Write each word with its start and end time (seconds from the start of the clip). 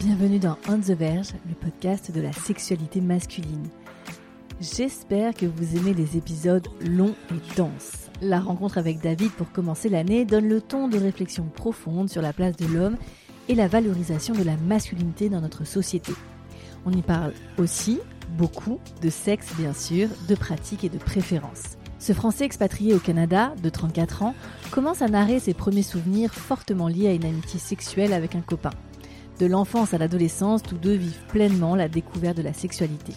Bienvenue 0.00 0.38
dans 0.38 0.56
On 0.68 0.78
the 0.78 0.90
Verge, 0.90 1.32
le 1.48 1.54
podcast 1.56 2.12
de 2.12 2.20
la 2.20 2.32
sexualité 2.32 3.00
masculine. 3.00 3.66
J'espère 4.60 5.34
que 5.34 5.44
vous 5.44 5.76
aimez 5.76 5.92
les 5.92 6.16
épisodes 6.16 6.68
longs 6.80 7.16
et 7.32 7.56
denses. 7.56 8.08
La 8.22 8.38
rencontre 8.38 8.78
avec 8.78 9.00
David 9.00 9.32
pour 9.32 9.50
commencer 9.50 9.88
l'année 9.88 10.24
donne 10.24 10.48
le 10.48 10.60
ton 10.60 10.86
de 10.86 10.98
réflexion 10.98 11.46
profonde 11.52 12.08
sur 12.08 12.22
la 12.22 12.32
place 12.32 12.54
de 12.56 12.66
l'homme 12.66 12.96
et 13.48 13.56
la 13.56 13.66
valorisation 13.66 14.34
de 14.34 14.44
la 14.44 14.56
masculinité 14.56 15.28
dans 15.28 15.40
notre 15.40 15.64
société. 15.64 16.12
On 16.86 16.92
y 16.92 17.02
parle 17.02 17.32
aussi, 17.58 17.98
beaucoup, 18.36 18.78
de 19.02 19.10
sexe 19.10 19.52
bien 19.56 19.72
sûr, 19.72 20.08
de 20.28 20.36
pratiques 20.36 20.84
et 20.84 20.90
de 20.90 20.98
préférences. 20.98 21.76
Ce 21.98 22.12
Français 22.12 22.44
expatrié 22.44 22.94
au 22.94 23.00
Canada, 23.00 23.52
de 23.60 23.68
34 23.68 24.22
ans, 24.22 24.36
commence 24.70 25.02
à 25.02 25.08
narrer 25.08 25.40
ses 25.40 25.54
premiers 25.54 25.82
souvenirs 25.82 26.32
fortement 26.32 26.86
liés 26.86 27.08
à 27.08 27.14
une 27.14 27.24
amitié 27.24 27.58
sexuelle 27.58 28.12
avec 28.12 28.36
un 28.36 28.42
copain. 28.42 28.70
De 29.38 29.46
l'enfance 29.46 29.94
à 29.94 29.98
l'adolescence, 29.98 30.62
tous 30.62 30.76
deux 30.76 30.94
vivent 30.94 31.24
pleinement 31.28 31.76
la 31.76 31.88
découverte 31.88 32.36
de 32.36 32.42
la 32.42 32.52
sexualité. 32.52 33.12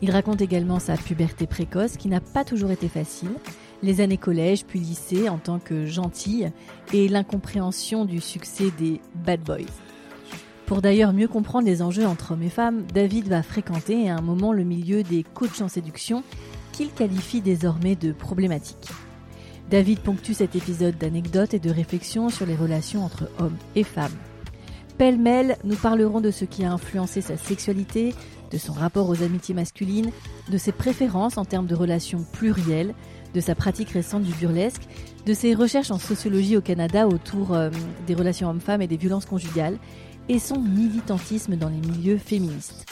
Il 0.00 0.10
raconte 0.10 0.40
également 0.40 0.78
sa 0.78 0.96
puberté 0.96 1.46
précoce 1.46 1.96
qui 1.96 2.08
n'a 2.08 2.20
pas 2.20 2.44
toujours 2.44 2.70
été 2.70 2.88
facile, 2.88 3.32
les 3.82 4.00
années 4.00 4.18
collège 4.18 4.64
puis 4.64 4.78
lycée 4.78 5.28
en 5.28 5.38
tant 5.38 5.58
que 5.58 5.86
gentille 5.86 6.52
et 6.92 7.08
l'incompréhension 7.08 8.04
du 8.04 8.20
succès 8.20 8.70
des 8.78 9.00
bad 9.14 9.40
boys. 9.40 9.58
Pour 10.66 10.80
d'ailleurs 10.80 11.12
mieux 11.12 11.28
comprendre 11.28 11.66
les 11.66 11.82
enjeux 11.82 12.06
entre 12.06 12.32
hommes 12.32 12.42
et 12.42 12.48
femmes, 12.48 12.84
David 12.94 13.28
va 13.28 13.42
fréquenter 13.42 14.08
à 14.08 14.16
un 14.16 14.22
moment 14.22 14.52
le 14.52 14.64
milieu 14.64 15.02
des 15.02 15.24
coachs 15.24 15.60
en 15.60 15.68
séduction 15.68 16.22
qu'il 16.70 16.90
qualifie 16.92 17.40
désormais 17.40 17.96
de 17.96 18.12
problématiques. 18.12 18.90
David 19.70 20.00
ponctue 20.00 20.34
cet 20.34 20.54
épisode 20.54 20.98
d'anecdotes 20.98 21.54
et 21.54 21.58
de 21.58 21.70
réflexions 21.70 22.28
sur 22.28 22.46
les 22.46 22.56
relations 22.56 23.04
entre 23.04 23.28
hommes 23.38 23.56
et 23.74 23.84
femmes. 23.84 24.16
Pêle-mêle, 25.02 25.56
nous 25.64 25.74
parlerons 25.74 26.20
de 26.20 26.30
ce 26.30 26.44
qui 26.44 26.62
a 26.62 26.70
influencé 26.70 27.22
sa 27.22 27.36
sexualité, 27.36 28.14
de 28.52 28.56
son 28.56 28.72
rapport 28.72 29.08
aux 29.08 29.24
amitiés 29.24 29.52
masculines, 29.52 30.12
de 30.48 30.56
ses 30.58 30.70
préférences 30.70 31.38
en 31.38 31.44
termes 31.44 31.66
de 31.66 31.74
relations 31.74 32.24
plurielles, 32.32 32.94
de 33.34 33.40
sa 33.40 33.56
pratique 33.56 33.90
récente 33.90 34.22
du 34.22 34.32
burlesque, 34.32 34.82
de 35.26 35.34
ses 35.34 35.54
recherches 35.54 35.90
en 35.90 35.98
sociologie 35.98 36.56
au 36.56 36.60
Canada 36.60 37.08
autour 37.08 37.52
euh, 37.52 37.68
des 38.06 38.14
relations 38.14 38.48
hommes-femmes 38.48 38.80
et 38.80 38.86
des 38.86 38.96
violences 38.96 39.24
conjugales, 39.24 39.76
et 40.28 40.38
son 40.38 40.60
militantisme 40.60 41.56
dans 41.56 41.68
les 41.68 41.80
milieux 41.80 42.18
féministes. 42.18 42.86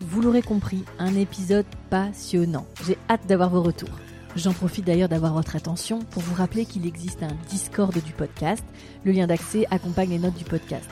Vous 0.00 0.20
l'aurez 0.20 0.42
compris, 0.42 0.84
un 0.98 1.16
épisode 1.16 1.64
passionnant. 1.88 2.66
J'ai 2.86 2.98
hâte 3.08 3.26
d'avoir 3.26 3.48
vos 3.48 3.62
retours. 3.62 3.98
J'en 4.36 4.52
profite 4.52 4.84
d'ailleurs 4.84 5.08
d'avoir 5.08 5.32
votre 5.32 5.56
attention 5.56 6.00
pour 6.10 6.20
vous 6.20 6.34
rappeler 6.34 6.66
qu'il 6.66 6.86
existe 6.86 7.22
un 7.22 7.34
Discord 7.48 7.94
du 8.04 8.12
podcast. 8.12 8.64
Le 9.04 9.12
lien 9.12 9.26
d'accès 9.26 9.64
accompagne 9.70 10.10
les 10.10 10.18
notes 10.18 10.36
du 10.36 10.44
podcast. 10.44 10.90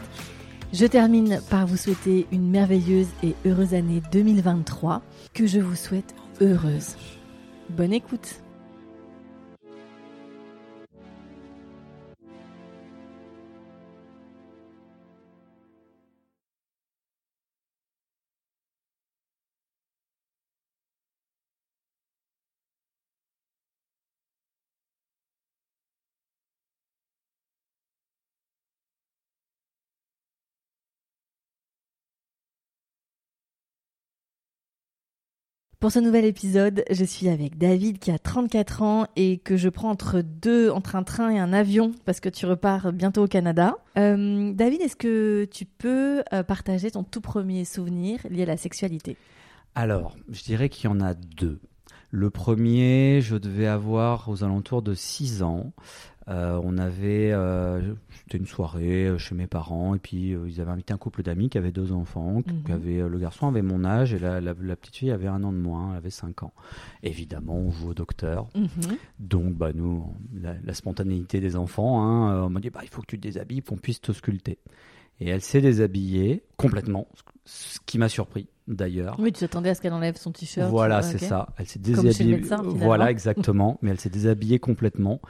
Je 0.79 0.85
termine 0.85 1.41
par 1.49 1.67
vous 1.67 1.79
souhaiter 1.79 2.27
une 2.33 2.51
merveilleuse 2.51 3.07
et 3.23 3.35
heureuse 3.47 3.73
année 3.73 4.03
2023 4.13 5.01
que 5.33 5.47
je 5.47 5.59
vous 5.59 5.75
souhaite 5.75 6.15
heureuse. 6.43 6.97
Bonne 7.71 7.95
écoute 7.95 8.43
Pour 35.87 35.93
ce 35.93 36.01
nouvel 36.01 36.25
épisode, 36.25 36.83
je 36.91 37.05
suis 37.05 37.29
avec 37.29 37.59
David 37.59 38.01
qui 38.01 38.11
a 38.11 38.19
34 38.19 38.83
ans 38.83 39.07
et 39.15 39.39
que 39.39 39.57
je 39.57 39.69
prends 39.69 39.89
entre 39.89 40.21
deux, 40.21 40.69
entre 40.69 40.97
un 40.97 41.05
train 41.05 41.31
et 41.31 41.39
un 41.39 41.53
avion 41.53 41.93
parce 42.05 42.19
que 42.19 42.29
tu 42.29 42.45
repars 42.45 42.93
bientôt 42.93 43.23
au 43.23 43.29
Canada. 43.29 43.77
Euh, 43.97 44.53
David, 44.53 44.81
est-ce 44.81 44.97
que 44.97 45.47
tu 45.49 45.65
peux 45.65 46.25
euh, 46.33 46.43
partager 46.43 46.91
ton 46.91 47.05
tout 47.05 47.21
premier 47.21 47.65
souvenir 47.65 48.19
lié 48.29 48.43
à 48.43 48.47
la 48.47 48.57
sexualité? 48.57 49.17
Alors, 49.77 50.17
je 50.29 50.43
dirais 50.43 50.71
qu'il 50.71 50.91
y 50.91 50.93
en 50.93 51.01
a 51.01 51.15
deux. 51.15 51.61
Le 52.11 52.31
premier, 52.31 53.21
je 53.21 53.37
devais 53.37 53.67
avoir 53.67 54.29
aux 54.29 54.45
alentours 54.45 54.83
de 54.83 54.95
6 54.95 55.43
ans. 55.43 55.73
Euh, 56.29 56.61
on 56.65 56.77
avait, 56.77 57.31
euh, 57.33 57.95
c'était 58.19 58.39
une 58.39 58.47
soirée 58.49 59.07
euh, 59.07 59.17
chez 59.17 59.37
mes 59.37 59.47
parents 59.47 59.95
et 59.95 60.01
puis 60.01 60.31
ils 60.49 60.61
avaient 60.61 60.73
invité 60.73 60.93
un 60.93 60.97
couple 60.99 61.23
d'amis 61.23 61.49
qui 61.49 61.57
avaient 61.57 61.71
deux 61.71 61.93
enfants. 61.93 62.43
Qui 62.43 62.73
Mhm. 62.73 63.07
le 63.07 63.19
garçon 63.19 63.47
avait 63.47 63.63
mon 63.63 63.85
âge 63.85 64.13
et 64.13 64.19
la, 64.19 64.41
la- 64.41 64.55
la 64.61 64.75
petite 64.77 64.97
fille 64.97 65.13
avait 65.13 65.29
un 65.29 65.45
an 65.45 65.53
de 65.53 65.59
moins, 65.59 65.93
elle 65.93 65.99
avait 65.99 66.11
5 66.11 66.43
ans. 66.43 66.53
Évidemment, 67.05 67.55
on 67.57 67.71
joue 67.71 67.91
au 67.91 67.95
docteur. 67.95 68.49
Mhm. 68.57 68.97
Donc, 69.21 69.55
bah, 69.55 69.71
nous, 69.73 70.05
la, 70.35 70.55
la 70.65 70.75
spontanéité 70.75 71.39
des 71.39 71.55
enfants, 71.55 72.03
hein, 72.03 72.43
on 72.45 72.51
m'a 72.51 72.59
dit, 72.61 72.71
bah, 72.71 72.81
il 72.83 72.89
faut 72.89 73.03
que 73.03 73.07
tu 73.07 73.19
te 73.19 73.23
déshabilles 73.23 73.61
pour 73.61 73.77
qu'on 73.77 73.81
puisse 73.83 74.01
te 74.01 74.11
sculpter. 74.11 74.59
Et 75.21 75.29
elle 75.29 75.43
s'est 75.43 75.61
déshabillée 75.61 76.43
complètement, 76.57 77.07
ce 77.45 77.79
qui 77.87 77.99
m'a 77.99 78.09
surpris 78.09 78.49
d'ailleurs. 78.69 79.17
Oui, 79.19 79.33
tu 79.33 79.41
t'attendais 79.41 79.71
à 79.71 79.75
ce 79.75 79.81
qu'elle 79.81 79.93
enlève 79.93 80.17
son 80.17 80.33
t-shirt. 80.33 80.71
Voilà, 80.71 80.97
ouais, 80.97 81.03
c'est 81.03 81.19
ça. 81.19 81.49
Elle 81.59 81.67
s'est 81.67 81.79
Comme 81.81 81.95
chez 81.95 82.03
le 82.03 82.03
déshabillée. 82.09 82.37
médecin, 82.37 82.63
voilà, 82.63 83.11
exactement. 83.11 83.79
Mais 83.83 83.91
elle 83.91 84.01
s'est 84.01 84.11
déshabillée 84.11 84.59
complètement. 84.59 85.21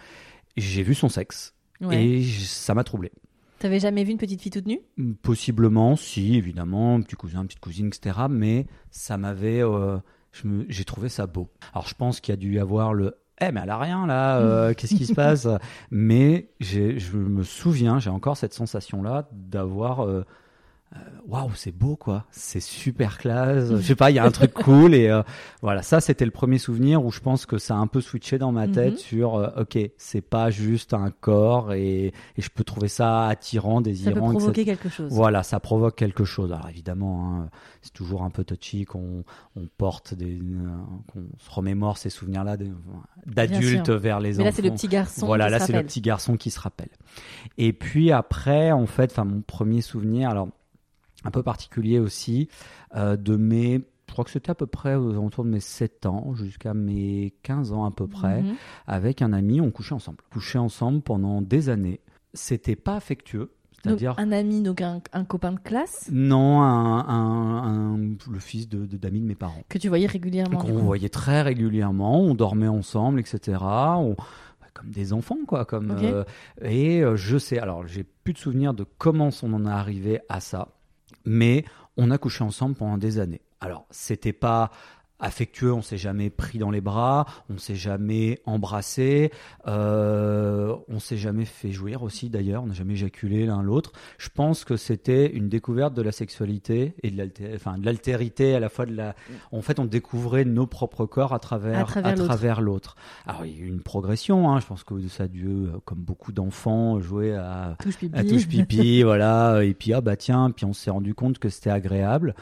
J'ai 0.57 0.83
vu 0.83 0.95
son 0.95 1.09
sexe 1.09 1.55
Ouais. 1.83 2.03
et 2.05 2.23
ça 2.25 2.73
m'a 2.75 2.85
troublé. 2.85 3.13
T'avais 3.59 3.81
jamais 3.81 4.05
vu 4.05 4.13
une 4.13 4.19
petite 4.19 4.41
fille 4.41 4.51
toute 4.53 4.67
nue? 4.67 4.81
Possiblement, 5.23 5.97
si, 5.97 6.37
évidemment, 6.37 7.01
petit 7.01 7.17
cousin, 7.17 7.45
petite 7.47 7.61
cousine, 7.61 7.89
etc. 7.89 8.17
Mais 8.31 8.67
ça 8.91 9.17
m'avait. 9.17 9.63
euh, 9.63 9.99
J'ai 10.69 10.85
trouvé 10.85 11.09
ça 11.09 11.27
beau. 11.27 11.49
Alors, 11.73 11.87
je 11.89 11.95
pense 11.95 12.21
qu'il 12.21 12.33
y 12.33 12.35
a 12.35 12.37
dû 12.37 12.55
y 12.55 12.59
avoir 12.59 12.95
le. 12.95 13.17
Eh, 13.41 13.53
mais 13.53 13.61
elle 13.63 13.71
a 13.71 13.79
rien 13.79 14.07
là, 14.07 14.39
euh, 14.39 14.73
qu'est-ce 14.77 14.95
qui 14.95 15.05
se 15.07 15.13
passe? 15.15 15.47
Mais 15.91 16.49
je 16.61 17.17
me 17.17 17.43
souviens, 17.43 17.99
j'ai 17.99 18.11
encore 18.11 18.37
cette 18.37 18.55
sensation-là 18.55 19.29
d'avoir. 19.33 20.01
euh, 20.07 20.25
euh, 20.95 20.99
Waouh, 21.27 21.51
c'est 21.57 21.73
beau 21.73 21.97
quoi, 21.97 22.25
c'est 22.31 22.61
super 22.61 23.19
classe. 23.19 23.71
Je 23.77 23.81
sais 23.83 23.97
pas, 23.97 24.11
il 24.13 24.15
y 24.15 24.19
a 24.21 24.25
un 24.25 24.31
truc 24.31 24.53
cool 24.55 24.95
et 24.95 25.09
euh, 25.09 25.23
voilà, 25.61 25.83
ça 25.83 26.01
c'était 26.01 26.25
le 26.25 26.31
premier 26.31 26.59
souvenir 26.59 27.05
où 27.05 27.11
je 27.11 27.19
pense 27.19 27.45
que 27.47 27.59
ça 27.59 27.75
a 27.75 27.79
un 27.79 27.89
peu 27.89 28.01
switché 28.01 28.39
dans 28.39 28.53
ma 28.53 28.69
tête 28.69 28.93
Mhm. 28.93 28.99
sur 28.99 29.35
euh, 29.35 29.49
ok, 29.63 29.77
c'est 29.97 30.21
pas 30.21 30.51
juste 30.51 30.95
un 30.95 31.11
corps 31.11 31.73
et, 31.73 32.07
et 32.37 32.43
je 32.43 32.49
peux 32.51 32.63
trouver 32.63 32.87
ça 32.87 33.27
attirant, 33.27 33.79
Ça 33.79 33.83
peut 33.83 33.91
désirant, 33.91 34.31
provoquer 34.31 34.65
quelque 34.65 34.89
chose. 34.89 35.11
Voilà, 35.13 35.43
ça 35.43 35.59
provoque 35.59 35.97
quelque 35.97 36.25
chose. 36.25 36.53
Alors 36.53 36.69
évidemment, 36.69 37.41
hein, 37.41 37.49
c'est 37.83 37.93
toujours 37.93 38.23
un 38.23 38.31
peu 38.31 38.45
touchy 38.45 38.85
qu'on 38.85 39.25
on 39.57 39.67
porte 39.79 40.15
des, 40.15 40.39
euh, 40.39 40.69
qu'on 41.13 41.25
se 41.39 41.51
remémore 41.51 41.99
ces 41.99 42.11
souvenirs-là 42.11 42.57
de- 42.57 42.71
d'adultes 43.27 43.91
vers 43.91 44.21
les 44.21 44.31
Mais 44.31 44.35
enfants. 44.37 44.45
là, 44.45 44.53
c'est 44.53 44.63
le 44.63 44.71
petit 44.71 44.89
garçon. 44.89 45.27
Voilà, 45.27 45.49
là 45.51 45.59
c'est 45.59 45.73
le 45.73 45.83
petit 45.83 46.01
garçon 46.01 46.37
qui 46.37 46.51
se 46.51 46.61
rappelle. 46.61 46.91
Et 47.59 47.73
puis 47.73 48.13
après, 48.13 48.71
en 48.71 48.87
fait, 48.87 49.11
enfin 49.11 49.25
mon 49.25 49.41
premier 49.41 49.81
souvenir, 49.81 50.31
alors 50.31 50.49
un 51.27 51.31
peu 51.31 51.43
particulier 51.43 51.99
aussi, 51.99 52.49
euh, 52.95 53.17
de 53.17 53.37
mes, 53.37 53.85
je 54.09 54.13
crois 54.13 54.25
que 54.25 54.31
c'était 54.31 54.51
à 54.51 54.55
peu 54.55 54.67
près 54.67 54.95
aux 54.95 55.11
alentours 55.11 55.45
de 55.45 55.51
mes 55.51 55.61
7 55.61 56.07
ans 56.07 56.35
jusqu'à 56.35 56.73
mes 56.75 57.35
15 57.43 57.73
ans 57.73 57.85
à 57.85 57.91
peu 57.91 58.07
près, 58.07 58.43
Mhm. 58.43 58.55
avec 58.87 59.23
un 59.23 59.33
ami, 59.33 59.61
on 59.61 59.71
couchait 59.71 59.95
ensemble. 59.95 60.19
On 60.31 60.35
couchait 60.35 60.59
ensemble 60.59 61.01
pendant 61.03 61.43
des 61.43 61.69
années. 61.69 62.01
C'était 62.35 62.77
pas 62.77 62.97
affectueux, 62.97 63.51
c'est-à-dire 63.83 64.15
un 64.19 64.31
ami, 64.33 64.63
donc 64.63 64.81
un, 64.81 65.01
un 65.13 65.25
copain 65.25 65.53
de 65.53 65.59
classe? 65.61 66.09
Non, 66.13 66.61
un, 66.63 67.97
le 68.31 68.39
fils 68.39 68.69
de, 68.69 68.85
de- 68.87 68.97
d'amis 68.97 69.21
de 69.21 69.27
mes 69.27 69.35
parents. 69.35 69.63
que 69.69 69.79
tu 69.79 69.89
voyais 69.89 70.07
régulièrement. 70.07 70.59
Qu'on 70.59 70.79
voyait 70.79 71.09
très 71.09 71.43
régulièrement, 71.43 72.21
on 72.21 72.35
dormait 72.35 72.69
ensemble, 72.69 73.21
etc. 73.21 73.59
On- 73.63 74.17
comme 74.75 74.91
des 74.91 75.15
enfants, 75.15 75.39
quoi. 75.47 75.65
Comme, 75.65 75.91
euh, 76.03 76.23
et 76.61 77.01
euh, 77.03 77.17
je 77.17 77.39
sais, 77.39 77.59
alors 77.59 77.87
j'ai 77.87 78.05
plus 78.05 78.35
de 78.35 78.39
souvenirs 78.39 78.75
de 78.75 78.85
comment 78.99 79.31
on 79.43 79.53
en 79.55 79.65
est 79.65 79.71
arrivé 79.71 80.21
à 80.29 80.41
ça, 80.41 80.69
mais 81.27 81.65
on 81.97 82.11
a 82.11 82.19
couché 82.19 82.45
ensemble 82.45 82.77
pendant 82.77 82.99
des 82.99 83.19
années. 83.19 83.43
Alors, 83.61 83.87
c'était 83.91 84.33
pas 84.33 84.71
affectueux, 85.21 85.73
on 85.73 85.83
s'est 85.83 85.97
jamais 85.97 86.31
pris 86.31 86.59
dans 86.59 86.71
les 86.71 86.81
bras, 86.81 87.27
on 87.49 87.59
s'est 87.59 87.77
jamais 87.77 88.41
embrassé, 88.45 89.31
euh, 89.67 90.75
on 90.89 90.99
s'est 90.99 91.17
jamais 91.17 91.45
fait 91.45 91.73
jouir 91.73 92.03
aussi 92.03 92.29
d'ailleurs, 92.29 92.63
on 92.63 92.67
n'a 92.67 92.75
jamais 92.75 92.95
éjaculé 92.95 93.47
l'un 93.47 93.63
l'autre. 93.63 93.93
Je 94.19 94.29
pense 94.29 94.65
que 94.65 94.77
c'était 94.77 95.31
une 95.31 95.49
découverte 95.49 95.95
de 95.95 96.03
la 96.03 96.13
sexualité 96.13 96.95
et 97.03 97.11
de 97.11 97.17
l'altérité, 97.17 97.57
enfin, 97.57 97.79
de 97.79 97.85
l'altérité 97.87 98.55
à 98.55 98.61
la 98.61 98.69
fois 98.69 98.87
de 98.87 98.95
la. 98.95 99.15
En 99.53 99.63
fait, 99.63 99.79
on 99.79 99.85
découvrait 99.85 100.45
nos 100.45 100.67
propres 100.67 101.07
corps 101.07 101.33
à 101.33 101.39
travers 101.39 101.97
À 102.07 102.15
travers 102.15 102.61
l'autre. 102.61 102.97
Alors 103.27 103.47
il 103.47 103.57
y 103.57 103.63
a 103.63 103.65
eu 103.65 103.69
une 103.69 103.83
progression, 103.83 104.51
hein, 104.51 104.61
je 104.61 104.67
pense 104.67 104.85
que 104.85 105.09
ça 105.09 105.25
a 105.25 105.29
dû, 105.29 105.47
euh, 105.47 105.79
comme 105.85 105.99
beaucoup 105.99 106.33
d'enfants, 106.33 107.01
jouer 107.01 107.35
à 107.35 107.77
Touche 107.83 107.97
pipi. 107.97 108.19
à 108.19 108.25
touche 108.25 108.49
pipi, 108.49 109.03
voilà. 109.03 109.65
Et 109.65 109.75
puis 109.75 109.93
ah 109.95 110.01
bah 110.01 110.17
tiens, 110.17 110.51
puis 110.51 110.67
on 110.67 110.73
s'est 110.73 110.91
rendu 110.91 111.15
compte 111.15 111.39
que 111.39 111.49
c'était 111.49 111.71
agréable 111.71 112.35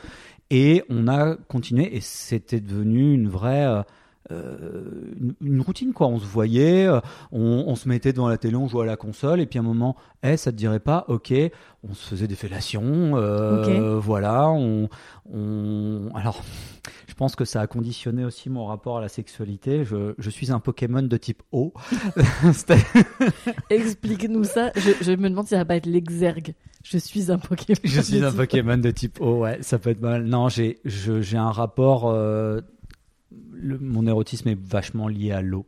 et 0.50 0.84
on 0.88 1.08
a 1.08 1.36
continué 1.48 1.96
et 1.96 2.00
c'était 2.00 2.60
devenu 2.60 3.14
une 3.14 3.28
vraie 3.28 3.84
euh, 4.32 5.12
une, 5.20 5.34
une 5.42 5.60
routine 5.60 5.92
quoi. 5.92 6.06
On 6.06 6.18
se 6.18 6.24
voyait, 6.26 6.86
euh, 6.86 7.00
on, 7.32 7.64
on 7.66 7.74
se 7.76 7.88
mettait 7.88 8.12
devant 8.12 8.28
la 8.28 8.38
télé, 8.38 8.56
on 8.56 8.68
jouait 8.68 8.82
à 8.84 8.86
la 8.86 8.96
console 8.96 9.40
et 9.40 9.46
puis 9.46 9.58
à 9.58 9.62
un 9.62 9.64
moment, 9.64 9.96
eh 10.22 10.36
ça 10.36 10.50
te 10.52 10.56
dirait 10.56 10.80
pas, 10.80 11.04
ok, 11.08 11.32
on 11.88 11.94
se 11.94 12.06
faisait 12.08 12.26
des 12.26 12.34
fellations, 12.34 13.12
euh, 13.16 13.98
voilà. 13.98 14.48
On, 14.50 14.88
on 15.32 16.08
alors. 16.14 16.42
Je 17.06 17.14
pense 17.16 17.36
que 17.36 17.44
ça 17.44 17.60
a 17.60 17.68
conditionné 17.68 18.24
aussi 18.24 18.50
mon 18.50 18.66
rapport 18.66 18.98
à 18.98 19.00
la 19.00 19.08
sexualité. 19.08 19.84
Je, 19.84 20.14
je 20.18 20.30
suis 20.30 20.50
un 20.50 20.58
Pokémon 20.58 21.00
de 21.02 21.16
type 21.16 21.44
O. 21.52 21.72
Explique-nous 23.70 24.42
ça. 24.44 24.72
Je, 24.74 24.90
je 25.00 25.12
me 25.12 25.28
demande 25.30 25.44
si 25.44 25.50
ça 25.50 25.58
va 25.58 25.64
pas 25.64 25.76
être 25.76 25.86
l'exergue. 25.86 26.54
Je 26.82 26.98
suis 26.98 27.30
un 27.30 27.38
Pokémon. 27.38 27.78
Je 27.84 28.00
suis 28.00 28.22
un 28.24 28.32
Pokémon 28.32 28.76
de 28.78 28.90
type 28.90 29.20
O, 29.20 29.38
ouais, 29.38 29.58
ça 29.62 29.78
peut 29.78 29.90
être 29.90 30.00
mal. 30.00 30.24
Non, 30.24 30.48
j'ai 30.48 30.80
j'ai 30.84 31.36
un 31.38 31.50
rapport. 31.52 32.10
euh, 32.10 32.60
le- 33.52 33.78
mon 33.78 34.06
érotisme 34.06 34.48
est 34.48 34.58
vachement 34.60 35.08
lié 35.08 35.32
à 35.32 35.42
l'eau. 35.42 35.66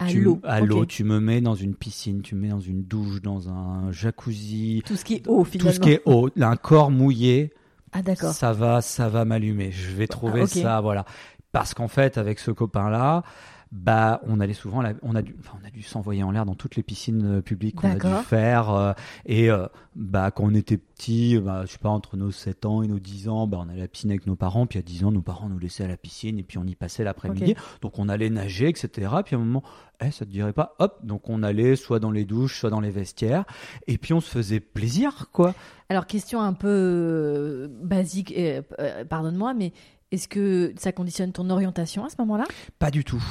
À 0.00 0.06
Tu- 0.06 0.20
l'eau. 0.20 0.38
À 0.44 0.60
l'eau. 0.60 0.86
Tu 0.86 1.02
me 1.02 1.18
mets 1.18 1.40
dans 1.40 1.54
une 1.56 1.74
piscine, 1.74 2.22
tu 2.22 2.34
me 2.36 2.42
mets 2.42 2.48
dans 2.50 2.60
une 2.60 2.84
douche, 2.84 3.20
dans 3.20 3.48
un 3.48 3.90
jacuzzi. 3.90 4.82
Tout 4.86 4.94
ce 4.96 5.04
qui 5.04 5.14
est 5.14 5.28
eau, 5.28 5.42
finalement. 5.44 5.70
Tout 5.70 5.76
ce 5.76 5.80
qui 5.80 5.90
est 5.90 6.02
eau, 6.06 6.28
un 6.40 6.56
corps 6.56 6.90
mouillé, 6.92 7.52
Ah, 7.92 8.02
d'accord. 8.02 8.32
ça 8.32 8.52
va, 8.52 8.80
ça 8.80 9.08
va 9.08 9.24
m'allumer. 9.24 9.72
Je 9.72 9.90
vais 9.94 10.06
trouver 10.06 10.42
Ah, 10.42 10.46
ça, 10.46 10.80
voilà. 10.80 11.04
Parce 11.50 11.74
qu'en 11.74 11.88
fait, 11.88 12.16
avec 12.18 12.38
ce 12.38 12.50
copain-là, 12.52 13.22
bah, 13.70 14.20
on 14.26 14.40
allait 14.40 14.54
souvent, 14.54 14.80
la- 14.80 14.94
on 15.02 15.14
a 15.14 15.20
dû, 15.22 15.36
enfin, 15.40 15.58
on 15.62 15.66
a 15.66 15.70
dû 15.70 15.82
s'envoyer 15.82 16.22
en 16.22 16.30
l'air 16.30 16.46
dans 16.46 16.54
toutes 16.54 16.76
les 16.76 16.82
piscines 16.82 17.38
euh, 17.38 17.40
publiques 17.42 17.76
qu'on 17.76 17.88
a 17.88 17.94
dû 18.20 18.24
faire. 18.24 18.70
euh, 18.70 18.92
et 19.26 19.50
euh, 19.50 19.66
bah, 19.94 20.30
quand 20.30 20.44
on 20.44 20.54
était 20.54 20.78
petit, 20.78 21.38
bah, 21.38 21.62
je 21.66 21.72
sais 21.72 21.78
pas, 21.78 21.90
entre 21.90 22.16
nos 22.16 22.30
7 22.30 22.64
ans 22.64 22.82
et 22.82 22.88
nos 22.88 22.98
10 22.98 23.28
ans, 23.28 23.46
bah, 23.46 23.58
on 23.60 23.68
allait 23.68 23.80
à 23.80 23.84
la 23.84 23.88
piscine 23.88 24.10
avec 24.10 24.26
nos 24.26 24.36
parents. 24.36 24.66
Puis 24.66 24.78
à 24.78 24.82
10 24.82 25.04
ans, 25.04 25.12
nos 25.12 25.20
parents 25.20 25.48
nous 25.48 25.58
laissaient 25.58 25.84
à 25.84 25.88
la 25.88 25.96
piscine 25.98 26.38
et 26.38 26.42
puis 26.42 26.56
on 26.58 26.64
y 26.64 26.74
passait 26.74 27.04
l'après-midi. 27.04 27.54
Donc 27.82 27.98
on 27.98 28.08
allait 28.08 28.30
nager, 28.30 28.68
etc. 28.68 29.10
Puis 29.24 29.36
à 29.36 29.38
un 29.38 29.42
moment, 29.42 29.62
eh, 30.00 30.10
ça 30.10 30.24
te 30.24 30.30
dirait 30.30 30.52
pas, 30.54 30.74
hop, 30.78 31.00
donc 31.04 31.28
on 31.28 31.42
allait 31.42 31.76
soit 31.76 31.98
dans 32.00 32.10
les 32.10 32.24
douches, 32.24 32.60
soit 32.60 32.70
dans 32.70 32.80
les 32.80 32.90
vestiaires. 32.90 33.44
Et 33.86 33.98
puis 33.98 34.12
on 34.14 34.20
se 34.20 34.30
faisait 34.30 34.60
plaisir, 34.60 35.28
quoi. 35.32 35.54
Alors, 35.90 36.06
question 36.06 36.40
un 36.40 36.52
peu 36.52 36.68
euh, 36.68 37.68
basique, 37.82 38.32
euh, 38.36 38.62
pardonne-moi, 39.08 39.54
mais 39.54 39.72
est-ce 40.10 40.28
que 40.28 40.72
ça 40.78 40.92
conditionne 40.92 41.32
ton 41.32 41.50
orientation 41.50 42.04
à 42.04 42.08
ce 42.08 42.16
moment-là? 42.20 42.44
Pas 42.78 42.90
du 42.90 43.04
tout. 43.04 43.22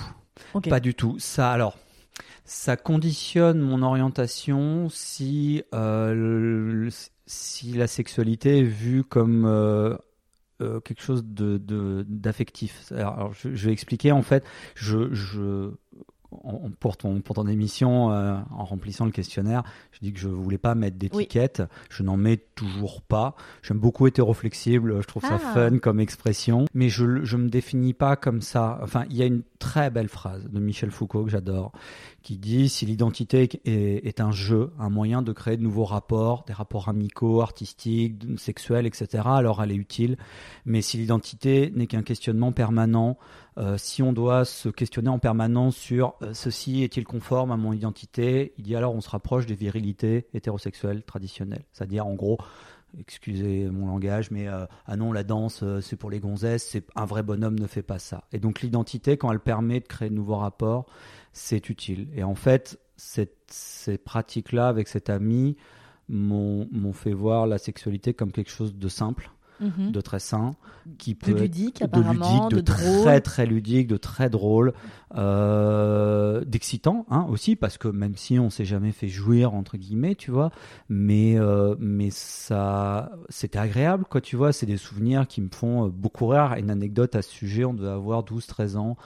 Pas 0.70 0.80
du 0.80 0.94
tout. 0.94 1.16
Ça, 1.20 1.52
alors, 1.52 1.78
ça 2.46 2.78
conditionne 2.78 3.60
mon 3.60 3.82
orientation 3.82 4.88
si, 4.90 5.64
euh, 5.74 6.90
si 7.26 7.74
la 7.74 7.88
sexualité 7.88 8.60
est 8.60 8.64
vue 8.64 9.04
comme 9.04 9.46
euh, 9.46 9.96
euh, 10.62 10.80
quelque 10.80 11.02
chose 11.02 11.24
d'affectif. 11.26 12.92
je, 12.92 13.50
vais 13.50 13.72
expliquer. 13.72 14.14
En 14.14 14.22
fait, 14.22 14.46
je 14.76 15.72
en- 16.32 16.70
pour 16.80 16.98
ton 16.98 17.22
pour 17.22 17.36
ton 17.36 17.48
émission, 17.48 18.12
euh, 18.12 18.38
en 18.52 18.66
remplissant 18.66 19.06
le 19.06 19.12
questionnaire, 19.12 19.64
je 19.92 20.00
dis 20.02 20.14
que 20.14 20.20
je 20.20 20.28
voulais 20.28 20.58
pas 20.58 20.76
mettre 20.76 20.98
d'étiquette. 20.98 21.64
Je 21.90 22.04
n'en 22.04 22.18
mets 22.18 22.38
toujours 22.38 23.02
pas. 23.02 23.36
J'aime 23.64 23.80
beaucoup 23.80 24.08
hétéroflexible. 24.08 25.02
Je 25.02 25.08
trouve 25.08 25.24
ça 25.24 25.36
Ah. 25.44 25.54
fun 25.54 25.80
comme 25.80 26.00
expression, 26.00 26.66
mais 26.74 26.90
je 26.90 27.24
je 27.24 27.38
me 27.38 27.50
définis 27.50 27.94
pas 27.94 28.16
comme 28.16 28.42
ça. 28.42 28.80
Enfin, 28.84 29.06
il 29.10 29.16
y 29.18 29.24
a 29.24 29.26
une 29.26 29.44
très 29.60 29.90
belle 29.90 30.10
phrase 30.10 30.48
de 30.50 30.60
Michel 30.60 30.92
Foucault 30.92 31.24
que 31.24 31.32
j'adore, 31.32 31.72
qui 32.22 32.38
dit 32.38 32.70
si 32.70 32.86
l'identité 32.86 33.50
est, 33.66 34.06
est 34.06 34.20
un 34.22 34.32
jeu, 34.32 34.72
un 34.80 34.90
moyen 34.90 35.22
de 35.22 35.32
créer 35.32 35.58
de 35.58 35.64
nouveaux 35.64 35.86
rapports, 35.86 36.44
des 36.46 36.54
rapports 36.54 36.90
amicaux, 36.90 37.42
artistiques, 37.42 38.22
sexuels, 38.38 38.86
etc., 38.86 39.24
alors 39.26 39.64
elle 39.64 39.72
est 39.72 39.76
utile. 39.76 40.18
Mais 40.66 40.82
si 40.82 40.98
l'identité 40.98 41.72
n'est 41.76 41.88
qu'un 41.88 42.04
questionnement 42.04 42.52
permanent, 42.52 43.18
euh, 43.58 43.78
si 43.78 44.04
on 44.04 44.14
doit 44.14 44.46
se 44.46 44.70
questionner 44.70 45.10
en 45.10 45.18
permanence 45.18 45.76
sur 45.76 46.16
euh, 46.22 46.34
ceci 46.34 46.84
est-il 46.84 47.06
conforme 47.06 47.52
à 47.52 47.58
mon 47.58 47.74
identité, 47.74 48.54
il 48.58 48.64
dit 48.64 48.76
alors 48.76 48.94
on 48.94 49.02
se 49.02 49.10
rapproche 49.10 49.48
des 49.48 49.56
virilités 49.56 50.28
hétérosexuelles 50.34 51.04
traditionnelles. 51.04 51.66
C'est-à-dire 51.74 52.06
en 52.06 52.14
gros, 52.14 52.38
excusez 53.00 53.68
mon 53.72 53.88
langage, 53.88 54.30
mais 54.30 54.48
euh, 54.48 54.66
ah 54.86 54.96
non, 54.96 55.12
la 55.12 55.24
danse, 55.24 55.64
c'est 55.82 55.96
pour 55.96 56.12
les 56.12 56.20
gonzesses, 56.20 56.68
c'est 56.70 56.86
un 56.96 57.06
vrai 57.06 57.24
bonhomme 57.24 57.58
ne 57.58 57.68
fait 57.68 57.82
pas 57.82 57.98
ça. 57.98 58.26
Et 58.32 58.40
donc 58.40 58.62
l'identité, 58.62 59.18
quand 59.18 59.32
elle 59.32 59.40
permet 59.40 59.80
de 59.80 59.88
créer 59.88 60.10
de 60.10 60.16
nouveaux 60.16 60.38
rapports, 60.38 60.86
c'est 61.34 61.70
utile. 61.70 62.10
Et 62.16 62.24
en 62.24 62.36
fait, 62.36 62.80
ces 62.96 63.98
pratiques-là 63.98 64.68
avec 64.68 64.88
cet 64.88 65.10
ami 65.10 65.58
m'ont 66.10 66.94
fait 66.94 67.14
voir 67.14 67.48
la 67.48 67.58
sexualité 67.58 68.14
comme 68.14 68.32
quelque 68.32 68.52
chose 68.52 68.76
de 68.76 68.88
simple, 68.88 69.32
Mhm. 69.60 69.92
de 69.92 70.02
très 70.02 70.20
sain, 70.20 70.56
qui 70.98 71.14
De 71.14 71.20
peut 71.20 71.32
être 71.32 71.38
de 71.38 71.42
ludique, 71.44 71.82
de, 71.82 72.56
de 72.58 72.62
drôle. 72.62 73.02
très 73.04 73.22
très 73.22 73.46
ludique, 73.46 73.88
de 73.88 73.98
très 73.98 74.30
drôle, 74.30 74.74
euh, 75.16 76.44
d'excitant 76.46 77.06
hein, 77.10 77.26
aussi 77.30 77.56
parce 77.56 77.78
que 77.78 77.88
même 77.88 78.16
si 78.16 78.40
on 78.40 78.50
s'est 78.50 78.66
jamais 78.66 78.92
fait 78.92 79.08
jouir 79.08 79.54
entre 79.54 79.78
guillemets, 79.78 80.16
tu 80.16 80.32
vois, 80.32 80.52
mais 80.90 81.40
euh, 81.40 81.76
mais 81.80 82.10
ça 82.12 83.12
c'était 83.30 83.60
agréable 83.60 84.06
quoi, 84.10 84.22
tu 84.22 84.36
vois, 84.36 84.54
c'est 84.54 84.66
des 84.66 84.78
souvenirs 84.78 85.28
qui 85.28 85.42
me 85.42 85.50
font 85.50 85.86
euh, 85.86 85.90
beaucoup 85.90 86.28
rire. 86.28 86.54
Une 86.58 86.70
anecdote 86.70 87.16
à 87.16 87.22
ce 87.22 87.30
sujet, 87.32 87.66
on 87.66 87.74
devait 87.74 87.90
avoir 87.90 88.24
12-13 88.24 88.78
ans 88.78 88.98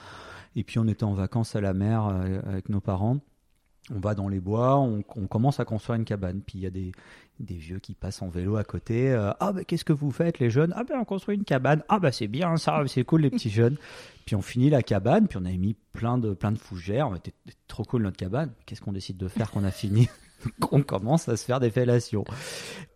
et 0.56 0.64
puis 0.64 0.78
on 0.78 0.86
était 0.86 1.04
en 1.04 1.14
vacances 1.14 1.56
à 1.56 1.60
la 1.60 1.72
mer 1.72 2.04
avec 2.46 2.68
nos 2.68 2.80
parents. 2.80 3.18
On 3.92 3.98
va 3.98 4.14
dans 4.14 4.28
les 4.28 4.38
bois, 4.38 4.78
on, 4.78 5.02
on 5.16 5.26
commence 5.26 5.58
à 5.58 5.64
construire 5.64 5.98
une 5.98 6.04
cabane. 6.04 6.40
Puis 6.40 6.58
il 6.58 6.60
y 6.62 6.66
a 6.66 6.70
des, 6.70 6.92
des 7.42 7.56
vieux 7.56 7.78
qui 7.78 7.94
passent 7.94 8.22
en 8.22 8.28
vélo 8.28 8.56
à 8.56 8.64
côté. 8.64 9.10
euh, 9.10 9.32
ah, 9.40 9.52
ben 9.52 9.64
qu'est-ce 9.64 9.84
que 9.84 9.92
vous 9.92 10.10
faites, 10.10 10.38
les 10.38 10.50
jeunes? 10.50 10.72
Ah, 10.76 10.84
ben 10.84 10.98
on 11.00 11.04
construit 11.04 11.36
une 11.36 11.44
cabane. 11.44 11.82
Ah, 11.88 11.98
ben 11.98 12.12
c'est 12.12 12.28
bien 12.28 12.56
ça, 12.56 12.82
c'est 12.86 13.04
cool, 13.04 13.22
les 13.22 13.30
petits 13.30 13.50
jeunes. 13.50 13.76
Puis 14.24 14.36
on 14.36 14.42
finit 14.42 14.70
la 14.70 14.82
cabane, 14.82 15.26
puis 15.26 15.38
on 15.40 15.44
avait 15.44 15.56
mis 15.56 15.76
plein 15.92 16.18
de, 16.18 16.32
plein 16.32 16.52
de 16.52 16.58
fougères. 16.58 17.08
On 17.08 17.16
était 17.16 17.34
trop 17.66 17.84
cool 17.84 18.02
notre 18.02 18.16
cabane. 18.16 18.52
Qu'est-ce 18.66 18.80
qu'on 18.80 18.92
décide 18.92 19.16
de 19.16 19.28
faire 19.28 19.50
quand 19.50 19.60
on 19.60 19.64
a 19.64 19.70
fini 19.70 20.08
On 20.72 20.82
commence 20.82 21.28
à 21.28 21.36
se 21.36 21.44
faire 21.44 21.60
des 21.60 21.70
fellations. 21.70 22.24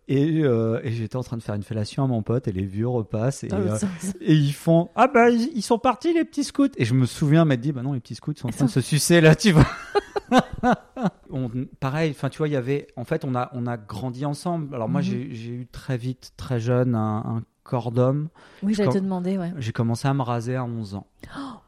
Et, 0.09 0.41
euh, 0.43 0.79
et 0.83 0.91
j'étais 0.91 1.15
en 1.15 1.23
train 1.23 1.37
de 1.37 1.43
faire 1.43 1.55
une 1.55 1.63
fellation 1.63 2.03
à 2.03 2.07
mon 2.07 2.21
pote, 2.21 2.47
et 2.47 2.51
les 2.51 2.65
vieux 2.65 2.87
repassent. 2.87 3.43
Et, 3.43 3.49
l'autre 3.49 3.83
euh, 3.83 4.11
et 4.21 4.33
ils 4.33 4.53
font 4.53 4.89
ah 4.95 5.07
bah 5.07 5.29
ils 5.29 5.51
ils 5.53 5.61
sont 5.61 5.79
partis 5.79 6.13
les 6.13 6.23
petits 6.23 6.45
scouts 6.45 6.69
et 6.77 6.85
je 6.85 6.93
me 6.93 7.05
souviens 7.05 7.43
m'être 7.45 7.59
dit 7.61 7.71
bah 7.73 7.81
non 7.83 7.93
les 7.93 7.99
petits 7.99 8.15
scouts 8.15 8.33
sont 8.35 8.47
en 8.47 8.51
train 8.51 8.65
de 8.65 8.69
se 8.69 8.81
sucer 8.81 9.19
là 9.21 9.35
tu 9.35 9.51
vois 9.51 9.67
on, 11.29 11.49
pareil 11.79 12.11
enfin 12.11 12.29
tu 12.29 12.37
vois 12.39 12.47
il 12.47 12.53
y 12.53 12.57
avait 12.57 12.87
en 12.95 13.03
fait 13.03 13.25
on 13.25 13.35
a 13.35 13.49
on 13.53 13.67
a 13.67 13.77
grandi 13.77 14.25
ensemble 14.25 14.73
alors 14.75 14.89
moi 14.89 15.01
Mhm. 15.01 15.05
j'ai 15.05 15.35
j'ai 15.35 15.51
eu 15.51 15.67
très 15.67 15.97
vite 15.97 16.33
très 16.37 16.59
jeune 16.59 16.95
un, 16.95 17.17
un 17.25 17.43
corps 17.63 17.91
d'homme 17.91 18.29
Oui, 18.63 18.73
j'allais 18.73 18.91
te 18.93 18.97
demander, 18.97 19.37
ouais. 19.37 19.51
j'ai 19.57 19.73
commencé 19.73 20.07
à 20.07 20.13
me 20.13 20.21
raser 20.21 20.55
à 20.55 20.63
11 20.63 20.95
ans 20.95 21.07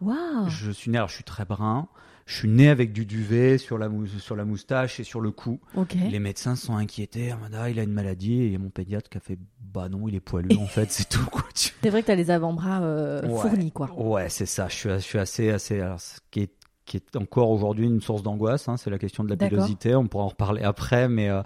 Waouh 0.01 0.47
je 0.49 0.71
suis 0.71 0.91
né 0.91 0.97
alors 0.97 1.09
je 1.09 1.15
suis 1.15 1.23
très 1.25 1.45
brun 1.45 1.87
je 2.25 2.35
suis 2.35 2.47
né 2.47 2.69
avec 2.69 2.93
du 2.93 3.05
duvet 3.05 3.57
sur 3.57 3.77
la 3.77 3.89
sur 4.19 4.35
la 4.35 4.45
moustache 4.45 4.99
et 4.99 5.03
sur 5.03 5.19
le 5.19 5.31
cou 5.31 5.59
les 5.95 6.19
médecins 6.19 6.55
sont 6.55 6.75
inquiétés 6.75 7.33
ah, 7.53 7.69
il 7.69 7.79
a 7.79 7.83
une 7.83 7.91
maladie 7.93 8.43
et 8.53 8.57
mon 8.57 8.69
pédiatre 8.69 9.09
qui 9.09 9.17
a 9.17 9.21
fait 9.21 9.37
bah 9.61 9.89
non 9.89 10.07
il 10.07 10.15
est 10.15 10.19
poilu 10.19 10.55
en 10.57 10.65
fait 10.67 10.89
c'est 10.91 11.09
tout 11.09 11.25
quoi 11.25 11.43
tu 11.53 11.73
C'est 11.83 11.89
vrai 11.89 12.01
que 12.01 12.07
t'as 12.07 12.15
les 12.15 12.31
avant-bras 12.31 12.81
euh, 12.81 13.21
Ouais. 13.27 13.37
fournis, 13.49 13.71
quoi. 13.71 13.89
Ouais, 13.97 14.29
c'est 14.29 14.45
ça. 14.45 14.67
Je 14.69 14.75
suis, 14.75 14.89
je 14.89 14.97
suis 14.99 15.19
assez, 15.19 15.49
assez. 15.51 15.79
Alors, 15.79 15.99
ce 15.99 16.19
qui 16.31 16.41
est, 16.41 16.51
qui 16.89 16.97
est 16.97 17.15
encore 17.15 17.49
aujourd'hui 17.51 17.85
une 17.85 18.01
source 18.01 18.23
d'angoisse, 18.23 18.67
hein, 18.67 18.75
c'est 18.77 18.89
la 18.89 18.97
question 18.97 19.23
de 19.23 19.29
la 19.29 19.37
pilosité. 19.37 19.95
On 19.95 20.07
pourra 20.07 20.25
en 20.25 20.29
reparler 20.29 20.63
après, 20.63 21.07
mais 21.07 21.29
euh, 21.29 21.41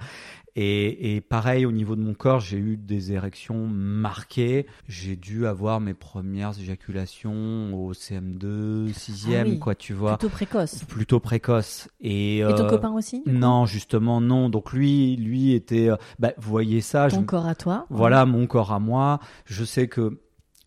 et, 0.55 1.15
et 1.15 1.21
pareil 1.21 1.65
au 1.65 1.71
niveau 1.71 1.95
de 1.95 2.01
mon 2.01 2.13
corps, 2.13 2.39
j'ai 2.39 2.57
eu 2.57 2.77
des 2.77 3.11
érections 3.11 3.65
marquées. 3.67 4.67
J'ai 4.87 5.15
dû 5.15 5.45
avoir 5.47 5.79
mes 5.81 5.93
premières 5.95 6.53
éjaculations 6.59 7.73
au 7.73 7.93
CM2, 7.93 8.93
6e, 8.93 9.35
Ah 9.39 9.43
oui. 9.43 9.59
quoi, 9.59 9.75
tu 9.75 9.93
vois, 9.93 10.17
Plutôt 10.17 10.29
précoce. 10.33 10.83
plutôt 10.85 11.19
précoce. 11.19 11.87
Et, 12.01 12.37
Et 12.39 12.41
ton 12.55 12.65
euh, 12.65 12.69
copain 12.69 12.91
aussi 12.93 13.23
Non, 13.25 13.65
justement, 13.65 14.21
non. 14.21 14.49
Donc 14.49 14.73
lui, 14.73 15.15
lui 15.17 15.53
était. 15.53 15.89
euh, 15.89 15.95
Bah, 16.19 16.33
vous 16.37 16.49
voyez 16.51 16.81
ça. 16.81 17.09
je 17.09 17.15
Ton 17.15 17.21
me- 17.21 17.25
corps 17.25 17.47
à 17.47 17.55
toi 17.55 17.85
voilà 17.89 18.25
mon 18.25 18.45
corps 18.47 18.71
à 18.71 18.79
moi. 18.79 19.19
Je 19.45 19.63
sais 19.63 19.87
que 19.87 20.19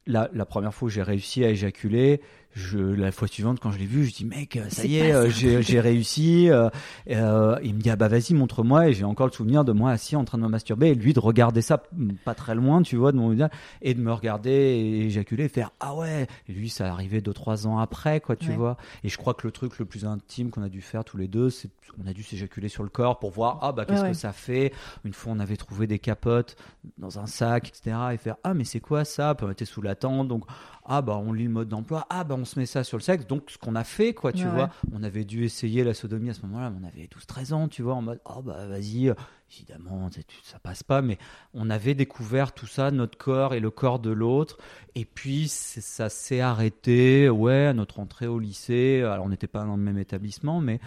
la, 0.06 0.28
la 0.32 0.46
première 0.46 0.74
fois 0.74 0.86
où 0.86 0.90
j'ai 0.90 1.02
réussi 1.02 1.44
à 1.44 1.50
éjaculer, 1.50 2.20
je, 2.56 2.78
la 2.78 3.12
fois 3.12 3.28
suivante, 3.28 3.60
quand 3.60 3.70
je 3.70 3.78
l'ai 3.78 3.84
vu, 3.84 4.06
je 4.06 4.14
dis 4.14 4.24
mec, 4.24 4.58
ça 4.70 4.70
C'est 4.82 4.88
y 4.88 4.96
est, 4.96 5.12
euh, 5.12 5.30
ça. 5.30 5.60
j'ai 5.60 5.78
réussi. 5.80 6.48
euh, 6.50 6.70
euh, 7.10 7.58
il 7.62 7.74
me 7.74 7.80
dit 7.80 7.90
ah 7.90 7.96
bah 7.96 8.08
vas-y, 8.08 8.32
montre-moi. 8.32 8.88
Et 8.88 8.94
j'ai 8.94 9.04
encore 9.04 9.26
le 9.26 9.32
souvenir 9.32 9.62
de 9.62 9.72
moi 9.72 9.90
assis 9.90 10.16
en 10.16 10.24
train 10.24 10.38
de 10.38 10.42
me 10.42 10.48
masturber 10.48 10.88
et 10.88 10.94
lui 10.94 11.12
de 11.12 11.20
regarder 11.20 11.60
ça 11.60 11.82
mm, 11.92 12.12
pas 12.24 12.34
très 12.34 12.54
loin, 12.54 12.80
tu 12.80 12.96
vois, 12.96 13.12
de 13.12 13.18
mon 13.18 13.36
et 13.82 13.92
de 13.94 14.00
me 14.00 14.12
regarder 14.12 14.50
et 14.50 15.04
éjaculer, 15.04 15.44
et 15.44 15.48
faire 15.48 15.70
ah 15.80 15.94
ouais. 15.94 16.26
Et 16.48 16.52
lui, 16.52 16.70
ça 16.70 16.90
arrivait 16.90 17.20
deux 17.20 17.34
trois 17.34 17.66
ans 17.66 17.78
après, 17.78 18.20
quoi, 18.20 18.36
tu 18.36 18.48
Ouais. 18.50 18.56
vois. 18.56 18.78
Et 19.04 19.10
je 19.10 19.18
crois 19.18 19.34
que 19.34 19.46
le 19.46 19.50
truc 19.52 19.78
le 19.78 19.84
plus 19.84 20.06
intime 20.06 20.50
qu'on 20.50 20.62
a 20.62 20.70
dû 20.70 20.80
faire 20.80 21.04
tous 21.04 21.18
les 21.18 21.28
deux, 21.28 21.50
c'est 21.50 21.68
on 22.02 22.06
a 22.08 22.12
dû 22.12 22.22
s'éjaculer 22.22 22.68
sur 22.68 22.82
le 22.82 22.88
corps 22.88 23.18
pour 23.18 23.30
voir 23.30 23.58
ah 23.62 23.72
bah 23.72 23.84
qu'est-ce 23.84 24.00
Ouais, 24.00 24.06
ouais. 24.08 24.12
que 24.12 24.16
ça 24.18 24.32
fait. 24.32 24.72
Une 25.04 25.12
fois, 25.12 25.32
on 25.34 25.38
avait 25.40 25.56
trouvé 25.56 25.86
des 25.86 25.98
capotes 25.98 26.56
dans 26.98 27.18
un 27.18 27.26
sac, 27.26 27.68
etc. 27.68 27.96
Et 28.14 28.16
faire 28.16 28.36
ah 28.44 28.54
mais 28.54 28.64
c'est 28.64 28.80
quoi 28.80 29.04
ça 29.04 29.34
Puis 29.34 29.46
on 29.46 29.50
était 29.50 29.64
sous 29.66 29.82
la 29.82 29.94
tente, 29.94 30.28
donc 30.28 30.44
ah 30.88 31.02
bah 31.02 31.16
on 31.22 31.32
lit 31.32 31.44
le 31.44 31.50
mode 31.50 31.68
d'emploi, 31.68 32.06
ah 32.10 32.24
bah 32.24 32.36
on 32.38 32.44
se 32.44 32.58
met 32.58 32.66
ça 32.66 32.84
sur 32.84 32.96
le 32.96 33.02
sexe. 33.02 33.26
Donc 33.26 33.50
ce 33.50 33.58
qu'on 33.58 33.74
a 33.74 33.84
fait, 33.84 34.14
quoi, 34.14 34.32
tu 34.32 34.44
Ouais, 34.44 34.50
vois. 34.50 34.64
ouais. 34.64 34.70
On 34.92 35.02
avait 35.02 35.24
dû 35.24 35.44
essayer 35.44 35.84
la 35.84 35.94
sodomie 35.94 36.30
à 36.30 36.34
ce 36.34 36.42
moment-là, 36.42 36.72
on 36.80 36.84
avait 36.86 37.08
12-13 37.08 37.52
ans, 37.54 37.68
tu 37.68 37.82
vois, 37.82 37.94
en 37.94 38.02
mode 38.02 38.20
oh 38.24 38.42
bah 38.42 38.66
vas-y. 38.66 39.12
Évidemment, 39.52 40.10
ça 40.42 40.58
passe 40.58 40.82
pas, 40.82 41.02
mais 41.02 41.18
on 41.54 41.70
avait 41.70 41.94
découvert 41.94 42.52
tout 42.52 42.66
ça, 42.66 42.90
notre 42.90 43.16
corps 43.16 43.54
et 43.54 43.60
le 43.60 43.70
corps 43.70 44.00
de 44.00 44.10
l'autre. 44.10 44.58
Et 44.96 45.04
puis, 45.04 45.46
ça 45.46 46.08
s'est 46.08 46.40
arrêté, 46.40 47.28
ouais, 47.30 47.66
à 47.66 47.72
notre 47.72 48.00
entrée 48.00 48.26
au 48.26 48.40
lycée. 48.40 49.02
Alors, 49.04 49.24
on 49.24 49.28
n'était 49.28 49.46
pas 49.46 49.62
dans 49.64 49.76
le 49.76 49.82
même 49.82 49.98
établissement, 49.98 50.60
mais 50.60 50.80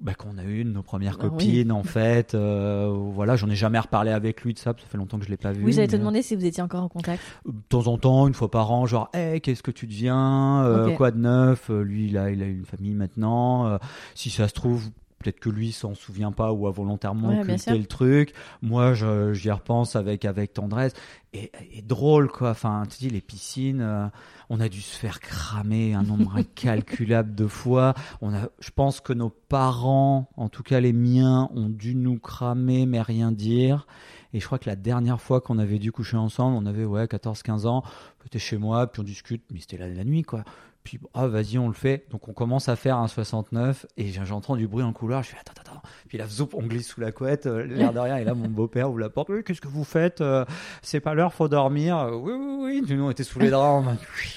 bah, 0.00 0.14
quand 0.14 0.28
on 0.34 0.38
a 0.38 0.44
eu 0.44 0.64
nos 0.64 0.82
premières 0.82 1.16
Ah 1.20 1.24
oui. 1.24 1.30
copines, 1.30 1.72
en 1.72 1.82
fait, 1.82 2.34
euh, 2.34 2.90
voilà, 3.12 3.36
j'en 3.36 3.48
ai 3.50 3.54
jamais 3.54 3.78
reparlé 3.78 4.10
avec 4.10 4.42
lui 4.42 4.54
de 4.54 4.58
ça, 4.58 4.74
ça 4.78 4.86
fait 4.86 4.96
longtemps 4.98 5.18
que 5.18 5.24
je 5.24 5.30
l'ai 5.30 5.36
pas 5.36 5.52
vu. 5.52 5.64
Oui, 5.64 5.72
j'allais 5.72 5.86
te 5.88 5.92
mais, 5.92 5.98
demander 5.98 6.22
si 6.22 6.34
vous 6.36 6.44
étiez 6.44 6.62
encore 6.62 6.82
en 6.84 6.88
contact? 6.88 7.22
euh, 7.46 7.52
De 7.52 7.60
temps 7.68 7.86
en 7.86 7.98
temps, 7.98 8.26
une 8.26 8.34
fois 8.34 8.50
par 8.50 8.70
an, 8.72 8.86
genre, 8.86 9.10
hey, 9.12 9.40
qu'est-ce 9.40 9.62
que 9.62 9.70
tu 9.70 9.86
deviens? 9.86 10.64
Euh. 10.64 10.96
Quoi 10.96 11.10
de 11.10 11.18
neuf? 11.18 11.70
Euh, 11.70 11.82
Lui, 11.82 12.06
il 12.08 12.16
a, 12.18 12.30
il 12.30 12.42
a 12.42 12.46
une 12.46 12.64
famille 12.64 12.94
maintenant. 12.94 13.66
Euh, 13.66 13.78
si 14.14 14.30
ça 14.30 14.48
se 14.48 14.54
trouve, 14.54 14.88
peut-être 15.20 15.38
que 15.38 15.50
lui 15.50 15.70
s'en 15.70 15.94
souvient 15.94 16.32
pas 16.32 16.52
ou 16.52 16.66
a 16.66 16.70
volontairement 16.70 17.28
Ouais, 17.28 17.40
occulté 17.40 17.78
le 17.78 17.86
truc. 17.86 18.32
Moi, 18.62 18.94
je- 18.94 19.32
j'y 19.34 19.50
repense 19.50 19.94
avec, 19.94 20.24
avec 20.24 20.52
tendresse. 20.54 20.92
Et, 21.32 21.52
et 21.72 21.82
drôle, 21.82 22.28
quoi. 22.28 22.50
Enfin, 22.50 22.82
tu 22.90 22.98
dis, 22.98 23.10
les 23.10 23.20
piscines, 23.20 23.80
euh, 23.82 24.06
on 24.48 24.58
a 24.58 24.68
dû 24.68 24.80
se 24.80 24.96
faire 24.96 25.20
cramer 25.20 25.94
un 25.94 26.02
nombre 26.02 26.34
incalculable 26.36 27.34
de 27.36 27.46
fois. 27.46 27.94
On 28.20 28.34
a, 28.34 28.48
je 28.58 28.70
pense 28.74 29.00
que 29.00 29.12
nos 29.12 29.30
parents, 29.30 30.28
en 30.36 30.48
tout 30.48 30.62
cas 30.64 30.80
les 30.80 30.92
miens, 30.92 31.48
ont 31.54 31.68
dû 31.68 31.94
nous 31.94 32.18
cramer, 32.18 32.86
mais 32.86 33.00
rien 33.00 33.30
dire. 33.30 33.86
Et 34.32 34.40
je 34.40 34.46
crois 34.46 34.58
que 34.58 34.68
la 34.68 34.76
dernière 34.76 35.20
fois 35.20 35.40
qu'on 35.40 35.58
avait 35.58 35.78
dû 35.78 35.92
coucher 35.92 36.16
ensemble, 36.16 36.56
on 36.56 36.66
avait 36.66 36.84
ouais 36.84 37.04
14-15 37.06 37.66
ans, 37.66 37.82
c'était 38.22 38.38
chez 38.38 38.58
moi, 38.58 38.86
puis 38.86 39.00
on 39.00 39.04
discute, 39.04 39.42
mais 39.52 39.60
c'était 39.60 39.76
la, 39.78 39.88
la 39.88 40.04
nuit 40.04 40.22
quoi. 40.22 40.44
Puis 40.82 40.98
ah 41.14 41.26
vas-y 41.28 41.58
on 41.58 41.68
le 41.68 41.74
fait. 41.74 42.06
Donc 42.10 42.28
on 42.28 42.32
commence 42.32 42.68
à 42.68 42.76
faire 42.76 42.96
un 42.96 43.06
69 43.08 43.86
et 43.96 44.08
j'entends 44.08 44.56
du 44.56 44.66
bruit 44.66 44.84
le 44.84 44.92
couloir. 44.92 45.22
Je 45.22 45.28
fais 45.28 45.36
attends 45.38 45.52
attends. 45.60 45.82
Puis 46.08 46.16
là 46.18 46.26
zoup, 46.26 46.48
on 46.54 46.62
glisse 46.66 46.88
sous 46.88 47.00
la 47.00 47.12
couette, 47.12 47.46
euh, 47.46 47.64
l'air 47.64 47.92
de 47.92 47.98
rien. 47.98 48.16
Et 48.16 48.24
là 48.24 48.34
mon 48.34 48.48
beau-père 48.48 48.88
ouvre 48.90 48.98
la 48.98 49.10
porte. 49.10 49.28
Oui 49.28 49.44
qu'est-ce 49.44 49.60
que 49.60 49.68
vous 49.68 49.84
faites 49.84 50.20
Euh, 50.20 50.44
C'est 50.82 51.00
pas 51.00 51.14
l'heure, 51.14 51.34
faut 51.34 51.48
dormir. 51.48 51.98
Euh, 51.98 52.16
Oui 52.16 52.32
oui 52.32 52.82
oui. 52.86 52.94
Nous 52.96 53.04
on 53.04 53.10
était 53.10 53.24
sous 53.24 53.38
les 53.38 53.50
draps. 53.50 53.86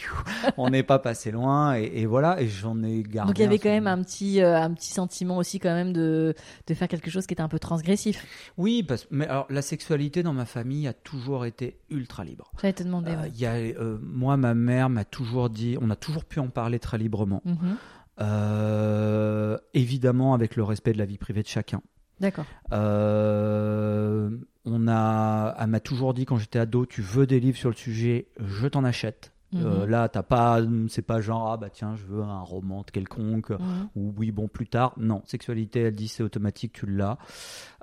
on 0.58 0.70
n'est 0.70 0.84
pas 0.84 1.00
passé 1.00 1.32
loin 1.32 1.76
et, 1.78 1.92
et 1.96 2.06
voilà. 2.06 2.42
Et 2.42 2.48
j'en 2.48 2.82
ai 2.84 3.04
gardé. 3.04 3.30
Donc 3.32 3.40
il 3.40 3.44
y 3.44 3.46
avait 3.46 3.60
quand 3.60 3.70
même 3.70 3.88
un 3.88 4.02
petit, 4.04 4.42
euh, 4.42 4.60
un 4.62 4.74
petit 4.74 4.92
sentiment 4.92 5.38
aussi 5.38 5.60
quand 5.60 5.74
même 5.74 5.94
de, 5.94 6.36
de 6.68 6.74
faire 6.74 6.88
quelque 6.88 7.10
chose 7.10 7.26
qui 7.26 7.34
était 7.34 7.42
un 7.44 7.48
peu 7.50 7.60
transgressif. 7.60 8.26
Oui 8.58 8.84
parce 8.84 9.08
mais 9.12 9.28
alors 9.28 9.48
la 9.50 9.62
sexualité 9.62 10.24
dans 10.24 10.34
ma 10.34 10.46
famille 10.46 10.88
a 10.88 10.94
toujours 10.94 11.46
été 11.46 11.80
ultra 11.90 12.24
libre. 12.24 12.52
J'allais 12.62 12.74
te 12.74 12.84
demander. 12.84 13.12
Ouais. 13.12 13.30
y 13.36 13.46
a, 13.46 13.54
moi, 14.02 14.36
ma 14.38 14.54
mère 14.54 14.90
m'a 14.90 15.06
toujours 15.06 15.50
dit, 15.50 15.78
on 15.82 15.90
a 15.90 15.96
toujours 15.96 16.26
pu 16.26 16.33
en 16.40 16.50
parler 16.50 16.80
très 16.80 16.98
librement. 16.98 17.42
Mhm. 17.46 17.76
Euh, 18.22 19.58
évidemment, 19.74 20.34
avec 20.34 20.56
le 20.56 20.64
respect 20.64 20.94
de 20.94 20.98
la 20.98 21.06
vie 21.06 21.18
privée 21.18 21.42
de 21.44 21.48
chacun. 21.48 21.82
D'accord. 22.20 22.46
Euh, 22.72 24.30
on 24.66 24.88
a, 24.88 25.56
elle 25.60 25.68
m'a 25.68 25.80
toujours 25.80 26.14
dit 26.14 26.26
quand 26.26 26.38
j'étais 26.38 26.60
ado, 26.60 26.86
tu 26.86 27.02
veux 27.02 27.26
des 27.28 27.40
livres 27.40 27.58
sur 27.58 27.70
le 27.70 27.76
sujet, 27.76 28.28
je 28.40 28.68
t'en 28.68 28.84
achète. 28.84 29.32
Euh, 29.56 29.84
Mhm. 29.84 29.90
là, 29.92 30.10
t'as 30.10 30.24
pas, 30.24 30.62
c'est 30.90 31.04
pas 31.04 31.22
genre 31.22 31.52
ah 31.52 31.58
bah 31.58 31.70
tiens, 31.70 31.96
je 31.96 32.06
veux 32.08 32.24
un 32.24 32.40
roman 32.42 32.82
quelconque 32.82 33.52
Mhm. 33.52 33.90
ou 33.96 34.12
oui 34.18 34.32
bon 34.32 34.48
plus 34.48 34.66
tard. 34.66 34.94
Non, 34.98 35.22
sexualité, 35.26 35.82
elle 35.82 35.94
dit 35.96 36.08
c'est 36.08 36.24
automatique, 36.24 36.74
tu 36.74 36.88
l'as. 36.88 37.20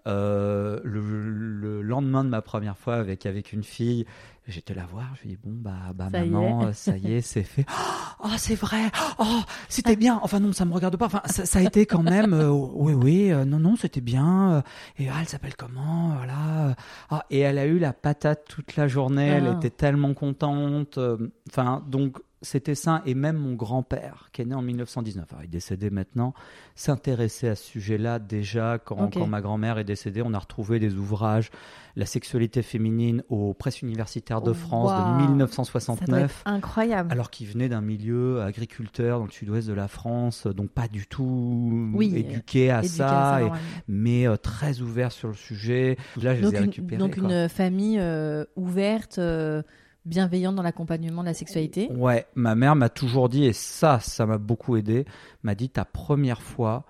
Euh, 0.07 0.81
le, 0.85 1.01
le 1.31 1.83
lendemain 1.83 2.25
de 2.25 2.29
ma 2.31 2.43
première 2.43 2.77
fois 2.79 2.95
avec 2.97 3.27
avec 3.27 3.53
une 3.53 3.63
fille, 3.63 4.07
j'étais 4.49 4.75
la 4.75 4.87
voir, 4.87 5.07
je 5.17 5.23
lui 5.23 5.29
dis 5.31 5.39
bon 5.43 5.53
bah 5.55 5.93
bah 5.95 6.09
Ça 6.11 6.21
maman, 6.21 6.65
euh, 6.67 6.73
ça 6.73 6.97
y 6.97 7.15
est, 7.15 7.21
c'est 7.21 7.43
fait. 7.43 7.67
Oh 8.23 8.29
c'est 8.37 8.55
vrai, 8.55 8.91
oh 9.19 9.41
c'était 9.71 9.97
bien. 9.97 10.21
Enfin 10.23 10.41
non, 10.41 10.53
ça 10.53 10.67
me 10.67 10.75
regarde 10.75 10.95
pas. 10.99 11.07
Enfin 11.07 11.23
ça, 11.25 11.47
ça 11.47 11.59
a 11.61 11.63
été 11.63 11.87
quand 11.87 12.03
même. 12.03 12.35
euh, 12.35 12.51
oui 12.51 12.93
oui, 12.93 13.33
euh, 13.33 13.47
non 13.47 13.59
non 13.59 13.77
c'était 13.77 14.03
bien. 14.03 14.63
et 14.99 15.09
ah, 15.09 15.15
elle 15.21 15.27
s'appelle 15.29 15.57
comment 15.57 16.11
Voilà. 16.17 16.77
Ah, 17.09 17.25
et 17.31 17.39
elle 17.39 17.57
a 17.57 17.65
eu 17.65 17.79
la 17.79 17.95
patate 17.95 18.45
toute 18.47 18.77
la 18.77 18.89
journée. 18.89 19.27
Elle 19.27 19.47
Ah. 19.47 19.57
était 19.57 19.71
tellement 19.71 20.13
contente. 20.13 20.99
euh, 20.99 21.17
Enfin 21.49 21.83
donc 21.89 22.19
c'était 22.43 22.75
ça. 22.75 23.03
Et 23.07 23.15
même 23.15 23.37
mon 23.37 23.55
grand-père, 23.55 24.29
qui 24.33 24.43
est 24.43 24.45
né 24.47 24.55
en 24.55 24.63
1919, 24.63 25.27
alors 25.33 25.43
il 25.43 25.47
est 25.47 25.49
décédé 25.49 25.91
maintenant, 25.91 26.33
s'intéressait 26.75 27.49
à 27.49 27.55
ce 27.57 27.65
sujet-là 27.65 28.19
déjà 28.19 28.79
quand, 28.79 29.17
ma 29.27 29.41
grand-mère 29.41 29.79
est 29.79 29.85
décédée. 29.85 30.23
On 30.25 30.33
a 30.35 30.39
retrouvé 30.39 30.79
des 30.79 30.95
ouvrages, 30.95 31.51
La 31.97 32.07
sexualité 32.07 32.63
féminine 32.63 33.25
aux 33.29 33.53
presses 33.53 33.83
universitaires 33.83 34.41
de 34.41 34.53
France 34.53 34.91
Waouh. 34.91 34.99
de 35.01 35.05
Ça 35.05 35.19
doit 35.19 35.29
1969. 35.29 36.23
être 36.25 36.43
incroyable. 36.47 37.11
Alors 37.13 37.31
qu'il 37.31 37.49
venait 37.49 37.69
d'un 37.69 37.81
milieu 37.81 38.41
agriculteur 38.43 39.19
dans 39.19 39.25
le 39.27 39.31
sud-ouest 39.33 39.67
de 39.69 39.73
la 39.75 39.89
France, 39.89 40.47
donc 40.47 40.71
pas 40.71 40.87
du 40.89 41.07
tout 41.09 41.91
Oui, 41.93 42.15
éduqué 42.17 42.71
à 42.71 42.79
Éduqué 42.79 43.03
à 43.03 43.07
ça, 43.07 43.39
et- 43.41 43.43
normalement. 43.43 43.57
mais 43.89 44.27
euh, 44.29 44.37
très 44.37 44.81
ouvert 44.81 45.11
sur 45.13 45.29
le 45.29 45.35
sujet. 45.35 45.97
Là, 46.23 46.35
je 46.37 46.41
les 46.41 46.43
donc 46.47 46.55
ai 46.55 46.59
une, 46.59 46.65
récupérés. 46.67 46.99
donc 46.99 47.19
quoi. 47.19 47.25
une 47.29 47.49
famille 47.49 47.99
euh, 47.99 48.45
ouverte, 48.57 49.19
euh, 49.19 49.63
bienveillante 50.05 50.55
dans 50.57 50.63
l'accompagnement 50.63 51.23
de 51.23 51.27
la 51.29 51.35
sexualité. 51.35 51.91
Ouais, 51.93 52.27
ma 52.35 52.55
mère 52.55 52.77
m'a 52.77 52.89
toujours 52.89 53.29
dit, 53.29 53.45
et 53.45 53.53
ça, 53.53 54.01
ça 54.01 54.27
m'a 54.27 54.39
beaucoup 54.39 54.77
aidé, 54.77 55.05
m'a 55.43 55.55
dit 55.55 55.69
ta 55.71 55.85
première 55.85 56.43
fois, 56.43 56.85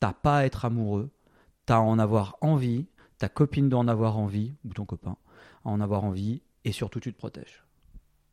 t'as 0.00 0.12
pas 0.12 0.38
à 0.38 0.44
être 0.44 0.64
amoureux, 0.64 1.10
t'as 1.66 1.76
à 1.76 1.80
en 1.80 1.98
avoir 1.98 2.36
envie, 2.40 2.86
ta 3.18 3.28
copine 3.28 3.68
doit 3.68 3.80
en 3.80 3.88
avoir 3.88 4.18
envie, 4.18 4.54
ou 4.64 4.72
ton 4.72 4.84
copain, 4.84 5.16
à 5.64 5.68
en 5.70 5.80
avoir 5.80 6.04
envie, 6.04 6.42
et 6.64 6.72
surtout 6.72 7.00
tu 7.00 7.12
te 7.12 7.18
protèges. 7.18 7.64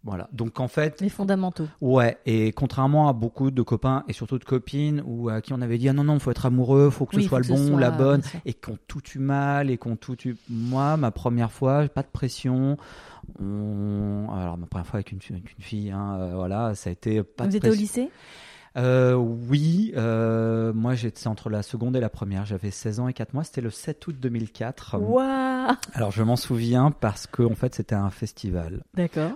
Voilà. 0.04 0.30
Donc 0.34 0.60
en 0.60 0.68
fait, 0.68 1.02
Les 1.02 1.10
fondamentaux. 1.10 1.68
Ouais, 1.82 2.20
et 2.28 2.52
contrairement 2.52 3.10
à 3.10 3.14
beaucoup 3.14 3.50
de 3.50 3.62
copains 3.64 4.04
et 4.08 4.14
surtout 4.14 4.38
de 4.38 4.44
copines 4.44 5.02
où 5.04 5.30
à 5.30 5.42
qui 5.42 5.52
on 5.52 5.62
avait 5.62 5.80
dit 5.80 5.90
ah 5.90 5.94
non 5.94 6.04
non 6.04 6.20
faut 6.20 6.30
être 6.30 6.46
amoureux, 6.46 6.92
faut 6.92 7.08
que 7.08 7.16
Oui, 7.16 7.24
ce 7.24 7.30
soit 7.30 7.40
le 7.40 7.48
bon, 7.48 7.58
soit- 7.70 7.80
la 7.80 7.90
bonne, 7.90 8.22
et 8.46 8.54
qu'on 8.54 8.78
tout 8.88 9.02
eu 9.16 9.18
mal 9.18 9.72
et 9.72 9.80
qu'on 9.80 9.96
tout 9.96 10.16
eu. 10.28 10.38
Moi, 10.48 10.96
ma 10.98 11.10
première 11.10 11.52
fois, 11.52 11.88
pas 11.88 12.04
de 12.04 12.08
pression. 12.08 12.78
On... 13.40 14.28
Alors 14.32 14.58
ma 14.58 14.66
première 14.68 14.86
fois 14.88 14.98
avec 14.98 15.12
une, 15.12 15.22
fille- 15.22 15.36
avec 15.36 15.56
une 15.58 15.64
fille, 15.64 15.92
hein, 15.92 16.18
euh, 16.20 16.36
voilà, 16.36 16.76
ça 16.76 16.90
a 16.90 16.94
été 16.94 17.24
pas 17.24 17.46
Vous 17.48 17.56
étiez 17.56 17.70
au 17.70 17.74
lycée? 17.74 18.10
Euh, 18.78 19.14
oui, 19.14 19.94
euh, 19.96 20.74
moi 20.74 20.96
j'étais 20.96 21.28
entre 21.28 21.50
la 21.50 21.64
seconde 21.64 21.96
et 21.96 22.02
la 22.02 22.10
première, 22.10 22.46
j'avais 22.46 22.72
16 22.72 23.00
ans 23.00 23.08
et 23.08 23.14
4 23.14 23.34
mois, 23.34 23.46
c'était 23.46 23.62
le 23.62 23.70
7 23.70 24.06
août 24.08 24.16
2004. 24.20 24.98
Waouh 25.00 25.68
Alors 25.94 26.12
je 26.12 26.24
m'en 26.24 26.36
souviens 26.36 26.92
parce 26.92 27.26
que 27.26 27.42
en 27.44 27.56
fait 27.56 27.74
c'était 27.76 27.96
un 27.96 28.10
festival. 28.10 28.84
D'accord. 28.94 29.32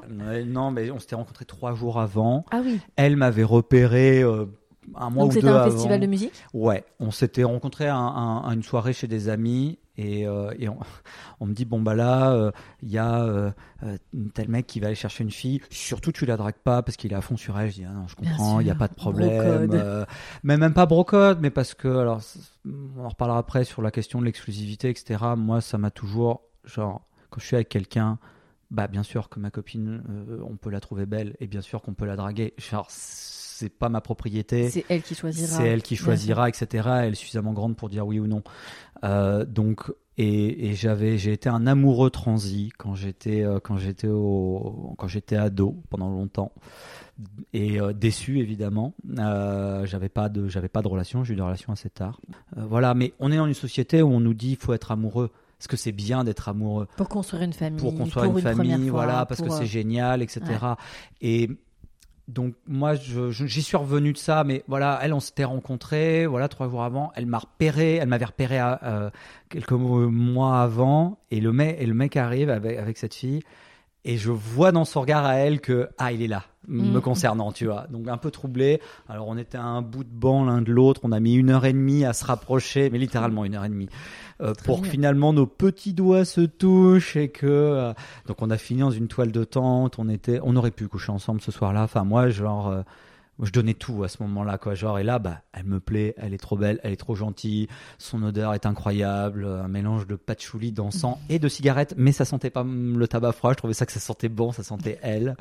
Non, 0.46 0.72
mais 0.72 0.91
on 0.91 1.00
s'était 1.00 1.15
rencontrés 1.15 1.46
trois 1.46 1.74
jours 1.74 2.00
avant. 2.01 2.46
Ah 2.51 2.60
oui. 2.63 2.79
Elle 2.98 3.15
m'avait 3.15 3.43
repéré 3.46 4.24
un 4.24 5.10
mois 5.10 5.24
Donc 5.24 5.31
ou 5.31 5.36
c'était 5.36 5.48
deux 5.48 5.53
un 5.53 5.58
avant. 5.62 5.72
festival 5.72 6.00
de 6.01 6.08
musique? 6.08 6.34
Ouais, 6.53 6.84
on 7.00 7.12
s'était 7.12 7.43
rencontrés 7.46 7.88
à, 7.88 7.96
un- 7.96 8.41
à 8.50 8.53
une 8.53 8.63
soirée 8.63 8.91
chez 8.93 9.08
des 9.08 9.29
amis 9.29 9.77
et, 9.99 10.25
euh, 10.25 10.53
et 10.57 10.69
on, 10.69 10.79
on 11.39 11.45
me 11.45 11.53
dit 11.53 11.65
bon 11.65 11.81
bah 11.81 11.93
là 11.93 12.31
euh, 12.31 12.51
il 12.81 12.89
y 12.89 12.97
a 12.97 13.21
euh, 13.23 13.51
tel 14.33 14.47
mec 14.47 14.65
qui 14.65 14.79
va 14.79 14.87
aller 14.87 14.95
chercher 14.95 15.23
une 15.23 15.31
fille. 15.31 15.61
Surtout 15.69 16.11
tu 16.11 16.25
la 16.25 16.37
dragues 16.37 16.55
pas 16.63 16.81
parce 16.81 16.95
qu'il 16.95 17.11
est 17.11 17.15
à 17.15 17.21
fond 17.21 17.35
sur 17.35 17.59
elle. 17.59 17.69
Je 17.69 17.75
dis 17.75 17.85
ah 17.85 17.91
non 17.91 18.07
je 18.07 18.15
comprends, 18.15 18.59
il 18.61 18.67
y 18.67 18.71
a 18.71 18.75
pas 18.75 18.87
de 18.87 18.95
problème. 18.95 20.05
Mais 20.43 20.57
même 20.57 20.73
pas 20.73 20.85
brocode, 20.85 21.39
mais 21.41 21.49
parce 21.49 21.73
que 21.73 21.87
alors 21.87 22.21
on 22.65 23.03
en 23.03 23.09
reparlera 23.09 23.39
après 23.39 23.65
sur 23.65 23.81
la 23.81 23.91
question 23.91 24.19
de 24.19 24.25
l'exclusivité 24.25 24.89
etc. 24.89 25.23
Moi 25.35 25.61
ça 25.61 25.77
m'a 25.77 25.91
toujours 25.91 26.41
genre 26.63 27.01
quand 27.29 27.41
je 27.41 27.45
suis 27.45 27.55
avec 27.55 27.69
quelqu'un 27.69 28.19
bah 28.71 28.87
bien 28.87 29.03
sûr 29.03 29.29
que 29.29 29.39
ma 29.39 29.49
copine 29.49 30.03
euh, 30.09 30.39
on 30.47 30.55
peut 30.55 30.69
la 30.69 30.79
trouver 30.79 31.05
belle 31.05 31.35
et 31.39 31.47
bien 31.47 31.61
sûr 31.61 31.81
qu'on 31.81 31.93
peut 31.93 32.05
la 32.05 32.15
draguer. 32.15 32.53
Genre 32.57 32.87
c'est 33.59 33.69
pas 33.69 33.89
ma 33.89 33.99
propriété. 33.99 34.69
C'est 34.69 34.85
elle 34.89 35.01
qui 35.01 35.15
choisira. 35.15 35.57
C'est 35.57 35.67
elle 35.67 35.81
qui 35.81 35.95
choisira, 35.95 36.47
etc. 36.47 36.89
Elle 37.03 37.11
est 37.11 37.15
suffisamment 37.15 37.51
grande 37.51 37.75
pour 37.75 37.89
dire 37.89 38.07
oui 38.07 38.19
ou 38.19 38.27
non. 38.27 38.41
Euh, 39.03 39.45
donc, 39.45 39.91
et, 40.17 40.69
et 40.69 40.75
j'avais, 40.75 41.17
j'ai 41.17 41.33
été 41.33 41.49
un 41.49 41.67
amoureux 41.67 42.09
transi 42.09 42.71
quand 42.77 42.95
j'étais, 42.95 43.43
euh, 43.43 43.59
quand 43.61 43.77
j'étais 43.77 44.07
au, 44.07 44.95
quand 44.97 45.07
j'étais 45.07 45.35
ado 45.35 45.81
pendant 45.89 46.09
longtemps. 46.09 46.53
Et 47.51 47.81
euh, 47.81 47.91
déçu 47.91 48.39
évidemment. 48.39 48.93
Euh, 49.17 49.85
j'avais 49.85 50.09
pas 50.09 50.29
de, 50.29 50.47
j'avais 50.47 50.69
pas 50.69 50.81
de 50.81 50.87
relation. 50.87 51.25
J'ai 51.25 51.33
eu 51.33 51.35
des 51.35 51.41
relations 51.41 51.73
assez 51.73 51.89
tard. 51.89 52.21
Voilà. 52.55 52.93
Mais 52.93 53.13
on 53.19 53.29
est 53.31 53.37
dans 53.37 53.47
une 53.47 53.53
société 53.53 54.01
où 54.01 54.09
on 54.09 54.21
nous 54.21 54.33
dit 54.33 54.51
il 54.51 54.57
faut 54.57 54.73
être 54.73 54.91
amoureux. 54.91 55.31
Est-ce 55.59 55.67
que 55.67 55.75
c'est 55.75 55.91
bien 55.91 56.23
d'être 56.23 56.47
amoureux 56.47 56.87
Pour 56.95 57.09
construire 57.09 57.43
une 57.43 57.51
famille. 57.51 57.81
pour 57.81 57.93
construire 57.93 58.25
une, 58.25 58.39
famille, 58.39 58.89
voilà, 58.89 59.25
parce 59.25 59.41
que 59.41 59.49
c'est 59.49 59.65
génial, 59.65 60.21
etc. 60.21 60.41
Et 61.19 61.49
donc 62.29 62.53
moi, 62.67 62.93
j'y 62.95 63.62
suis 63.62 63.75
revenu 63.75 64.13
de 64.13 64.17
ça, 64.17 64.43
mais 64.43 64.63
voilà, 64.67 65.00
elle, 65.01 65.13
on 65.13 65.19
s'était 65.19 65.43
rencontrés, 65.43 66.27
voilà, 66.27 66.48
trois 66.48 66.69
jours 66.69 66.83
avant. 66.83 67.12
Elle 67.15 67.25
m'a 67.25 67.39
repéré, 67.39 67.95
elle 67.95 68.07
m'avait 68.07 68.25
repéré 68.25 68.59
à, 68.59 68.79
euh, 68.83 69.09
quelques 69.50 69.71
mois 69.71 70.62
avant, 70.62 71.17
et 71.31 71.41
le 71.41 71.51
mec, 71.51 71.77
et 71.79 71.88
le 71.88 71.95
mec 71.95 72.15
arrive 72.17 72.51
avec, 72.51 72.77
avec 72.77 72.98
cette 72.98 73.15
fille, 73.15 73.41
et 74.05 74.17
je 74.17 74.31
vois 74.31 74.71
dans 74.71 74.86
son 74.86 75.01
regard 75.01 75.25
à 75.25 75.36
elle 75.36 75.59
que 75.59 75.89
ah, 75.98 76.12
il 76.12 76.21
est 76.21 76.27
là, 76.27 76.43
me 76.67 77.00
Mm. 77.00 77.01
concernant, 77.01 77.51
tu 77.51 77.65
vois. 77.65 77.88
Donc 77.89 78.07
un 78.07 78.17
peu 78.17 78.31
troublé. 78.31 78.79
Alors 79.07 79.27
on 79.27 79.38
était 79.38 79.57
à 79.57 79.63
un 79.63 79.81
bout 79.81 80.03
de 80.03 80.09
banc 80.13 80.45
l'un 80.45 80.62
de 80.62 80.71
l'autre, 80.71 81.01
on 81.03 81.12
a 81.12 81.19
mis 81.19 81.33
une 81.33 81.50
heure 81.50 81.65
et 81.65 81.74
demie 81.74 82.05
à 82.05 82.13
se 82.13 82.24
rapprocher, 82.25 82.89
mais 82.91 83.00
littéralement 83.00 83.43
une 83.43 83.55
heure 83.55 83.65
et 83.65 83.69
demie, 83.69 83.89
euh, 84.41 84.53
pour 84.63 84.81
que 84.81 84.88
finalement 84.88 85.34
nos 85.34 85.46
petits 85.46 85.93
doigts 85.93 86.24
se 86.24 86.41
touchent 86.41 87.17
et 87.17 87.27
que 87.27 87.46
euh, 87.46 87.93
donc 88.25 88.41
on 88.41 88.50
a 88.50 88.58
fini 88.58 88.79
dans 88.79 88.91
une 88.91 89.10
toile 89.10 89.34
de 89.34 89.43
tente. 89.43 90.00
On 90.00 90.08
était, 90.08 90.39
on 90.43 90.55
aurait 90.55 90.72
pu 90.72 90.88
coucher 90.88 91.12
ensemble 91.12 91.41
ce 91.41 91.51
soir-là. 91.51 91.84
Enfin 91.84 92.05
moi, 92.05 92.29
genre, 92.29 92.69
euh, 92.69 92.81
je 93.41 93.51
donnais 93.51 93.74
tout 93.74 94.01
à 94.03 94.08
ce 94.08 94.24
moment-là, 94.24 94.58
quoi. 94.58 94.75
Genre 94.75 94.98
et 94.98 95.03
là, 95.03 95.19
bah, 95.19 95.41
elle 95.51 95.65
me 95.65 95.81
plaît, 95.81 96.15
elle 96.17 96.34
est 96.34 96.38
trop 96.38 96.55
belle, 96.55 96.79
elle 96.84 96.93
est 96.93 96.98
trop 96.98 97.15
gentille. 97.15 97.67
Son 97.98 98.24
odeur 98.24 98.53
est 98.53 98.65
incroyable, 98.65 99.46
un 99.46 99.67
mélange 99.67 100.08
de 100.08 100.15
patchouli, 100.15 100.72
d'encens 100.72 101.17
et 101.27 101.38
de 101.38 101.50
cigarettes. 101.50 101.96
Mais 101.98 102.13
ça 102.13 102.24
sentait 102.24 102.50
pas 102.50 102.63
mm, 102.63 102.98
le 102.98 103.08
tabac 103.10 103.34
froid. 103.34 103.51
Je 103.51 103.58
trouvais 103.58 103.74
ça 103.74 103.86
que 103.86 103.91
ça 103.91 104.00
sentait 104.00 104.29
bon, 104.29 104.53
ça 104.53 104.63
sentait 104.63 105.00
elle. 105.03 105.36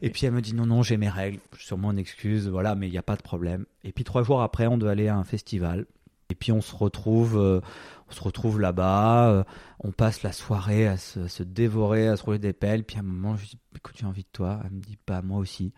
et 0.00 0.10
puis 0.10 0.26
elle 0.26 0.32
me 0.32 0.42
dit 0.42 0.54
non 0.54 0.66
non, 0.66 0.84
j'ai 0.84 0.96
mes 0.96 1.08
règles. 1.08 1.40
Sûrement 1.58 1.90
une 1.90 1.98
excuse, 1.98 2.48
voilà, 2.48 2.76
mais 2.76 2.86
il 2.86 2.92
n'y 2.92 2.98
a 2.98 3.02
pas 3.02 3.16
de 3.16 3.22
problème. 3.22 3.66
Et 3.82 3.90
puis 3.90 4.04
trois 4.04 4.22
jours 4.22 4.42
après, 4.42 4.68
on 4.68 4.78
doit 4.78 4.92
aller 4.92 5.08
à 5.08 5.16
un 5.16 5.24
festival. 5.24 5.86
Et 6.30 6.34
puis 6.34 6.52
on 6.52 6.60
se 6.60 6.74
retrouve, 6.76 7.38
euh, 7.38 7.60
on 8.08 8.12
se 8.12 8.22
retrouve 8.22 8.60
là-bas, 8.60 9.30
euh, 9.30 9.44
on 9.80 9.92
passe 9.92 10.22
la 10.22 10.32
soirée 10.32 10.86
à 10.86 10.96
se, 10.96 11.42
dévorer, 11.42 12.08
à 12.08 12.16
se 12.16 12.22
rouler 12.22 12.38
des 12.38 12.52
pelles. 12.52 12.84
Puis 12.84 12.96
à 12.96 13.00
un 13.00 13.02
moment, 13.02 13.36
je 13.36 13.46
dis, 13.46 13.58
écoute, 13.76 13.96
j'ai 13.98 14.06
envie 14.06 14.22
de 14.22 14.28
toi. 14.32 14.60
Elle 14.64 14.72
me 14.72 14.80
dit, 14.80 14.96
pas 14.96 15.22
moi 15.22 15.38
aussi. 15.38 15.72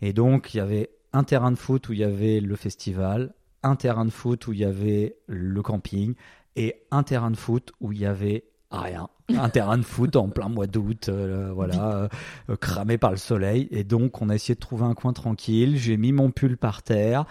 Et 0.00 0.12
donc 0.12 0.54
il 0.54 0.58
y 0.58 0.60
avait 0.60 0.90
un 1.12 1.24
terrain 1.24 1.50
de 1.50 1.56
foot 1.56 1.88
où 1.88 1.92
il 1.92 2.00
y 2.00 2.04
avait 2.04 2.40
le 2.40 2.56
festival, 2.56 3.34
un 3.62 3.76
terrain 3.76 4.04
de 4.04 4.10
foot 4.10 4.46
où 4.46 4.52
il 4.52 4.58
y 4.60 4.64
avait 4.64 5.16
le 5.26 5.62
camping, 5.62 6.14
et 6.56 6.82
un 6.90 7.02
terrain 7.02 7.30
de 7.30 7.36
foot 7.36 7.72
où 7.80 7.92
il 7.92 7.98
y 7.98 8.06
avait 8.06 8.44
rien. 8.70 9.08
Un 9.36 9.48
terrain 9.48 9.78
de 9.78 9.84
foot 9.84 10.16
en 10.16 10.28
plein 10.28 10.48
mois 10.48 10.66
d'août, 10.66 11.08
euh, 11.08 11.50
voilà, 11.54 12.08
euh, 12.50 12.56
cramé 12.56 12.98
par 12.98 13.10
le 13.10 13.16
soleil. 13.16 13.68
Et 13.70 13.84
donc 13.84 14.20
on 14.20 14.28
a 14.28 14.34
essayé 14.34 14.54
de 14.54 14.60
trouver 14.60 14.84
un 14.84 14.94
coin 14.94 15.12
tranquille. 15.12 15.78
J'ai 15.78 15.96
mis 15.96 16.12
mon 16.12 16.30
pull 16.30 16.56
par 16.56 16.82
terre. 16.82 17.24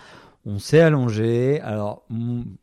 On 0.46 0.60
s'est 0.60 0.82
allongé. 0.82 1.62
Alors, 1.62 2.04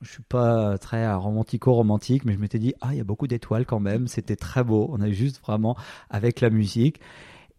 je 0.03 0.11
suis 0.11 0.23
pas 0.23 0.77
très 0.79 1.13
romantico-romantique, 1.15 2.25
mais 2.25 2.35
je 2.35 2.39
m'étais 2.39 2.59
dit, 2.59 2.75
ah, 2.81 2.89
il 2.93 2.99
y 2.99 3.01
a 3.01 3.05
beaucoup 3.05 3.27
d'étoiles 3.27 3.65
quand 3.65 3.81
même. 3.81 4.07
C'était 4.07 4.37
très 4.37 4.63
beau. 4.63 4.89
On 4.93 5.01
a 5.01 5.11
juste 5.11 5.41
vraiment 5.41 5.77
avec 6.11 6.41
la 6.41 6.51
musique. 6.51 7.01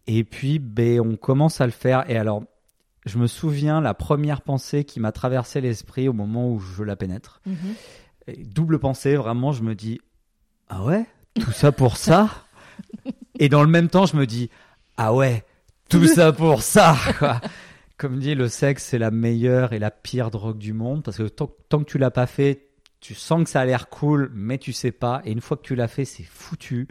Et 0.06 0.24
puis, 0.24 0.58
ben, 0.58 1.00
on 1.00 1.16
commence 1.16 1.60
à 1.60 1.66
le 1.66 1.72
faire. 1.72 2.08
Et 2.08 2.16
alors, 2.16 2.44
je 3.04 3.18
me 3.18 3.26
souviens 3.26 3.80
la 3.80 3.94
première 3.94 4.42
pensée 4.42 4.84
qui 4.84 5.00
m'a 5.00 5.12
traversé 5.12 5.60
l'esprit 5.60 6.08
au 6.08 6.12
moment 6.12 6.50
où 6.50 6.60
je 6.60 6.84
la 6.84 6.94
pénètre. 6.94 7.40
Mhm. 7.46 7.74
Et 8.28 8.44
double 8.44 8.78
pensée, 8.78 9.16
vraiment, 9.16 9.52
je 9.52 9.62
me 9.62 9.74
dis, 9.74 10.00
ah 10.68 10.84
ouais, 10.84 11.06
tout 11.40 11.52
ça 11.52 11.72
pour 11.72 11.96
ça? 11.96 12.30
Et 13.38 13.48
dans 13.48 13.62
le 13.62 13.68
même 13.68 13.88
temps, 13.88 14.06
je 14.06 14.16
me 14.16 14.26
dis, 14.26 14.50
ah 14.96 15.12
ouais, 15.12 15.44
tout 15.88 16.06
ça 16.14 16.32
pour 16.32 16.62
ça 16.62 16.96
quoi. 17.18 17.40
Comme 18.02 18.18
dit, 18.18 18.34
le 18.34 18.48
sexe, 18.48 18.82
c'est 18.82 18.98
la 18.98 19.12
meilleure 19.12 19.72
et 19.72 19.78
la 19.78 19.92
pire 19.92 20.32
drogue 20.32 20.58
du 20.58 20.72
monde, 20.72 21.04
parce 21.04 21.18
que 21.18 21.28
tant, 21.28 21.48
tant 21.68 21.78
que 21.78 21.84
tu 21.84 21.98
l'as 21.98 22.10
pas 22.10 22.26
fait, 22.26 22.66
tu 22.98 23.14
sens 23.14 23.44
que 23.44 23.48
ça 23.48 23.60
a 23.60 23.64
l'air 23.64 23.88
cool, 23.90 24.28
mais 24.34 24.58
tu 24.58 24.72
sais 24.72 24.90
pas, 24.90 25.22
et 25.24 25.30
une 25.30 25.40
fois 25.40 25.56
que 25.56 25.62
tu 25.62 25.76
l'as 25.76 25.86
fait, 25.86 26.04
c'est 26.04 26.24
foutu. 26.24 26.88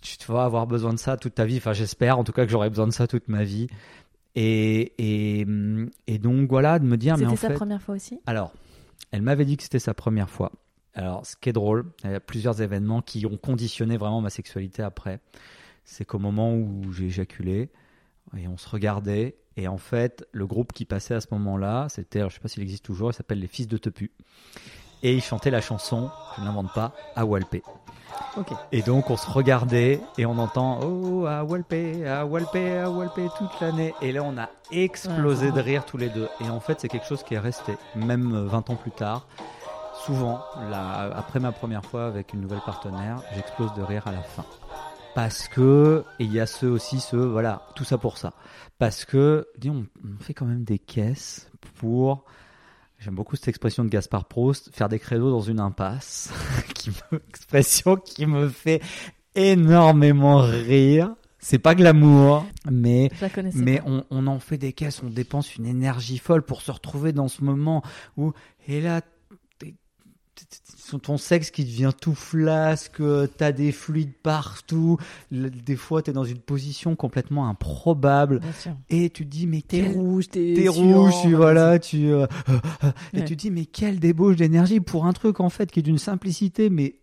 Tu 0.00 0.16
tu 0.16 0.30
vas 0.30 0.44
avoir 0.44 0.68
besoin 0.68 0.94
de 0.94 1.00
ça 1.00 1.16
toute 1.16 1.34
ta 1.34 1.44
vie, 1.44 1.56
enfin 1.56 1.72
j'espère 1.72 2.20
en 2.20 2.22
tout 2.22 2.30
cas 2.30 2.44
que 2.44 2.52
j'aurai 2.52 2.70
besoin 2.70 2.86
de 2.86 2.92
ça 2.92 3.08
toute 3.08 3.26
ma 3.26 3.42
vie. 3.42 3.66
Et, 4.36 4.92
et, 4.98 5.44
et 6.06 6.18
donc 6.18 6.48
voilà, 6.48 6.78
de 6.78 6.84
me 6.84 6.96
dire, 6.96 7.16
C'était 7.16 7.34
sa 7.34 7.48
fait... 7.48 7.54
première 7.54 7.82
fois 7.82 7.96
aussi? 7.96 8.20
Alors, 8.26 8.52
elle 9.10 9.22
m'avait 9.22 9.44
dit 9.44 9.56
que 9.56 9.64
c'était 9.64 9.80
sa 9.80 9.92
première 9.92 10.30
fois. 10.30 10.52
Alors, 10.94 11.26
ce 11.26 11.34
qui 11.34 11.48
est 11.48 11.52
drôle, 11.52 11.84
il 12.04 12.12
y 12.12 12.14
a 12.14 12.20
plusieurs 12.20 12.62
événements 12.62 13.02
qui 13.02 13.26
ont 13.26 13.38
conditionné 13.38 13.96
vraiment 13.96 14.20
ma 14.20 14.30
sexualité 14.30 14.84
après. 14.84 15.18
C'est 15.84 16.04
qu'au 16.04 16.20
moment 16.20 16.54
où 16.54 16.92
j'ai 16.92 17.06
éjaculé, 17.06 17.70
et 18.36 18.46
on 18.46 18.56
se 18.56 18.68
regardait, 18.68 19.34
et 19.56 19.68
en 19.68 19.78
fait, 19.78 20.26
le 20.32 20.46
groupe 20.46 20.72
qui 20.72 20.84
passait 20.84 21.14
à 21.14 21.20
ce 21.20 21.28
moment-là, 21.32 21.86
c'était, 21.88 22.20
je 22.28 22.34
sais 22.34 22.40
pas 22.40 22.48
s'il 22.48 22.62
existe 22.62 22.84
toujours, 22.84 23.10
il 23.10 23.14
s'appelle 23.14 23.40
Les 23.40 23.46
Fils 23.46 23.68
de 23.68 23.78
Tepu. 23.78 24.12
Et 25.02 25.14
ils 25.14 25.22
chantaient 25.22 25.50
la 25.50 25.60
chanson, 25.60 26.10
je 26.36 26.42
ne 26.42 26.46
l'invente 26.46 26.72
pas, 26.72 26.92
à 27.14 27.24
Walpé. 27.24 27.62
Et 28.72 28.82
donc 28.82 29.10
on 29.10 29.16
se 29.16 29.30
regardait 29.30 30.00
et 30.18 30.26
on 30.26 30.38
entend 30.38 30.80
Oh, 30.82 31.26
à 31.26 31.44
Walpé, 31.44 32.06
à 32.06 32.26
Walpé, 32.26 32.78
à 32.78 32.90
Walpé 32.90 33.28
toute 33.38 33.60
l'année. 33.60 33.94
Et 34.02 34.12
là 34.12 34.22
on 34.22 34.36
a 34.36 34.48
explosé 34.70 35.52
de 35.52 35.60
rire 35.60 35.84
tous 35.86 35.96
les 35.96 36.08
deux. 36.08 36.28
Et 36.40 36.48
en 36.48 36.60
fait 36.60 36.80
c'est 36.80 36.88
quelque 36.88 37.06
chose 37.06 37.22
qui 37.22 37.34
est 37.34 37.38
resté, 37.38 37.76
même 37.94 38.34
euh, 38.34 38.46
20 38.46 38.70
ans 38.70 38.76
plus 38.76 38.90
tard. 38.90 39.26
Souvent, 40.04 40.40
là, 40.70 41.10
après 41.16 41.40
ma 41.40 41.52
première 41.52 41.84
fois 41.84 42.06
avec 42.06 42.34
une 42.34 42.40
nouvelle 42.42 42.60
partenaire, 42.64 43.22
j'explose 43.34 43.72
de 43.74 43.82
rire 43.82 44.06
à 44.06 44.12
la 44.12 44.22
fin. 44.22 44.44
Parce 45.16 45.48
que, 45.48 46.04
et 46.18 46.24
il 46.24 46.32
y 46.34 46.40
a 46.40 46.44
ceux 46.44 46.68
aussi, 46.68 47.00
ceux, 47.00 47.24
voilà, 47.24 47.62
tout 47.74 47.84
ça 47.84 47.96
pour 47.96 48.18
ça. 48.18 48.34
Parce 48.78 49.06
que, 49.06 49.48
dis, 49.56 49.70
on, 49.70 49.86
on 50.04 50.22
fait 50.22 50.34
quand 50.34 50.44
même 50.44 50.62
des 50.62 50.78
caisses 50.78 51.50
pour, 51.76 52.26
j'aime 52.98 53.14
beaucoup 53.14 53.34
cette 53.34 53.48
expression 53.48 53.82
de 53.82 53.88
Gaspard 53.88 54.26
Proust, 54.26 54.68
faire 54.76 54.90
des 54.90 54.98
créneaux 54.98 55.30
dans 55.30 55.40
une 55.40 55.58
impasse, 55.58 56.30
qui 56.74 56.90
me, 56.90 57.22
expression 57.30 57.96
qui 57.96 58.26
me 58.26 58.50
fait 58.50 58.82
énormément 59.34 60.36
rire. 60.36 61.14
C'est 61.38 61.60
pas 61.60 61.74
glamour, 61.74 62.44
mais 62.70 63.08
mais 63.54 63.80
on, 63.86 64.04
on 64.10 64.26
en 64.26 64.38
fait 64.38 64.58
des 64.58 64.74
caisses, 64.74 65.02
on 65.02 65.08
dépense 65.08 65.56
une 65.56 65.64
énergie 65.64 66.18
folle 66.18 66.42
pour 66.42 66.60
se 66.60 66.70
retrouver 66.70 67.12
dans 67.12 67.28
ce 67.28 67.42
moment 67.42 67.82
où, 68.18 68.34
et 68.68 68.82
là, 68.82 69.00
ton 71.02 71.16
sexe 71.18 71.50
qui 71.50 71.64
devient 71.64 71.90
tout 72.00 72.14
flasque, 72.14 73.02
t'as 73.36 73.50
des 73.52 73.72
fluides 73.72 74.12
partout, 74.22 74.98
des 75.30 75.74
fois 75.76 76.02
t'es 76.02 76.12
dans 76.12 76.24
une 76.24 76.38
position 76.38 76.94
complètement 76.94 77.48
improbable, 77.48 78.40
et 78.88 79.10
tu 79.10 79.24
te 79.24 79.30
dis, 79.30 79.46
mais 79.46 79.62
T'es 79.62 79.80
quel- 79.82 79.92
rouge, 79.92 80.28
t'es 80.28 80.68
rouge, 80.68 81.12
tu 81.22 81.34
voilà, 81.34 81.78
tu 81.78 82.06
euh, 82.12 82.26
et 83.12 83.18
Ouais. 83.18 83.24
tu 83.24 83.34
te 83.36 83.40
dis 83.42 83.50
mais 83.50 83.64
quelle 83.64 83.98
débauche 83.98 84.36
d'énergie 84.36 84.80
pour 84.80 85.06
un 85.06 85.12
truc 85.12 85.40
en 85.40 85.48
fait 85.48 85.70
qui 85.72 85.80
est 85.80 85.82
d'une 85.82 85.98
simplicité 85.98 86.70
mais 86.70 86.96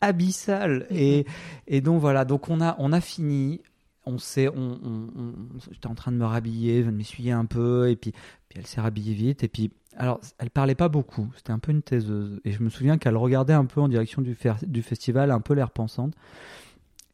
abyssale. 0.00 0.86
Mhm. 0.90 0.96
et 0.96 1.26
et 1.66 1.80
donc 1.80 2.00
voilà. 2.00 2.24
Donc 2.24 2.48
on 2.48 2.60
a 2.60 2.76
on 2.78 2.92
a 2.92 3.00
fini. 3.00 3.60
On 4.06 4.16
s'est 4.16 4.48
on, 4.48 4.78
on- 4.82 5.08
on- 5.20 5.34
j'étais 5.70 5.86
en 5.86 5.94
train 5.94 6.12
de 6.12 6.16
me 6.16 6.24
rhabiller 6.24 6.82
de 6.82 6.90
m'essuyer 6.90 7.32
un 7.32 7.44
peu 7.44 7.90
et 7.90 7.96
puis 7.96 8.12
puis 8.48 8.58
elle 8.58 8.66
s'est 8.66 8.80
rhabillée 8.80 9.12
vite 9.12 9.44
et 9.44 9.48
puis 9.48 9.70
alors 9.98 10.20
elle 10.38 10.48
parlait 10.48 10.74
pas 10.74 10.88
beaucoup 10.88 11.30
c'était 11.36 11.52
un 11.52 11.58
peu 11.58 11.70
une 11.72 11.82
taiseuse 11.82 12.40
et 12.46 12.52
je 12.52 12.62
me 12.62 12.70
souviens 12.70 12.96
qu'elle 12.96 13.16
regardait 13.16 13.52
un 13.52 13.66
peu 13.66 13.82
en 13.82 13.88
direction 13.88 14.22
du 14.22 14.34
fer- 14.34 14.56
du 14.66 14.82
festival 14.82 15.30
un 15.30 15.40
peu 15.40 15.52
l'air 15.52 15.70
pensante 15.70 16.14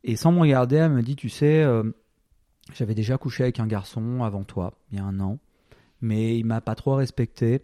et 0.05 0.15
sans 0.15 0.31
me 0.31 0.39
regarder 0.39 0.77
elle 0.77 0.93
me 0.93 1.03
dit 1.03 1.17
tu 1.17 1.29
sais 1.29 1.63
euh, 1.65 1.83
j'avais 2.73 2.95
déjà 2.95 3.19
couché 3.19 3.43
avec 3.43 3.59
un 3.59 3.67
garçon 3.67 4.23
avant 4.23 4.45
toi 4.45 4.75
il 4.93 4.99
y 4.99 5.01
a 5.01 5.05
un 5.05 5.19
an 5.19 5.39
mais 6.01 6.39
il 6.39 6.45
m'a 6.45 6.61
pas 6.61 6.75
trop 6.75 6.95
respecté. 6.97 7.63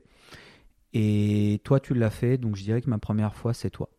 Et 0.93 1.61
toi, 1.63 1.79
tu 1.79 1.95
l'as 1.95 2.11
fait, 2.11 2.39
donc 2.39 2.57
je 2.57 2.63
dirais 2.63 2.81
que 2.81 2.91
ma 2.91 2.99
première 2.99 3.35
fois, 3.35 3.53
c'est 3.55 3.71
toi. 3.71 3.91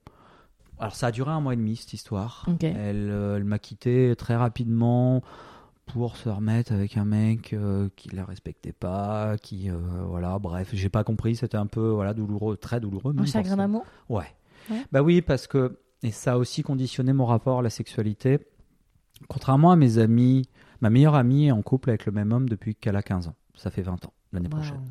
Alors, 0.79 0.95
ça 0.95 1.07
a 1.07 1.11
duré 1.11 1.31
un 1.31 1.39
mois 1.39 1.53
et 1.53 1.57
demi, 1.57 1.75
cette 1.75 1.93
histoire. 1.93 2.43
Elle, 2.61 3.09
euh, 3.11 3.37
elle 3.37 3.43
m'a 3.43 3.59
quitté 3.59 4.13
très 4.17 4.35
rapidement 4.35 5.21
pour 5.91 6.17
se 6.17 6.29
remettre 6.29 6.71
avec 6.71 6.97
un 6.97 7.05
mec 7.05 7.53
euh, 7.53 7.89
qui 7.95 8.09
la 8.09 8.25
respectait 8.25 8.71
pas, 8.71 9.37
qui, 9.37 9.69
euh, 9.69 9.77
voilà, 10.07 10.39
bref, 10.39 10.69
j'ai 10.73 10.89
pas 10.89 11.03
compris, 11.03 11.35
c'était 11.35 11.57
un 11.57 11.67
peu, 11.67 11.89
voilà, 11.89 12.13
douloureux, 12.13 12.57
très 12.57 12.79
douloureux. 12.79 13.13
Un 13.17 13.25
chagrin 13.25 13.57
d'amour 13.57 13.85
Ouais. 14.09 14.25
Ouais. 14.69 14.83
Bah 14.91 15.01
oui, 15.01 15.21
parce 15.21 15.47
que, 15.47 15.79
et 16.03 16.11
ça 16.11 16.33
a 16.33 16.37
aussi 16.37 16.63
conditionné 16.63 17.13
mon 17.13 17.25
rapport 17.25 17.59
à 17.59 17.61
la 17.61 17.69
sexualité. 17.69 18.39
Contrairement 19.27 19.71
à 19.71 19.75
mes 19.75 19.97
amis, 19.97 20.47
ma 20.81 20.89
meilleure 20.89 21.15
amie 21.15 21.47
est 21.47 21.51
en 21.51 21.61
couple 21.61 21.89
avec 21.89 22.05
le 22.05 22.11
même 22.11 22.31
homme 22.31 22.49
depuis 22.49 22.75
qu'elle 22.75 22.95
a 22.95 23.03
15 23.03 23.27
ans. 23.27 23.35
Ça 23.55 23.69
fait 23.69 23.81
20 23.81 24.05
ans, 24.05 24.13
l'année 24.33 24.49
prochaine. 24.49 24.81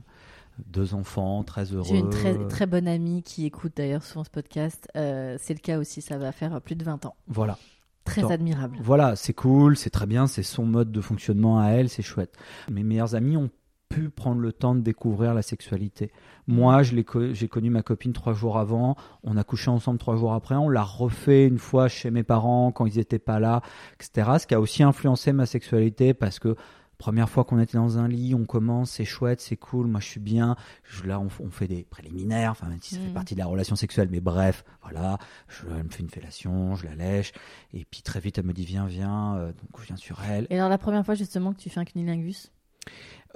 Deux 0.66 0.94
enfants, 0.94 1.42
très 1.42 1.72
heureux. 1.72 1.86
J'ai 1.88 1.98
une 1.98 2.10
très, 2.10 2.36
très 2.48 2.66
bonne 2.66 2.86
amie 2.86 3.22
qui 3.22 3.46
écoute 3.46 3.72
d'ailleurs 3.76 4.02
souvent 4.02 4.24
ce 4.24 4.30
podcast. 4.30 4.88
Euh, 4.96 5.36
c'est 5.40 5.54
le 5.54 5.60
cas 5.60 5.78
aussi, 5.78 6.02
ça 6.02 6.18
va 6.18 6.32
faire 6.32 6.60
plus 6.60 6.74
de 6.76 6.84
20 6.84 7.06
ans. 7.06 7.16
Voilà. 7.28 7.58
Très 8.04 8.30
admirable. 8.32 8.78
Voilà, 8.82 9.14
c'est 9.16 9.34
cool, 9.34 9.76
c'est 9.76 9.90
très 9.90 10.06
bien, 10.06 10.26
c'est 10.26 10.42
son 10.42 10.64
mode 10.64 10.90
de 10.90 11.00
fonctionnement 11.00 11.60
à 11.60 11.68
elle, 11.68 11.88
c'est 11.88 12.02
chouette. 12.02 12.34
Mes 12.70 12.82
meilleurs 12.82 13.14
amis 13.14 13.36
ont 13.36 13.50
pu 13.88 14.08
prendre 14.08 14.40
le 14.40 14.52
temps 14.52 14.74
de 14.76 14.80
découvrir 14.80 15.34
la 15.34 15.42
sexualité. 15.42 16.12
Moi, 16.46 16.82
co- 17.06 17.32
j'ai 17.32 17.48
connu 17.48 17.70
ma 17.70 17.82
copine 17.82 18.12
trois 18.12 18.34
jours 18.34 18.56
avant, 18.56 18.96
on 19.24 19.36
a 19.36 19.42
couché 19.44 19.68
ensemble 19.70 19.98
trois 19.98 20.16
jours 20.16 20.32
après, 20.32 20.54
on 20.54 20.68
l'a 20.68 20.82
refait 20.84 21.46
une 21.46 21.58
fois 21.58 21.88
chez 21.88 22.10
mes 22.12 22.22
parents 22.22 22.70
quand 22.72 22.86
ils 22.86 22.98
n'étaient 22.98 23.18
pas 23.18 23.40
là, 23.40 23.62
etc. 23.94 24.30
Ce 24.38 24.46
qui 24.46 24.54
a 24.54 24.60
aussi 24.60 24.82
influencé 24.84 25.32
ma 25.32 25.44
sexualité 25.44 26.14
parce 26.14 26.38
que 26.38 26.54
première 27.00 27.28
fois 27.28 27.44
qu'on 27.44 27.58
était 27.58 27.76
dans 27.78 27.98
un 27.98 28.06
lit, 28.06 28.34
on 28.34 28.44
commence, 28.44 28.90
c'est 28.92 29.04
chouette, 29.04 29.40
c'est 29.40 29.56
cool, 29.56 29.86
moi 29.88 29.98
je 30.00 30.06
suis 30.06 30.20
bien. 30.20 30.54
Je- 30.84 31.04
là, 31.04 31.18
on, 31.18 31.28
fait 31.50 31.66
des 31.66 31.82
préliminaires, 31.82 32.52
enfin 32.52 32.68
même 32.68 32.78
si 32.80 32.94
ça 32.94 33.00
fait 33.00 33.08
Mhm. 33.08 33.14
partie 33.14 33.34
de 33.34 33.40
la 33.40 33.46
relation 33.46 33.74
sexuelle, 33.74 34.08
mais 34.10 34.20
bref, 34.20 34.64
voilà, 34.82 35.18
je, 35.48 35.62
elle 35.76 35.84
me 35.84 35.88
fait 35.88 36.02
une 36.02 36.10
fellation, 36.10 36.76
je 36.76 36.84
la 36.86 36.94
lèche, 36.94 37.32
et 37.72 37.84
puis 37.90 38.02
très 38.02 38.20
vite 38.20 38.38
elle 38.38 38.44
me 38.44 38.52
dit 38.52 38.64
viens, 38.64 38.86
viens, 38.86 39.34
euh, 39.36 39.46
donc 39.46 39.80
je 39.80 39.86
viens 39.86 39.96
sur 39.96 40.18
elle. 40.22 40.46
Et 40.50 40.56
alors 40.58 40.68
la 40.68 40.78
première 40.78 41.04
fois 41.04 41.14
justement 41.14 41.52
que 41.52 41.58
tu 41.58 41.70
fais 41.70 41.80
un 41.80 41.84
cunilingus? 41.84 42.52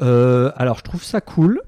Euh, 0.00 0.52
alors, 0.56 0.78
je 0.78 0.82
trouve 0.82 1.02
ça 1.02 1.20
cool. 1.20 1.60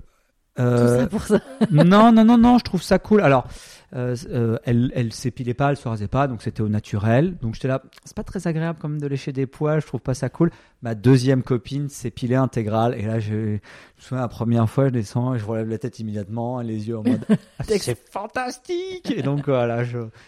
Tout 0.57 0.63
Euh, 0.63 0.99
ça 0.99 1.07
pour 1.07 1.23
ça. 1.23 1.41
non, 1.71 2.13
non, 2.13 2.25
non, 2.25 2.39
non, 2.39 2.59
je 2.59 2.65
trouve 2.65 2.83
ça 2.83 2.99
cool. 2.99 3.21
Alors, 3.21 3.47
euh, 3.95 4.17
euh, 4.31 4.59
elle, 4.65 4.91
elle 4.95 5.13
s'épilait 5.13 5.55
pas, 5.55 5.71
elle 5.71 5.77
se 5.77 5.89
rasait 5.89 6.09
pas, 6.09 6.27
donc 6.27 6.43
c'était 6.43 6.63
au 6.63 6.69
naturel. 6.69 7.37
Donc 7.39 7.55
j'étais 7.55 7.69
là, 7.69 7.83
c'est 8.05 8.17
pas 8.17 8.25
très 8.25 8.47
agréable 8.47 8.79
comme 8.81 9.01
de 9.01 9.07
lécher 9.07 9.33
des 9.33 9.47
poils, 9.47 9.81
je 9.81 9.87
trouve 9.87 10.01
pas 10.01 10.15
ça 10.15 10.29
cool. 10.29 10.51
Ma 10.83 10.95
deuxième 10.95 11.43
copine 11.43 11.89
s'épilait 11.89 12.37
intégrale, 12.37 12.95
et 12.99 13.03
là, 13.03 13.21
je, 13.21 13.29
je 13.31 13.53
me 13.53 13.61
souviens 13.99 14.23
la 14.23 14.29
première 14.29 14.69
fois, 14.69 14.87
je 14.87 14.91
descends 14.91 15.35
et 15.35 15.39
je 15.39 15.45
relève 15.45 15.69
la 15.69 15.79
tête 15.79 15.99
immédiatement, 15.99 16.61
les 16.61 16.89
yeux 16.89 16.99
en 16.99 17.03
mode, 17.03 17.25
Ah, 17.59 17.65
c'est 17.67 17.99
fantastique. 18.11 19.11
Et 19.11 19.23
donc 19.23 19.47
voilà, 19.47 19.83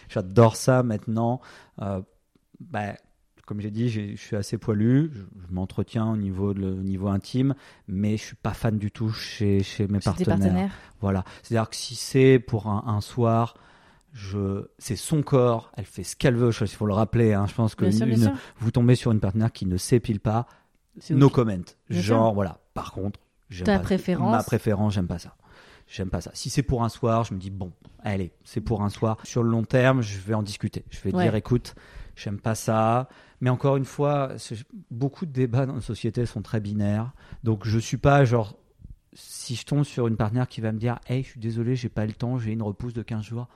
j'adore 0.07 0.55
ça 0.55 0.83
maintenant. 0.83 1.41
Euh, 1.81 2.01
bah, 2.59 2.93
comme 3.49 3.61
j'ai 3.61 3.71
dit, 3.71 3.89
je 3.89 4.15
suis 4.15 4.35
assez 4.35 4.59
poilu, 4.59 5.09
je, 5.11 5.21
je 5.47 5.51
m'entretiens 5.53 6.07
au 6.11 6.15
niveau, 6.17 6.53
de, 6.53 6.67
au 6.69 6.83
niveau 6.83 7.07
intime, 7.07 7.55
mais 7.87 8.15
je 8.15 8.21
suis 8.23 8.35
pas 8.35 8.53
fan 8.53 8.77
du 8.77 8.91
tout 8.91 9.09
chez, 9.09 9.63
chez 9.63 9.87
mes 9.87 9.99
Chez 9.99 10.05
partenaires. 10.05 10.37
partenaires. 10.37 10.71
Voilà. 11.01 11.23
C'est-à-dire 11.41 11.67
que 11.67 11.75
si 11.75 11.95
c'est 11.95 12.37
pour 12.37 12.67
un, 12.67 12.83
un 12.85 13.01
soir, 13.01 13.55
je, 14.13 14.67
c'est 14.77 14.95
son 14.95 15.23
corps, 15.23 15.71
elle 15.77 15.85
fait 15.85 16.03
ce 16.03 16.15
qu'elle 16.15 16.35
veut. 16.35 16.51
Il 16.61 16.67
faut 16.67 16.85
le 16.85 16.93
rappeler. 16.93 17.33
hein. 17.33 17.47
Je 17.47 17.55
pense 17.55 17.73
que 17.73 17.89
sûr, 17.89 18.05
une- 18.05 18.33
vous 18.59 18.69
tombez 18.69 18.93
sur 18.93 19.11
une 19.11 19.19
partenaire 19.19 19.51
qui 19.51 19.65
ne 19.65 19.77
s'épile 19.77 20.19
pas, 20.19 20.45
no 21.09 21.25
ok. 21.25 21.33
comment. 21.33 21.51
Bien 21.89 22.01
Genre, 22.01 22.33
voilà. 22.35 22.59
Par 22.75 22.91
contre, 22.91 23.19
j'aime 23.49 23.65
Ta 23.65 23.77
pas- 23.79 23.83
préférence. 23.83 24.31
Ma 24.31 24.43
préférence, 24.43 24.93
j'aime 24.93 25.07
pas 25.07 25.17
ça. 25.17 25.35
J'aime 25.87 26.11
pas 26.11 26.21
ça. 26.21 26.29
Si 26.35 26.51
c'est 26.51 26.61
pour 26.61 26.83
un 26.83 26.89
soir, 26.89 27.23
je 27.23 27.33
me 27.33 27.39
dis 27.39 27.49
bon, 27.49 27.71
allez, 28.03 28.31
c'est 28.43 28.61
pour 28.61 28.83
un 28.83 28.89
soir. 28.89 29.17
Sur 29.23 29.41
le 29.41 29.49
long 29.49 29.63
terme, 29.63 30.03
je 30.03 30.19
vais 30.19 30.35
en 30.35 30.43
discuter. 30.43 30.85
Je 30.91 30.99
vais 31.01 31.15
Ouais. 31.15 31.23
dire, 31.23 31.33
écoute, 31.33 31.73
j'aime 32.19 32.39
pas 32.39 32.55
ça. 32.55 33.09
Mais 33.41 33.49
encore 33.49 33.77
une 33.77 33.85
fois, 33.85 34.33
beaucoup 34.91 35.25
de 35.25 35.31
débats 35.31 35.65
dans 35.65 35.75
la 35.75 35.81
société 35.81 36.25
sont 36.25 36.41
très 36.41 36.59
binaires. 36.59 37.11
Donc 37.43 37.65
je 37.65 37.79
suis 37.79 37.97
pas 37.97 38.25
genre 38.25 38.55
si 39.13 39.55
je 39.55 39.65
tombe 39.65 39.83
sur 39.83 40.07
une 40.07 40.17
partenaire 40.17 40.47
qui 40.47 40.61
va 40.61 40.71
me 40.71 40.77
dire, 40.77 40.99
hey, 41.07 41.23
je 41.23 41.29
suis 41.29 41.39
désolé, 41.39 41.75
j'ai 41.75 41.89
pas 41.89 42.05
le 42.05 42.13
temps, 42.13 42.37
j'ai 42.37 42.51
une 42.51 42.61
repousse 42.61 42.93
de 42.93 43.01
15 43.01 43.23
jours. 43.23 43.47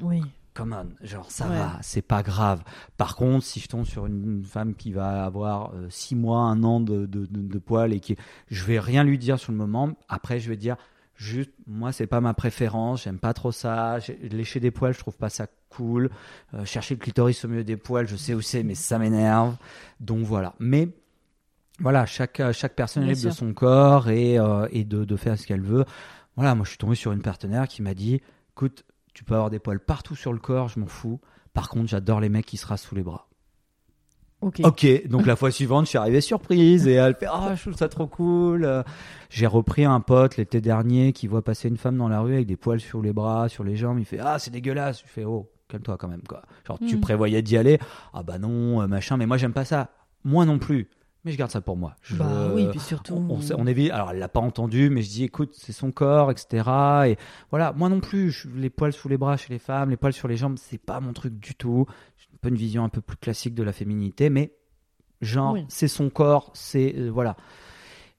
Oui. 0.00 0.22
Come 0.52 0.72
on, 1.02 1.04
genre 1.04 1.28
ça 1.32 1.48
Ouais. 1.48 1.56
va, 1.58 1.78
c'est 1.82 2.02
pas 2.02 2.22
grave. 2.22 2.62
Par 2.96 3.16
contre, 3.16 3.44
si 3.44 3.58
je 3.58 3.66
tombe 3.66 3.84
sur 3.84 4.06
une 4.06 4.44
femme 4.44 4.74
qui 4.76 4.92
va 4.92 5.24
avoir 5.24 5.72
6 5.88 6.14
mois, 6.14 6.42
un 6.42 6.62
an 6.62 6.78
de, 6.78 7.06
de, 7.06 7.26
de, 7.26 7.40
de 7.42 7.58
poils 7.58 7.92
et 7.92 7.98
qui, 7.98 8.14
je 8.48 8.62
vais 8.64 8.78
rien 8.78 9.02
lui 9.02 9.18
dire 9.18 9.36
sur 9.40 9.50
le 9.50 9.58
moment. 9.58 9.94
Après, 10.08 10.38
je 10.38 10.48
vais 10.48 10.56
dire, 10.56 10.76
juste, 11.16 11.50
moi, 11.66 11.92
c'est 11.92 12.06
pas 12.06 12.20
ma 12.20 12.34
préférence, 12.34 13.04
j'aime 13.04 13.18
pas 13.18 13.34
trop 13.34 13.52
ça. 13.52 13.98
Lécher 14.22 14.60
des 14.60 14.70
poils, 14.70 14.92
je 14.92 14.98
trouve 14.98 15.16
pas 15.16 15.30
ça 15.30 15.46
cool. 15.68 16.10
Euh, 16.54 16.64
chercher 16.64 16.94
le 16.94 17.00
clitoris 17.00 17.44
au 17.44 17.48
milieu 17.48 17.64
des 17.64 17.76
poils, 17.76 18.06
je 18.06 18.16
sais 18.16 18.34
où 18.34 18.40
c'est, 18.40 18.62
mais 18.62 18.74
ça 18.74 18.98
m'énerve. 18.98 19.56
Donc 20.00 20.24
voilà. 20.24 20.54
Mais 20.58 20.88
voilà, 21.80 22.06
chaque, 22.06 22.40
chaque 22.52 22.74
personne 22.74 23.04
est 23.04 23.14
libre 23.14 23.22
de 23.22 23.30
son 23.30 23.52
corps 23.52 24.08
et, 24.08 24.38
euh, 24.38 24.68
et 24.70 24.84
de, 24.84 25.04
de 25.04 25.16
faire 25.16 25.38
ce 25.38 25.46
qu'elle 25.46 25.62
veut. 25.62 25.84
Voilà, 26.36 26.54
moi, 26.54 26.64
je 26.64 26.70
suis 26.70 26.78
tombé 26.78 26.94
sur 26.94 27.12
une 27.12 27.22
partenaire 27.22 27.68
qui 27.68 27.82
m'a 27.82 27.94
dit, 27.94 28.20
écoute, 28.52 28.84
tu 29.12 29.24
peux 29.24 29.34
avoir 29.34 29.50
des 29.50 29.58
poils 29.60 29.80
partout 29.80 30.16
sur 30.16 30.32
le 30.32 30.38
corps, 30.38 30.68
je 30.68 30.80
m'en 30.80 30.86
fous. 30.86 31.20
Par 31.52 31.68
contre, 31.68 31.88
j'adore 31.88 32.20
les 32.20 32.28
mecs 32.28 32.46
qui 32.46 32.56
se 32.56 32.66
rasent 32.66 32.82
sous 32.82 32.96
les 32.96 33.04
bras. 33.04 33.28
Ok. 34.44 34.60
Ok, 34.62 35.08
donc 35.08 35.24
la 35.26 35.36
fois 35.36 35.50
suivante, 35.50 35.86
je 35.86 35.90
suis 35.90 35.98
arrivé 35.98 36.20
surprise 36.20 36.86
et 36.86 36.92
elle 36.92 37.14
fait 37.14 37.26
Ah, 37.32 37.54
je 37.56 37.62
trouve 37.62 37.74
ça 37.76 37.88
trop 37.88 38.06
cool. 38.06 38.84
J'ai 39.30 39.46
repris 39.46 39.84
un 39.84 40.00
pote 40.00 40.36
l'été 40.36 40.60
dernier 40.60 41.12
qui 41.12 41.26
voit 41.26 41.42
passer 41.42 41.68
une 41.68 41.76
femme 41.78 41.96
dans 41.96 42.08
la 42.08 42.20
rue 42.20 42.34
avec 42.34 42.46
des 42.46 42.56
poils 42.56 42.80
sur 42.80 43.00
les 43.00 43.12
bras, 43.12 43.48
sur 43.48 43.64
les 43.64 43.76
jambes. 43.76 43.98
Il 43.98 44.04
fait 44.04 44.18
Ah, 44.20 44.38
c'est 44.38 44.50
dégueulasse. 44.50 45.00
Je 45.04 45.10
fais 45.10 45.24
Oh, 45.24 45.50
calme-toi 45.68 45.96
quand 45.96 46.08
même, 46.08 46.22
quoi. 46.28 46.42
Genre, 46.66 46.78
tu 46.78 46.96
Hmm. 46.96 47.00
prévoyais 47.00 47.40
d'y 47.42 47.56
aller. 47.56 47.78
Ah, 48.12 48.22
bah 48.22 48.38
non, 48.38 48.82
euh, 48.82 48.86
machin, 48.86 49.16
mais 49.16 49.26
moi, 49.26 49.38
j'aime 49.38 49.54
pas 49.54 49.64
ça. 49.64 49.90
Moi 50.24 50.44
non 50.44 50.58
plus. 50.58 50.88
Mais 51.26 51.32
je 51.32 51.38
garde 51.38 51.50
ça 51.50 51.62
pour 51.62 51.78
moi. 51.78 51.96
Je- 52.02 52.16
Bah 52.16 52.50
oui, 52.54 52.66
puis 52.70 52.78
surtout. 52.80 53.14
on, 53.14 53.36
on, 53.36 53.40
sait- 53.40 53.54
on 53.56 53.66
évite. 53.66 53.90
Alors, 53.92 54.10
elle 54.10 54.18
l'a 54.18 54.28
pas 54.28 54.40
entendu, 54.40 54.90
mais 54.90 55.00
je 55.00 55.08
dis, 55.08 55.24
écoute, 55.24 55.54
c'est 55.54 55.72
son 55.72 55.90
corps, 55.90 56.30
etc. 56.30 56.68
Et 57.06 57.16
voilà, 57.48 57.72
moi 57.72 57.88
non 57.88 58.00
plus, 58.00 58.30
je- 58.30 58.46
les 58.54 58.68
poils 58.68 58.92
sous 58.92 59.08
les 59.08 59.16
bras 59.16 59.38
chez 59.38 59.50
les 59.50 59.58
femmes, 59.58 59.88
les 59.88 59.96
poils 59.96 60.12
sur 60.12 60.28
les 60.28 60.36
jambes, 60.36 60.56
c'est 60.58 60.76
pas 60.76 61.00
mon 61.00 61.14
truc 61.14 61.38
du 61.40 61.54
tout. 61.54 61.86
Peu 62.44 62.50
une 62.50 62.56
vision 62.56 62.84
un 62.84 62.90
peu 62.90 63.00
plus 63.00 63.16
classique 63.16 63.54
de 63.54 63.62
la 63.62 63.72
féminité, 63.72 64.28
mais 64.28 64.52
genre, 65.22 65.54
Oui. 65.54 65.64
c'est 65.68 65.88
son 65.88 66.10
corps, 66.10 66.50
c'est 66.52 66.94
euh, 66.94 67.08
voilà. 67.10 67.36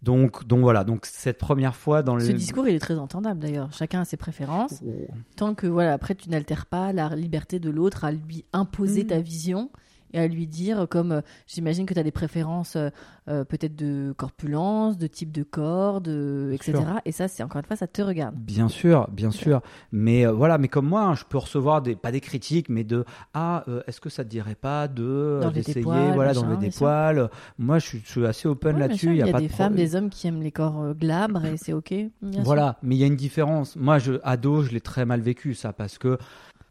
Donc, 0.02 0.46
donc 0.48 0.62
voilà. 0.62 0.84
Donc 0.84 1.06
cette 1.06 1.38
première 1.38 1.76
fois 1.76 2.02
dans 2.04 2.16
le 2.16 2.26
Ce 2.26 2.32
discours, 2.32 2.68
il 2.68 2.74
est 2.76 2.80
très 2.80 2.98
entendable 2.98 3.40
d'ailleurs. 3.40 3.72
Chacun 3.72 4.02
a 4.02 4.06
ses 4.06 4.18
préférences. 4.18 4.82
Oh. 4.86 4.92
Tant 5.36 5.54
que 5.54 5.68
voilà, 5.68 5.94
après 5.94 6.16
tu 6.16 6.30
n'altères 6.30 6.66
pas 6.66 6.92
la 6.92 7.16
liberté 7.16 7.60
de 7.60 7.70
l'autre 7.70 8.04
à 8.04 8.12
lui 8.12 8.46
imposer 8.52 9.04
Mm. 9.04 9.08
ta 9.08 9.20
vision 9.20 9.70
et 10.14 10.20
à 10.20 10.28
lui 10.28 10.48
dire 10.48 10.88
comme 10.90 11.12
euh, 11.12 11.22
j'imagine 11.48 11.86
que 11.86 11.94
tu 11.94 12.00
as 12.00 12.04
des 12.04 12.12
préférences 12.12 12.76
euh, 12.76 12.90
euh, 13.28 13.44
peut-être 13.44 13.76
de 13.76 14.14
corpulence, 14.16 15.00
de 15.00 15.08
type 15.08 15.32
de 15.32 15.42
corps, 15.42 16.00
de, 16.00 16.52
etc. 16.54 16.84
Et 17.06 17.12
ça, 17.12 17.28
c'est 17.28 17.42
encore 17.42 17.58
une 17.58 17.66
fois, 17.66 17.76
ça 17.76 17.88
te 17.88 18.02
regarde. 18.04 18.36
Bien 18.36 18.68
sûr, 18.68 19.10
bien 19.12 19.32
sûr. 19.32 19.62
Mais 19.92 20.28
euh, 20.28 20.32
voilà, 20.32 20.60
mais 20.60 20.68
comme 20.68 20.88
moi, 20.88 21.02
hein, 21.02 21.16
je 21.16 21.24
peux 21.28 21.40
recevoir 21.40 21.82
des 21.82 21.96
pas 21.96 22.12
des 22.12 22.22
critiques, 22.22 22.70
mais 22.70 22.84
de 22.84 23.04
ah, 23.34 23.66
est-ce 23.88 24.00
que 24.00 24.10
ça 24.10 24.24
te 24.24 24.30
dirait 24.30 24.54
pas 24.54 24.88
de 24.88 25.42
d'essayer, 25.54 25.82
voilà, 26.14 26.34
d'enlever 26.34 26.58
des 26.58 26.72
sûr. 26.72 26.80
poils. 26.86 27.30
Moi, 27.58 27.80
je 27.80 27.86
suis, 27.88 28.02
je 28.06 28.12
suis 28.12 28.26
assez 28.28 28.48
open 28.48 28.76
Ouais, 28.76 28.82
là-dessus. 28.82 29.10
Il 29.10 29.18
y 29.18 29.24
a, 29.24 29.32
pas 29.32 29.40
des 29.40 29.48
de 29.48 29.52
femmes, 29.52 29.70
problème. 29.70 29.86
des 29.86 29.96
hommes 29.96 30.10
qui 30.10 30.28
aiment 30.28 30.42
les 30.44 30.52
corps 30.52 30.94
glabres 30.94 31.46
et 31.46 31.58
c'est 31.58 31.74
ok. 31.74 31.90
bien 31.90 32.12
sûr. 32.32 32.44
Voilà, 32.44 32.78
mais 32.84 32.96
il 32.96 33.00
y 33.00 33.04
a 33.04 33.08
une 33.08 33.16
différence. 33.16 33.76
Moi, 33.76 33.98
je, 33.98 34.14
ado, 34.24 34.62
je 34.62 34.72
l'ai 34.72 34.82
très 34.82 35.06
mal 35.06 35.22
vécu, 35.22 35.56
ça, 35.56 35.74
parce 35.74 35.98
que, 35.98 36.20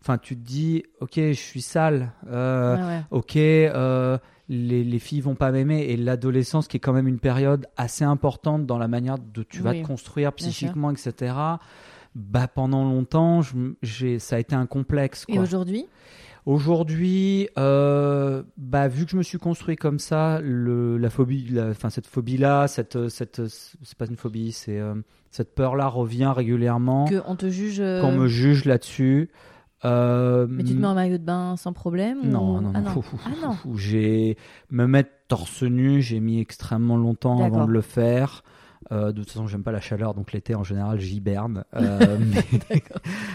enfin, 0.05 0.19
tu 0.19 0.37
te 0.37 0.43
dis, 0.43 0.83
ok, 1.01 1.13
je 1.17 1.33
suis 1.33 1.63
sale, 1.63 2.13
euh, 2.31 2.77
Ouais, 2.77 2.83
ouais. 2.83 3.03
ok, 3.11 3.37
euh, 3.37 4.19
les, 4.51 4.85
les 4.85 4.99
filles 4.99 5.23
vont 5.23 5.35
pas 5.35 5.51
m'aimer, 5.51 5.81
et 5.89 5.97
l'adolescence, 5.97 6.69
qui 6.69 6.77
est 6.77 6.81
quand 6.81 6.93
même 6.93 7.09
une 7.09 7.19
période 7.21 7.67
assez 7.79 8.05
importante 8.05 8.67
dans 8.67 8.77
la 8.77 8.87
manière 8.89 9.17
de 9.19 9.43
tu 9.43 9.63
vas 9.63 9.73
te 9.73 9.83
construire 9.87 10.33
psychiquement, 10.35 10.91
etc. 10.91 11.35
Bah, 12.15 12.47
pendant 12.47 12.85
longtemps, 12.85 13.41
j'ai, 13.83 14.19
ça 14.19 14.37
a 14.37 14.39
été 14.39 14.55
un 14.55 14.67
complexe. 14.67 15.25
Et 15.29 15.39
aujourd'hui, 15.39 15.87
Aujourd'hui, 16.47 17.49
euh, 17.59 18.43
bah, 18.59 18.87
vu 18.87 19.07
que 19.07 19.11
je 19.13 19.17
me 19.17 19.23
suis 19.23 19.39
construit 19.39 19.77
comme 19.77 19.99
ça, 19.99 20.41
le, 20.43 20.99
la 20.99 21.09
phobie, 21.09 21.49
la, 21.51 21.73
cette 21.89 22.07
phobie-là, 22.07 22.69
cette, 22.69 23.09
cette, 23.09 23.41
c'est 23.49 23.97
pas 23.97 24.05
une 24.07 24.17
phobie, 24.17 24.53
c'est 24.53 24.79
euh, 24.79 24.95
cette 25.31 25.55
peur-là 25.55 25.89
revient 25.89 26.33
régulièrement. 26.37 27.07
que 27.07 27.23
on 27.27 27.35
te 27.35 27.49
juge. 27.49 27.81
euh, 27.81 28.03
Qu'on 28.03 28.13
me 28.13 28.29
juge 28.29 28.67
là-dessus. 28.67 29.31
Euh, 29.85 30.47
Mais 30.49 30.65
tu 30.65 30.75
te 30.75 30.81
mets 30.81 30.87
en 30.87 30.95
maillot 30.95 31.19
de 31.19 31.25
bain 31.25 31.57
sans 31.57 31.73
problème 31.73 32.19
ou- 32.23 32.27
non, 32.27 32.61
non, 32.61 32.73
Ah 32.75 32.81
non. 32.81 32.85
non. 32.87 32.91
Fou, 32.91 33.03
fou, 33.03 33.19
Ah 33.25 33.31
fou, 33.31 33.47
non. 33.47 33.53
fou. 33.53 33.77
J'ai 33.77 34.37
me 34.71 34.87
mettre 34.87 35.11
torse 35.29 35.63
nu, 35.63 36.01
j'ai 36.03 36.21
mis 36.21 36.41
extrêmement 36.41 36.97
longtemps 36.97 37.43
avant 37.45 37.67
de 37.67 37.73
le 37.73 37.81
faire. 37.81 38.43
Euh, 38.93 39.13
de 39.13 39.23
toute 39.23 39.31
façon, 39.31 39.47
j'aime 39.47 39.63
pas 39.63 39.73
la 39.73 39.81
chaleur, 39.81 40.13
donc 40.13 40.33
l'été 40.33 40.55
en 40.55 40.63
général, 40.63 41.01
j'hiberne. 41.01 41.65
Euh, 41.75 42.19
mais- 42.71 42.83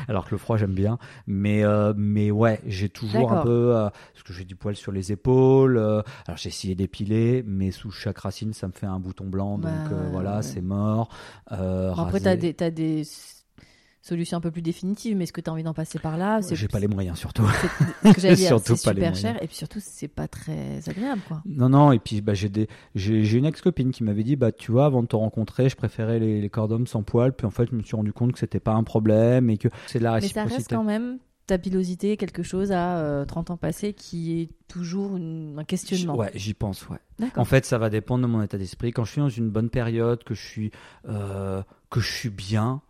alors 0.07 0.25
que 0.25 0.31
le 0.31 0.37
froid, 0.37 0.57
j'aime 0.57 0.73
bien. 0.75 0.99
Mais 1.25 1.63
euh, 1.63 1.91
mais 1.97 2.29
ouais, 2.29 2.59
j'ai 2.67 2.87
toujours 2.87 3.31
un 3.31 3.41
peu 3.41 3.75
euh, 3.75 3.89
parce 4.13 4.23
que 4.23 4.31
j'ai 4.31 4.45
du 4.45 4.55
poil 4.55 4.75
sur 4.75 4.91
les 4.91 5.11
épaules. 5.11 5.77
alors 5.79 6.37
j'ai 6.37 6.49
essayé 6.49 6.75
d'épiler, 6.75 7.43
mais 7.47 7.71
sous 7.71 7.89
chaque 7.89 8.19
racine, 8.19 8.53
ça 8.53 8.67
me 8.67 8.73
fait 8.73 8.85
un 8.85 8.99
bouton 8.99 9.25
blanc, 9.25 9.57
donc 9.57 9.71
Bah, 9.71 9.91
euh, 9.95 10.09
voilà, 10.11 10.37
ouais. 10.37 10.43
c'est 10.43 10.61
mort. 10.61 11.09
Bon, 11.49 11.93
après, 11.93 12.19
raser- 12.19 12.21
tu 12.21 12.27
as 12.27 12.35
des, 12.37 12.53
t'as 12.53 12.69
des 12.69 13.03
s- 14.01 14.07
solutions 14.07 14.37
un 14.37 14.41
peu 14.41 14.51
plus 14.51 14.61
définitives, 14.61 15.15
mais 15.17 15.23
est-ce 15.23 15.33
que 15.33 15.41
tu 15.41 15.49
as 15.49 15.53
envie 15.53 15.63
d'en 15.63 15.73
passer 15.73 15.99
par 15.99 16.17
là? 16.17 16.39
J'ai 16.51 16.67
pas 16.67 16.79
les 16.79 16.87
moyens 16.87 17.17
surtout. 17.17 17.43
c'est 18.03 18.11
ce 18.13 18.13
dire, 18.35 18.47
surtout 18.47 18.73
pas 18.83 18.93
les 18.93 19.01
super 19.01 19.11
moyens. 19.11 19.19
cher 19.21 19.43
et 19.43 19.47
puis 19.47 19.55
surtout, 19.55 19.79
c'est 19.81 20.07
pas 20.07 20.27
très 20.27 20.87
agréable. 20.89 21.21
quoi. 21.27 21.41
Non, 21.45 21.69
non, 21.69 21.91
et 21.91 21.99
puis 21.99 22.21
bah, 22.21 22.33
j'ai 22.33 22.49
des, 22.49 22.67
une 23.37 23.45
ex-copine 23.45 23.91
qui 23.91 24.03
m'avait 24.03 24.23
dit, 24.23 24.35
bah 24.35 24.51
tu 24.51 24.71
vois, 24.71 24.85
avant 24.85 25.01
de 25.03 25.07
te 25.07 25.15
rencontrer, 25.15 25.69
je 25.69 25.75
préférais 25.75 26.19
les, 26.19 26.41
les 26.41 26.49
sans 26.87 27.03
poils, 27.03 27.33
puis 27.33 27.45
en 27.47 27.51
fait, 27.51 27.67
je 27.71 27.75
me 27.75 27.81
suis 27.83 27.95
rendu 27.95 28.13
compte 28.13 28.33
que 28.33 28.39
c'était 28.39 28.59
pas 28.59 28.73
un 28.73 28.83
problème 28.83 29.49
et 29.49 29.57
que 29.57 29.67
c'est 29.87 29.99
de 29.99 30.03
la 30.03 30.15
Mais 30.15 30.21
ça 30.21 30.43
réciprocité. 30.43 30.55
reste 30.55 30.69
quand 30.71 30.83
même 30.83 31.19
ta 31.47 31.57
pilosité, 31.57 32.15
quelque 32.15 32.43
chose 32.43 32.71
à 32.71 32.99
euh, 32.99 33.25
30 33.25 33.49
ans 33.49 33.57
passés 33.57 33.93
qui 33.93 34.39
est 34.39 34.49
toujours 34.67 35.17
une- 35.17 35.55
un 35.57 35.63
questionnement. 35.63 36.15
Ouais, 36.15 36.29
j'y 36.35 36.53
pense, 36.53 36.87
ouais. 36.89 36.97
En 37.37 37.43
fait, 37.45 37.65
ça 37.65 37.79
va 37.79 37.89
dépendre 37.89 38.21
de 38.27 38.31
mon 38.31 38.41
état 38.43 38.59
d'esprit. 38.59 38.91
Quand 38.91 39.03
je 39.03 39.11
suis 39.13 39.21
dans 39.21 39.29
une 39.29 39.49
bonne 39.49 39.71
période, 39.71 40.23
que 40.23 40.35
je 40.35 40.45
suis, 40.45 40.71
euh, 41.07 41.63
que 41.89 41.99
je 42.01 42.11
suis 42.11 42.29
bien, 42.29 42.81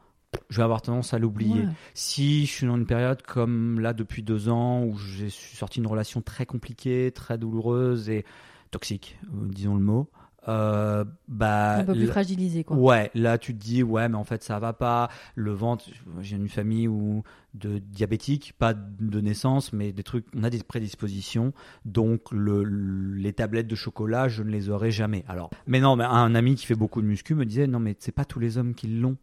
je 0.50 0.58
vais 0.58 0.64
avoir 0.64 0.82
tendance 0.82 1.14
à 1.14 1.20
l'oublier. 1.20 1.62
Ouais. 1.62 1.68
Si 1.94 2.46
je 2.46 2.52
suis 2.52 2.68
dans 2.68 2.78
une 2.78 2.86
période 2.86 3.22
comme 3.22 3.80
là 3.80 3.94
depuis 3.94 4.24
deux 4.24 4.50
ans 4.50 4.84
où 4.84 4.98
j'ai 4.98 5.30
sorti 5.30 5.80
d'une 5.80 5.90
relation 5.90 6.22
très 6.22 6.46
compliquée, 6.46 7.12
très 7.14 7.38
douloureuse 7.38 8.10
et 8.10 8.26
toxique, 8.72 9.18
euh, 9.34 9.48
disons 9.48 9.76
le 9.76 9.82
mot, 9.82 10.10
euh, 10.48 11.04
bah 11.28 11.78
un 11.80 11.84
peu 11.84 11.94
plus 11.94 12.06
là- 12.06 12.12
fragilisé, 12.12 12.64
quoi. 12.64 12.78
Ouais, 12.78 13.12
là 13.14 13.38
tu 13.38 13.54
te 13.54 13.60
dis 13.62 13.84
ouais 13.84 14.08
mais 14.10 14.16
en 14.16 14.24
fait 14.24 14.44
ça 14.44 14.58
va 14.60 14.74
pas. 14.74 15.10
Le 15.36 15.52
ventre, 15.52 15.86
j'ai 16.22 16.36
une 16.36 16.50
famille 16.50 16.88
où 16.88 17.24
de 17.56 17.80
diabétiques, 17.80 18.54
pas 18.58 18.74
de 18.74 19.22
naissance, 19.22 19.74
mais 19.74 19.92
des 19.92 20.04
trucs, 20.04 20.26
on 20.36 20.44
a 20.44 20.50
des 20.50 20.60
prédispositions, 20.64 21.54
donc 21.86 22.32
le, 22.32 22.64
les 22.64 23.34
tablettes 23.34 23.68
de 23.68 23.76
chocolat 23.76 24.28
je 24.28 24.44
ne 24.44 24.50
les 24.50 24.70
aurai 24.70 24.92
jamais. 24.92 25.26
Alors, 25.28 25.50
mais 25.68 25.80
non, 25.80 25.96
mais 25.96 26.06
un 26.06 26.34
ami 26.36 26.56
qui 26.56 26.66
fait 26.68 26.76
beaucoup 26.76 27.02
de 27.02 27.08
muscu 27.08 27.36
me 27.36 27.46
disait 27.46 27.68
non 27.68 27.80
mais 27.80 27.96
c'est 28.00 28.12
pas 28.14 28.26
tous 28.26 28.40
les 28.40 28.58
hommes 28.58 28.74
qui 28.76 28.88
l'ont. 28.88 29.18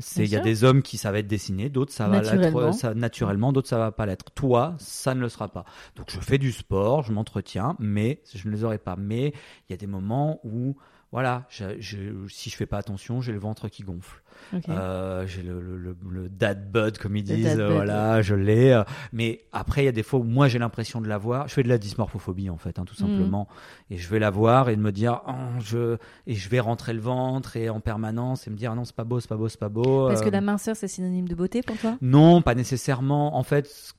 C'est 0.00 0.24
il 0.24 0.30
y 0.30 0.36
a 0.36 0.40
des 0.40 0.64
hommes 0.64 0.82
qui 0.82 0.98
ça 0.98 1.12
va 1.12 1.18
être 1.18 1.26
dessiné, 1.26 1.68
d'autres 1.68 1.92
ça 1.92 2.08
va 2.08 2.20
l'être 2.20 2.34
Naturellement. 2.34 2.72
ça, 2.72 2.94
naturellement, 2.94 3.52
d'autres 3.52 3.68
ça 3.68 3.78
va 3.78 3.92
pas 3.92 4.06
l'être. 4.06 4.30
Toi, 4.32 4.74
ça 4.78 5.14
ne 5.14 5.20
le 5.20 5.28
sera 5.28 5.48
pas. 5.48 5.64
Donc 5.96 6.10
je 6.10 6.18
fais 6.20 6.38
du 6.38 6.52
sport, 6.52 7.02
je 7.02 7.12
m'entretiens, 7.12 7.76
mais 7.78 8.22
je 8.34 8.48
ne 8.48 8.52
les 8.52 8.64
aurai 8.64 8.78
pas. 8.78 8.96
Mais 8.96 9.28
il 9.68 9.70
y 9.70 9.74
a 9.74 9.76
des 9.76 9.86
moments 9.86 10.40
où 10.42 10.76
voilà, 11.12 11.44
je- 11.48 11.80
je- 11.80 12.26
si 12.28 12.50
je 12.50 12.56
fais 12.56 12.66
pas 12.66 12.78
attention, 12.78 13.20
j'ai 13.20 13.32
le 13.32 13.38
ventre 13.38 13.68
qui 13.68 13.82
gonfle. 13.82 14.22
Ok. 14.54 14.64
Euh, 14.68 15.26
j'ai 15.26 15.42
le, 15.42 15.60
le, 15.60 15.76
le- 15.76 15.96
le 16.08 16.28
dad 16.28 16.70
bud 16.72 16.98
comme 16.98 17.16
ils 17.16 17.24
disent, 17.24 17.58
euh, 17.58 17.72
voilà, 17.72 18.22
je 18.22 18.34
l'ai. 18.36 18.80
Mais 19.12 19.44
après, 19.52 19.82
il 19.82 19.84
y 19.86 19.88
a 19.88 19.92
des 19.92 20.02
fois 20.04 20.20
où 20.20 20.22
moi 20.22 20.46
j'ai 20.48 20.58
l'impression 20.60 21.00
de 21.00 21.08
l'avoir. 21.08 21.48
Je 21.48 21.54
fais 21.54 21.62
de 21.64 21.68
la 21.68 21.78
dysmorphophobie 21.78 22.48
en 22.48 22.56
fait, 22.56 22.78
hein, 22.78 22.84
tout 22.84 22.94
Mhm. 22.94 23.08
simplement. 23.10 23.48
Et 23.90 23.96
je 23.98 24.08
vais 24.08 24.18
la 24.20 24.30
voir 24.30 24.68
et 24.68 24.76
de 24.76 24.80
me 24.80 24.92
dire, 24.92 25.20
oh, 25.26 25.32
je 25.60 25.96
et 26.26 26.34
je 26.34 26.48
vais 26.48 26.60
rentrer 26.60 26.92
le 26.94 27.00
ventre 27.00 27.56
et 27.56 27.68
en 27.68 27.80
permanence 27.80 28.46
et 28.46 28.50
me 28.50 28.56
dire, 28.56 28.70
ah 28.72 28.74
non, 28.76 28.84
c'est 28.84 28.94
pas 28.96 29.04
beau, 29.04 29.18
c'est 29.20 29.28
pas 29.28 29.36
beau, 29.36 29.48
c'est 29.48 29.58
pas 29.60 29.68
beau. 29.68 30.06
Parce 30.06 30.22
que 30.22 30.28
Euh, 30.28 30.32
la 30.32 30.40
minceur, 30.40 30.76
c'est 30.76 30.88
synonyme 30.88 31.28
de 31.28 31.34
beauté 31.34 31.62
pour 31.62 31.76
toi? 31.76 31.98
Non, 32.00 32.40
pas 32.40 32.54
nécessairement. 32.54 33.36
En 33.36 33.42
fait, 33.42 33.66
ce- 33.66 33.92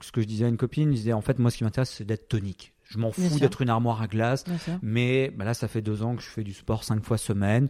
ce 0.00 0.12
que 0.12 0.20
je 0.20 0.26
disais 0.26 0.44
à 0.44 0.48
une 0.48 0.56
copine, 0.56 0.90
je 0.90 0.94
disais 0.96 1.12
en 1.12 1.22
fait, 1.22 1.38
moi, 1.38 1.50
ce 1.50 1.58
qui 1.58 1.64
m'intéresse, 1.64 1.90
c'est 1.90 2.04
d'être 2.04 2.28
tonique. 2.28 2.71
Je 2.92 2.98
m'en 2.98 3.10
fous 3.10 3.22
d'être 3.40 3.62
une 3.62 3.70
armoire 3.70 4.02
à 4.02 4.06
glace. 4.06 4.44
Mais 4.82 5.30
bah 5.34 5.44
là, 5.46 5.54
ça 5.54 5.66
fait 5.68 5.80
deux 5.82 6.02
ans 6.02 6.14
que 6.14 6.22
je 6.22 6.28
fais 6.28 6.44
du 6.44 6.52
sport 6.52 6.84
cinq 6.84 7.02
fois 7.04 7.16
semaine. 7.16 7.68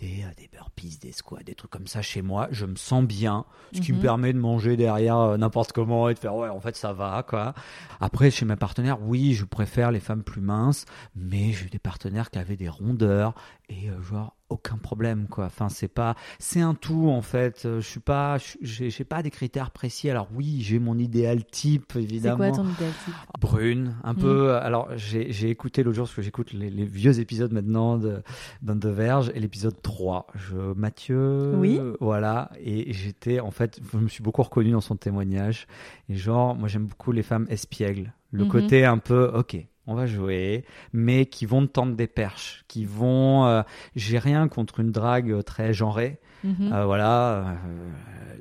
Des, 0.00 0.24
euh, 0.24 0.26
des 0.36 0.48
burpees, 0.52 0.98
des 1.00 1.12
squats, 1.12 1.44
des 1.44 1.54
trucs 1.54 1.70
comme 1.70 1.86
ça 1.86 2.02
chez 2.02 2.20
moi. 2.20 2.48
Je 2.50 2.66
me 2.66 2.74
sens 2.74 3.04
bien, 3.04 3.44
ce 3.72 3.80
qui 3.80 3.92
Mhm. 3.92 3.98
me 3.98 4.02
permet 4.02 4.32
de 4.32 4.38
manger 4.40 4.76
derrière 4.76 5.16
euh, 5.18 5.36
n'importe 5.36 5.70
comment 5.70 6.08
et 6.08 6.14
de 6.14 6.18
faire 6.18 6.34
ouais, 6.34 6.48
en 6.48 6.58
fait, 6.58 6.74
ça 6.74 6.92
va, 6.92 7.22
quoi. 7.22 7.54
Après, 8.00 8.32
chez 8.32 8.44
mes 8.44 8.56
partenaires, 8.56 8.98
oui, 9.02 9.34
je 9.34 9.44
préfère 9.44 9.92
les 9.92 10.00
femmes 10.00 10.24
plus 10.24 10.40
minces, 10.40 10.84
mais 11.14 11.52
j'ai 11.52 11.66
eu 11.66 11.70
des 11.70 11.78
partenaires 11.78 12.30
qui 12.32 12.40
avaient 12.40 12.56
des 12.56 12.68
rondeurs 12.68 13.34
et 13.68 13.88
euh, 13.88 14.02
genre 14.02 14.34
aucun 14.54 14.76
problème, 14.78 15.26
quoi. 15.28 15.44
Enfin, 15.46 15.68
c'est 15.68 15.88
pas, 15.88 16.14
c'est 16.38 16.60
un 16.60 16.74
tout, 16.74 17.08
en 17.10 17.22
fait. 17.22 17.64
Euh, 17.66 17.80
Je 17.80 17.86
suis 17.88 18.00
pas, 18.00 18.38
j'ai 18.62 19.04
pas 19.04 19.22
des 19.22 19.30
critères 19.30 19.70
précis. 19.70 20.08
Alors 20.10 20.28
oui, 20.34 20.60
j'ai 20.62 20.78
mon 20.78 20.96
idéal 20.98 21.44
type, 21.44 21.90
C'est 21.94 22.02
évidemment 22.02 22.36
quoi 22.36 22.50
ton 22.52 22.64
idéal 22.64 22.92
type? 23.04 23.14
Brune, 23.40 23.94
un 24.04 24.12
Mm. 24.14 24.16
peu. 24.16 24.54
Alors, 24.54 24.88
j'ai 24.96 25.50
écouté 25.50 25.82
l'autre 25.82 25.96
jour, 25.96 26.04
parce 26.06 26.14
que 26.16 26.22
j'écoute 26.22 26.52
les, 26.52 26.70
les 26.70 26.84
vieux 26.84 27.18
épisodes 27.20 27.52
maintenant 27.52 27.98
de, 27.98 28.22
dans 28.62 28.78
The 28.78 28.86
Verge, 28.86 29.30
et 29.34 29.40
l'épisode 29.40 29.80
3. 29.82 30.26
Je, 30.34 30.56
Mathieu. 30.74 31.52
Oui. 31.56 31.78
Voilà. 32.00 32.50
Et 32.60 32.92
j'étais, 32.92 33.40
en 33.40 33.50
fait, 33.50 33.80
je 33.92 33.98
me 33.98 34.08
suis 34.08 34.22
beaucoup 34.22 34.42
reconnu 34.42 34.70
dans 34.70 34.80
son 34.80 34.96
témoignage. 34.96 35.66
Et 36.08 36.14
genre, 36.14 36.54
moi, 36.54 36.68
j'aime 36.68 36.86
beaucoup 36.86 37.12
les 37.12 37.22
femmes 37.22 37.46
espiègles. 37.50 38.12
Le 38.30 38.44
Mhm. 38.44 38.50
côté 38.50 38.84
un 38.84 38.98
peu, 38.98 39.30
ok. 39.34 39.56
On 39.86 39.94
va 39.94 40.06
jouer, 40.06 40.64
mais 40.92 41.26
qui 41.26 41.44
vont 41.46 41.66
te 41.66 41.72
tendre 41.72 41.94
des 41.94 42.06
perches, 42.06 42.64
qui 42.68 42.84
vont. 42.86 43.46
euh, 43.46 43.62
J'ai 43.96 44.18
rien 44.18 44.48
contre 44.48 44.80
une 44.80 44.90
drague 44.92 45.30
euh, 45.30 45.42
très 45.42 45.72
genrée, 45.74 46.18
Mhm. 46.42 46.72
euh, 46.72 46.84
voilà, 46.84 47.38
euh, 47.66 47.90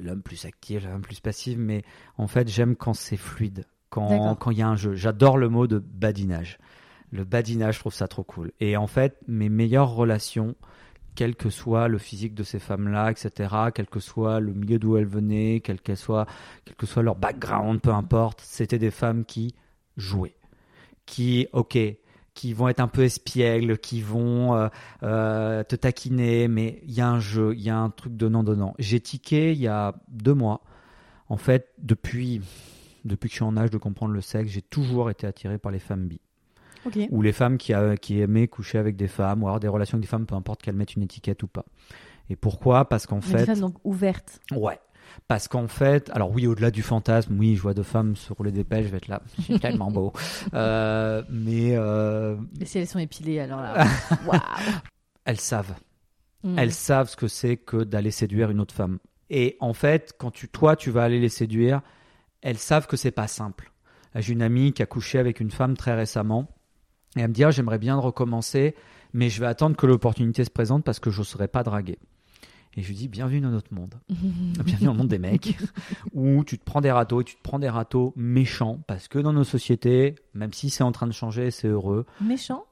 l'homme 0.01 0.21
plus 0.21 0.45
actif, 0.45 0.85
l'homme 0.85 1.01
plus 1.01 1.19
passif, 1.19 1.57
mais 1.57 1.83
en 2.17 2.27
fait, 2.27 2.47
j'aime 2.49 2.75
quand 2.75 2.93
c'est 2.93 3.17
fluide, 3.17 3.65
quand 3.89 4.51
il 4.51 4.57
y 4.57 4.61
a 4.61 4.67
un 4.67 4.75
jeu. 4.75 4.93
J'adore 4.95 5.37
le 5.37 5.49
mot 5.49 5.67
de 5.67 5.79
badinage. 5.79 6.57
Le 7.11 7.23
badinage, 7.25 7.75
je 7.75 7.79
trouve 7.79 7.93
ça 7.93 8.07
trop 8.07 8.23
cool. 8.23 8.51
Et 8.59 8.75
en 8.75 8.87
fait, 8.87 9.17
mes 9.27 9.47
meilleures 9.49 9.91
relations, 9.91 10.55
quel 11.15 11.35
que 11.35 11.49
soit 11.51 11.87
le 11.87 11.99
physique 11.99 12.33
de 12.33 12.41
ces 12.43 12.57
femmes-là, 12.57 13.11
etc., 13.11 13.53
quel 13.75 13.85
que 13.85 13.99
soit 13.99 14.39
le 14.39 14.51
milieu 14.53 14.79
d'où 14.79 14.97
elles 14.97 15.05
venaient, 15.05 15.61
quel 15.63 15.79
que 15.79 15.93
soit, 15.95 16.25
quel 16.65 16.75
que 16.75 16.85
soit 16.87 17.03
leur 17.03 17.15
background, 17.15 17.81
peu 17.81 17.91
importe, 17.91 18.41
c'était 18.41 18.79
des 18.79 18.89
femmes 18.91 19.23
qui 19.25 19.53
jouaient, 19.95 20.33
qui, 21.05 21.47
ok, 21.53 21.77
qui 22.33 22.53
vont 22.53 22.67
être 22.67 22.79
un 22.79 22.87
peu 22.87 23.03
espiègles, 23.03 23.77
qui 23.77 24.01
vont 24.01 24.55
euh, 24.55 24.67
euh, 25.03 25.63
te 25.63 25.75
taquiner, 25.75 26.47
mais 26.47 26.81
il 26.85 26.93
y 26.93 27.01
a 27.01 27.07
un 27.09 27.19
jeu, 27.19 27.53
il 27.55 27.61
y 27.61 27.69
a 27.69 27.77
un 27.77 27.89
truc 27.89 28.15
donnant-donnant. 28.17 28.73
J'ai 28.79 28.99
tiqué 28.99 29.51
il 29.51 29.59
y 29.59 29.67
a 29.67 29.93
deux 30.09 30.33
mois. 30.33 30.61
En 31.29 31.37
fait, 31.37 31.69
depuis, 31.77 32.41
depuis 33.05 33.29
que 33.29 33.33
je 33.33 33.37
suis 33.37 33.43
en 33.45 33.55
âge 33.57 33.69
de 33.69 33.77
comprendre 33.77 34.13
le 34.13 34.21
sexe, 34.21 34.51
j'ai 34.51 34.61
toujours 34.61 35.09
été 35.09 35.27
attiré 35.27 35.57
par 35.57 35.71
les 35.71 35.79
femmes 35.79 36.07
bi. 36.07 36.19
Ou 37.11 37.21
les 37.21 37.31
femmes 37.31 37.57
qui, 37.57 37.73
a- 37.73 37.95
qui 37.95 38.19
aimaient 38.19 38.47
coucher 38.47 38.77
avec 38.77 38.95
des 38.95 39.07
femmes, 39.07 39.41
ou 39.43 39.47
avoir 39.47 39.59
des 39.59 39.67
relations 39.69 39.95
avec 39.97 40.03
des 40.03 40.09
femmes, 40.09 40.25
peu 40.25 40.35
importe 40.35 40.61
qu'elles 40.61 40.75
mettent 40.75 40.95
une 40.95 41.03
étiquette 41.03 41.41
ou 41.43 41.47
pas. 41.47 41.65
Et 42.29 42.35
pourquoi? 42.35 42.85
Parce 42.89 43.05
qu'en 43.05 43.21
fait... 43.21 43.37
Des 43.37 43.45
femmes 43.45 43.59
donc 43.59 43.75
ouvertes. 43.83 44.41
Ouais. 44.51 44.79
Parce 45.27 45.47
qu'en 45.47 45.67
fait, 45.67 46.09
alors 46.13 46.31
oui, 46.31 46.47
au-delà 46.47 46.71
du 46.71 46.81
fantasme, 46.81 47.37
oui, 47.37 47.55
je 47.55 47.61
vois 47.61 47.73
deux 47.73 47.83
femmes 47.83 48.15
se 48.15 48.33
rouler 48.33 48.51
des 48.51 48.63
pelles, 48.63 48.85
je 48.85 48.89
vais 48.89 48.97
être 48.97 49.07
là, 49.07 49.21
c'est 49.45 49.59
tellement 49.59 49.91
beau. 49.91 50.13
Euh, 50.53 51.23
mais 51.29 51.75
euh, 51.75 52.35
Et 52.59 52.65
si 52.65 52.77
elles 52.77 52.87
sont 52.87 52.99
épilées, 52.99 53.39
alors 53.39 53.61
là. 53.61 53.85
Waouh 54.27 54.39
elles 55.25 55.39
savent. 55.39 55.75
Mm. 56.43 56.59
Elles 56.59 56.73
savent 56.73 57.09
ce 57.09 57.15
que 57.15 57.27
c'est 57.27 57.57
que 57.57 57.83
d'aller 57.83 58.11
séduire 58.11 58.49
une 58.51 58.59
autre 58.59 58.73
femme. 58.73 58.99
Et 59.29 59.57
en 59.59 59.73
fait, 59.73 60.13
quand 60.17 60.31
tu, 60.31 60.49
toi, 60.49 60.75
tu 60.75 60.91
vas 60.91 61.03
aller 61.03 61.19
les 61.19 61.29
séduire, 61.29 61.81
elles 62.41 62.57
savent 62.57 62.87
que 62.87 62.97
c'est 62.97 63.11
pas 63.11 63.27
simple. 63.27 63.71
J'ai 64.15 64.33
une 64.33 64.41
amie 64.41 64.73
qui 64.73 64.83
a 64.83 64.85
couché 64.85 65.17
avec 65.17 65.39
une 65.39 65.49
femme 65.49 65.75
très 65.75 65.95
récemment, 65.95 66.47
et 67.15 67.21
elle 67.21 67.29
me 67.29 67.33
dit, 67.33 67.43
Ah, 67.43 67.51
j'aimerais 67.51 67.79
bien 67.79 67.95
recommencer, 67.95 68.75
mais 69.13 69.29
je 69.29 69.39
vais 69.39 69.47
attendre 69.47 69.75
que 69.75 69.87
l'opportunité 69.87 70.43
se 70.43 70.51
présente 70.51 70.83
parce 70.83 70.99
que 70.99 71.09
je 71.09 71.19
n'oserais 71.19 71.47
pas 71.47 71.63
draguer. 71.63 71.97
Et 72.75 72.81
je 72.81 72.87
lui 72.87 72.95
dis, 72.95 73.07
bienvenue 73.07 73.39
dans 73.39 73.51
notre 73.51 73.71
monde. 73.73 73.93
Bienvenue 74.09 74.85
dans 74.85 74.91
le 74.93 74.97
monde 74.97 75.07
des 75.07 75.19
mecs, 75.19 75.55
où 76.13 76.43
tu 76.43 76.57
te 76.57 76.63
prends 76.63 76.81
des 76.81 76.91
râteaux 76.91 77.21
et 77.21 77.23
tu 77.23 77.35
te 77.35 77.41
prends 77.43 77.59
des 77.59 77.69
râteaux 77.69 78.13
méchants, 78.15 78.79
parce 78.87 79.07
que 79.07 79.19
dans 79.19 79.31
nos 79.33 79.43
sociétés, 79.43 80.15
même 80.33 80.53
si 80.53 80.69
c'est 80.71 80.83
en 80.83 80.91
train 80.91 81.05
de 81.05 81.11
changer, 81.11 81.51
c'est 81.51 81.67
heureux. 81.67 82.05
Méchant? 82.19 82.65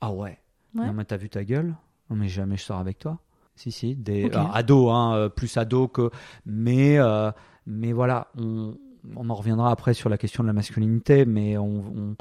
Ah 0.00 0.12
ouais. 0.12 0.38
Ouais. 0.74 0.86
Non 0.86 0.92
mais 0.92 1.04
t'as 1.04 1.16
vu 1.16 1.28
ta 1.30 1.44
gueule? 1.44 1.74
Non 2.10 2.16
mais 2.16 2.28
jamais 2.28 2.56
je 2.56 2.62
sors 2.64 2.78
avec 2.80 2.98
toi. 2.98 3.20
Si 3.54 3.70
si, 3.70 3.94
des 3.94 4.24
alors, 4.24 4.54
ados, 4.56 4.90
hein, 4.92 5.14
euh, 5.14 5.28
plus 5.28 5.56
ados 5.56 5.88
que. 5.92 6.10
Mais 6.46 6.98
euh, 6.98 7.30
mais 7.68 7.92
voilà, 7.92 8.26
on, 8.36 8.74
on 9.14 9.30
en 9.30 9.34
reviendra 9.34 9.70
après 9.70 9.94
sur 9.94 10.08
la 10.08 10.18
question 10.18 10.42
de 10.42 10.48
la 10.48 10.52
masculinité, 10.52 11.24
mais 11.26 11.56
on, 11.56 11.66
on- 11.78 12.16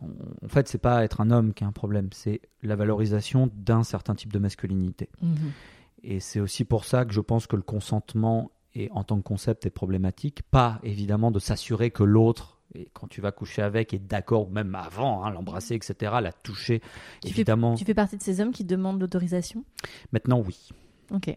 on- 0.00 0.44
en 0.44 0.48
fait 0.48 0.66
c'est 0.66 0.78
pas 0.78 1.04
être 1.04 1.20
un 1.20 1.30
homme 1.30 1.54
qui 1.54 1.62
est 1.62 1.66
un 1.66 1.70
problème, 1.72 2.08
c'est 2.12 2.40
la 2.64 2.74
valorisation 2.74 3.48
d'un 3.54 3.84
certain 3.84 4.16
type 4.16 4.32
de 4.32 4.40
masculinité. 4.40 5.08
Mhm. 5.22 5.36
Et 6.04 6.20
c'est 6.20 6.40
aussi 6.40 6.64
pour 6.64 6.84
ça 6.84 7.04
que 7.04 7.12
je 7.12 7.20
pense 7.20 7.46
que 7.46 7.56
le 7.56 7.62
consentement 7.62 8.50
est, 8.74 8.90
en 8.92 9.04
tant 9.04 9.16
que 9.18 9.22
concept 9.22 9.66
est 9.66 9.70
problématique. 9.70 10.42
Pas 10.50 10.80
évidemment 10.82 11.30
de 11.30 11.38
s'assurer 11.38 11.90
que 11.90 12.02
l'autre, 12.02 12.58
quand 12.92 13.06
tu 13.06 13.20
vas 13.20 13.30
coucher 13.32 13.62
avec, 13.62 13.94
est 13.94 13.98
d'accord, 13.98 14.50
même 14.50 14.74
avant, 14.74 15.24
hein, 15.24 15.30
l'embrasser, 15.30 15.74
etc., 15.74 16.14
la 16.22 16.32
toucher. 16.32 16.80
Tu 17.20 17.28
fais- 17.28 17.28
évidemment, 17.30 17.74
Tu 17.76 17.84
fais 17.84 17.94
partie 17.94 18.16
de 18.16 18.22
ces 18.22 18.40
hommes 18.40 18.50
qui 18.52 18.64
demandent 18.64 19.00
l'autorisation? 19.00 19.64
Maintenant 20.12 20.40
oui. 20.40 20.70
Ok. 21.12 21.36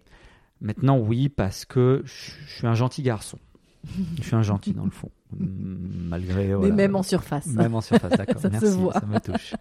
Maintenant 0.61 0.97
oui, 0.97 1.29
parce 1.29 1.65
que 1.65 2.01
je 2.05 2.47
suis 2.55 2.65
un 2.65 2.73
gentil 2.75 3.03
garçon. 3.03 3.37
Je 4.17 4.23
suis 4.23 4.35
un 4.35 4.41
gentil 4.41 4.73
dans 4.73 4.85
le 4.85 4.89
fond. 4.91 5.11
Malgré. 5.37 6.55
Mais 6.55 6.71
même 6.71 6.95
en 6.95 7.03
surface. 7.03 7.45
Même 7.47 7.75
en 7.75 7.81
surface, 7.81 8.13
d'accord. 8.13 8.41
Ça 8.41 8.49
se 8.49 8.65
Merci, 8.65 8.77
voit. 8.79 8.93
ça 8.93 9.05
me 9.05 9.19
touche. 9.19 9.53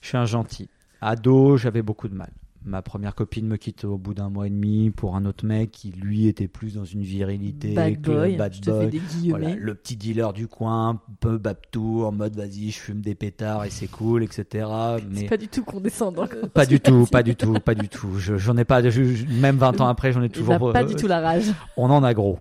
Je 0.00 0.08
suis 0.08 0.16
un 0.16 0.26
gentil. 0.26 0.68
Ado, 1.00 1.56
j'avais 1.56 1.82
beaucoup 1.82 2.08
de 2.08 2.14
mal. 2.14 2.30
Ma 2.66 2.80
première 2.80 3.14
copine 3.14 3.46
me 3.46 3.56
quitte 3.56 3.84
au 3.84 3.98
bout 3.98 4.14
d'un 4.14 4.30
mois 4.30 4.46
et 4.46 4.50
demi 4.50 4.90
pour 4.90 5.16
un 5.16 5.26
autre 5.26 5.44
mec 5.44 5.70
qui, 5.70 5.90
lui, 5.90 6.28
était 6.28 6.48
plus 6.48 6.74
dans 6.76 6.84
une 6.86 7.02
virilité. 7.02 7.74
Bad 7.74 8.00
que 8.00 8.10
le 8.10 8.16
boy. 8.16 8.36
bad 8.36 8.54
je 8.54 8.60
te 8.62 8.70
boy. 8.70 8.84
fais 8.86 8.90
des 8.90 8.98
Voilà, 9.28 9.44
guillemets. 9.46 9.60
le 9.60 9.74
petit 9.74 9.96
dealer 9.96 10.32
du 10.32 10.48
coin, 10.48 11.00
peu 11.20 11.36
babtou, 11.36 12.04
en 12.04 12.12
mode 12.12 12.34
vas-y, 12.36 12.70
je 12.70 12.78
fume 12.78 13.02
des 13.02 13.14
pétards 13.14 13.64
et 13.66 13.70
c'est 13.70 13.86
cool, 13.88 14.22
etc. 14.22 14.66
Mais 15.10 15.20
C'est 15.20 15.26
pas 15.28 15.36
du 15.36 15.48
tout 15.48 15.62
condescendant. 15.62 16.26
comme 16.26 16.48
pas 16.48 16.64
du 16.64 16.80
tout, 16.80 17.04
pas 17.12 17.22
du 17.22 17.36
tout, 17.36 17.52
pas 17.54 17.74
du 17.74 17.88
tout. 17.90 18.18
Je- 18.18 18.38
J'en 18.38 18.56
ai 18.56 18.64
pas, 18.64 18.88
je- 18.88 19.26
même 19.40 19.56
20 19.58 19.80
ans 19.82 19.86
après, 19.88 20.12
j'en 20.12 20.22
ai 20.22 20.30
toujours 20.30 20.72
pas 20.72 20.82
euh, 20.82 20.84
du 20.86 20.94
tout 20.94 21.06
la 21.06 21.20
rage. 21.20 21.44
on 21.76 21.90
en 21.90 22.02
a 22.02 22.14
gros. 22.14 22.38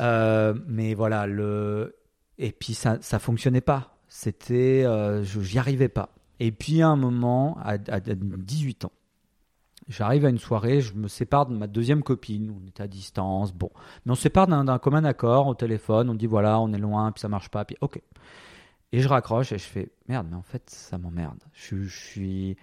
Euh, 0.00 0.54
mais 0.68 0.92
voilà, 0.94 1.26
le 1.26 1.96
et 2.38 2.52
puis 2.52 2.74
ça 2.74 2.98
ça 3.00 3.18
fonctionnait 3.18 3.60
pas. 3.62 3.96
C'était 4.08 4.82
euh, 4.84 5.22
j'y 5.24 5.58
arrivais 5.58 5.88
pas. 5.88 6.10
Et 6.40 6.52
puis 6.52 6.82
à 6.82 6.88
un 6.88 6.96
moment 6.96 7.56
à, 7.62 7.72
à 7.88 8.00
18 8.00 8.84
ans, 8.86 8.92
j'arrive 9.88 10.24
à 10.24 10.28
une 10.28 10.38
soirée, 10.38 10.80
je 10.80 10.94
me 10.94 11.08
sépare 11.08 11.46
de 11.46 11.54
ma 11.54 11.66
deuxième 11.66 12.02
copine, 12.02 12.50
on 12.50 12.66
était 12.68 12.82
à 12.82 12.88
distance, 12.88 13.52
bon. 13.52 13.70
Mais 14.04 14.12
on 14.12 14.14
se 14.14 14.22
sépare 14.22 14.46
d'un 14.46 14.78
commun 14.78 15.04
accord 15.04 15.46
au 15.46 15.54
téléphone, 15.54 16.10
on 16.10 16.14
dit 16.14 16.26
voilà, 16.26 16.60
on 16.60 16.72
est 16.72 16.78
loin, 16.78 17.12
puis 17.12 17.20
ça 17.20 17.28
marche 17.28 17.48
pas, 17.48 17.64
puis 17.64 17.76
OK. 17.80 18.00
Et 18.92 19.00
je 19.00 19.08
raccroche 19.08 19.52
et 19.52 19.58
je 19.58 19.64
fais 19.64 19.90
merde, 20.08 20.26
mais 20.30 20.36
en 20.36 20.42
fait, 20.42 20.68
ça 20.68 20.98
m'emmerde. 20.98 21.38
Je, 21.54 21.86
suis 21.86 22.56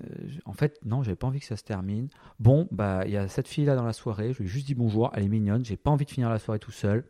euh, 0.00 0.28
en 0.44 0.52
fait, 0.52 0.78
non, 0.84 1.02
j'avais 1.02 1.16
pas 1.16 1.26
envie 1.26 1.40
que 1.40 1.46
ça 1.46 1.56
se 1.56 1.64
termine. 1.64 2.08
Bon, 2.40 2.68
bah, 2.70 3.02
il 3.06 3.12
y 3.12 3.16
a 3.16 3.28
cette 3.28 3.48
fille 3.48 3.64
là 3.64 3.76
dans 3.76 3.84
la 3.84 3.92
soirée. 3.92 4.32
Je 4.32 4.38
lui 4.38 4.44
ai 4.46 4.48
juste 4.48 4.66
dit 4.66 4.74
bonjour. 4.74 5.10
Elle 5.14 5.24
est 5.24 5.28
mignonne. 5.28 5.64
J'ai 5.64 5.76
pas 5.76 5.90
envie 5.90 6.04
de 6.04 6.10
finir 6.10 6.30
la 6.30 6.38
soirée 6.38 6.58
tout 6.58 6.72
seul. 6.72 7.04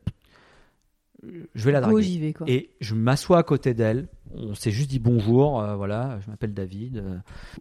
Je 1.54 1.64
vais 1.64 1.72
la 1.72 1.80
draguer. 1.80 2.02
j'y 2.02 2.18
vais, 2.20 2.32
quoi. 2.32 2.48
Et 2.48 2.70
je 2.80 2.94
m'assois 2.94 3.38
à 3.38 3.42
côté 3.42 3.74
d'elle. 3.74 4.08
On 4.34 4.54
s'est 4.54 4.70
juste 4.70 4.90
dit 4.90 4.98
bonjour. 5.00 5.60
euh, 5.60 5.74
voilà, 5.76 6.18
je 6.24 6.30
m'appelle 6.30 6.54
David. 6.54 6.98
euh, 6.98 7.16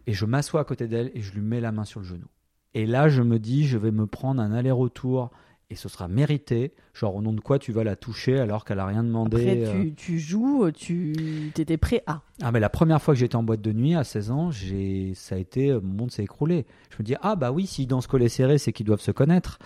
et 0.06 0.12
je 0.12 0.24
m'assois 0.26 0.60
à 0.60 0.64
côté 0.64 0.86
d'elle 0.86 1.10
et 1.14 1.20
je 1.22 1.32
lui 1.32 1.40
mets 1.40 1.60
la 1.60 1.72
main 1.72 1.84
sur 1.84 2.00
le 2.00 2.06
genou. 2.06 2.26
Et 2.74 2.86
là, 2.86 3.08
je 3.08 3.22
me 3.22 3.38
dis, 3.38 3.66
je 3.66 3.78
vais 3.78 3.90
me 3.90 4.06
prendre 4.06 4.40
un 4.42 4.52
aller-retour 4.52 5.30
et 5.70 5.74
ce 5.74 5.88
sera 5.88 6.06
mérité. 6.06 6.72
Genre, 6.94 7.14
au 7.16 7.20
nom 7.22 7.32
de 7.32 7.40
quoi 7.40 7.58
tu 7.58 7.72
vas 7.72 7.82
la 7.84 7.96
toucher 7.96 8.38
alors 8.38 8.64
qu'elle 8.64 8.78
a 8.78 8.86
rien 8.86 9.02
demandé. 9.02 9.36
Après, 9.38 9.66
euh. 9.66 9.82
tu, 9.84 9.94
tu 9.94 10.18
joues, 10.18 10.70
tu 10.70 11.50
étais 11.58 11.76
prêt 11.78 12.02
à. 12.06 12.22
Ah 12.42 12.52
mais 12.52 12.60
la 12.60 12.68
première 12.70 13.02
fois 13.02 13.14
que 13.14 13.20
j'étais 13.20 13.36
en 13.36 13.42
boîte 13.42 13.60
de 13.62 13.72
nuit 13.72 13.94
à 13.94 14.04
16 14.04 14.30
ans, 14.30 14.50
j'ai 14.50 15.12
ça 15.14 15.34
a 15.34 15.38
été 15.38 15.72
mon 15.72 15.80
monde 15.94 16.10
s'est 16.12 16.22
écroulé. 16.22 16.66
Je 16.90 16.96
me 17.00 17.04
dis 17.04 17.16
ah 17.22 17.34
bah 17.36 17.50
oui, 17.50 17.66
s'ils 17.66 17.86
dansent 17.88 18.06
collés 18.06 18.28
serrés, 18.28 18.58
c'est 18.58 18.72
qu'ils 18.72 18.86
doivent 18.86 19.00
se 19.00 19.10
connaître. 19.10 19.58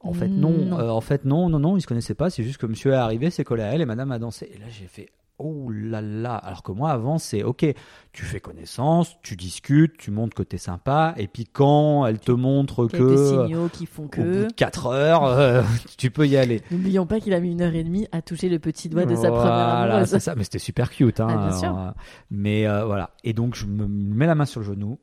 En 0.00 0.12
fait 0.12 0.28
non, 0.28 0.50
Non. 0.50 0.78
Euh, 0.78 0.90
en 0.90 1.00
fait 1.00 1.24
non, 1.24 1.48
non 1.48 1.58
non, 1.58 1.76
ils 1.76 1.80
se 1.82 1.86
connaissaient 1.86 2.14
pas, 2.14 2.30
c'est 2.30 2.42
juste 2.44 2.58
que 2.58 2.66
monsieur 2.66 2.92
est 2.92 2.96
arrivé, 2.96 3.30
s'est 3.30 3.44
collé 3.44 3.62
à 3.62 3.74
elle 3.74 3.80
et 3.80 3.86
madame 3.86 4.12
a 4.12 4.18
dansé. 4.18 4.50
Et 4.54 4.58
là 4.58 4.66
j'ai 4.68 4.86
fait 4.86 5.08
oh 5.40 5.70
là 5.70 6.00
là. 6.00 6.34
Alors 6.34 6.64
que 6.64 6.72
moi, 6.72 6.90
avant, 6.90 7.18
c'est 7.18 7.44
ok, 7.44 7.64
tu 8.12 8.24
fais 8.24 8.40
connaissance, 8.40 9.16
tu 9.22 9.36
discutes, 9.36 9.96
tu 9.96 10.10
montres 10.10 10.34
que 10.34 10.42
tu 10.42 10.56
es 10.56 10.58
sympa, 10.58 11.14
et 11.16 11.28
puis 11.28 11.44
quand 11.44 12.04
elle 12.06 12.18
te 12.18 12.32
montre 12.32 12.86
que 12.88 13.16
signaux 13.46 13.68
qui 13.72 13.86
font 13.86 14.02
au 14.02 14.06
bout 14.06 14.10
que. 14.10 14.46
de 14.46 14.52
4 14.52 14.86
heures, 14.86 15.22
euh, 15.24 15.62
tu 15.96 16.10
peux 16.10 16.26
y 16.26 16.36
aller. 16.36 16.60
N'oublions 16.72 17.06
pas 17.06 17.20
qu'il 17.20 17.34
a 17.34 17.40
mis 17.40 17.52
une 17.52 17.62
heure 17.62 17.72
et 17.74 17.84
demie 17.84 18.08
à 18.10 18.20
toucher 18.20 18.48
le 18.48 18.58
petit 18.58 18.88
doigt 18.88 19.04
de 19.04 19.14
sa 19.14 19.28
première 19.30 19.42
Voilà, 19.44 19.82
amoureuse. 19.84 20.08
c'est 20.08 20.18
ça, 20.20 20.34
mais 20.34 20.42
c'était 20.42 20.58
super 20.58 20.90
cute. 20.90 21.20
Hein, 21.20 21.28
Ah, 21.30 21.48
bien 21.48 21.56
sûr. 21.56 21.94
mais 22.32 22.66
euh, 22.66 22.84
voilà. 22.84 23.10
Et 23.22 23.32
donc, 23.32 23.54
je 23.54 23.66
me 23.66 23.86
mets 23.86 24.26
la 24.26 24.34
main 24.34 24.44
sur 24.44 24.58
le 24.58 24.66
genou, 24.66 24.98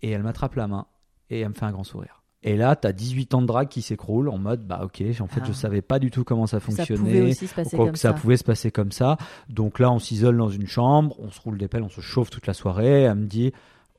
et 0.00 0.10
elle 0.12 0.22
m'attrape 0.22 0.54
la 0.54 0.68
main, 0.68 0.86
et 1.28 1.40
elle 1.40 1.48
me 1.48 1.54
fait 1.54 1.64
un 1.64 1.72
grand 1.72 1.82
sourire. 1.84 2.22
Et 2.46 2.56
là, 2.56 2.76
tu 2.76 2.86
as 2.86 2.92
18 2.92 3.34
ans 3.34 3.42
de 3.42 3.46
drague 3.46 3.68
qui 3.68 3.82
s'écroule 3.82 4.28
en 4.28 4.38
mode, 4.38 4.64
bah 4.66 4.80
ok, 4.84 5.02
en 5.20 5.26
fait, 5.26 5.40
Ah. 5.42 5.46
je 5.48 5.52
savais 5.52 5.82
pas 5.82 5.98
du 5.98 6.10
tout 6.12 6.22
comment 6.24 6.46
ça 6.46 6.60
Ça 6.60 6.60
fonctionnait. 6.60 7.32
pouvait 7.32 7.64
Quoi 7.70 7.86
comme 7.86 7.92
que 7.92 7.98
ça, 7.98 8.10
ça. 8.10 8.14
pouvait 8.14 8.36
se 8.36 8.44
passer 8.44 8.70
comme 8.70 8.92
ça. 8.92 9.16
Donc 9.48 9.80
là, 9.80 9.90
on 9.90 9.98
s'isole 9.98 10.36
dans 10.38 10.48
une 10.48 10.66
chambre, 10.68 11.16
on 11.18 11.30
se 11.30 11.40
roule 11.40 11.58
des 11.58 11.66
pelles, 11.68 11.82
on 11.82 11.88
se 11.88 12.00
chauffe 12.00 12.30
toute 12.30 12.46
la 12.46 12.54
soirée. 12.54 13.02
Elle 13.02 13.16
me 13.16 13.26
dit, 13.26 13.52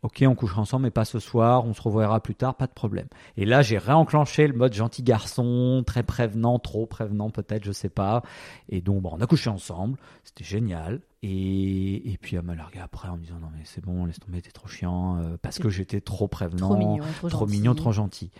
ok, 0.04 0.24
on 0.28 0.36
couchera 0.36 0.62
ensemble, 0.62 0.84
mais 0.84 0.92
pas 0.92 1.06
ce 1.06 1.20
soir, 1.20 1.66
on 1.66 1.74
se 1.74 1.82
reverra 1.82 2.20
plus 2.22 2.36
tard, 2.36 2.56
pas 2.56 2.68
de 2.68 2.74
problème. 2.74 3.08
Et 3.36 3.46
là, 3.46 3.62
j'ai 3.62 3.78
réenclenché 3.78 4.48
le 4.48 4.54
mode 4.54 4.74
gentil 4.74 5.04
garçon, 5.04 5.84
très 5.86 6.04
prévenant, 6.04 6.60
trop 6.60 6.86
prévenant 6.86 7.30
peut-être, 7.30 7.64
je 7.64 7.72
sais 7.72 7.90
pas. 7.90 8.22
Et 8.70 8.82
donc, 8.82 9.02
bon, 9.02 9.12
on 9.14 9.22
a 9.22 9.28
couché 9.28 9.50
ensemble, 9.50 9.98
c'était 10.24 10.44
génial. 10.44 11.02
Et, 11.24 12.12
et 12.12 12.18
puis 12.18 12.36
elle 12.36 12.44
m'a 12.44 12.56
largué 12.56 12.80
après 12.80 13.10
en 13.10 13.18
me 13.18 13.22
disant, 13.24 13.40
non 13.40 13.48
mais 13.56 13.64
c'est 13.66 13.84
bon, 13.84 14.06
laisse 14.06 14.20
tomber, 14.20 14.42
t'es 14.42 14.52
trop 14.52 14.68
chiant, 14.68 15.18
euh, 15.18 15.38
parce 15.42 15.58
que 15.58 15.68
j'étais 15.70 16.00
trop 16.00 16.28
prévenant 16.28 16.68
Trop 16.70 16.78
mignon, 16.78 17.04
trop, 17.18 17.30
trop 17.30 17.40
gentil. 17.46 17.52
mignon, 17.58 17.76
trop 17.76 17.92
gentil. 17.92 18.32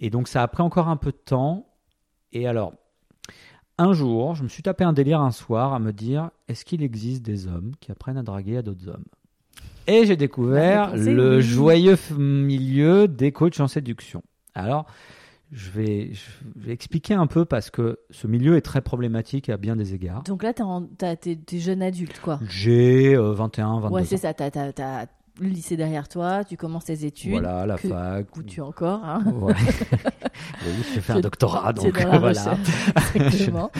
Et 0.00 0.10
donc 0.10 0.26
ça 0.28 0.42
a 0.42 0.48
pris 0.48 0.62
encore 0.62 0.88
un 0.88 0.96
peu 0.96 1.12
de 1.12 1.16
temps. 1.16 1.66
Et 2.32 2.48
alors, 2.48 2.72
un 3.78 3.92
jour, 3.92 4.34
je 4.34 4.42
me 4.42 4.48
suis 4.48 4.62
tapé 4.62 4.84
un 4.84 4.92
délire 4.92 5.20
un 5.20 5.30
soir 5.30 5.72
à 5.72 5.78
me 5.78 5.92
dire 5.92 6.30
est-ce 6.48 6.64
qu'il 6.64 6.82
existe 6.82 7.22
des 7.22 7.46
hommes 7.46 7.72
qui 7.80 7.92
apprennent 7.92 8.18
à 8.18 8.22
draguer 8.22 8.56
à 8.56 8.62
d'autres 8.62 8.88
hommes? 8.88 9.04
Et 9.86 10.04
j'ai 10.04 10.16
découvert 10.16 10.96
le 10.96 11.36
oui. 11.36 11.42
joyeux 11.42 11.96
milieu 12.18 13.06
des 13.06 13.30
coachs 13.32 13.60
en 13.60 13.68
séduction. 13.68 14.22
Alors, 14.54 14.86
je 15.52 15.70
vais, 15.70 16.10
je 16.12 16.24
vais 16.56 16.72
expliquer 16.72 17.14
un 17.14 17.28
peu 17.28 17.44
parce 17.44 17.70
que 17.70 18.00
ce 18.10 18.26
milieu 18.26 18.56
est 18.56 18.62
très 18.62 18.80
problématique 18.80 19.48
à 19.48 19.56
bien 19.56 19.76
des 19.76 19.94
égards. 19.94 20.24
Donc 20.24 20.42
là, 20.42 20.52
t'es 20.52 21.38
jeune 21.58 21.82
adulte, 21.82 22.20
quoi. 22.20 22.40
J'ai 22.48 23.14
euh, 23.14 23.32
21, 23.32 23.78
22 23.80 23.94
Ouais, 23.94 24.02
ans. 24.02 24.04
c'est 24.08 24.16
ça. 24.16 24.34
T'as 24.34 25.06
le 25.40 25.48
lycée 25.48 25.76
derrière 25.76 26.08
toi, 26.08 26.44
tu 26.44 26.56
commences 26.56 26.86
tes 26.86 27.04
études. 27.04 27.30
Voilà, 27.32 27.66
la 27.66 27.76
que- 27.76 27.88
fac. 27.88 28.36
Où 28.36 28.42
tu 28.42 28.60
es 28.60 28.62
encore, 28.62 29.04
hein. 29.04 29.22
Ouais. 29.40 29.54
oui, 30.66 30.84
j'ai 30.94 31.00
fait 31.00 31.12
un 31.14 31.20
doctorat, 31.20 31.72
donc 31.72 31.92
dans 32.00 32.08
la 32.12 32.18
voilà. 32.18 32.56
Exactement. 33.14 33.70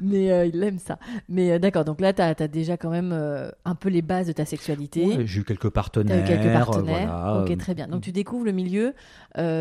Mais 0.00 0.30
euh, 0.30 0.46
il 0.46 0.62
aime 0.62 0.78
ça. 0.78 0.98
Mais 1.28 1.52
euh, 1.52 1.58
d'accord, 1.58 1.84
donc 1.84 2.00
là, 2.00 2.12
tu 2.12 2.22
as, 2.22 2.34
déjà 2.48 2.76
quand 2.76 2.90
même 2.90 3.12
euh, 3.12 3.50
un 3.64 3.74
peu 3.74 3.88
les 3.88 4.02
bases 4.02 4.26
de 4.26 4.32
ta 4.32 4.44
sexualité. 4.44 5.06
Ouais, 5.06 5.26
j'ai 5.26 5.40
eu 5.40 5.44
quelques 5.44 5.70
partenaires. 5.70 6.24
eu 6.24 6.26
quelques 6.26 6.52
partenaires. 6.52 7.08
voilà, 7.08 7.42
ok, 7.42 7.56
très 7.58 7.74
bien. 7.74 7.88
Donc 7.88 8.02
tu 8.02 8.12
découvres 8.12 8.44
le 8.44 8.52
milieu 8.52 8.94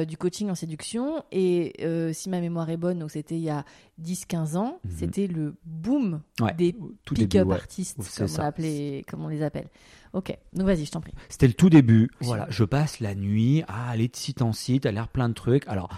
du 0.08 0.18
coaching 0.18 0.50
en 0.50 0.56
séduction. 0.56 1.24
Et 1.32 1.74
si 2.14 2.30
ma 2.30 2.40
mémoire 2.42 2.70
est 2.70 2.78
bonne, 2.78 3.00
donc 3.00 3.12
c'était 3.12 3.36
il 3.36 3.44
y 3.44 3.50
a 3.50 3.64
10-15 4.02 4.56
ans, 4.58 4.80
Mhm. 4.86 4.92
c'était 4.98 5.28
le 5.28 5.56
boom 5.66 6.22
ouais, 6.42 6.54
des 6.54 6.76
pick-up 7.06 7.50
artistes, 7.52 7.98
C'est 8.02 8.18
comme 8.18 8.26
on, 8.26 8.36
ça. 8.36 8.46
appelait- 8.46 9.04
comme 9.10 9.24
on 9.26 9.28
les 9.28 9.42
appelle. 9.44 9.68
Ok, 10.14 10.38
donc 10.54 10.66
vas-y, 10.66 10.86
je 10.86 10.92
t'en 10.92 11.02
prie. 11.02 11.14
C'était 11.30 11.48
le 11.48 11.54
tout 11.54 11.70
début. 11.70 12.10
Voilà, 12.22 12.48
je 12.50 12.64
passe 12.64 13.00
la 13.00 13.16
nuit 13.16 13.64
à 13.68 13.90
aller 13.90 14.08
de 14.08 14.16
site 14.16 14.42
en 14.42 14.54
site, 14.54 14.86
à 14.86 14.92
lire 14.92 15.08
plein 15.08 15.30
de 15.30 15.34
trucs. 15.34 15.68
Alors, 15.68 15.90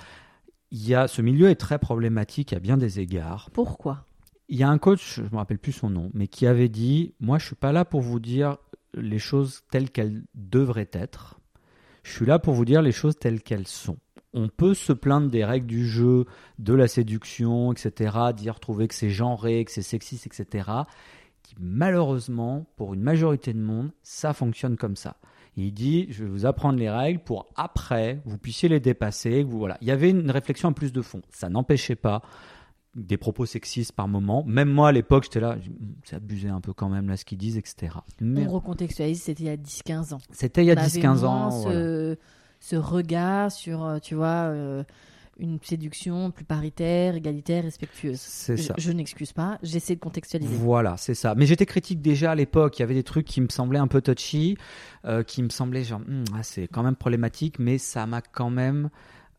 il 0.72 0.88
y 0.88 0.96
a 0.96 1.08
ce 1.08 1.22
milieu 1.22 1.50
est 1.50 1.56
très 1.56 1.80
problématique 1.80 2.54
à 2.54 2.60
bien 2.60 2.78
des 2.78 3.00
égards. 3.00 3.50
Pourquoi? 3.52 4.06
Il 4.50 4.58
y 4.58 4.64
a 4.64 4.70
un 4.70 4.78
coach, 4.78 5.16
je 5.18 5.22
me 5.22 5.38
rappelle 5.38 5.60
plus 5.60 5.72
son 5.72 5.90
nom, 5.90 6.10
mais 6.14 6.28
qui 6.28 6.48
avait 6.48 6.70
dit 6.70 7.14
"Moi, 7.20 7.38
je 7.38 7.46
suis 7.48 7.56
pas 7.56 7.72
là 7.72 7.86
pour 7.86 8.02
vous 8.02 8.20
dire 8.20 8.58
les 8.96 9.20
choses 9.20 9.62
telles 9.70 9.92
qu'elles 9.92 10.24
devraient 10.34 10.90
être. 10.92 11.40
Je 12.04 12.12
suis 12.12 12.26
là 12.26 12.40
pour 12.40 12.54
vous 12.54 12.66
dire 12.66 12.82
les 12.82 12.92
choses 12.92 13.18
telles 13.18 13.42
qu'elles 13.42 13.68
sont." 13.68 13.98
On 14.32 14.48
peut 14.48 14.76
se 14.76 14.94
plaindre 14.94 15.30
des 15.30 15.44
règles 15.44 15.66
du 15.66 15.88
jeu, 15.88 16.26
de 16.60 16.74
la 16.74 16.88
séduction, 16.88 17.72
etc., 17.74 18.16
dire 18.36 18.60
trouver 18.60 18.88
que 18.88 18.94
c'est 18.94 19.10
genré, 19.10 19.66
que 19.66 19.72
c'est 19.72 19.82
sexiste, 19.82 20.28
etc. 20.28 20.70
Qui 21.50 21.56
malheureusement, 21.60 22.68
pour 22.76 22.94
une 22.94 23.02
majorité 23.02 23.54
de 23.54 23.60
monde, 23.60 23.90
ça 24.04 24.34
fonctionne 24.34 24.78
comme 24.78 24.96
ça. 24.96 25.16
Il 25.58 25.74
dit, 25.74 26.06
je 26.12 26.24
vais 26.24 26.30
vous 26.30 26.46
apprendre 26.46 26.78
les 26.78 26.92
règles 26.92 27.22
pour 27.24 27.48
après, 27.56 28.22
vous 28.26 28.38
puissiez 28.38 28.70
les 28.70 28.80
dépasser. 28.80 29.42
Vous, 29.42 29.58
voilà. 29.58 29.76
Il 29.82 29.88
y 29.88 29.92
avait 29.92 30.12
une 30.12 30.30
réflexion 30.30 30.70
en 30.70 30.74
plus 30.74 30.94
de 30.94 31.02
fond. 31.02 31.22
Ça 31.32 31.50
n'empêchait 31.50 31.96
pas 31.96 32.22
des 32.96 33.18
propos 33.18 33.48
sexistes 33.48 33.94
par 33.94 34.08
moment. 34.08 34.44
Même 34.46 34.70
moi, 34.70 34.90
à 34.90 34.92
l'époque, 34.92 35.24
j'étais 35.24 35.40
là, 35.40 35.54
Hum, 35.54 35.96
c'est 36.04 36.18
abusé 36.18 36.50
un 36.50 36.62
peu 36.62 36.72
quand 36.74 36.90
même, 36.90 37.08
là, 37.10 37.18
ce 37.18 37.26
qu'ils 37.26 37.40
disent, 37.40 37.58
etc. 37.58 37.96
Mais 38.22 38.46
On 38.46 38.52
recontextualise, 38.52 39.22
c'était 39.24 39.44
il 39.44 39.48
y 39.48 39.50
a 39.50 39.58
10-15 39.58 40.14
ans. 40.14 40.18
c'était 40.32 40.64
il 40.64 40.68
y 40.68 40.72
a 40.72 40.76
On 40.76 40.78
avait 40.78 40.88
10-15 40.88 41.02
moins 41.22 41.26
ans. 41.26 41.52
Ce, 41.52 41.64
voilà. 41.64 42.16
ce 42.60 42.76
regard 42.76 43.52
sur, 43.52 43.84
euh, 43.84 43.98
tu 44.00 44.14
vois, 44.14 44.28
euh, 44.52 44.84
une 45.40 45.60
séduction 45.64 46.32
plus 46.32 46.46
paritaire, 46.46 47.16
égalitaire, 47.16 47.64
respectueuse. 47.64 48.20
C'est 48.20 48.58
Je, 48.58 48.62
ça. 48.64 48.74
je 48.78 48.92
n'excuse 48.92 49.34
pas, 49.34 49.58
j'essaie 49.64 49.96
de 49.96 50.00
contextualiser. 50.00 50.54
Voilà, 50.56 50.98
c'est 50.98 51.16
ça. 51.16 51.34
Mais 51.36 51.46
j'étais 51.46 51.66
critique 51.66 52.02
déjà 52.02 52.32
à 52.32 52.36
l'époque. 52.36 52.78
Il 52.78 52.82
y 52.82 52.84
avait 52.84 52.94
des 52.94 53.04
trucs 53.04 53.26
qui 53.26 53.42
me 53.42 53.50
semblaient 53.50 53.80
un 53.80 53.88
peu 53.88 54.02
touchy, 54.02 54.58
euh, 55.06 55.24
qui 55.24 55.42
me 55.44 55.50
semblaient 55.50 55.84
genre, 55.84 56.02
Hum, 56.08 56.24
ah, 56.36 56.44
c'est 56.44 56.68
quand 56.68 56.84
même 56.84 56.96
problématique, 56.96 57.60
mais 57.60 57.78
ça 57.78 58.06
m'a 58.06 58.22
quand 58.22 58.50
même 58.50 58.90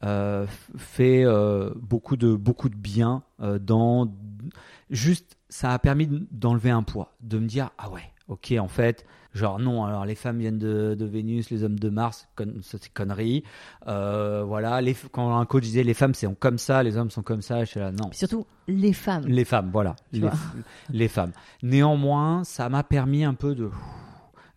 euh, 0.04 0.46
fait 0.76 1.24
euh, 1.24 1.70
beaucoup 1.76 2.16
de 2.16 2.34
beaucoup 2.34 2.68
de 2.70 2.76
bien 2.76 3.22
dans 3.60 4.10
juste 4.88 5.36
ça 5.48 5.72
a 5.72 5.78
permis 5.78 6.08
d'enlever 6.30 6.70
un 6.70 6.82
poids, 6.82 7.14
de 7.20 7.38
me 7.38 7.46
dire 7.46 7.70
ah 7.78 7.90
ouais, 7.90 8.02
ok 8.30 8.54
en 8.58 8.68
fait. 8.68 9.04
Genre 9.32 9.60
non, 9.60 9.84
alors 9.84 10.06
les 10.06 10.16
femmes 10.16 10.38
viennent 10.40 10.58
de, 10.58 10.96
de 10.98 11.04
Vénus, 11.04 11.50
les 11.50 11.62
hommes 11.62 11.78
de 11.78 11.88
Mars, 11.88 12.26
con- 12.34 12.52
c'est 12.62 12.88
connerie. 12.92 13.44
Euh, 13.86 14.42
voilà, 14.44 14.80
les, 14.80 14.96
quand 15.12 15.36
un 15.38 15.44
coach 15.46 15.62
disait 15.62 15.84
les 15.84 15.94
femmes 15.94 16.14
c'est 16.14 16.26
comme 16.40 16.58
ça, 16.58 16.82
les 16.82 16.96
hommes 16.96 17.10
sont 17.10 17.22
comme 17.22 17.40
ça, 17.42 17.60
je 17.64 17.70
suis 17.70 17.78
là 17.80 17.92
non. 17.92 18.08
Puis 18.08 18.18
surtout, 18.18 18.44
les 18.66 18.92
femmes. 18.92 19.26
Les 19.28 19.44
femmes, 19.44 19.70
voilà. 19.72 19.94
Les 20.90 21.06
femmes. 21.06 21.30
Néanmoins, 21.62 22.42
ça 22.42 22.68
m'a 22.68 22.82
permis 22.82 23.22
un 23.22 23.34
peu 23.34 23.54
de. 23.54 23.70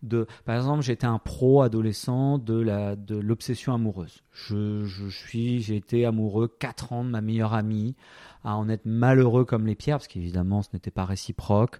de 0.02 0.26
par 0.44 0.56
exemple, 0.56 0.82
j'étais 0.82 1.06
un 1.06 1.18
pro 1.20 1.62
adolescent 1.62 2.38
de 2.38 2.58
la 2.60 2.96
de 2.96 3.16
l'obsession 3.16 3.74
amoureuse. 3.74 4.22
Je, 4.32 4.84
je 4.86 5.08
suis, 5.08 5.60
j'ai 5.60 5.76
été 5.76 6.04
amoureux 6.04 6.48
4 6.58 6.92
ans 6.92 7.04
de 7.04 7.10
ma 7.10 7.20
meilleure 7.20 7.54
amie, 7.54 7.94
à 8.42 8.56
en 8.56 8.68
être 8.68 8.86
malheureux 8.86 9.44
comme 9.44 9.66
les 9.68 9.76
pierres, 9.76 9.98
parce 9.98 10.08
qu'évidemment, 10.08 10.62
ce 10.62 10.70
n'était 10.74 10.90
pas 10.90 11.04
réciproque, 11.04 11.78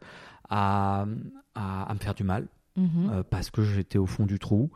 à, 0.50 1.06
à, 1.54 1.82
à 1.90 1.94
me 1.94 1.98
faire 1.98 2.14
du 2.14 2.24
mal, 2.24 2.46
Mhm. 2.76 3.10
euh, 3.12 3.22
parce 3.28 3.50
que 3.50 3.62
j'étais 3.62 3.98
au 3.98 4.06
fond 4.06 4.26
du 4.26 4.38
trou, 4.40 4.70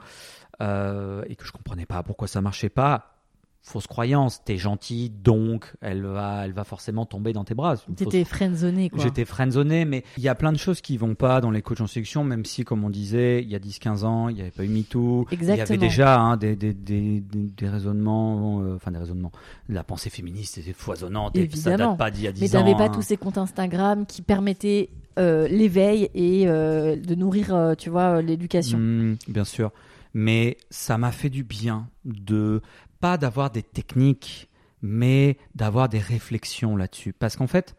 euh, 0.60 1.22
et 1.28 1.36
que 1.36 1.44
je 1.44 1.52
comprenais 1.52 1.86
pas 1.86 2.02
pourquoi 2.02 2.28
ça 2.28 2.40
marchait 2.40 2.68
pas. 2.68 3.14
Fausse 3.60 3.88
croyance, 3.88 4.42
t'es 4.44 4.56
gentil, 4.56 5.10
donc 5.10 5.74
elle 5.82 6.06
va, 6.06 6.44
elle 6.46 6.52
va 6.52 6.62
forcément 6.64 7.04
tomber 7.06 7.32
dans 7.34 7.44
tes 7.44 7.54
bras. 7.54 7.76
Fausse 7.76 7.96
T'étais 7.96 8.24
friendzoné, 8.24 8.88
quoi. 8.88 9.02
J'étais 9.02 9.24
friendzoné, 9.26 9.84
mais 9.84 10.04
il 10.16 10.22
y 10.22 10.28
a 10.28 10.34
plein 10.36 10.52
de 10.52 10.58
choses 10.58 10.80
qui 10.80 10.96
vont 10.96 11.14
pas 11.16 11.40
dans 11.42 11.50
les 11.50 11.60
coachs 11.60 11.80
en 11.80 11.86
séduction, 11.88 12.22
même 12.24 12.44
si, 12.46 12.64
comme 12.64 12.84
on 12.84 12.88
disait, 12.88 13.42
il 13.42 13.48
y 13.50 13.56
a 13.56 13.58
10-15 13.58 14.04
ans, 14.04 14.28
il 14.28 14.36
n'y 14.36 14.40
avait 14.42 14.52
pas 14.52 14.64
eu 14.64 14.68
MeToo. 14.68 15.26
Il 15.32 15.34
y 15.34 15.42
avait 15.42 15.52
Exactement. 15.52 15.80
déjà 15.80 16.18
hein, 16.20 16.36
des, 16.38 16.54
des, 16.56 16.72
des, 16.72 17.68
raisonnements, 17.68 18.62
euh, 18.62 18.76
enfin 18.76 18.92
des 18.92 18.98
raisonnements. 18.98 19.32
La 19.68 19.82
pensée 19.84 20.08
féministe 20.08 20.56
était 20.58 20.72
foisonnante 20.72 21.36
et 21.36 21.40
ça 21.40 21.44
Évidemment. 21.72 21.88
date 21.90 21.98
pas 21.98 22.10
d'il 22.12 22.22
y 22.24 22.28
a 22.28 22.32
10 22.32 22.40
Mais 22.40 22.56
ans. 22.56 22.60
t'avais 22.60 22.76
pas 22.76 22.84
hein. 22.84 22.88
tous 22.94 23.02
ces 23.02 23.16
comptes 23.16 23.38
Instagram 23.38 24.06
qui 24.06 24.22
permettaient 24.22 24.88
l'éveil 25.18 26.10
et 26.14 26.46
euh, 26.46 26.96
de 26.96 27.14
nourrir, 27.14 27.54
euh, 27.54 27.74
tu 27.74 27.90
vois, 27.90 28.18
euh, 28.18 28.22
l'éducation. 28.22 28.78
Mm, 28.78 29.16
bien 29.28 29.44
sûr. 29.44 29.72
Mais 30.14 30.56
ça 30.70 30.96
m'a 30.96 31.12
fait 31.12 31.28
du 31.28 31.44
bien 31.44 31.88
de 32.04 32.62
pas 33.00 33.18
d'avoir 33.18 33.50
des 33.50 33.62
techniques, 33.62 34.48
mais 34.80 35.36
d'avoir 35.54 35.88
des 35.88 35.98
réflexions 35.98 36.76
là-dessus. 36.76 37.12
Parce 37.12 37.36
qu'en 37.36 37.46
fait, 37.46 37.76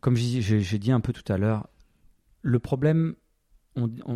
comme 0.00 0.16
j'ai 0.16 0.78
dit 0.78 0.92
un 0.92 1.00
peu 1.00 1.12
tout 1.12 1.32
à 1.32 1.38
l'heure, 1.38 1.66
le 2.42 2.58
problème, 2.58 3.14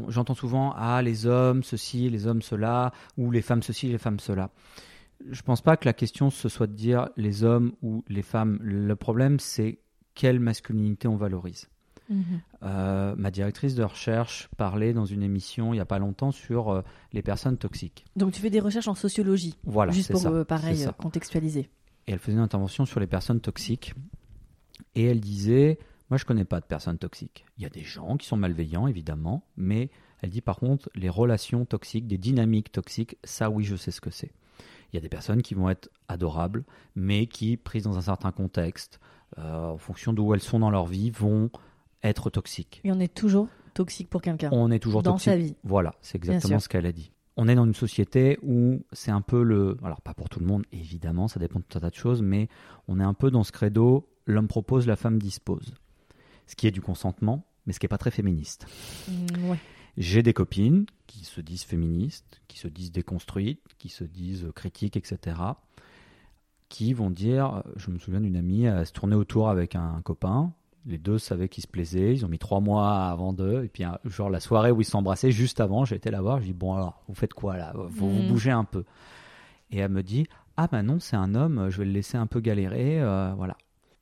j'entends 0.09 0.35
souvent 0.35 0.75
ah 0.77 1.01
les 1.03 1.27
hommes 1.27 1.63
ceci, 1.63 2.11
les 2.11 2.27
hommes 2.27 2.43
cela, 2.43 2.93
ou 3.17 3.31
les 3.31 3.43
femmes 3.43 3.63
ceci, 3.63 3.89
les 3.89 3.99
femmes 3.99 4.21
cela. 4.21 4.51
Je 5.31 5.43
pense 5.43 5.63
pas 5.63 5.77
que 5.77 5.87
la 5.87 5.95
question 5.95 6.31
ce 6.31 6.49
soit 6.49 6.67
de 6.67 6.75
dire 6.75 7.09
les 7.17 7.43
hommes 7.43 7.73
ou 7.83 8.05
les 8.09 8.23
femmes. 8.23 8.59
Le 8.63 8.95
problème 8.97 9.41
c'est 9.41 9.81
quelle 10.15 10.41
masculinité 10.41 11.09
on 11.09 11.17
valorise. 11.17 11.69
Mhm. 12.09 12.41
Euh, 12.63 13.15
ma 13.17 13.31
directrice 13.31 13.75
de 13.75 13.83
recherche 13.83 14.49
parlait 14.57 14.93
dans 14.93 15.05
une 15.05 15.23
émission 15.23 15.73
il 15.73 15.77
n'y 15.77 15.81
a 15.81 15.87
pas 15.87 15.99
longtemps 15.99 16.31
sur 16.31 16.71
euh, 16.71 16.83
les 17.13 17.23
personnes 17.23 17.59
toxiques. 17.59 18.05
Donc 18.17 18.33
tu 18.33 18.41
fais 18.41 18.51
des 18.51 18.61
recherches 18.61 18.89
en 18.89 18.95
sociologie, 18.95 19.57
Voilà, 19.65 19.93
juste 19.93 20.11
pour 20.11 20.21
ça, 20.21 20.31
euh, 20.31 20.45
pareil 20.45 20.87
contextualiser. 20.97 21.69
Et 22.07 22.13
elle 22.13 22.19
faisait 22.19 22.37
une 22.37 22.43
intervention 22.43 22.87
sur 22.87 23.01
les 23.01 23.07
personnes 23.07 23.41
toxiques. 23.41 23.95
Et 24.95 25.05
elle 25.05 25.21
disait, 25.21 25.79
moi 26.11 26.17
je 26.17 26.25
connais 26.25 26.45
pas 26.45 26.61
de 26.61 26.67
personnes 26.67 26.99
toxiques. 26.99 27.45
Il 27.59 27.63
y 27.63 27.67
a 27.67 27.71
des 27.71 27.83
gens 27.85 28.17
qui 28.17 28.27
sont 28.27 28.37
malveillants, 28.37 28.87
évidemment, 28.87 29.45
mais 29.57 29.91
elle 30.23 30.31
dit 30.31 30.41
par 30.41 30.57
contre, 30.57 30.91
les 30.95 31.11
relations 31.11 31.65
toxiques, 31.65 32.07
des 32.07 32.19
dynamiques 32.19 32.73
toxiques, 32.73 33.17
ça 33.25 33.51
oui, 33.51 33.65
je 33.65 33.77
sais 33.77 33.91
ce 33.91 34.01
que 34.01 34.11
c'est. 34.11 34.33
Il 34.93 34.97
y 34.97 34.99
a 34.99 35.03
des 35.03 35.09
personnes 35.11 35.43
qui 35.43 35.55
vont 35.55 35.69
être 35.69 35.91
adorables, 36.09 36.65
mais 36.95 37.27
qui, 37.27 37.57
prises 37.59 37.85
dans 37.85 37.99
un 37.99 38.03
certain 38.03 38.33
contexte, 38.33 39.01
euh, 39.37 39.73
en 39.73 39.79
fonction 39.79 40.13
d'où 40.15 40.33
elles 40.33 40.41
sont 40.41 40.59
dans 40.59 40.71
leur 40.71 40.87
vie, 40.87 41.11
vont 41.11 41.51
être 42.03 42.31
toxique. 42.31 42.81
Et 42.85 42.93
on 42.93 43.01
est 43.01 43.13
toujours 43.13 43.49
toxique 43.75 44.09
pour 44.11 44.23
quelqu'un. 44.23 44.51
On 44.53 44.71
est 44.71 44.79
toujours 44.79 45.03
Dans 45.03 45.13
toxique. 45.13 45.31
sa 45.33 45.37
vie. 45.37 45.57
Voilà, 45.65 45.95
c'est 46.01 46.17
exactement 46.17 46.59
ce 46.59 46.69
qu'elle 46.69 46.87
a 46.87 46.93
dit. 46.93 47.13
On 47.37 47.47
est 47.47 47.55
dans 47.55 47.65
une 47.65 47.75
société 47.75 48.39
où 48.43 48.83
c'est 48.93 49.13
un 49.13 49.21
peu 49.21 49.43
le. 49.43 49.77
Alors, 49.85 50.01
pas 50.01 50.15
pour 50.15 50.29
tout 50.29 50.41
le 50.41 50.47
monde, 50.47 50.65
évidemment, 50.73 51.29
ça 51.29 51.39
dépend 51.39 51.61
de 51.61 51.65
tout 51.69 51.79
un 51.79 51.81
tas 51.81 51.91
de 51.91 51.95
choses, 51.95 52.21
mais 52.21 52.49
on 52.89 52.99
est 52.99 53.05
un 53.05 53.15
peu 53.15 53.31
dans 53.31 53.45
ce 53.45 53.53
credo 53.53 54.09
l'homme 54.29 54.49
propose, 54.49 54.87
la 54.87 54.97
femme 54.97 55.19
dispose. 55.19 55.75
Ce 56.47 56.55
qui 56.55 56.67
est 56.67 56.71
du 56.71 56.81
consentement, 56.81 57.45
mais 57.67 57.73
ce 57.73 57.81
qui 57.81 57.85
n'est 57.85 57.89
pas 57.89 57.99
très 57.99 58.11
féministe. 58.11 58.67
Mm, 59.09 59.51
ouais. 59.51 59.59
J'ai 59.97 60.23
des 60.23 60.33
copines 60.33 60.87
qui 61.07 61.25
se 61.25 61.41
disent 61.41 61.65
féministes, 61.65 62.41
qui 62.47 62.59
se 62.59 62.69
disent 62.69 62.93
déconstruites, 62.93 63.63
qui 63.79 63.89
se 63.89 64.05
disent 64.05 64.47
critiques, 64.55 64.97
etc. 64.97 65.37
Qui 66.69 66.93
vont 66.93 67.11
dire, 67.11 67.65
je 67.77 67.91
me 67.91 67.99
souviens 67.99 68.21
d'une 68.21 68.37
amie, 68.37 68.65
elle 68.65 68.87
se 68.87 68.93
tournait 68.93 69.17
autour 69.17 69.49
avec 69.49 69.75
un 69.75 70.01
copain. 70.03 70.53
Les 70.87 70.99
deux 70.99 71.19
savaient 71.19 71.49
qu'ils 71.49 71.63
se 71.63 71.69
plaisaient. 71.69 72.15
Ils 72.15 72.25
ont 72.25 72.29
mis 72.29 72.39
trois 72.39 72.61
mois 72.61 72.97
avant 73.09 73.33
d'eux. 73.33 73.65
Et 73.65 73.69
puis, 73.69 73.85
genre, 74.05 74.31
la 74.31 74.41
soirée 74.41 74.71
où 74.71 74.81
ils 74.81 74.85
s'embrassaient, 74.85 75.31
juste 75.31 75.61
avant, 75.61 75.85
été 75.85 76.11
la 76.11 76.21
voir. 76.23 76.41
Je 76.41 76.47
dis, 76.47 76.53
bon, 76.55 76.75
alors, 76.75 77.03
vous 77.09 77.15
faites 77.15 77.35
quoi 77.35 77.57
là? 77.57 77.73
Vous 77.75 77.89
vous 78.11 78.23
Mhm. 78.23 78.29
bougez 78.29 78.51
un 78.51 78.65
peu. 78.65 78.85
Et 79.71 79.79
elle 79.79 79.91
me 79.91 80.03
dit, 80.03 80.27
ah 80.57 80.67
ben 80.71 80.83
non, 80.83 80.99
c'est 80.99 81.17
un 81.17 81.35
homme, 81.35 81.69
je 81.69 81.79
vais 81.79 81.85
le 81.85 81.93
laisser 81.93 82.17
un 82.17 82.27
peu 82.27 82.41
galérer. 82.41 83.01
euh, 83.03 83.33
voilà. 83.37 83.57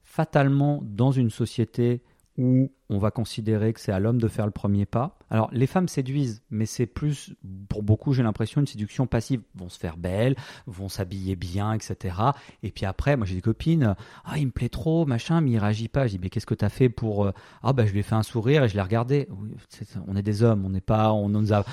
Fatalement, 0.05 0.81
dans 0.83 1.11
une 1.11 1.31
société 1.31 2.03
où 2.39 2.71
on 2.91 2.99
va 2.99 3.11
considérer 3.11 3.73
que 3.73 3.81
c'est 3.81 3.93
à 3.93 3.99
l'homme 3.99 4.21
de 4.21 4.29
faire 4.29 4.45
le 4.47 4.53
premier 4.53 4.85
pas. 4.87 5.19
Alors, 5.31 5.49
les 5.53 5.67
femmes 5.67 5.89
séduisent, 5.89 6.43
mais 6.51 6.67
c'est 6.67 6.87
plus, 6.87 7.35
pour 7.69 7.83
beaucoup, 7.83 8.13
j'ai 8.13 8.23
l'impression, 8.23 8.61
une 8.61 8.67
séduction 8.67 9.07
passive. 9.07 9.41
Vont 9.55 9.69
se 9.69 9.79
faire 9.79 9.97
belles, 9.97 10.37
vont 10.67 10.89
s'habiller 10.89 11.35
bien, 11.35 11.73
etc. 11.73 12.15
Et 12.63 12.71
puis 12.71 12.85
après, 12.87 13.17
moi 13.17 13.27
j'ai 13.27 13.35
des 13.35 13.41
copines, 13.41 13.97
ah, 14.25 14.39
il 14.39 14.47
me 14.47 14.51
plaît 14.53 14.69
trop, 14.69 15.07
machin, 15.07 15.41
mais 15.41 15.53
il 15.53 15.59
réagit 15.59 15.89
pas. 15.89 16.07
Je 16.07 16.13
dis, 16.13 16.19
mais 16.21 16.29
qu'est-ce 16.31 16.47
que 16.47 16.55
t'as 16.55 16.69
fait 16.69 16.89
pour. 16.89 17.25
euh, 17.27 17.33
Ah, 17.63 17.73
bah, 17.73 17.87
je 17.87 17.93
lui 17.93 18.01
ai 18.01 18.03
fait 18.05 18.15
un 18.15 18.23
sourire 18.23 18.63
et 18.65 18.69
je 18.69 18.75
l'ai 18.75 18.83
regardé. 18.83 19.29
On 20.07 20.15
est 20.17 20.23
des 20.23 20.43
hommes, 20.43 20.65
on 20.65 20.71
n'est 20.71 20.81
pas. 20.81 21.13
On 21.13 21.35
a- 21.53 21.65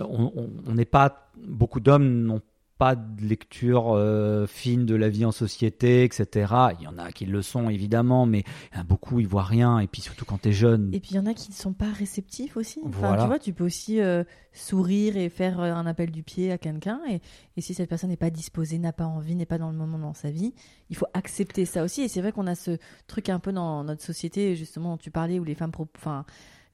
on- 0.00 0.32
on- 0.36 0.50
on 0.66 0.74
n'est 0.74 0.84
pas. 0.84 1.30
Beaucoup 1.46 1.80
d'hommes 1.80 2.22
n'ont 2.24 2.42
pas 2.80 2.96
de 2.96 3.22
lecture 3.22 3.92
euh, 3.92 4.46
fine 4.46 4.86
de 4.86 4.94
la 4.94 5.10
vie 5.10 5.26
en 5.26 5.32
société, 5.32 6.02
etc. 6.02 6.54
Il 6.78 6.84
y 6.84 6.88
en 6.88 6.96
a 6.96 7.12
qui 7.12 7.26
le 7.26 7.42
sont, 7.42 7.68
évidemment, 7.68 8.24
mais 8.24 8.42
il 8.72 8.76
y 8.76 8.78
en 8.78 8.80
a 8.80 8.84
beaucoup, 8.84 9.20
ils 9.20 9.28
voient 9.28 9.42
rien. 9.42 9.80
Et 9.80 9.86
puis 9.86 10.00
surtout 10.00 10.24
quand 10.24 10.38
t'es 10.38 10.52
jeune. 10.52 10.88
Et 10.94 10.98
puis 10.98 11.10
il 11.10 11.16
y 11.16 11.18
en 11.18 11.26
a 11.26 11.34
qui 11.34 11.50
ne 11.50 11.54
sont 11.54 11.74
pas 11.74 11.90
réceptifs 11.90 12.56
aussi. 12.56 12.80
Enfin, 12.86 13.08
Voilà. 13.08 13.22
Tu 13.22 13.28
vois, 13.28 13.38
tu 13.38 13.52
peux 13.52 13.64
aussi 13.64 14.00
euh, 14.00 14.24
sourire 14.54 15.18
et 15.18 15.28
faire 15.28 15.60
euh, 15.60 15.74
un 15.74 15.84
appel 15.84 16.10
du 16.10 16.22
pied 16.22 16.52
à 16.52 16.56
quelqu'un. 16.56 17.02
Et, 17.06 17.20
et 17.58 17.60
si 17.60 17.74
cette 17.74 17.90
personne 17.90 18.08
n'est 18.08 18.16
pas 18.16 18.30
disposée, 18.30 18.78
n'a 18.78 18.94
pas 18.94 19.04
envie, 19.04 19.34
n'est 19.34 19.44
pas 19.44 19.58
dans 19.58 19.70
le 19.70 19.76
moment 19.76 19.98
dans 19.98 20.14
sa 20.14 20.30
vie, 20.30 20.54
il 20.88 20.96
faut 20.96 21.06
accepter 21.12 21.66
ça 21.66 21.84
aussi. 21.84 22.00
Et 22.00 22.08
c'est 22.08 22.22
vrai 22.22 22.32
qu'on 22.32 22.46
a 22.46 22.54
ce 22.54 22.78
truc 23.06 23.28
un 23.28 23.40
peu 23.40 23.52
dans 23.52 23.84
notre 23.84 24.02
société, 24.02 24.56
justement, 24.56 24.92
dont 24.92 24.96
tu 24.96 25.10
parlais, 25.10 25.38
où 25.38 25.44
les 25.44 25.54
femmes, 25.54 25.72
enfin, 25.98 26.24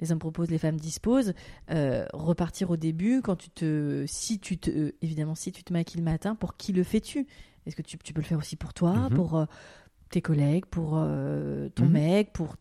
les 0.00 0.12
hommes 0.12 0.18
proposent, 0.18 0.50
les 0.50 0.58
femmes 0.58 0.78
disposent. 0.78 1.34
Euh, 1.70 2.06
repartir 2.12 2.70
au 2.70 2.76
début, 2.76 3.22
quand 3.22 3.36
tu 3.36 3.50
te, 3.50 4.04
si 4.06 4.38
tu 4.38 4.58
te, 4.58 4.70
euh, 4.70 4.92
évidemment, 5.02 5.34
si 5.34 5.52
tu 5.52 5.62
te 5.64 5.72
maquilles 5.72 5.98
le 6.00 6.04
matin, 6.04 6.34
pour 6.34 6.56
qui 6.56 6.72
le 6.72 6.82
fais-tu? 6.82 7.26
Est-ce 7.66 7.76
que 7.76 7.82
tu, 7.82 7.98
tu 7.98 8.12
peux 8.12 8.20
le 8.20 8.26
faire 8.26 8.38
aussi 8.38 8.56
pour 8.56 8.74
toi, 8.74 9.08
Mhm. 9.08 9.16
pour 9.16 9.36
euh, 9.36 9.46
tes 10.10 10.22
collègues, 10.22 10.66
pour 10.66 10.90
ton 11.74 11.84
Mhm. 11.86 11.90
mec, 11.90 12.32
pour 12.32 12.56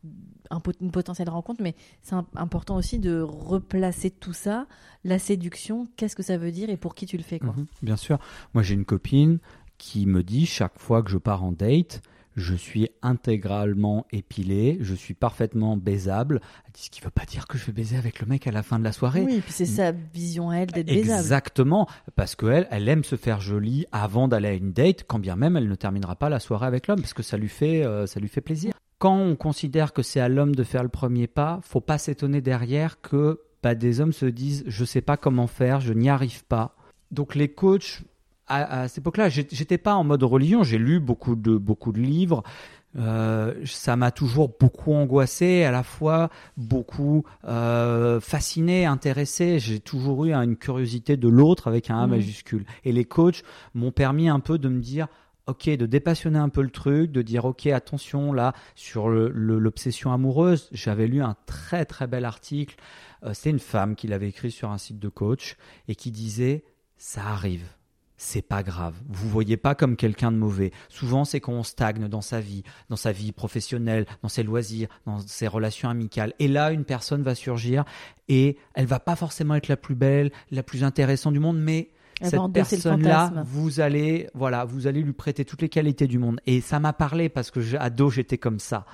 un 0.50 0.62
une 0.82 0.92
potentielle 0.92 1.30
rencontre, 1.30 1.62
mais 1.62 1.76
c'est 2.02 2.16
im- 2.16 2.26
important 2.36 2.76
aussi 2.76 2.98
de 3.00 3.20
replacer 3.22 4.10
tout 4.12 4.34
ça. 4.34 4.68
La 5.04 5.20
séduction, 5.20 5.88
qu'est-ce 5.96 6.16
que 6.16 6.24
ça 6.24 6.38
veut 6.38 6.52
dire 6.52 6.70
et 6.70 6.78
pour 6.78 6.96
qui 6.96 7.06
tu 7.06 7.18
le 7.18 7.24
fais 7.24 7.40
quoi? 7.40 7.54
Mhm, 7.56 7.66
bien 7.84 7.98
sûr. 7.98 8.18
Moi, 8.54 8.64
j'ai 8.64 8.74
une 8.74 8.86
copine 8.86 9.40
qui 9.78 10.06
me 10.08 10.24
dit 10.24 10.46
chaque 10.46 10.80
fois 10.80 11.04
que 11.04 11.12
je 11.12 11.18
pars 11.18 11.44
en 11.44 11.52
date, 11.52 12.02
je 12.36 12.54
suis 12.54 12.90
intégralement 13.02 14.06
épilé, 14.12 14.78
je 14.82 14.94
suis 14.94 15.14
parfaitement 15.14 15.78
baisable. 15.78 16.42
Ce 16.74 16.90
qui 16.90 17.02
veut 17.02 17.10
pas 17.10 17.26
dire 17.26 17.48
que 17.48 17.58
je 17.58 17.66
vais 17.66 17.72
baiser 17.72 17.98
avec 17.98 18.20
le 18.20 18.28
mec 18.28 18.46
à 18.48 18.52
la 18.52 18.64
fin 18.64 18.78
de 18.78 18.84
la 18.84 18.92
soirée. 18.92 19.24
Oui, 19.26 19.36
et 19.36 19.42
puis 19.42 19.54
c'est 19.54 19.66
sa 19.66 19.92
vision 19.92 20.50
à 20.50 20.58
elle 20.58 20.72
d'être 20.72 20.88
baisable. 20.88 21.20
Exactement, 21.20 21.88
parce 22.16 22.36
qu'elle, 22.36 22.68
elle 22.72 22.90
aime 22.90 23.04
se 23.04 23.16
faire 23.16 23.40
jolie 23.40 23.86
avant 23.92 24.28
d'aller 24.28 24.50
à 24.50 24.54
une 24.54 24.74
date, 24.74 25.06
quand 25.08 25.20
bien 25.20 25.36
même 25.36 25.56
elle 25.56 25.70
ne 25.70 25.76
terminera 25.76 26.16
pas 26.16 26.30
la 26.30 26.40
soirée 26.40 26.68
avec 26.68 26.88
l'homme, 26.88 27.00
parce 27.00 27.14
que 27.14 27.24
ça 27.24 27.38
lui 27.38 27.50
fait, 27.50 27.84
euh, 27.84 28.06
ça 28.08 28.20
lui 28.20 28.28
fait 28.28 28.42
plaisir. 28.42 28.74
Quand 28.98 29.18
on 29.18 29.36
considère 29.36 29.94
que 29.94 30.02
c'est 30.02 30.20
à 30.20 30.30
l'homme 30.30 30.56
de 30.56 30.64
faire 30.64 30.84
le 30.84 30.90
premier 30.90 31.28
pas, 31.28 31.60
faut 31.64 31.82
pas 31.82 31.98
s'étonner 31.98 32.42
derrière 32.42 33.02
que 33.02 33.42
bah, 33.64 33.76
des 33.76 34.00
hommes 34.00 34.14
se 34.14 34.26
disent 34.26 34.64
je 34.68 34.86
sais 34.86 35.02
pas 35.02 35.18
comment 35.18 35.48
faire, 35.48 35.80
je 35.80 35.94
n'y 35.94 36.10
arrive 36.10 36.46
pas. 36.46 36.76
Donc 37.12 37.36
les 37.36 37.50
coachs 37.50 38.02
à, 38.48 38.82
à 38.82 38.88
cette 38.88 39.00
époque-là, 39.00 39.30
j'étais 39.30 39.78
pas 39.78 39.96
en 39.96 40.04
mode 40.04 40.24
religion, 40.24 40.64
j'ai 40.64 40.78
lu 40.78 41.00
beaucoup 41.00 41.36
de 41.36 41.58
beaucoup 41.58 41.92
de 41.92 42.00
livres. 42.00 42.44
Euh, 42.98 43.54
ça 43.66 43.98
m'a 43.98 44.12
toujours 44.12 44.56
beaucoup 44.58 44.94
angoissé, 44.94 45.66
à 45.66 45.72
la 45.72 45.84
fois 45.84 46.30
beaucoup 46.56 47.26
euh, 47.44 48.22
fasciné, 48.22 48.86
intéressé. 48.86 49.60
J'ai 49.60 49.82
toujours 49.82 50.24
eu 50.26 50.34
une 50.34 50.56
curiosité 50.56 51.18
de 51.18 51.28
l'autre 51.28 51.68
avec 51.68 51.90
un 51.90 52.00
A 52.00 52.06
Mhm. 52.06 52.12
majuscule. 52.12 52.66
Et 52.86 52.94
les 52.94 53.04
coachs 53.04 53.44
m'ont 53.74 53.92
permis 53.92 54.30
un 54.30 54.40
peu 54.40 54.58
de 54.58 54.70
me 54.70 54.80
dire, 54.80 55.08
ok, 55.48 55.70
de 55.70 55.86
dépassionner 55.86 56.40
un 56.40 56.48
peu 56.48 56.62
le 56.62 56.70
truc, 56.70 57.12
de 57.12 57.22
dire, 57.22 57.44
ok, 57.44 57.68
attention 57.68 58.32
là 58.32 58.54
sur 58.76 59.10
l'obsession 59.10 60.14
amoureuse. 60.14 60.70
J'avais 60.72 61.08
lu 61.08 61.22
un 61.22 61.36
très 61.48 61.84
très 61.84 62.08
bel 62.08 62.24
article. 62.24 62.76
Euh, 63.24 63.34
C'était 63.34 63.50
une 63.50 63.60
femme 63.60 63.96
qui 63.96 64.08
l'avait 64.08 64.30
écrit 64.30 64.52
sur 64.52 64.72
un 64.72 64.78
site 64.78 65.00
de 65.00 65.10
coach 65.10 65.58
et 65.90 65.96
qui 65.96 66.12
disait, 66.12 66.64
ça 66.98 67.26
arrive 67.26 67.68
c'est 68.18 68.42
pas 68.42 68.64
grave. 68.64 68.96
Vous 69.08 69.30
voyez 69.30 69.58
pas 69.58 69.76
comme 69.76 69.96
quelqu'un 69.96 70.32
de 70.32 70.38
mauvais. 70.38 70.72
Souvent, 70.90 71.26
c'est 71.26 71.40
quand 71.40 71.54
on 71.54 71.64
stagne 71.64 72.08
dans 72.08 72.22
sa 72.22 72.40
vie, 72.40 72.64
dans 72.90 72.96
sa 72.96 73.12
vie 73.12 73.32
professionnelle, 73.32 74.06
dans 74.22 74.30
ses 74.30 74.44
loisirs, 74.44 74.88
dans 75.06 75.20
ses 75.20 75.48
relations 75.48 75.90
amicales. 75.90 76.34
Et 76.40 76.48
là, 76.48 76.72
une 76.72 76.86
personne 76.86 77.24
va 77.24 77.36
surgir 77.36 77.84
et 78.28 78.58
elle 78.74 78.86
va 78.86 79.00
pas 79.00 79.16
forcément 79.16 79.56
être 79.56 79.68
la 79.68 79.78
plus 79.78 79.96
belle, 79.96 80.32
la 80.52 80.64
plus 80.64 80.84
intéressante 80.84 81.34
du 81.34 81.40
monde, 81.40 81.60
mais 81.60 81.90
cette 82.22 82.40
personne-là, 82.54 83.44
vous 83.46 83.80
allez, 83.82 84.30
voilà, 84.34 84.64
vous 84.66 84.88
allez 84.88 85.02
lui 85.02 85.12
prêter 85.14 85.44
toutes 85.46 85.62
les 85.62 85.70
qualités 85.70 86.08
du 86.08 86.18
monde. 86.18 86.40
Et 86.46 86.62
ça 86.62 86.80
m'a 86.80 86.94
parlé 86.94 87.28
parce 87.30 87.52
que 87.52 87.60
j'ai- 87.60 87.78
ado, 87.78 88.10
j'étais 88.10 88.38
comme 88.38 88.60
ça. 88.60 88.86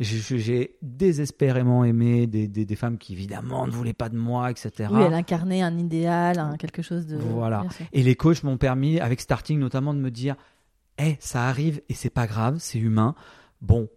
J'ai- 0.00 0.76
désespérément 0.82 1.84
aimé 1.84 2.26
des, 2.26 2.48
des, 2.48 2.64
des 2.64 2.76
femmes 2.76 2.98
qui 2.98 3.12
évidemment 3.14 3.66
ne 3.66 3.72
voulaient 3.72 3.92
pas 3.92 4.08
de 4.08 4.16
moi, 4.16 4.50
etc. 4.50 4.90
Oui, 4.92 5.00
elle 5.06 5.14
incarnait 5.14 5.62
un 5.62 5.78
idéal, 5.78 6.56
quelque 6.58 6.82
chose 6.82 7.06
de. 7.06 7.16
Voilà. 7.16 7.64
Et 7.92 8.02
les 8.02 8.14
coachs 8.14 8.42
m'ont 8.42 8.56
permis, 8.58 9.00
avec 9.00 9.20
Starting 9.20 9.58
notamment, 9.58 9.94
de 9.94 9.98
me 10.00 10.10
dire 10.10 10.36
Eh, 10.98 11.16
ça 11.20 11.46
arrive 11.48 11.80
et 11.88 11.94
c'est 11.94 12.10
pas 12.10 12.26
grave, 12.26 12.56
c'est 12.58 12.78
humain. 12.78 13.14
Bon, 13.62 13.88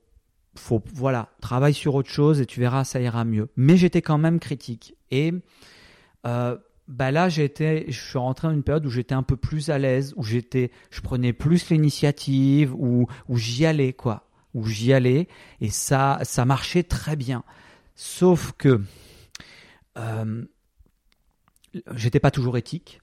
faut, 0.56 0.82
voilà, 0.94 1.30
travaille 1.42 1.74
sur 1.74 1.96
autre 1.96 2.10
chose 2.10 2.42
et 2.42 2.46
tu 2.46 2.60
verras, 2.60 2.84
ça 2.84 3.00
ira 3.02 3.24
mieux. 3.26 3.50
Mais 3.56 3.78
j'étais 3.78 4.02
quand 4.02 4.18
même 4.18 4.40
critique. 4.40 4.96
Et 5.12 5.34
euh, 6.26 6.58
bah 6.90 7.12
là, 7.12 7.30
j'étais, 7.30 7.86
je 7.88 8.00
suis 8.00 8.18
rentré 8.18 8.48
dans 8.48 8.54
une 8.54 8.64
période 8.64 8.86
où 8.86 8.90
j'étais 8.90 9.14
un 9.14 9.22
peu 9.24 9.38
plus 9.38 9.70
à 9.70 9.78
l'aise, 9.78 10.14
où 10.18 10.24
j'étais, 10.24 10.72
je 10.90 11.02
prenais 11.02 11.34
plus 11.34 11.70
l'initiative, 11.70 12.74
où, 12.74 13.08
où 13.30 13.38
j'y 13.38 13.66
allais, 13.66 13.94
quoi. 13.94 14.28
Où 14.56 14.66
j'y 14.66 14.92
allais. 14.92 15.28
Et 15.62 15.70
ça, 15.70 16.20
ça 16.24 16.46
marchait 16.46 16.82
très 16.82 17.16
bien. 17.16 17.44
Sauf 17.96 18.54
que 18.58 18.82
euh, 20.00 20.46
j'étais 21.96 22.20
pas 22.20 22.32
toujours 22.32 22.58
éthique. 22.58 23.02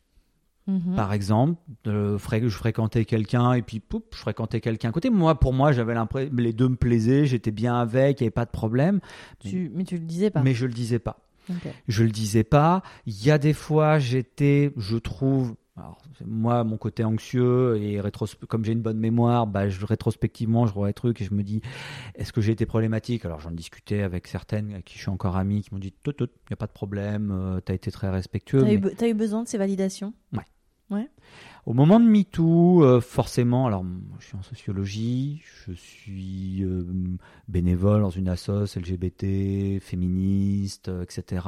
Mhm. 0.67 0.97
Par 0.97 1.13
exemple, 1.13 1.61
euh, 1.87 2.19
je 2.19 2.49
fréquentais 2.49 3.05
quelqu'un 3.05 3.53
et 3.53 3.63
puis 3.63 3.79
poup, 3.79 4.05
je 4.13 4.19
fréquentais 4.19 4.61
quelqu'un 4.61 4.89
à 4.89 4.93
côté. 4.93 5.11
Moi, 5.11 5.39
pour 5.39 5.53
moi, 5.53 5.71
j'avais 5.71 5.95
l'impression 5.95 6.33
les 6.37 6.53
deux 6.53 6.69
me 6.69 6.75
plaisaient, 6.75 7.25
j'étais 7.25 7.53
bien 7.53 7.77
avec, 7.79 8.21
il 8.21 8.25
n'y 8.25 8.27
avait 8.27 8.31
pas 8.33 8.47
de 8.47 8.51
problème. 8.51 8.99
Tu- 9.39 9.71
mais 9.73 9.85
tu 9.85 9.95
le 9.97 10.05
disais 10.05 10.31
pas. 10.31 10.43
Mais 10.43 10.55
je 10.55 10.67
le 10.67 10.73
disais 10.73 10.99
pas. 10.99 11.21
Ok. 11.51 11.73
Je 11.89 12.05
le 12.05 12.11
disais 12.11 12.45
pas. 12.45 12.83
Il 13.07 13.25
y 13.25 13.31
a 13.31 13.39
des 13.39 13.53
fois, 13.53 13.99
j'étais, 13.99 14.73
je 14.77 14.97
trouve, 14.97 15.57
alors, 15.77 16.03
moi, 16.25 16.65
mon 16.65 16.79
côté 16.79 17.05
anxieux 17.05 17.77
et 17.77 18.01
comme 18.49 18.65
j'ai 18.65 18.73
une 18.73 18.83
bonne 18.83 18.99
mémoire, 18.99 19.47
bah, 19.47 19.69
je, 19.69 19.85
rétrospectivement, 19.85 20.67
je 20.67 20.73
vois 20.73 20.89
les 20.89 20.95
trucs 20.95 21.21
et 21.21 21.25
je 21.25 21.35
me 21.35 21.43
dis, 21.43 21.61
est-ce 22.15 22.33
que 22.33 22.41
j'ai 22.41 22.53
été 22.53 22.67
problématique? 22.67 23.25
Alors, 23.25 23.41
j'en 23.41 23.51
discutais 23.51 24.03
avec 24.03 24.27
certaines 24.27 24.75
à 24.75 24.83
qui 24.83 24.95
je 24.97 25.03
suis 25.03 25.11
encore 25.11 25.37
ami, 25.37 25.63
qui 25.63 25.73
m'ont 25.73 25.81
dit, 25.81 25.93
il 26.07 26.13
n'y 26.21 26.29
a 26.53 26.57
pas 26.57 26.67
de 26.67 26.73
problème, 26.73 27.61
tu 27.65 27.73
as 27.73 27.75
été 27.75 27.91
très 27.91 28.11
respectueux. 28.11 28.63
T'as 28.63 28.73
eu, 28.73 28.79
mais- 28.79 28.91
t'as 28.91 29.09
eu 29.09 29.15
besoin 29.15 29.43
de 29.43 29.49
ces 29.49 29.59
validations? 29.59 30.15
Au 31.67 31.73
moment 31.73 31.99
de 31.99 32.05
MeToo, 32.05 32.85
euh, 32.85 33.01
forcément, 33.01 33.67
alors 33.67 33.85
je 34.21 34.27
suis 34.27 34.37
en 34.37 34.43
sociologie, 34.43 35.43
je 35.67 35.73
suis 35.73 36.63
euh, 36.63 36.87
bénévole 37.49 38.03
dans 38.03 38.11
une 38.11 38.29
assoce 38.29 38.77
LGBT, 38.77 39.81
féministe, 39.81 40.89
euh, 40.89 41.03
etc. 41.03 41.45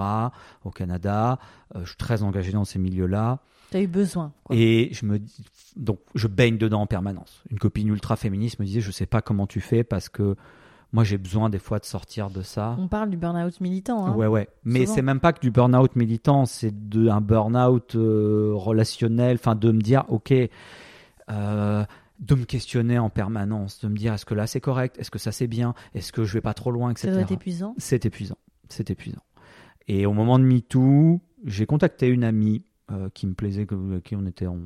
au 0.64 0.70
Canada. 0.72 1.38
Je 1.76 1.86
suis 1.86 1.96
très 1.96 2.24
engagé 2.24 2.50
dans 2.50 2.64
ces 2.64 2.80
milieux-là. 2.80 3.38
T'as 3.70 3.80
eu 3.80 3.86
besoin. 3.86 4.32
quoi. 4.42 4.56
Et 4.56 4.88
je 4.92 5.06
me 5.06 5.20
dis, 5.20 5.44
donc 5.76 6.00
je 6.16 6.26
baigne 6.26 6.58
dedans 6.58 6.80
en 6.80 6.86
permanence. 6.88 7.44
Une 7.50 7.60
copine 7.60 7.86
ultra 7.86 8.16
féministe 8.16 8.58
me 8.58 8.64
disait, 8.64 8.80
je 8.80 8.90
sais 8.90 9.06
pas 9.06 9.22
comment 9.22 9.46
tu 9.46 9.60
fais 9.60 9.84
parce 9.84 10.08
que 10.08 10.34
moi 10.92 11.04
j'ai 11.04 11.18
besoin 11.18 11.50
des 11.50 11.58
fois 11.58 11.78
de 11.78 11.84
sortir 11.84 12.30
de 12.30 12.42
ça. 12.42 12.76
On 12.78 12.88
parle 12.88 13.10
du 13.10 13.16
burn-out 13.16 13.60
militant. 13.60 14.06
Hein. 14.06 14.14
Ouais, 14.14 14.26
ouais. 14.26 14.48
Mais 14.64 14.86
c'est 14.86 15.02
même 15.02 15.20
pas 15.20 15.32
que 15.32 15.40
du 15.40 15.50
burn-out 15.50 15.96
militant, 15.96 16.46
c'est 16.46 16.72
un 16.94 17.20
burn-out 17.20 17.94
euh, 17.94 18.52
relationnel, 18.54 19.36
enfin 19.36 19.54
de 19.54 19.70
me 19.70 19.80
dire, 19.80 20.04
ok, 20.08 20.32
euh, 21.30 21.84
de 22.18 22.34
me 22.34 22.44
questionner 22.44 22.98
en 22.98 23.10
permanence, 23.10 23.80
de 23.80 23.88
me 23.88 23.96
dire, 23.96 24.14
est-ce 24.14 24.24
que 24.24 24.34
là 24.34 24.46
c'est 24.46 24.60
correct, 24.60 24.96
est-ce 24.98 25.10
que 25.10 25.18
ça 25.18 25.30
c'est 25.32 25.46
bien, 25.46 25.74
est-ce 25.94 26.12
que 26.12 26.24
je 26.24 26.32
vais 26.34 26.40
pas 26.40 26.54
trop 26.54 26.70
loin, 26.70 26.92
Ça 26.96 27.08
etc. 27.08 27.22
être 27.22 27.32
épuisant. 27.32 27.74
C'est 27.78 28.06
épuisant. 28.06 28.38
c'est 28.68 28.90
épuisant. 28.90 29.22
Et 29.86 30.04
au 30.06 30.12
moment 30.12 30.38
de 30.38 30.44
MeToo, 30.44 31.20
j'ai 31.44 31.66
contacté 31.66 32.08
une 32.08 32.24
amie 32.24 32.62
euh, 32.90 33.10
qui 33.12 33.26
me 33.26 33.34
plaisait, 33.34 33.66
avec 33.70 34.02
qui 34.02 34.16
on 34.16 34.24
était, 34.24 34.46
on 34.46 34.62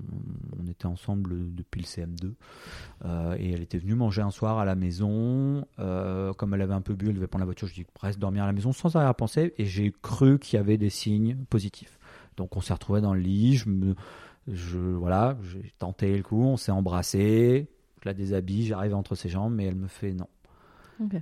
était 0.71 0.87
ensemble 0.87 1.55
depuis 1.55 1.81
le 1.81 1.87
CM2. 1.87 2.35
Euh, 3.05 3.37
et 3.37 3.51
elle 3.51 3.63
était 3.63 3.79
venue 3.79 3.97
manger 3.97 4.23
un 4.23 4.31
soir 4.31 4.59
à 4.59 4.65
la 4.65 4.77
maison. 4.77 5.67
Euh, 5.81 6.33
comme 6.35 6.55
elle 6.55 6.63
avait 6.63 6.73
un 6.73 6.83
peu 6.83 6.95
bu, 6.95 7.09
elle 7.09 7.17
devait 7.17 7.27
prendre 7.27 7.43
la 7.43 7.47
voiture. 7.47 7.67
Je 7.67 7.75
dis 7.75 7.87
reste 8.01 8.21
dormir 8.21 8.45
à 8.45 8.47
la 8.47 8.53
maison 8.53 8.73
sans 8.73 8.95
arrière-pensée. 8.95 9.55
Et 9.59 9.67
j'ai 9.67 9.93
cru 10.03 10.39
qu'il 10.39 10.57
y 10.57 10.61
avait 10.61 10.79
des 10.79 10.89
signes 10.89 11.37
positifs. 11.51 11.99
Donc 12.37 12.57
on 12.57 12.61
s'est 12.61 12.73
retrouvés 12.73 13.01
dans 13.01 13.13
le 13.13 13.21
lit. 13.21 13.57
Je 13.57 13.69
me, 13.69 13.97
je, 14.47 14.79
voilà, 14.79 15.37
j'ai 15.43 15.73
tenté 15.81 16.17
le 16.17 16.23
coup. 16.23 16.45
On 16.45 16.57
s'est 16.57 16.71
embrassé. 16.71 17.67
Je 18.03 18.09
la 18.09 18.15
déshabille. 18.15 18.67
J'arrive 18.67 18.95
entre 18.95 19.17
ses 19.17 19.31
jambes, 19.31 19.55
mais 19.55 19.65
elle 19.65 19.75
me 19.75 19.89
fait 19.89 20.13
non. 20.13 20.29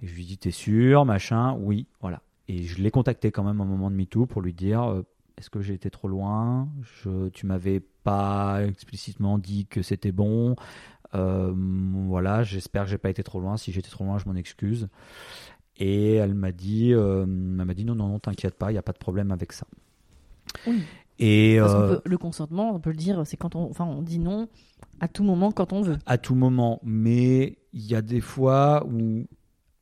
Et 0.03 0.07
je 0.07 0.15
lui 0.15 0.27
dis 0.27 0.37
t'es 0.37 0.51
sûr, 0.51 1.07
machin? 1.07 1.57
Oui, 1.59 1.87
voilà. 2.03 2.21
Et 2.49 2.65
je 2.65 2.83
l'ai 2.83 2.91
contacté 2.91 3.31
quand 3.31 3.45
même 3.45 3.63
au 3.63 3.65
moment 3.65 3.91
de 3.91 3.97
MeToo 3.97 4.27
pour 4.27 4.43
lui 4.43 4.53
dire 4.53 5.03
est-ce 5.41 5.49
que 5.49 5.63
j'ai 5.63 5.73
été 5.73 5.91
trop 5.91 6.07
loin? 6.07 6.69
Je, 6.83 7.31
Tu 7.31 7.47
m'avais 7.47 7.81
pas 7.81 8.63
explicitement 8.67 9.39
dit 9.39 9.67
que 9.67 9.81
c'était 9.81 10.13
bon. 10.13 10.55
Euh, 11.15 11.55
voilà, 11.55 12.43
j'espère 12.43 12.85
que 12.85 12.91
j'ai 12.91 12.99
pas 12.99 13.09
été 13.09 13.23
trop 13.23 13.41
loin. 13.41 13.57
Si 13.57 13.73
j'étais 13.73 13.89
trop 13.89 14.05
loin, 14.05 14.19
je 14.19 14.27
m'en 14.27 14.35
excuse. 14.35 14.89
Et 15.79 16.17
elle 16.17 16.35
m'a 16.35 16.53
dit, 16.53 16.93
euh, 16.93 17.23
elle 17.23 17.65
m'a 17.65 17.73
dit 17.73 17.87
non, 17.87 17.95
non, 17.95 18.09
non, 18.09 18.19
t'inquiète 18.19 18.55
pas, 18.55 18.71
il 18.71 18.75
n'y 18.75 18.79
a 18.79 18.83
pas 18.83 18.93
de 18.93 18.99
problème 18.99 19.31
avec 19.31 19.53
ça. 19.53 19.67
Oui. 20.67 20.83
Et 21.19 21.59
euh, 21.59 21.99
le 22.05 22.19
consentement, 22.19 22.75
on 22.75 22.81
peut 22.81 22.91
le 22.91 22.97
dire, 22.97 23.23
c'est 23.25 23.39
quand 23.39 23.55
on, 23.57 23.71
enfin, 23.71 23.87
on 23.87 24.03
dit 24.03 24.19
non 24.19 24.47
à 25.01 25.09
tout 25.09 25.25
moment 25.25 25.53
quand 25.53 25.73
on 25.73 25.81
veut. 25.81 25.97
À 26.05 26.19
tout 26.19 26.35
moment, 26.35 26.81
mais 26.83 27.57
il 27.73 27.87
y 27.87 27.95
a 27.95 28.03
des 28.03 28.21
fois 28.21 28.87
où 28.87 29.25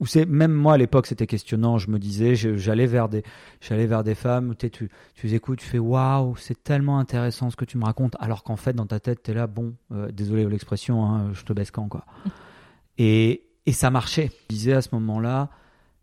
où 0.01 0.07
c'est 0.07 0.27
même 0.27 0.53
moi 0.53 0.75
à 0.75 0.77
l'époque 0.77 1.07
c'était 1.07 1.27
questionnant. 1.27 1.79
Je 1.79 1.91
me 1.91 1.99
disais 1.99 2.35
j'allais 2.35 2.87
vers 2.87 3.09
des 3.09 3.23
j'allais 3.61 3.87
vers 3.87 4.05
des 4.05 4.15
femmes 4.15 4.51
où 4.51 4.55
tu 4.55 4.71
tu 4.71 4.89
les 5.25 5.35
écoutes 5.35 5.59
tu 5.59 5.67
fais 5.67 5.79
waouh 5.79 6.37
c'est 6.37 6.63
tellement 6.63 6.99
intéressant 6.99 7.51
ce 7.51 7.57
que 7.57 7.65
tu 7.65 7.79
me 7.79 7.85
racontes. 7.85 8.17
Alors 8.21 8.45
qu'en 8.45 8.57
fait 8.57 8.75
dans 8.75 8.87
ta 8.87 9.01
tête 9.01 9.23
tu 9.23 9.33
es 9.33 9.35
là 9.35 9.47
bon 9.47 9.75
euh, 9.93 10.11
désolé 10.13 10.45
l'expression 10.47 11.05
hein, 11.05 11.31
je 11.33 11.45
te 11.45 11.53
baisse 11.53 11.71
quand 11.71 11.89
quoi. 11.89 12.05
Et 12.99 13.45
et 13.67 13.73
ça 13.73 13.91
marchait. 13.91 14.31
Je 14.51 14.55
disais 14.55 14.73
à 14.73 14.83
ce 14.83 14.89
moment-là 14.93 15.51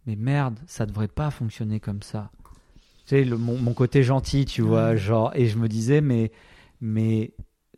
mais 0.05 0.15
merde 0.15 0.59
ça 0.67 0.85
devrait 0.85 1.07
pas 1.07 1.29
fonctionner 1.31 1.79
comme 1.79 2.01
ça. 2.01 2.31
Tu 3.05 3.09
sais 3.09 3.23
le, 3.23 3.37
mon, 3.37 3.57
mon, 3.57 3.73
côté 3.73 4.03
gentil 4.03 4.45
tu 4.45 4.61
vois 4.61 4.95
genre 4.95 5.31
et 5.35 5.47
je 5.47 5.57
me 5.57 5.67
disais 5.69 6.01
mais 6.01 6.31
mais 6.81 7.33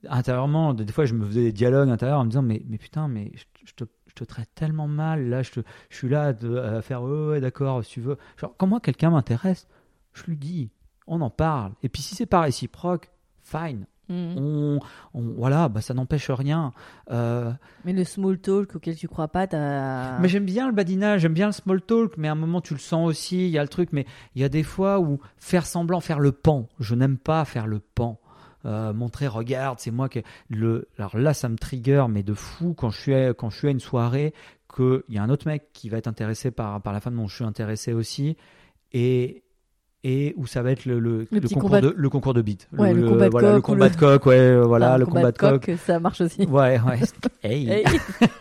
intérieurement 0.10 0.74
des 0.74 0.92
fois 0.92 1.06
je 1.06 1.14
me 1.14 1.26
faisais 1.26 1.44
des 1.44 1.52
dialogues 1.52 1.90
intérieurs 1.90 2.20
en 2.20 2.26
me 2.26 2.30
disant 2.30 2.42
mais 2.42 2.64
mais 2.68 2.78
putain 2.78 3.08
mais 3.08 3.32
je 3.66 3.74
te 3.74 3.84
te 4.18 4.24
traite 4.24 4.50
tellement 4.56 4.88
mal, 4.88 5.30
là, 5.30 5.44
je, 5.44 5.52
te, 5.52 5.60
je 5.90 5.96
suis 5.98 6.10
là 6.10 6.34
à 6.34 6.82
faire, 6.82 7.04
ouais, 7.04 7.40
d'accord, 7.40 7.84
si 7.84 7.92
tu 7.94 8.02
veux. 8.02 8.18
Genre, 8.38 8.54
quand 8.58 8.68
moi, 8.68 8.80
quelqu'un 8.80 9.12
m'intéresse, 9.12 9.68
je 10.14 10.24
lui 10.24 10.38
dis, 10.38 10.72
on 11.08 11.22
en 11.22 11.30
parle. 11.30 11.74
Et 11.84 11.90
puis, 11.90 12.02
si 12.02 12.16
c'est 12.16 12.26
pas 12.26 12.42
réciproque, 12.42 13.12
fine. 13.44 13.86
Mhm. 14.10 14.38
On, 14.38 14.80
voilà, 15.14 15.68
bah, 15.70 15.82
ça 15.82 15.94
n'empêche 15.94 16.30
rien. 16.32 16.74
Euh, 17.12 17.52
mais 17.84 17.94
le 17.94 18.04
small 18.04 18.38
talk 18.40 18.76
auquel 18.76 18.96
tu 18.96 19.08
crois 19.08 19.28
pas, 19.28 19.48
t'as. 19.48 20.20
Mais 20.20 20.30
j'aime 20.30 20.46
bien 20.46 20.68
le 20.68 20.74
badinage, 20.74 21.22
j'aime 21.22 21.34
bien 21.34 21.48
le 21.48 21.52
small 21.52 21.82
talk, 21.82 22.18
mais 22.18 22.28
à 22.28 22.32
un 22.32 22.36
moment 22.36 22.62
tu 22.62 22.74
le 22.74 22.80
sens 22.80 23.08
aussi, 23.08 23.48
il 23.48 23.52
y 23.52 23.58
a 23.58 23.62
le 23.62 23.68
truc, 23.68 23.90
mais 23.92 24.06
il 24.36 24.42
y 24.42 24.46
a 24.46 24.50
des 24.50 24.64
fois 24.64 25.00
où 25.00 25.20
faire 25.38 25.66
semblant, 25.66 26.00
faire 26.00 26.20
le 26.20 26.32
pan, 26.32 26.70
je 26.80 26.96
n'aime 26.96 27.18
pas 27.18 27.44
faire 27.46 27.68
le 27.68 27.80
pan. 27.80 28.20
Euh, 28.66 28.92
montrer 28.92 29.28
regarde 29.28 29.80
c'est 29.80 29.92
moi 29.92 30.10
qui 30.10 30.24
le 30.50 30.88
alors 30.98 31.16
là 31.16 31.36
ça 31.36 31.48
me 31.48 31.58
trigger 31.58 32.06
mais 32.10 32.24
de 32.24 32.34
fou 32.34 32.74
quand 32.74 32.90
je 32.90 33.00
suis 33.00 33.14
à, 33.14 33.34
quand 33.34 33.52
je 33.52 33.58
suis 33.58 33.68
à 33.68 33.72
une 33.72 33.80
soirée 33.80 34.34
qu'il 34.76 35.04
y 35.10 35.20
a 35.20 35.24
un 35.24 35.30
autre 35.30 35.48
mec 35.48 35.72
qui 35.74 35.90
va 35.90 36.00
être 36.00 36.08
intéressé 36.08 36.50
par 36.50 36.82
par 36.82 36.92
la 36.92 37.00
femme 37.00 37.16
dont 37.16 37.28
je 37.28 37.36
suis 37.36 37.46
intéressé 37.46 37.94
aussi 37.94 38.36
et 38.94 39.44
et 40.04 40.34
où 40.38 40.46
ça 40.46 40.62
va 40.62 40.72
être 40.72 40.86
le, 40.86 41.00
le, 41.00 41.26
concours, 41.54 41.82
de, 41.82 41.94
le 41.96 42.10
concours 42.10 42.34
de 42.34 42.42
beat. 42.42 42.70
Ouais, 42.78 42.94
le, 42.94 43.10
combat 43.10 43.26
de 43.26 43.32
voilà, 43.32 43.48
coq. 43.48 43.56
Le 43.56 43.62
combat 43.62 43.90
de 43.90 43.96
coq, 43.96 44.26
ouais, 44.28 44.62
voilà, 44.62 44.98
le 44.98 45.06
combat, 45.06 45.32
de 45.32 45.38
coq. 45.38 45.72
Ça 45.86 46.00
marche 46.00 46.22
aussi. 46.22 46.44
Ouais, 46.46 46.80
ouais. 46.80 47.00
Hey. 47.44 47.84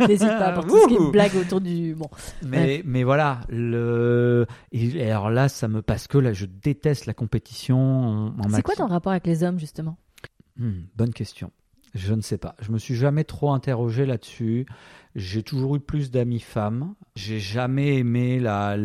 N'hésite 0.00 0.28
pas 0.28 0.52
pour 0.54 0.66
tout 0.66 0.78
ce 0.78 0.88
qui 0.88 0.94
est 0.94 1.10
blague 1.10 1.34
autour 1.36 1.60
du. 1.60 1.94
Bon. 1.94 2.08
Mais, 2.44 2.82
mais 2.84 3.04
voilà, 3.04 3.40
le. 3.48 4.46
Et 4.72 5.10
alors 5.10 5.30
là, 5.30 5.48
ça 5.48 5.68
me. 5.68 5.82
Parce 5.82 6.06
que 6.06 6.18
là, 6.18 6.32
je 6.32 6.46
déteste 6.46 7.06
la 7.06 7.14
compétition 7.14 7.78
en, 7.78 8.26
en 8.38 8.48
C'est 8.50 8.62
quoi 8.62 8.74
ton 8.74 8.86
rapport 8.86 9.12
avec 9.12 9.26
les 9.26 9.42
hommes, 9.42 9.58
justement? 9.58 9.96
Hmm, 10.58 10.82
bonne 10.96 11.12
question. 11.12 11.52
Je 11.94 12.12
ne 12.12 12.20
sais 12.20 12.38
pas. 12.38 12.56
Je 12.60 12.72
me 12.72 12.78
suis 12.78 12.94
jamais 12.94 13.24
trop 13.24 13.52
interrogé 13.52 14.04
là-dessus. 14.04 14.66
J'ai 15.14 15.42
toujours 15.42 15.76
eu 15.76 15.80
plus 15.80 16.10
d'amis 16.10 16.40
femmes. 16.40 16.94
J'ai 17.14 17.40
jamais 17.40 17.96
aimé 17.96 18.38
la, 18.38 18.76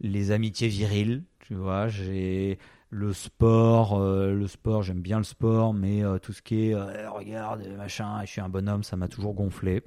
les 0.00 0.30
amitiés 0.32 0.68
viriles. 0.68 1.22
Tu 1.40 1.54
vois, 1.54 1.88
j'ai 1.88 2.58
le 2.94 3.12
sport, 3.12 4.00
euh, 4.00 4.32
le 4.32 4.46
sport, 4.46 4.82
j'aime 4.82 5.00
bien 5.00 5.18
le 5.18 5.24
sport, 5.24 5.74
mais 5.74 6.04
euh, 6.04 6.18
tout 6.18 6.32
ce 6.32 6.42
qui 6.42 6.68
est 6.68 6.74
euh, 6.74 7.10
regarde, 7.10 7.66
machin, 7.76 8.20
je 8.24 8.30
suis 8.30 8.40
un 8.40 8.48
bonhomme, 8.48 8.84
ça 8.84 8.96
m'a 8.96 9.08
toujours 9.08 9.34
gonflé 9.34 9.82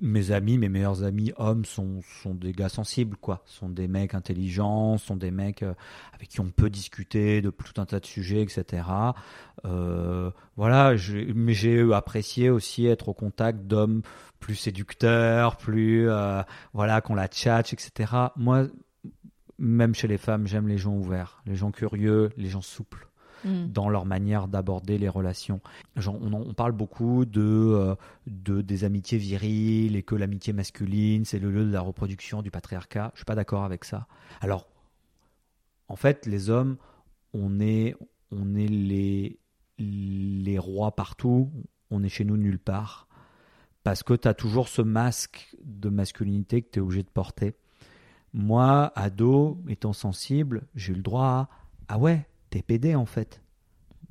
mes 0.00 0.30
amis, 0.30 0.58
mes 0.58 0.68
meilleurs 0.68 1.02
amis 1.04 1.32
hommes 1.36 1.64
sont, 1.64 2.00
sont 2.22 2.34
des 2.34 2.52
gars 2.52 2.68
sensibles, 2.68 3.16
quoi. 3.16 3.42
Sont 3.46 3.68
des 3.68 3.88
mecs 3.88 4.14
intelligents, 4.14 4.98
sont 4.98 5.16
des 5.16 5.30
mecs 5.30 5.62
euh, 5.62 5.74
avec 6.12 6.28
qui 6.28 6.40
on 6.40 6.50
peut 6.50 6.70
discuter 6.70 7.42
de 7.42 7.50
tout 7.50 7.80
un 7.80 7.86
tas 7.86 8.00
de 8.00 8.06
sujets, 8.06 8.42
etc. 8.42 8.84
Euh, 9.64 10.30
voilà, 10.56 10.94
mais 11.34 11.54
j'ai 11.54 11.92
apprécié 11.92 12.50
aussi 12.50 12.86
être 12.86 13.08
au 13.08 13.14
contact 13.14 13.66
d'hommes 13.66 14.02
plus 14.40 14.56
séducteurs, 14.56 15.56
plus, 15.56 16.08
euh, 16.08 16.42
voilà, 16.72 17.00
qu'on 17.00 17.14
la 17.14 17.28
tchatche, 17.28 17.72
etc. 17.72 18.12
Moi, 18.36 18.66
même 19.58 19.94
chez 19.94 20.08
les 20.08 20.18
femmes, 20.18 20.46
j'aime 20.46 20.68
les 20.68 20.78
gens 20.78 20.94
ouverts, 20.94 21.42
les 21.46 21.54
gens 21.54 21.70
curieux, 21.70 22.30
les 22.36 22.48
gens 22.48 22.62
souples. 22.62 23.08
Mm. 23.44 23.66
dans 23.72 23.88
leur 23.88 24.04
manière 24.04 24.46
d'aborder 24.46 24.98
les 24.98 25.08
relations. 25.08 25.60
on, 26.06 26.54
parle 26.54 26.72
beaucoup 26.72 27.22
euh, 27.22 27.96
de, 28.26 28.60
des 28.60 28.84
amitiés 28.84 29.18
viriles 29.18 29.96
et 29.96 30.02
que 30.02 30.14
l'amitié 30.14 30.52
masculine, 30.52 31.24
c'est 31.24 31.38
le 31.38 31.50
lieu 31.50 31.64
de 31.64 31.72
la 31.72 31.80
reproduction 31.80 32.42
du 32.42 32.50
patriarcat. 32.50 33.10
Je 33.14 33.20
suis 33.20 33.24
pas 33.24 33.34
d'accord 33.34 33.64
avec 33.64 33.84
ça. 33.84 34.06
Alors, 34.40 34.68
en 35.88 35.96
fait, 35.96 36.26
les 36.26 36.50
hommes, 36.50 36.76
on 37.32 37.58
est, 37.58 37.96
on 38.30 38.54
est 38.54 38.68
les, 38.68 39.38
les 39.78 40.58
rois 40.58 40.94
partout, 40.94 41.50
on 41.90 42.02
est 42.02 42.08
chez 42.08 42.24
nous 42.24 42.36
nulle 42.36 42.60
part. 42.60 43.08
Parce 43.82 44.04
que 44.04 44.14
tu 44.14 44.28
as 44.28 44.34
toujours 44.34 44.68
ce 44.68 44.82
masque 44.82 45.56
de 45.64 45.88
masculinité 45.88 46.62
que 46.62 46.70
tu 46.70 46.78
es 46.78 46.82
obligé 46.82 47.02
de 47.02 47.10
porter. 47.10 47.56
Moi, 48.32 48.92
ado, 48.94 49.60
étant 49.68 49.92
sensible, 49.92 50.62
j'ai 50.76 50.92
eu 50.92 50.96
le 50.96 51.02
droit 51.02 51.24
à 51.24 51.48
Ah 51.88 51.98
ouais, 51.98 52.24
t'es 52.52 52.62
pédé 52.62 52.94
en 52.94 53.06
fait. 53.06 53.42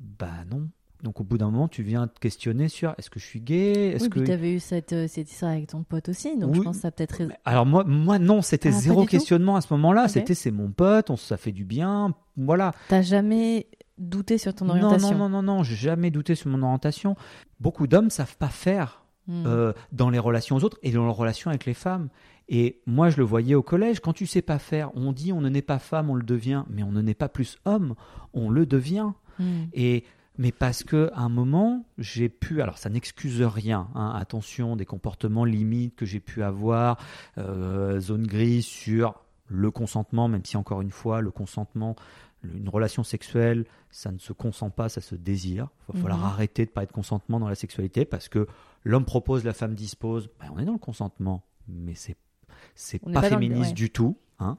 Bah 0.00 0.44
non. 0.50 0.68
Donc 1.02 1.20
au 1.20 1.24
bout 1.24 1.38
d'un 1.38 1.50
moment, 1.50 1.68
tu 1.68 1.82
viens 1.82 2.06
te 2.06 2.18
questionner 2.20 2.68
sur 2.68 2.94
est-ce 2.96 3.10
que 3.10 3.18
je 3.18 3.24
suis 3.24 3.40
gay? 3.40 3.90
Est-ce 3.90 4.04
oui, 4.04 4.10
que 4.10 4.20
tu 4.20 4.30
avais 4.30 4.52
eu 4.52 4.60
cette, 4.60 4.92
euh, 4.92 5.08
cette 5.08 5.30
histoire 5.30 5.52
avec 5.52 5.68
ton 5.68 5.82
pote 5.82 6.08
aussi, 6.08 6.38
donc 6.38 6.54
je 6.54 6.60
pense 6.60 6.76
que 6.76 6.82
ça 6.82 6.92
peut-être. 6.92 7.22
Alors 7.44 7.66
moi, 7.66 7.82
moi 7.84 8.18
non, 8.18 8.40
c'était 8.40 8.68
ah, 8.68 8.72
zéro 8.72 9.04
questionnement 9.06 9.56
à 9.56 9.60
ce 9.60 9.72
moment-là. 9.74 10.06
C'était 10.08 10.34
c'est 10.34 10.52
mon 10.52 10.70
pote, 10.70 11.10
on 11.10 11.16
ça 11.16 11.36
fait 11.36 11.50
du 11.50 11.64
bien, 11.64 12.14
voilà. 12.36 12.72
T'as 12.88 13.02
jamais 13.02 13.66
douté 13.98 14.38
sur 14.38 14.54
ton 14.54 14.68
orientation 14.68 15.10
Non, 15.12 15.18
non, 15.18 15.28
non, 15.28 15.42
non, 15.42 15.54
non, 15.56 15.62
j'ai 15.62 15.76
jamais 15.76 16.10
douté 16.10 16.34
sur 16.34 16.50
mon 16.50 16.62
orientation. 16.62 17.16
Beaucoup 17.58 17.86
d'hommes 17.86 18.10
savent 18.10 18.36
pas 18.36 18.48
faire 18.48 19.01
hmm. 19.26 19.44
euh, 19.46 19.72
dans 19.92 20.10
les 20.10 20.18
relations 20.18 20.56
aux 20.56 20.64
autres 20.64 20.78
et 20.82 20.90
dans 20.90 21.04
leurs 21.04 21.16
relations 21.16 21.50
avec 21.50 21.66
les 21.66 21.74
femmes. 21.74 22.08
Et 22.48 22.80
moi, 22.86 23.08
je 23.08 23.16
le 23.16 23.24
voyais 23.24 23.54
au 23.54 23.62
collège, 23.62 24.00
quand 24.00 24.12
tu 24.12 24.26
sais 24.26 24.42
pas 24.42 24.58
faire, 24.58 24.90
on 24.96 25.12
dit 25.12 25.32
on 25.32 25.40
ne 25.40 25.48
naît 25.48 25.62
pas 25.62 25.78
femme, 25.78 26.10
on 26.10 26.14
le 26.14 26.24
devient, 26.24 26.64
mais 26.68 26.82
on 26.82 26.92
ne 26.92 27.00
naît 27.00 27.14
pas 27.14 27.28
plus 27.28 27.58
homme, 27.64 27.94
on 28.34 28.50
le 28.50 28.66
devient. 28.66 29.12
Hmm. 29.38 29.64
Et 29.72 30.04
mais 30.38 30.52
parce 30.52 30.82
que 30.82 31.10
à 31.14 31.20
un 31.20 31.28
moment, 31.28 31.84
j'ai 31.98 32.28
pu, 32.28 32.62
alors 32.62 32.78
ça 32.78 32.88
n'excuse 32.88 33.42
rien, 33.42 33.88
hein, 33.94 34.12
attention, 34.16 34.76
des 34.76 34.86
comportements 34.86 35.44
limites 35.44 35.94
que 35.94 36.06
j'ai 36.06 36.20
pu 36.20 36.42
avoir, 36.42 36.98
euh, 37.38 38.00
zone 38.00 38.26
grise 38.26 38.64
sur 38.64 39.20
le 39.48 39.70
consentement, 39.70 40.28
même 40.28 40.44
si 40.44 40.56
encore 40.56 40.80
une 40.80 40.90
fois, 40.90 41.20
le 41.20 41.30
consentement, 41.30 41.96
une 42.42 42.68
relation 42.68 43.04
sexuelle, 43.04 43.66
ça 43.90 44.10
ne 44.10 44.18
se 44.18 44.32
consent 44.32 44.70
pas, 44.70 44.88
ça 44.88 45.00
se 45.00 45.14
désire. 45.14 45.68
Il 45.88 45.96
va 45.96 46.00
falloir 46.00 46.20
mhm. 46.20 46.26
arrêter 46.26 46.64
de 46.64 46.70
parler 46.70 46.86
de 46.86 46.92
consentement 46.92 47.38
dans 47.38 47.48
la 47.48 47.54
sexualité 47.54 48.04
parce 48.04 48.28
que 48.28 48.46
l'homme 48.84 49.04
propose, 49.04 49.44
la 49.44 49.52
femme 49.52 49.74
dispose. 49.74 50.28
Ben, 50.40 50.46
on 50.54 50.58
est 50.58 50.64
dans 50.64 50.72
le 50.72 50.78
consentement, 50.78 51.44
mais 51.68 51.94
c'est 51.94 52.16
c'est 52.74 52.98
pas, 52.98 53.22
féministe 53.22 53.74
du 53.74 53.90
tout. 53.90 54.16
Hein. 54.38 54.56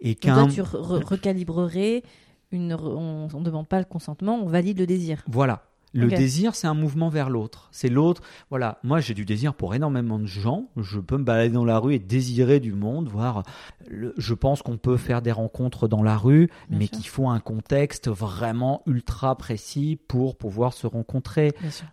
Et 0.00 0.14
qu'un 0.14 0.48
tu 0.48 0.62
recalibrerais 0.62 2.02
une, 2.50 2.74
on 2.74 3.28
ne 3.28 3.44
demande 3.44 3.68
pas 3.68 3.78
le 3.78 3.84
consentement, 3.84 4.36
on 4.36 4.46
valide 4.46 4.78
le 4.78 4.86
désir. 4.86 5.24
Voilà. 5.26 5.62
Le 5.94 6.08
désir, 6.16 6.54
c'est 6.54 6.66
un 6.66 6.74
mouvement 6.74 7.08
vers 7.08 7.30
l'autre. 7.30 7.68
C'est 7.72 7.88
l'autre. 7.88 8.22
Voilà. 8.50 8.78
Moi, 8.82 9.00
j'ai 9.00 9.14
du 9.14 9.24
désir 9.24 9.54
pour 9.54 9.74
énormément 9.74 10.18
de 10.18 10.26
gens. 10.26 10.66
Je 10.76 10.98
peux 10.98 11.16
me 11.18 11.24
balader 11.24 11.54
dans 11.54 11.64
la 11.64 11.78
rue 11.78 11.94
et 11.94 11.98
désirer 11.98 12.60
du 12.60 12.72
monde, 12.72 13.08
voir. 13.08 13.42
le- 13.88 14.14
je 14.16 14.34
pense 14.34 14.62
qu'on 14.62 14.76
peut 14.78 14.96
faire 14.96 15.22
des 15.22 15.32
rencontres 15.32 15.88
dans 15.88 16.02
la 16.02 16.16
rue, 16.16 16.48
Bien 16.68 16.78
mais 16.78 16.88
qu'il 16.88 17.06
faut 17.06 17.28
un 17.28 17.38
contexte 17.40 18.08
vraiment 18.08 18.82
ultra 18.86 19.36
précis 19.36 19.98
pour 20.08 20.36
pouvoir 20.36 20.72
se 20.72 20.86
rencontrer. 20.86 21.52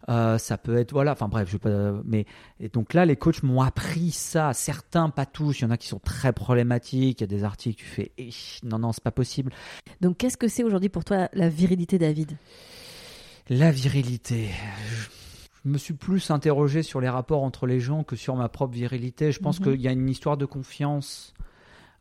Euh, 0.09 0.37
ça 0.37 0.57
peut 0.57 0.77
être 0.77 0.91
voilà 0.93 1.11
enfin 1.11 1.27
bref 1.27 1.47
je 1.47 1.53
vais 1.53 1.59
pas 1.59 2.01
mais 2.05 2.25
et 2.59 2.69
donc 2.69 2.93
là 2.93 3.05
les 3.05 3.15
coachs 3.15 3.43
m'ont 3.43 3.61
appris 3.61 4.11
ça 4.11 4.53
certains 4.53 5.09
pas 5.09 5.25
tous 5.25 5.59
il 5.59 5.63
y 5.63 5.65
en 5.65 5.71
a 5.71 5.77
qui 5.77 5.87
sont 5.87 5.99
très 5.99 6.33
problématiques 6.33 7.19
il 7.19 7.23
y 7.23 7.25
a 7.25 7.27
des 7.27 7.43
articles 7.43 7.77
tu 7.79 7.85
fais 7.85 8.11
Eh, 8.17 8.29
non 8.63 8.79
non 8.79 8.91
c'est 8.93 9.03
pas 9.03 9.11
possible 9.11 9.51
Donc, 10.01 10.17
qu'est-ce 10.17 10.37
que 10.37 10.47
c'est 10.47 10.63
aujourd'hui 10.63 10.89
pour 10.89 11.03
toi 11.03 11.29
la 11.33 11.49
virilité, 11.49 11.97
David? 11.99 12.31
La 13.51 13.69
virilité 13.71 14.47
je, 15.65 15.69
me 15.69 15.77
suis 15.77 15.93
plus 15.93 16.31
interrogé 16.31 16.81
sur 16.83 17.01
les 17.01 17.09
rapports 17.09 17.43
entre 17.43 17.67
les 17.67 17.79
gens 17.79 18.03
que 18.03 18.15
sur 18.15 18.35
ma 18.35 18.49
propre 18.49 18.73
virilité 18.73 19.31
je 19.31 19.39
pense 19.39 19.59
Mhm. 19.59 19.65
qu'il 19.73 19.81
y 19.81 19.87
a 19.87 19.91
une 19.91 20.09
histoire 20.09 20.37
de 20.37 20.45
confiance 20.45 21.33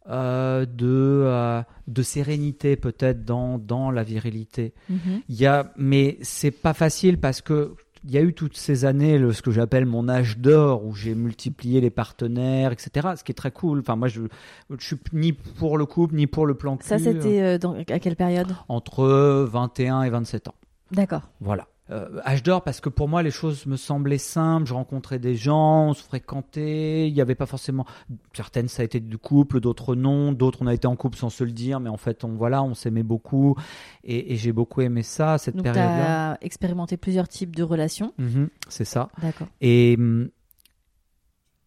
euh, 0.09 0.65
de 0.65 0.87
euh, 1.27 1.63
de 1.87 2.03
sérénité 2.03 2.77
peut-être 2.77 3.25
dans 3.25 3.59
dans 3.59 3.91
la 3.91 4.03
virilité 4.03 4.73
Mhm. 4.89 5.21
Il 5.29 5.35
y 5.35 5.47
a, 5.47 5.73
mais 5.77 6.17
c'est 6.23 6.51
pas 6.53 6.73
facile 6.73 7.19
parce 7.19 7.43
que 7.43 7.75
il 8.05 8.11
y 8.13 8.17
a 8.17 8.23
eu 8.23 8.33
toutes 8.33 8.57
ces 8.57 8.87
années 8.87 9.19
le, 9.19 9.35
ce 9.35 9.43
que 9.43 9.51
j'appelle 9.51 9.85
mon 9.85 10.09
âge 10.09 10.39
d'or 10.39 10.87
où 10.87 10.95
j'ai 10.95 11.15
multiplié 11.15 11.83
les 11.83 11.91
partenaires, 11.91 12.73
etc. 12.73 13.09
Ce 13.15 13.23
qui 13.25 13.33
est 13.33 13.35
très 13.35 13.51
cool. 13.51 13.81
Enfin, 13.81 13.95
moi, 13.95 14.09
je, 14.09 14.23
je 14.71 14.83
suis 14.87 14.97
ni 15.13 15.35
pour 15.35 15.77
le 15.77 15.85
couple 15.85 16.15
ni 16.15 16.27
pour 16.27 16.47
le 16.47 16.55
plan 16.55 16.79
cul. 16.79 16.87
Ça, 16.89 16.99
c'était 16.99 17.43
euh, 17.43 17.59
à 17.91 17.99
quelle 17.99 18.17
période? 18.17 18.57
entre 18.69 19.05
21 19.53 20.03
et 20.05 20.09
27 20.09 20.49
ans. 20.49 20.55
D'accord. 20.93 21.23
Voilà. 21.41 21.67
Euh, 21.91 22.21
âge 22.25 22.45
d'or 22.45 22.63
parce 22.63 22.81
que 22.81 22.89
pour 22.89 23.09
moi 23.09 23.21
les 23.25 23.33
choses 23.33 23.67
me 23.67 23.77
semblaient 23.77 24.17
simples. 24.19 24.67
Je 24.69 24.75
rencontrais 24.75 25.19
des 25.19 25.35
gens, 25.35 25.89
on 25.89 25.93
se 25.93 26.05
fréquentait. 26.05 27.09
Il 27.09 27.13
n'y 27.15 27.21
avait 27.21 27.35
pas 27.35 27.47
forcément 27.47 27.85
certaines 28.33 28.69
ça 28.69 28.83
a 28.83 28.85
été 28.85 29.01
du 29.01 29.19
couple, 29.19 29.59
d'autres 29.59 29.97
non, 29.97 30.31
d'autres 30.33 30.59
on 30.63 30.69
a 30.69 30.75
été 30.75 30.87
en 30.87 30.95
couple 30.95 31.19
sans 31.19 31.31
se 31.31 31.43
le 31.43 31.51
dire, 31.51 31.81
mais 31.81 31.91
en 31.91 31.97
fait 31.97 32.23
on 32.23 32.37
voilà 32.37 32.63
on 32.63 32.75
s'aimait 32.75 33.03
beaucoup 33.03 33.57
et, 34.05 34.33
et 34.33 34.37
j'ai 34.37 34.53
beaucoup 34.53 34.83
aimé 34.83 35.03
ça 35.03 35.37
cette 35.39 35.57
Donc, 35.57 35.65
période-là. 35.65 36.39
expérimenté 36.43 36.97
plusieurs 36.97 37.27
types 37.27 37.57
de 37.57 37.65
relations. 37.65 38.15
Mhm, 38.19 38.51
c'est 38.69 38.85
ça. 38.85 39.09
D'accord. 39.21 39.49
Et, 39.61 39.97
hum, 39.99 40.29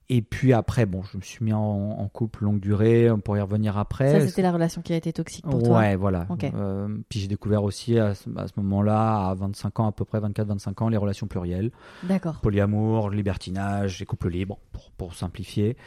et 0.10 0.22
puis 0.22 0.54
après, 0.54 0.86
bon, 0.86 1.02
je 1.04 1.18
me 1.18 1.22
suis 1.22 1.44
mis 1.44 1.54
en, 1.54 1.60
en 1.62 2.08
couple 2.10 2.44
longue 2.44 2.60
durée, 2.60 3.10
on 3.10 3.20
pourrait 3.20 3.40
y 3.40 3.42
revenir 3.42 3.78
après. 3.78 4.20
Ça, 4.20 4.28
c'était 4.28 4.42
la 4.42 4.52
relation 4.52 4.82
qui 4.82 4.94
a 4.94 4.96
été 4.96 5.14
toxique 5.14 5.46
pour 5.46 5.64
toi. 5.64 5.80
Ouais, 5.80 5.96
voilà. 5.96 6.28
Euh, 6.44 6.98
puis 7.10 7.20
j'ai 7.20 7.28
découvert 7.28 7.64
aussi 7.64 7.98
à 7.98 8.14
ce, 8.14 8.30
moment-là, 8.58 9.30
à 9.30 9.34
25 9.34 9.80
ans, 9.80 9.88
à 9.88 9.92
peu 9.92 10.04
près 10.06 10.20
24-25 10.20 10.84
ans, 10.84 10.90
les 10.90 10.98
relations 10.98 11.28
plurielles, 11.28 11.72
D'accord. 12.04 12.42
polyamour, 12.42 13.10
libertinage, 13.10 14.00
les 14.00 14.06
couples 14.06 14.30
libres, 14.30 14.60
pour, 14.72 14.92
pour 14.92 15.16
simplifier. 15.16 15.78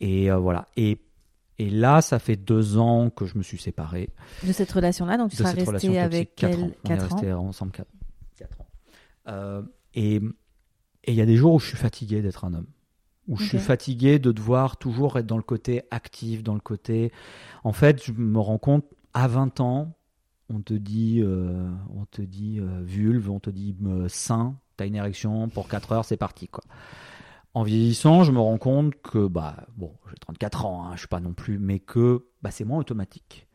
Et 0.00 0.30
euh, 0.30 0.36
voilà. 0.36 0.66
Et, 0.76 1.00
et 1.58 1.70
là, 1.70 2.00
ça 2.02 2.18
fait 2.18 2.36
deux 2.36 2.78
ans 2.78 3.10
que 3.10 3.24
je 3.24 3.38
me 3.38 3.42
suis 3.42 3.58
séparé 3.58 4.10
De 4.44 4.52
cette 4.52 4.72
relation-là, 4.72 5.16
donc 5.16 5.30
tu 5.30 5.36
seras 5.36 5.52
resté 5.52 5.98
avec 5.98 6.34
Quatre 6.34 6.58
elle 6.58 6.64
ans. 6.64 6.70
On 6.84 6.90
est 6.90 6.96
4 6.96 7.12
ans. 7.12 7.16
resté 7.16 7.32
ensemble 7.32 7.72
4, 7.72 8.60
ans. 8.60 8.66
Euh, 9.28 9.62
et 9.94 10.20
et 11.04 11.12
il 11.12 11.16
y 11.16 11.20
a 11.22 11.26
des 11.26 11.36
jours 11.36 11.54
où 11.54 11.58
je 11.58 11.66
suis 11.66 11.76
fatigué 11.76 12.22
d'être 12.22 12.44
un 12.44 12.54
homme. 12.54 12.66
Où 13.30 13.36
je 13.38 13.44
suis 13.44 13.56
Ok. 13.58 13.62
fatigué 13.62 14.18
de 14.18 14.30
devoir 14.32 14.76
toujours 14.76 15.16
être 15.16 15.24
dans 15.26 15.38
le 15.38 15.42
côté 15.42 15.82
actif, 15.90 16.42
dans 16.42 16.52
le 16.54 16.60
côté. 16.60 17.12
En 17.64 17.72
fait, 17.72 18.04
je 18.04 18.12
me 18.12 18.38
rends 18.40 18.58
compte, 18.58 18.84
à 19.14 19.26
20 19.28 19.60
ans, 19.60 19.94
on 20.52 20.60
te 20.60 20.74
dit, 20.74 21.20
euh, 21.22 21.70
on 21.96 22.04
te 22.04 22.20
dit 22.20 22.58
euh, 22.60 22.82
vulve, 22.82 23.30
on 23.30 23.40
te 23.40 23.48
dit 23.50 23.74
euh, 23.86 24.08
sein, 24.08 24.56
t'as 24.76 24.86
une 24.86 24.96
érection, 24.96 25.48
pour 25.48 25.68
4 25.68 25.92
heures, 25.92 26.04
c'est 26.04 26.16
parti. 26.18 26.48
quoi. 26.48 26.64
En 27.54 27.62
vieillissant, 27.62 28.24
je 28.24 28.32
me 28.32 28.38
rends 28.40 28.58
compte 28.58 28.94
que, 29.00 29.26
bah, 29.26 29.66
bon, 29.76 29.92
j'ai 30.08 30.16
34 30.20 30.66
ans, 30.66 30.84
hein, 30.86 30.90
je 30.94 31.00
suis 31.00 31.08
pas 31.08 31.20
non 31.20 31.32
plus, 31.32 31.58
mais 31.58 31.78
que 31.78 32.26
bah, 32.42 32.50
c'est 32.50 32.64
moins 32.64 32.78
automatique. 32.80 33.46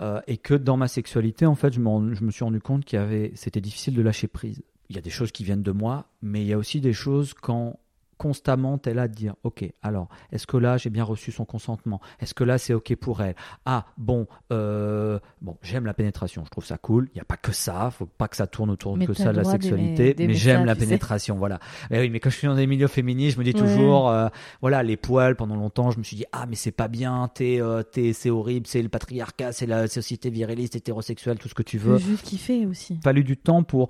Euh, 0.00 0.20
et 0.26 0.36
que 0.36 0.54
dans 0.54 0.76
ma 0.76 0.88
sexualité, 0.88 1.46
en 1.46 1.54
fait, 1.54 1.72
je 1.72 1.80
me, 1.80 2.14
je 2.14 2.22
me 2.24 2.30
suis 2.30 2.44
rendu 2.44 2.60
compte 2.60 2.84
qu'il 2.84 2.98
y 2.98 3.02
avait, 3.02 3.32
c'était 3.34 3.60
difficile 3.60 3.94
de 3.94 4.02
lâcher 4.02 4.28
prise. 4.28 4.62
Il 4.88 4.94
y 4.96 4.98
a 4.98 5.02
des 5.02 5.10
choses 5.10 5.32
qui 5.32 5.42
viennent 5.42 5.62
de 5.62 5.72
moi, 5.72 6.06
mais 6.22 6.42
il 6.42 6.46
y 6.46 6.52
a 6.52 6.58
aussi 6.58 6.80
des 6.80 6.92
choses 6.92 7.32
quand 7.34 7.78
constamment 8.18 8.78
là 8.86 9.08
de 9.08 9.14
dire 9.14 9.34
ok 9.42 9.64
alors 9.82 10.08
est-ce 10.32 10.46
que 10.46 10.56
là 10.56 10.76
j'ai 10.76 10.90
bien 10.90 11.04
reçu 11.04 11.32
son 11.32 11.44
consentement? 11.44 12.00
Est-ce 12.20 12.34
que 12.34 12.44
là 12.44 12.58
c'est 12.58 12.72
ok 12.74 12.94
pour 12.96 13.20
elle? 13.22 13.34
Ah 13.64 13.86
bon 13.98 14.26
euh, 14.52 15.18
bon 15.42 15.56
j'aime 15.62 15.86
la 15.86 15.94
pénétration 15.94 16.44
je 16.44 16.50
trouve 16.50 16.64
ça 16.64 16.78
cool 16.78 17.08
il 17.12 17.16
n'y 17.16 17.20
a 17.20 17.24
pas 17.24 17.36
que 17.36 17.52
ça 17.52 17.90
faut 17.90 18.06
pas 18.06 18.28
que 18.28 18.36
ça 18.36 18.46
tourne 18.46 18.70
autour 18.70 18.96
Mais 18.96 19.06
que 19.06 19.12
ça 19.14 19.32
de 19.32 19.36
la 19.36 19.44
sexualité 19.44 20.14
mais 20.18 20.34
j'aime 20.34 20.64
la 20.64 20.74
sais. 20.74 20.80
pénétration 20.80 21.36
voilà 21.36 21.58
mais 21.90 22.00
oui 22.00 22.10
mais 22.10 22.20
quand 22.20 22.30
je 22.30 22.36
suis 22.36 22.46
dans 22.48 22.54
des 22.56 22.66
milieux 22.66 22.86
féministes 22.88 23.34
je 23.34 23.38
me 23.40 23.44
dis 23.44 23.52
Ouais. 23.56 23.60
toujours 23.60 24.08
euh, 24.10 24.28
voilà 24.60 24.82
les 24.82 24.96
poils 24.96 25.36
pendant 25.36 25.56
longtemps 25.56 25.90
je 25.90 25.98
me 25.98 26.02
suis 26.04 26.16
dit 26.16 26.24
ah 26.32 26.46
mais 26.48 26.56
c'est 26.56 26.72
pas 26.72 26.88
bien 26.88 27.28
t'es 27.34 27.60
euh, 27.60 27.82
t'es- 27.82 28.12
c'est 28.12 28.30
horrible 28.30 28.66
c'est 28.66 28.82
le 28.82 28.88
patriarcat 28.88 29.52
c'est 29.52 29.66
la 29.66 29.86
société 29.88 30.30
viriliste 30.30 30.76
hétérosexuelle 30.76 31.38
tout 31.38 31.48
ce 31.48 31.54
que 31.54 31.62
tu 31.62 31.78
veux 31.78 31.94
Le 31.94 31.98
juste 31.98 32.24
kiffer 32.24 32.66
aussi. 32.66 32.98
fallu 33.02 33.24
du 33.24 33.36
temps 33.36 33.62
pour 33.62 33.88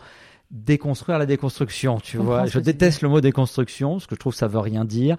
déconstruire 0.50 1.18
la 1.18 1.26
déconstruction, 1.26 1.98
tu 2.00 2.18
comprends 2.18 2.32
vois. 2.32 2.46
Je 2.46 2.58
déteste 2.60 3.02
le 3.02 3.08
mot 3.08 3.20
déconstruction, 3.20 3.92
parce 3.94 4.06
que 4.06 4.14
je 4.14 4.20
trouve 4.20 4.32
que 4.32 4.38
ça 4.38 4.48
veut 4.48 4.58
rien 4.58 4.84
dire. 4.84 5.16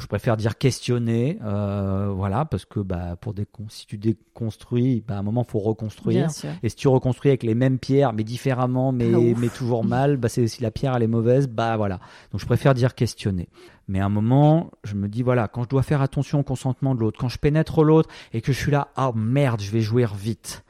Je 0.00 0.06
préfère 0.06 0.38
dire 0.38 0.56
questionner, 0.56 1.38
euh, 1.44 2.10
voilà, 2.14 2.46
parce 2.46 2.64
que 2.64 2.80
bah, 2.80 3.16
pour 3.20 3.34
décon- 3.34 3.68
si 3.68 3.86
tu 3.86 3.98
déconstruis, 3.98 5.04
bah, 5.06 5.16
à 5.16 5.18
un 5.18 5.22
moment, 5.22 5.44
faut 5.44 5.58
reconstruire. 5.58 6.30
Et 6.62 6.70
si 6.70 6.76
tu 6.76 6.88
reconstruis 6.88 7.30
avec 7.30 7.42
les 7.42 7.54
mêmes 7.54 7.78
pierres, 7.78 8.14
mais 8.14 8.24
différemment, 8.24 8.92
mais, 8.92 9.10
Ah, 9.34 9.38
mais 9.38 9.48
toujours 9.48 9.84
mal, 9.84 10.16
bah, 10.16 10.30
c'est, 10.30 10.46
si 10.46 10.62
la 10.62 10.70
pierre 10.70 10.96
elle 10.96 11.02
est 11.02 11.06
mauvaise, 11.06 11.48
bah 11.48 11.76
voilà. 11.76 12.00
Donc 12.32 12.40
je 12.40 12.46
préfère 12.46 12.72
dire 12.72 12.94
questionner. 12.94 13.48
Mais 13.88 14.00
à 14.00 14.06
un 14.06 14.08
moment, 14.08 14.70
je 14.84 14.94
me 14.94 15.06
dis, 15.08 15.22
voilà, 15.22 15.48
quand 15.48 15.64
je 15.64 15.68
dois 15.68 15.82
faire 15.82 16.00
attention 16.00 16.40
au 16.40 16.44
consentement 16.44 16.94
de 16.94 17.00
l'autre, 17.00 17.18
quand 17.20 17.28
je 17.28 17.38
pénètre 17.38 17.82
l'autre 17.82 18.08
et 18.32 18.40
que 18.40 18.52
je 18.52 18.58
suis 18.58 18.70
là, 18.72 18.88
ah 18.96 19.12
merde, 19.14 19.60
je 19.60 19.70
vais 19.70 19.80
jouir 19.82 20.14
vite. 20.14 20.64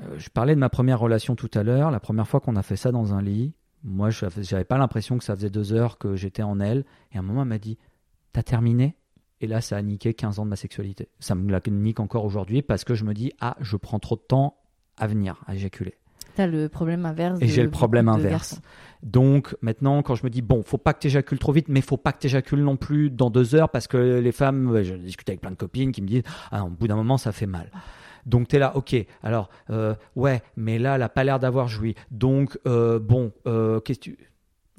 Euh, 0.00 0.18
je 0.18 0.28
parlais 0.30 0.54
de 0.54 0.60
ma 0.60 0.68
première 0.68 0.98
relation 0.98 1.34
tout 1.36 1.50
à 1.54 1.62
l'heure. 1.62 1.90
La 1.90 2.00
première 2.00 2.28
fois 2.28 2.40
qu'on 2.40 2.56
a 2.56 2.62
fait 2.62 2.76
ça 2.76 2.92
dans 2.92 3.14
un 3.14 3.22
lit, 3.22 3.54
moi, 3.84 4.10
je 4.10 4.26
j'avais 4.38 4.64
pas 4.64 4.78
l'impression 4.78 5.18
que 5.18 5.24
ça 5.24 5.34
faisait 5.34 5.50
deux 5.50 5.72
heures 5.72 5.98
que 5.98 6.16
j'étais 6.16 6.42
en 6.42 6.60
elle. 6.60 6.84
Et 7.12 7.16
à 7.16 7.20
un 7.20 7.22
moment, 7.22 7.42
elle 7.42 7.48
m'a 7.48 7.58
dit, 7.58 7.78
t'as 8.32 8.42
terminé? 8.42 8.96
Et 9.40 9.48
là, 9.48 9.60
ça 9.60 9.76
a 9.76 9.82
niqué 9.82 10.14
15 10.14 10.38
ans 10.38 10.44
de 10.44 10.50
ma 10.50 10.56
sexualité. 10.56 11.08
Ça 11.18 11.34
me 11.34 11.50
la 11.50 11.60
nique 11.68 11.98
encore 11.98 12.24
aujourd'hui 12.24 12.62
parce 12.62 12.84
que 12.84 12.94
je 12.94 13.04
me 13.04 13.12
dis, 13.12 13.32
ah, 13.40 13.56
je 13.60 13.76
prends 13.76 13.98
trop 13.98 14.14
de 14.14 14.20
temps 14.20 14.56
à 14.96 15.08
venir, 15.08 15.42
à 15.46 15.54
éjaculer. 15.56 15.96
T'as 16.34 16.46
le 16.46 16.68
problème 16.68 17.04
inverse. 17.04 17.38
Et 17.42 17.48
j'ai 17.48 17.62
le 17.62 17.70
problème 17.70 18.08
inverse. 18.08 18.60
Donc 19.02 19.54
maintenant, 19.60 20.02
quand 20.02 20.14
je 20.14 20.24
me 20.24 20.30
dis 20.30 20.40
bon, 20.40 20.62
faut 20.62 20.78
pas 20.78 20.94
que 20.94 21.00
tu 21.00 21.08
éjacules 21.08 21.38
trop 21.38 21.52
vite, 21.52 21.68
mais 21.68 21.80
faut 21.82 21.96
pas 21.96 22.12
que 22.12 22.20
tu 22.20 22.28
éjacules 22.28 22.62
non 22.62 22.76
plus 22.76 23.10
dans 23.10 23.28
deux 23.28 23.54
heures 23.54 23.68
parce 23.68 23.86
que 23.86 24.20
les 24.20 24.32
femmes, 24.32 24.82
je 24.82 24.94
discute 24.94 25.28
avec 25.28 25.40
plein 25.40 25.50
de 25.50 25.56
copines 25.56 25.92
qui 25.92 26.00
me 26.00 26.06
disent 26.06 26.22
ah 26.50 26.64
au 26.64 26.68
bout 26.68 26.86
d'un 26.86 26.96
moment 26.96 27.18
ça 27.18 27.32
fait 27.32 27.46
mal. 27.46 27.70
Donc 28.26 28.48
tu 28.48 28.56
es 28.56 28.58
là, 28.58 28.76
ok. 28.76 28.94
Alors 29.22 29.48
euh, 29.70 29.94
ouais, 30.16 30.42
mais 30.56 30.78
là, 30.78 30.96
elle 30.96 31.02
a 31.02 31.08
pas 31.08 31.24
l'air 31.24 31.38
d'avoir 31.40 31.68
joui. 31.68 31.94
Donc 32.10 32.58
euh, 32.66 32.98
bon, 32.98 33.32
euh, 33.46 33.80
qu'est-ce 33.80 33.98
que 33.98 34.04
tu, 34.04 34.18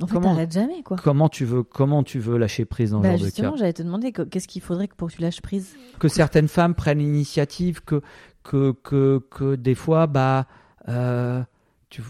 En 0.01 0.07
fait, 0.07 0.13
Comment- 0.13 0.29
t'arrêtes 0.33 0.51
jamais, 0.53 0.81
quoi. 0.83 0.97
comment 0.97 1.29
tu 1.29 1.45
veux, 1.45 1.63
comment 1.63 2.03
tu 2.03 2.19
veux 2.19 2.37
lâcher 2.37 2.65
prise 2.65 2.91
dans 2.91 2.99
ce 2.99 3.03
Bah, 3.03 3.09
genre 3.11 3.19
de 3.19 3.23
justement, 3.25 3.51
cas 3.51 3.57
j'allais 3.57 3.73
te 3.73 3.83
demander 3.83 4.11
que- 4.11 4.21
qu'est-ce 4.23 4.47
qu'il 4.47 4.61
faudrait 4.61 4.87
pour 4.95 5.09
que 5.09 5.13
tu 5.15 5.21
lâches 5.21 5.41
prise? 5.41 5.75
Que 5.99 6.07
certaines 6.07 6.47
femmes 6.47 6.73
prennent 6.75 6.99
l'initiative, 6.99 7.81
que 7.83 8.01
que 8.43 8.71
que 8.83 9.21
que 9.29 9.55
des 9.55 9.75
fois, 9.75 10.07
bah, 10.07 10.47
tu, 11.89 12.01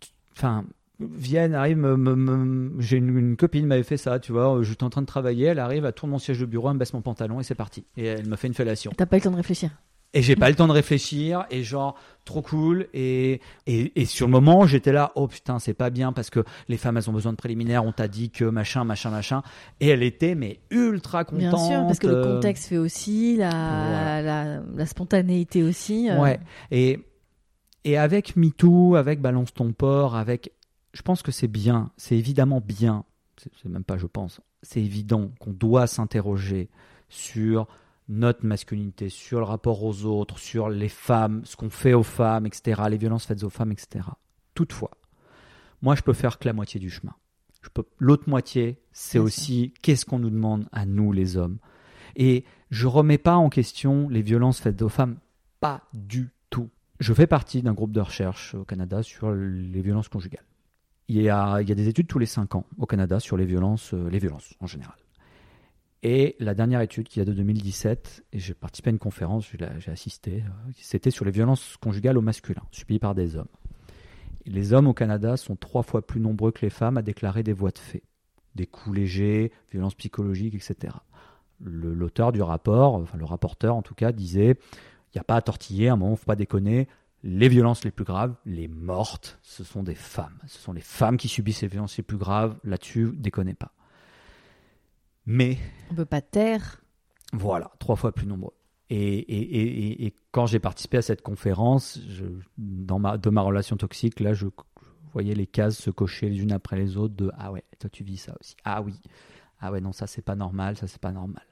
tu- 0.00 0.08
enfin. 0.36 0.64
Viennent, 1.02 1.54
arrive, 1.54 1.78
me, 1.78 1.96
me- 1.96 2.14
me- 2.14 2.78
j'ai 2.78 2.98
une, 2.98 3.16
une 3.16 3.34
copine 3.38 3.64
m'avait 3.66 3.82
fait 3.84 3.96
ça, 3.96 4.18
tu 4.20 4.32
vois, 4.32 4.62
j'étais 4.62 4.84
en 4.84 4.90
train 4.90 5.00
de 5.00 5.06
travailler, 5.06 5.46
elle 5.46 5.58
arrive, 5.58 5.86
elle 5.86 5.94
tourne 5.94 6.10
mon 6.12 6.18
siège 6.18 6.38
de 6.40 6.44
bureau, 6.44 6.68
elle 6.68 6.74
me 6.74 6.78
baisse 6.78 6.92
mon 6.92 7.00
pantalon 7.00 7.40
et 7.40 7.42
c'est 7.42 7.54
parti. 7.54 7.86
Et 7.96 8.04
elle 8.04 8.26
me 8.28 8.36
fait 8.36 8.48
une 8.48 8.52
fellation. 8.54 8.92
T'as 8.94 9.06
pas 9.06 9.16
eu 9.16 9.20
le 9.20 9.24
temps 9.24 9.30
de 9.30 9.36
réfléchir? 9.36 9.70
Et 10.12 10.22
j'ai 10.22 10.34
pas 10.34 10.48
le 10.48 10.56
temps 10.56 10.66
de 10.66 10.72
réfléchir 10.72 11.46
et 11.50 11.62
genre 11.62 11.94
trop 12.24 12.42
cool. 12.42 12.88
Et 12.92 13.40
et, 13.66 14.00
et 14.00 14.04
sur 14.04 14.26
le 14.26 14.32
moment 14.32 14.66
j'étais 14.66 14.90
là 14.92 15.12
oh 15.14 15.28
putain 15.28 15.60
c'est 15.60 15.72
pas 15.74 15.90
bien 15.90 16.12
parce 16.12 16.30
que 16.30 16.42
les 16.68 16.76
femmes 16.76 16.96
elles 16.96 17.08
ont 17.08 17.12
besoin 17.12 17.30
de 17.32 17.36
préliminaires. 17.36 17.84
On 17.84 17.92
t'a 17.92 18.08
dit 18.08 18.30
que 18.30 18.44
machin 18.44 18.82
machin 18.84 19.10
machin. 19.10 19.42
Et 19.78 19.86
elle 19.88 20.02
était 20.02 20.34
mais 20.34 20.58
ultra 20.70 21.24
contente 21.24 21.38
Bien 21.38 21.56
sûr, 21.56 21.80
parce 21.86 22.00
que 22.00 22.08
le 22.08 22.16
euh, 22.16 22.34
contexte 22.34 22.66
fait 22.66 22.78
aussi, 22.78 23.36
la, 23.36 24.20
la, 24.20 24.60
la 24.74 24.86
spontanéité 24.86 25.62
aussi. 25.62 26.10
euh, 26.10 26.18
ouais. 26.20 26.40
Et 26.72 26.98
et 27.84 27.96
avec 27.96 28.36
MeToo 28.36 28.96
avec 28.96 29.20
balance 29.20 29.54
ton 29.54 29.72
port 29.72 30.16
avec 30.16 30.52
je 30.92 31.02
pense 31.02 31.22
que 31.22 31.30
c'est 31.30 31.46
bien. 31.48 31.92
C'est 31.96 32.16
évidemment 32.16 32.60
bien. 32.60 33.04
C'est 33.38 33.68
même 33.68 33.84
pas 33.84 33.96
je 33.96 34.06
pense. 34.06 34.40
C'est 34.62 34.80
évident 34.80 35.30
qu'on 35.38 35.52
doit 35.52 35.86
s'interroger 35.86 36.68
sur 37.08 37.68
notre 38.10 38.44
masculinité, 38.44 39.08
sur 39.08 39.38
le 39.38 39.44
rapport 39.44 39.84
aux 39.84 40.04
autres, 40.04 40.38
sur 40.38 40.68
les 40.68 40.88
femmes, 40.88 41.42
ce 41.44 41.54
qu'on 41.54 41.70
fait 41.70 41.94
aux 41.94 42.02
femmes, 42.02 42.44
etc., 42.44 42.82
les 42.90 42.98
violences 42.98 43.24
faites 43.24 43.44
aux 43.44 43.50
femmes, 43.50 43.70
etc. 43.70 44.04
Toutefois, 44.54 44.90
moi, 45.80 45.94
je 45.94 46.02
peux 46.02 46.12
faire 46.12 46.38
que 46.40 46.46
la 46.48 46.52
moitié 46.52 46.80
du 46.80 46.90
chemin. 46.90 47.14
Je 47.62 47.68
peux... 47.68 47.84
L'autre 47.98 48.28
moitié, 48.28 48.80
c'est 48.90 49.20
aussi 49.20 49.72
qu'est-ce 49.80 50.04
qu'on 50.04 50.18
nous 50.18 50.30
demande 50.30 50.66
à 50.72 50.86
nous, 50.86 51.12
les 51.12 51.36
hommes. 51.36 51.58
Et 52.16 52.44
je 52.70 52.88
remets 52.88 53.18
pas 53.18 53.36
en 53.36 53.48
question 53.48 54.08
les 54.08 54.22
violences 54.22 54.60
faites 54.60 54.82
aux 54.82 54.88
femmes, 54.88 55.18
pas 55.60 55.84
du 55.94 56.30
tout. 56.50 56.68
Je 56.98 57.14
fais 57.14 57.28
partie 57.28 57.62
d'un 57.62 57.74
groupe 57.74 57.92
de 57.92 58.00
recherche 58.00 58.56
au 58.56 58.64
Canada 58.64 59.04
sur 59.04 59.32
les 59.32 59.82
violences 59.82 60.08
conjugales. 60.08 60.44
il 61.08 61.22
y, 61.22 61.28
a, 61.28 61.60
il 61.62 61.68
y 61.68 61.72
a 61.72 61.76
des 61.76 61.86
études 61.86 62.08
tous 62.08 62.18
les 62.18 62.26
5 62.26 62.56
ans 62.56 62.66
au 62.76 62.86
Canada 62.86 63.20
sur 63.20 63.36
les 63.36 63.46
violences, 63.46 63.94
euh, 63.94 64.08
les 64.10 64.18
violences 64.18 64.54
en 64.58 64.66
général. 64.66 64.96
Et 66.02 66.36
la 66.38 66.54
dernière 66.54 66.80
étude 66.80 67.08
qui 67.08 67.20
a 67.20 67.24
de 67.24 67.32
2017, 67.32 68.24
et 68.32 68.38
j'ai 68.38 68.54
participé 68.54 68.88
à 68.88 68.92
une 68.92 68.98
conférence, 68.98 69.46
j'ai 69.78 69.90
assisté, 69.90 70.42
euh, 70.46 70.72
c'était 70.80 71.10
sur 71.10 71.26
les 71.26 71.30
violences 71.30 71.76
conjugales 71.76 72.16
au 72.16 72.22
masculin, 72.22 72.62
subies 72.70 72.98
par 72.98 73.14
des 73.14 73.36
hommes. 73.36 73.48
les 74.46 74.72
hommes 74.72 74.86
au 74.86 74.94
Canada 74.94 75.36
sont 75.36 75.56
trois 75.56 75.82
fois 75.82 76.06
plus 76.06 76.20
nombreux 76.20 76.52
que 76.52 76.62
les 76.62 76.70
femmes 76.70 76.96
à 76.96 77.02
déclarer 77.02 77.42
des 77.42 77.52
voies 77.52 77.70
de 77.70 77.78
fait, 77.78 78.02
des 78.54 78.66
coups 78.66 78.96
légers, 78.96 79.52
violences 79.70 79.94
psychologiques, 79.94 80.54
etc. 80.54 80.94
L'auteur 81.60 82.32
du 82.32 82.40
rapport, 82.40 83.04
le 83.14 83.24
rapporteur 83.26 83.76
en 83.76 83.82
tout 83.82 83.94
cas, 83.94 84.12
disait 84.12 84.56
il 85.12 85.16
n'y 85.16 85.20
a 85.20 85.24
pas 85.24 85.36
à 85.36 85.42
tortiller, 85.42 85.88
à 85.88 85.92
un 85.92 85.96
moment, 85.96 86.10
il 86.10 86.12
ne 86.12 86.18
faut 86.18 86.24
pas 86.24 86.36
déconner, 86.36 86.88
les 87.22 87.48
violences 87.48 87.84
les 87.84 87.90
plus 87.90 88.04
graves, 88.04 88.34
les 88.46 88.68
mortes, 88.68 89.38
ce 89.42 89.64
sont 89.64 89.82
des 89.82 89.94
femmes. 89.94 90.38
Ce 90.46 90.58
sont 90.58 90.72
les 90.72 90.80
femmes 90.80 91.18
qui 91.18 91.28
subissent 91.28 91.62
les 91.62 91.68
violences 91.68 91.96
les 91.98 92.02
plus 92.02 92.16
graves. 92.16 92.56
Là-dessus, 92.64 93.12
déconnez 93.14 93.54
pas. 93.54 93.72
Mais. 95.26 95.58
On 95.88 95.92
ne 95.92 95.96
peut 95.98 96.04
pas 96.06 96.20
taire. 96.20 96.82
Voilà, 97.32 97.70
trois 97.78 97.96
fois 97.96 98.12
plus 98.12 98.26
nombreux. 98.26 98.54
Et, 98.92 100.14
quand 100.32 100.46
j'ai 100.46 100.58
participé 100.58 100.98
à 100.98 101.02
cette 101.02 101.22
conférence, 101.22 102.00
dans 102.58 102.98
ma, 102.98 103.18
de 103.18 103.30
ma 103.30 103.40
relation 103.40 103.76
toxique, 103.76 104.18
là, 104.18 104.32
je, 104.32 104.46
voyais 105.12 105.34
les 105.34 105.46
cases 105.46 105.78
se 105.78 105.90
cocher 105.90 106.28
les 106.28 106.42
unes 106.42 106.52
après 106.52 106.76
les 106.76 106.96
autres 106.96 107.14
de 107.14 107.30
Ah 107.36 107.52
ouais, 107.52 107.64
toi 107.78 107.90
tu 107.90 108.04
vis 108.04 108.16
ça 108.16 108.34
aussi. 108.40 108.56
Ah 108.64 108.82
oui. 108.82 108.94
Ah 109.60 109.70
ouais, 109.70 109.80
non, 109.80 109.92
ça 109.92 110.06
c'est 110.06 110.22
pas 110.22 110.36
normal, 110.36 110.76
ça 110.76 110.86
c'est 110.86 111.00
pas 111.00 111.12
normal. 111.12 111.44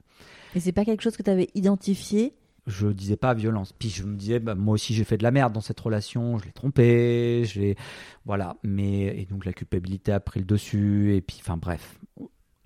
Et 0.55 0.61
c'est 0.61 0.73
pas 0.73 0.85
quelque 0.85 1.03
chose 1.03 1.17
que 1.17 1.23
tu 1.23 1.31
avais 1.31 1.49
identifié? 1.55 2.35
Je 2.67 2.89
disais 2.89 3.17
pas 3.17 3.35
violence. 3.35 3.73
Puis 3.73 3.89
je 3.89 4.03
me 4.03 4.17
disais, 4.17 4.41
bah, 4.41 4.55
moi 4.55 4.75
aussi 4.75 4.95
j'ai 4.95 5.05
fait 5.05 5.17
de 5.17 5.23
la 5.23 5.31
merde 5.31 5.53
dans 5.53 5.61
cette 5.61 5.81
relation, 5.81 6.39
je 6.39 6.45
l'ai 6.45 6.53
trompé, 6.53 7.77
voilà. 8.25 8.57
Mais 8.63 9.21
et 9.21 9.27
donc 9.27 9.45
la 9.45 9.53
culpabilité 9.53 10.13
a 10.13 10.21
pris 10.21 10.41
le 10.41 10.47
dessus. 10.47 11.15
Et 11.15 11.21
puis, 11.21 11.39
enfin 11.41 11.57
bref, 11.57 11.99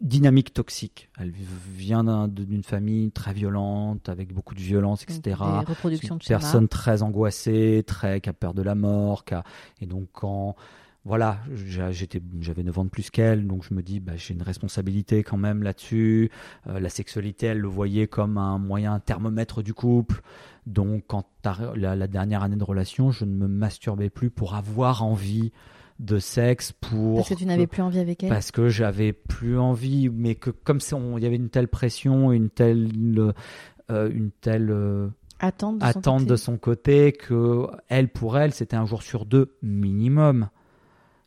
dynamique 0.02 0.52
toxique. 0.52 1.08
Elle 1.18 1.30
vient 1.30 2.28
d'une 2.28 2.64
famille 2.64 3.10
très 3.12 3.32
violente, 3.32 4.08
avec 4.08 4.34
beaucoup 4.34 4.54
de 4.54 4.60
violence, 4.60 5.04
etc. 5.04 5.40
De 5.40 6.28
personne 6.28 6.68
très 6.68 7.02
angoissée, 7.02 7.84
très 7.86 8.20
qui 8.20 8.28
a 8.28 8.32
peur 8.32 8.52
de 8.52 8.62
la 8.62 8.74
mort, 8.74 9.24
et 9.80 9.86
donc 9.86 10.08
quand 10.12 10.56
voilà, 11.04 11.38
j'avais 11.66 12.62
9 12.62 12.78
ans 12.78 12.84
de 12.84 12.88
plus 12.88 13.10
qu'elle, 13.10 13.48
donc 13.48 13.64
je 13.68 13.74
me 13.74 13.82
dis, 13.82 13.98
bah, 13.98 14.12
j'ai 14.14 14.34
une 14.34 14.42
responsabilité 14.42 15.24
quand 15.24 15.36
même 15.36 15.64
là-dessus. 15.64 16.30
Euh, 16.68 16.78
la 16.78 16.88
sexualité, 16.88 17.46
elle 17.46 17.58
le 17.58 17.66
voyait 17.66 18.06
comme 18.06 18.38
un 18.38 18.58
moyen 18.58 19.00
thermomètre 19.00 19.64
du 19.64 19.74
couple. 19.74 20.22
Donc, 20.66 21.02
quand 21.08 21.26
la, 21.74 21.96
la, 21.96 22.06
dernière 22.06 22.44
année 22.44 22.54
de 22.54 22.62
relation, 22.62 23.10
je 23.10 23.24
ne 23.24 23.34
me 23.34 23.48
masturbais 23.48 24.10
plus 24.10 24.30
pour 24.30 24.54
avoir 24.54 25.02
envie 25.02 25.50
de 25.98 26.18
sexe 26.18 26.72
pour 26.72 27.16
parce 27.16 27.28
que 27.28 27.34
tu 27.34 27.46
n'avais 27.46 27.66
plus 27.66 27.82
envie 27.82 28.00
avec 28.00 28.22
elle 28.22 28.28
parce 28.28 28.50
que 28.50 28.68
j'avais 28.68 29.12
plus 29.12 29.58
envie 29.58 30.08
mais 30.08 30.34
que 30.34 30.50
comme 30.50 30.80
il 31.16 31.22
y 31.22 31.26
avait 31.26 31.36
une 31.36 31.50
telle 31.50 31.68
pression 31.68 32.32
une 32.32 32.50
telle 32.50 33.32
euh, 33.90 34.10
une 34.10 34.30
telle 34.40 34.70
euh, 34.70 35.08
attente, 35.38 35.78
de, 35.78 35.84
attente 35.84 36.20
son 36.20 36.26
de 36.26 36.36
son 36.36 36.56
côté 36.56 37.12
que 37.12 37.66
elle 37.88 38.08
pour 38.08 38.38
elle 38.38 38.52
c'était 38.52 38.76
un 38.76 38.86
jour 38.86 39.02
sur 39.02 39.26
deux 39.26 39.56
minimum 39.62 40.48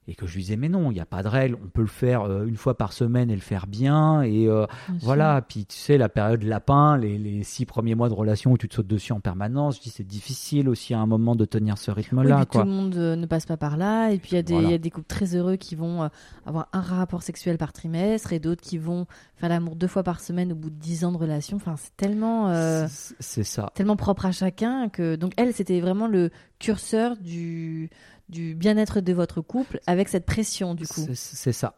et 0.07 0.15
que 0.15 0.27
je 0.27 0.35
lui 0.35 0.43
disais 0.43 0.55
mais 0.55 0.69
non 0.69 0.91
il 0.91 0.95
n'y 0.95 0.99
a 0.99 1.05
pas 1.05 1.23
de 1.23 1.27
règle 1.27 1.57
on 1.63 1.67
peut 1.67 1.81
le 1.81 1.87
faire 1.87 2.23
euh, 2.23 2.45
une 2.45 2.57
fois 2.57 2.77
par 2.77 2.93
semaine 2.93 3.31
et 3.31 3.35
le 3.35 3.41
faire 3.41 3.67
bien 3.67 4.21
et 4.21 4.47
euh, 4.47 4.65
voilà. 5.01 5.41
Puis 5.41 5.65
tu 5.65 5.75
sais 5.75 5.97
la 5.97 6.09
période 6.09 6.43
lapin 6.43 6.97
les, 6.97 7.17
les, 7.17 7.43
six 7.43 7.65
premiers 7.65 7.95
mois 7.95 8.09
de 8.09 8.13
relation 8.13 8.51
où 8.51 8.57
tu 8.57 8.67
te 8.67 8.75
sautes 8.75 8.87
dessus 8.87 9.13
en 9.13 9.19
permanence 9.19 9.77
je 9.77 9.81
dis 9.81 9.89
c'est 9.89 10.03
difficile 10.03 10.69
aussi 10.69 10.93
à 10.93 10.99
un 10.99 11.05
moment 11.05 11.35
de 11.35 11.45
tenir 11.45 11.77
ce 11.77 11.91
rythme 11.91 12.21
là 12.21 12.39
oui, 12.39 12.45
tout 12.45 12.59
le 12.59 12.65
monde 12.65 12.95
euh, 12.95 13.15
ne 13.15 13.25
passe 13.25 13.45
pas 13.45 13.57
par 13.57 13.77
là 13.77 14.09
et 14.09 14.19
puis 14.19 14.31
il 14.31 14.35
y 14.35 14.39
a 14.39 14.43
des 14.43 14.53
il 14.55 14.69
y 14.69 14.73
a 14.73 14.77
des 14.77 14.89
couples 14.89 15.07
très 15.07 15.35
heureux 15.35 15.55
qui 15.55 15.75
vont 15.75 16.09
avoir 16.45 16.67
un 16.73 16.81
rapport 16.81 17.23
sexuel 17.23 17.57
par 17.57 17.73
trimestre 17.73 18.33
et 18.33 18.39
d'autres 18.39 18.61
qui 18.61 18.77
vont 18.77 19.05
faire 19.35 19.49
l'amour 19.49 19.75
deux 19.75 19.87
fois 19.87 20.03
par 20.03 20.19
semaine 20.19 20.51
au 20.51 20.55
bout 20.55 20.69
de 20.69 20.79
dix 20.79 21.03
ans 21.03 21.11
de 21.11 21.17
relation. 21.17 21.57
Enfin 21.57 21.75
c'est 21.77 21.95
tellement 21.97 22.53
c'est 22.87 23.43
ça. 23.43 23.71
tellement 23.73 23.95
propre 23.95 24.25
à 24.25 24.31
chacun 24.31 24.89
que 24.89 25.15
donc 25.15 25.33
elle 25.37 25.53
c'était 25.53 25.79
vraiment 25.81 26.07
le 26.07 26.29
curseur 26.59 27.17
du 27.17 27.89
du 28.29 28.55
bien-être 28.55 29.01
de 29.01 29.13
votre 29.13 29.41
couple 29.41 29.79
avec 29.87 30.09
cette 30.09 30.25
pression 30.25 30.75
du 30.75 30.87
coup. 30.87 31.05
C'est 31.13 31.51
ça. 31.53 31.75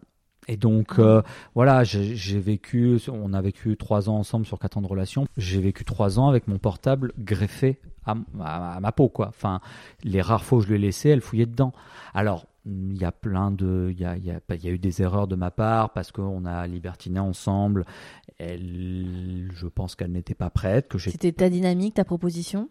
Et 0.48 0.56
donc 0.56 0.98
euh, 0.98 1.22
voilà, 1.56 1.84
j'ai 1.84 2.40
vécu, 2.40 3.00
on 3.12 3.34
a 3.34 3.42
vécu 3.42 3.76
trois 3.76 4.10
ans 4.10 4.18
ensemble 4.18 4.46
sur 4.46 4.60
quatre 4.60 4.78
ans 4.78 4.82
de 4.82 4.88
relation. 4.88 5.28
J'ai 5.36 5.60
vécu 5.60 5.84
trois 5.84 6.20
ans 6.20 6.30
avec 6.30 6.48
mon 6.48 6.58
portable 6.58 7.12
greffé 7.18 7.80
à, 8.06 8.16
ma 8.80 8.92
peau 8.94 9.10
quoi. 9.10 9.28
Enfin, 9.28 9.60
les 10.04 10.22
rares 10.22 10.46
fois 10.46 10.60
où 10.60 10.62
je 10.62 10.70
l'ai 10.70 10.78
laissé, 10.78 11.10
elle 11.10 11.22
fouillait 11.22 11.46
dedans. 11.46 11.74
Alors 12.14 12.48
il 12.66 12.98
y 12.98 13.06
a 13.06 13.12
plein 13.12 13.52
de, 13.52 13.90
il 13.92 14.00
y 14.00 14.06
a, 14.06 14.18
il 14.18 14.26
y 14.26 14.32
a, 14.32 14.40
il 14.50 14.64
y 14.64 14.68
a 14.68 14.72
eu 14.72 14.80
des 14.80 15.02
erreurs 15.02 15.28
de 15.28 15.36
ma 15.36 15.52
part 15.52 15.92
parce 15.92 16.12
qu'on 16.12 16.46
a 16.46 16.68
libertiné 16.68 17.20
ensemble. 17.20 17.86
Elle, 18.40 19.50
je 19.54 19.68
pense 19.68 19.96
qu'elle 19.96 20.12
n'était 20.12 20.36
pas 20.36 20.50
prête. 20.50 20.90
Que 20.90 20.98
C'était 20.98 21.32
ta 21.32 21.50
dynamique, 21.50 21.96
ta 21.96 22.04
proposition? 22.04 22.70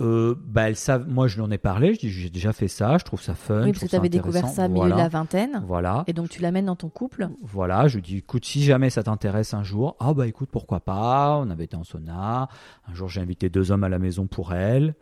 Euh, 0.00 0.34
bah, 0.46 0.68
elles 0.68 0.76
savent, 0.76 1.08
moi 1.08 1.28
je 1.28 1.36
lui 1.36 1.42
en 1.42 1.50
ai 1.50 1.58
parlé, 1.58 1.94
je 1.94 2.00
dis 2.00 2.10
j'ai 2.10 2.30
déjà 2.30 2.52
fait 2.52 2.68
ça, 2.68 2.98
je 2.98 3.04
trouve 3.04 3.20
ça 3.20 3.34
fun. 3.34 3.64
Oui, 3.64 3.72
parce 3.72 3.84
que 3.84 3.90
tu 3.90 3.96
avais 3.96 4.08
découvert 4.08 4.48
ça 4.48 4.66
au 4.66 4.68
milieu 4.68 4.90
de 4.90 4.96
la 4.96 5.08
vingtaine. 5.08 5.62
Voilà. 5.66 6.04
Et 6.06 6.12
donc 6.12 6.28
tu 6.28 6.40
l'amènes 6.40 6.66
dans 6.66 6.76
ton 6.76 6.88
couple. 6.88 7.28
Voilà, 7.42 7.88
je 7.88 7.96
lui 7.96 8.02
dis 8.02 8.16
écoute, 8.18 8.44
si 8.44 8.62
jamais 8.62 8.90
ça 8.90 9.02
t'intéresse 9.02 9.54
un 9.54 9.62
jour, 9.62 9.96
ah 10.00 10.14
bah 10.14 10.26
écoute, 10.26 10.48
pourquoi 10.50 10.80
pas, 10.80 11.38
on 11.38 11.50
avait 11.50 11.64
été 11.64 11.76
en 11.76 11.84
sauna. 11.84 12.48
Un 12.88 12.94
jour 12.94 13.08
j'ai 13.08 13.20
invité 13.20 13.48
deux 13.50 13.70
hommes 13.70 13.84
à 13.84 13.88
la 13.88 13.98
maison 13.98 14.26
pour 14.26 14.54
elle, 14.54 14.94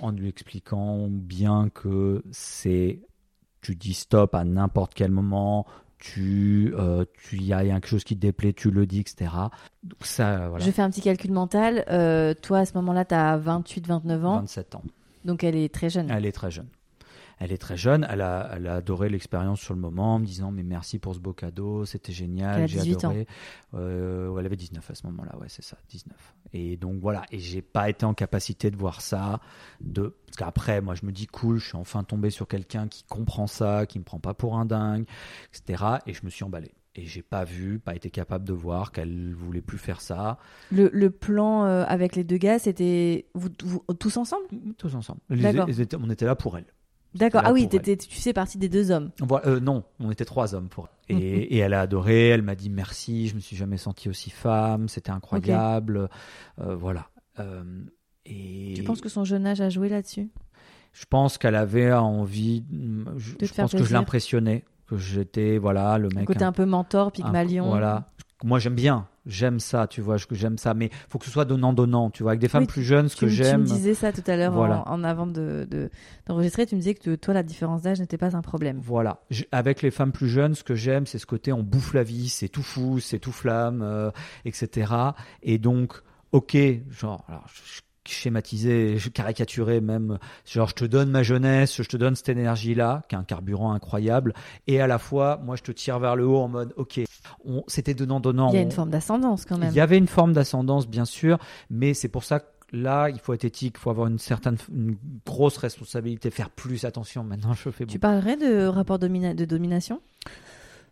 en 0.00 0.10
lui 0.10 0.28
expliquant 0.28 1.08
bien 1.10 1.68
que 1.72 2.22
c'est. 2.30 3.00
Tu 3.62 3.74
dis 3.74 3.94
stop 3.94 4.34
à 4.36 4.44
n'importe 4.44 4.94
quel 4.94 5.10
moment, 5.10 5.66
tu, 5.98 6.74
euh, 6.76 7.04
tu 7.28 7.38
y 7.38 7.52
a 7.52 7.62
quelque 7.64 7.88
chose 7.88 8.04
qui 8.04 8.16
te 8.16 8.20
déplaît, 8.20 8.52
tu 8.52 8.70
le 8.70 8.86
dis, 8.86 9.00
etc. 9.00 9.30
Donc 9.82 10.04
ça, 10.04 10.48
voilà. 10.48 10.64
Je 10.64 10.70
fais 10.70 10.82
un 10.82 10.90
petit 10.90 11.00
calcul 11.00 11.32
mental. 11.32 11.84
Euh, 11.90 12.34
toi, 12.34 12.58
à 12.58 12.66
ce 12.66 12.74
moment-là, 12.74 13.04
tu 13.04 13.14
as 13.14 13.36
28, 13.36 13.86
29 13.86 14.24
ans. 14.24 14.40
27 14.40 14.74
ans. 14.74 14.82
Donc 15.24 15.42
elle 15.42 15.56
est 15.56 15.72
très 15.72 15.90
jeune. 15.90 16.10
Elle 16.10 16.26
est 16.26 16.32
très 16.32 16.50
jeune 16.50 16.68
elle 17.38 17.52
est 17.52 17.58
très 17.58 17.76
jeune, 17.76 18.06
elle 18.08 18.22
a, 18.22 18.50
elle 18.54 18.66
a 18.66 18.76
adoré 18.76 19.08
l'expérience 19.08 19.60
sur 19.60 19.74
le 19.74 19.80
moment, 19.80 20.14
en 20.14 20.18
me 20.18 20.26
disant 20.26 20.50
mais 20.50 20.62
merci 20.62 20.98
pour 20.98 21.14
ce 21.14 21.20
beau 21.20 21.32
cadeau, 21.32 21.84
c'était 21.84 22.12
génial, 22.12 22.66
j'ai 22.66 22.80
adoré. 22.92 23.26
Euh, 23.74 24.36
elle 24.38 24.46
avait 24.46 24.56
19 24.56 24.90
à 24.90 24.94
ce 24.94 25.06
moment-là, 25.06 25.36
ouais 25.38 25.48
c'est 25.48 25.64
ça, 25.64 25.76
19. 25.88 26.16
Et 26.52 26.76
donc 26.76 26.98
voilà, 27.00 27.24
et 27.30 27.38
j'ai 27.38 27.62
pas 27.62 27.90
été 27.90 28.06
en 28.06 28.14
capacité 28.14 28.70
de 28.70 28.76
voir 28.76 29.00
ça, 29.00 29.40
de 29.80 30.14
parce 30.26 30.36
qu'après 30.36 30.80
moi 30.80 30.94
je 30.94 31.04
me 31.04 31.12
dis 31.12 31.26
cool, 31.26 31.58
je 31.58 31.66
suis 31.66 31.76
enfin 31.76 32.04
tombé 32.04 32.30
sur 32.30 32.48
quelqu'un 32.48 32.88
qui 32.88 33.04
comprend 33.04 33.46
ça, 33.46 33.86
qui 33.86 33.98
me 33.98 34.04
prend 34.04 34.18
pas 34.18 34.34
pour 34.34 34.58
un 34.58 34.64
dingue, 34.64 35.04
etc. 35.52 35.84
Et 36.06 36.14
je 36.14 36.24
me 36.24 36.30
suis 36.30 36.44
emballé 36.44 36.72
et 36.96 37.04
j'ai 37.04 37.22
pas 37.22 37.44
vu, 37.44 37.78
pas 37.78 37.94
été 37.94 38.10
capable 38.10 38.44
de 38.44 38.52
voir 38.52 38.90
qu'elle 38.90 39.34
voulait 39.34 39.60
plus 39.60 39.78
faire 39.78 40.00
ça. 40.00 40.38
Le, 40.72 40.90
le 40.92 41.10
plan 41.10 41.64
euh, 41.64 41.84
avec 41.86 42.16
les 42.16 42.24
deux 42.24 42.38
gars, 42.38 42.58
c'était 42.58 43.26
vous, 43.34 43.50
tous 43.98 44.16
ensemble? 44.16 44.44
Tous 44.78 44.94
ensemble. 44.94 45.20
on 45.30 46.10
était 46.10 46.26
là 46.26 46.34
pour 46.34 46.56
elle. 46.56 46.64
D'accord. 47.16 47.42
Ah 47.44 47.52
oui, 47.52 47.68
tu 47.68 48.20
fais 48.20 48.32
partie 48.32 48.58
des 48.58 48.68
deux 48.68 48.90
hommes. 48.90 49.10
Euh, 49.44 49.60
non, 49.60 49.84
on 50.00 50.10
était 50.10 50.24
trois 50.24 50.54
hommes 50.54 50.68
pour 50.68 50.88
elle. 51.08 51.22
Et, 51.22 51.58
elle 51.58 51.74
a 51.74 51.80
adoré. 51.80 52.28
Elle 52.28 52.42
m'a 52.42 52.54
dit 52.54 52.70
merci. 52.70 53.28
Je 53.28 53.34
me 53.34 53.40
suis 53.40 53.56
jamais 53.56 53.76
sentie 53.76 54.08
aussi 54.08 54.30
femme. 54.30 54.88
C'était 54.88 55.10
incroyable. 55.10 56.08
Euh, 56.60 56.74
voilà. 56.74 57.08
Euh, 57.38 57.64
et... 58.24 58.74
Tu 58.76 58.82
penses 58.82 59.00
que 59.00 59.08
son 59.08 59.24
jeune 59.24 59.46
âge 59.46 59.60
a 59.60 59.70
joué 59.70 59.88
là-dessus? 59.88 60.30
Je 60.92 61.04
pense 61.08 61.38
qu'elle 61.38 61.54
avait 61.54 61.92
envie. 61.92 62.64
Je, 63.16 63.34
je 63.40 63.52
pense 63.52 63.72
que 63.72 63.84
je 63.84 63.92
l'impressionnais. 63.92 64.64
Que 64.86 64.96
j'étais 64.96 65.58
voilà 65.58 65.98
le 65.98 66.08
mec. 66.14 66.26
Côté 66.26 66.44
un, 66.44 66.52
peu 66.52 66.64
mentor, 66.64 67.10
Pygmalion. 67.10 67.68
Voilà. 67.68 68.12
Moi 68.44 68.60
j'aime 68.60 68.76
bien 68.76 69.08
j'aime 69.26 69.60
ça, 69.60 69.86
tu 69.86 70.00
vois, 70.00 70.16
j'aime 70.30 70.58
ça, 70.58 70.74
mais 70.74 70.90
faut 71.08 71.18
que 71.18 71.24
ce 71.24 71.30
soit 71.30 71.44
donnant-donnant, 71.44 72.10
tu 72.10 72.22
vois, 72.22 72.32
avec 72.32 72.40
des 72.40 72.48
femmes 72.48 72.66
plus 72.66 72.82
jeunes, 72.82 73.08
ce 73.08 73.16
que 73.16 73.28
j'aime. 73.28 73.64
Tu 73.64 73.72
me 73.72 73.76
disais 73.76 73.94
ça 73.94 74.12
tout 74.12 74.22
à 74.26 74.36
l'heure 74.36 74.56
en, 74.56 75.04
avant 75.04 75.26
de, 75.26 75.90
d'enregistrer, 76.26 76.66
tu 76.66 76.74
me 76.74 76.80
disais 76.80 76.94
que 76.94 77.14
toi, 77.16 77.34
la 77.34 77.42
différence 77.42 77.82
d'âge 77.82 78.00
n'était 78.00 78.18
pas 78.18 78.36
un 78.36 78.42
problème. 78.42 78.80
Voilà. 78.82 79.20
avec 79.52 79.82
les 79.82 79.90
femmes 79.90 80.12
plus 80.12 80.28
jeunes, 80.28 80.54
ce 80.54 80.64
que 80.64 80.74
j'aime, 80.74 81.06
c'est 81.06 81.18
ce 81.18 81.26
côté 81.26 81.52
on 81.52 81.62
bouffe 81.62 81.94
la 81.94 82.02
vie, 82.02 82.28
c'est 82.28 82.48
tout 82.48 82.62
fou, 82.62 83.00
c'est 83.00 83.18
tout 83.18 83.32
flamme, 83.32 83.82
euh, 83.82 84.10
etc. 84.44 84.92
Et 85.42 85.58
donc, 85.58 86.02
ok, 86.32 86.56
genre, 86.90 87.24
alors, 87.28 87.44
je, 87.48 87.80
schématisé, 88.08 88.96
caricaturé 89.12 89.80
même. 89.80 90.18
Genre, 90.44 90.68
je 90.68 90.74
te 90.74 90.84
donne 90.84 91.10
ma 91.10 91.22
jeunesse, 91.22 91.82
je 91.82 91.88
te 91.88 91.96
donne 91.96 92.16
cette 92.16 92.28
énergie-là, 92.28 93.02
qui 93.08 93.14
est 93.14 93.18
un 93.18 93.24
carburant 93.24 93.72
incroyable, 93.72 94.34
et 94.66 94.80
à 94.80 94.86
la 94.86 94.98
fois, 94.98 95.40
moi, 95.44 95.56
je 95.56 95.62
te 95.62 95.72
tire 95.72 95.98
vers 95.98 96.16
le 96.16 96.26
haut 96.26 96.38
en 96.38 96.48
mode, 96.48 96.72
ok, 96.76 97.00
c'était 97.66 97.94
donnant-donnant. 97.94 98.50
Il 98.50 98.56
y 98.56 98.58
a 98.58 98.62
une 98.62 98.72
forme 98.72 98.90
d'ascendance 98.90 99.44
quand 99.44 99.58
même. 99.58 99.70
Il 99.72 99.76
y 99.76 99.80
avait 99.80 99.98
une 99.98 100.08
forme 100.08 100.32
d'ascendance, 100.32 100.86
bien 100.88 101.04
sûr, 101.04 101.38
mais 101.70 101.94
c'est 101.94 102.08
pour 102.08 102.24
ça 102.24 102.40
que 102.40 102.46
là, 102.72 103.08
il 103.10 103.18
faut 103.18 103.32
être 103.32 103.44
éthique, 103.44 103.76
il 103.78 103.80
faut 103.80 103.90
avoir 103.90 104.08
une 104.08 104.18
certaine, 104.18 104.56
une 104.74 104.96
grosse 105.24 105.56
responsabilité, 105.56 106.30
faire 106.30 106.50
plus 106.50 106.84
attention. 106.84 107.22
Maintenant, 107.22 107.52
je 107.52 107.70
fais. 107.70 107.86
Tu 107.86 107.98
parlerais 107.98 108.36
de 108.36 108.66
rapport 108.66 108.98
de 108.98 109.44
domination? 109.44 110.00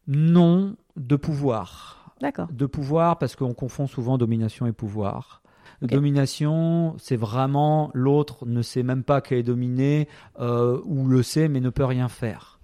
Non, 0.06 0.76
de 0.96 1.16
pouvoir. 1.16 2.12
D'accord. 2.20 2.48
De 2.52 2.66
pouvoir, 2.66 3.18
parce 3.18 3.34
qu'on 3.34 3.54
confond 3.54 3.86
souvent 3.86 4.18
domination 4.18 4.66
et 4.66 4.72
pouvoir. 4.72 5.42
Domination, 5.82 6.96
c'est 6.98 7.16
vraiment 7.16 7.90
l'autre 7.94 8.46
ne 8.46 8.62
sait 8.62 8.82
même 8.82 9.02
pas 9.02 9.20
qu'elle 9.20 9.38
est 9.38 9.42
dominée 9.42 10.08
euh, 10.40 10.80
ou 10.84 11.06
le 11.06 11.22
sait 11.22 11.48
mais 11.48 11.60
ne 11.60 11.70
peut 11.70 11.84
rien 11.84 12.08
faire. 12.08 12.58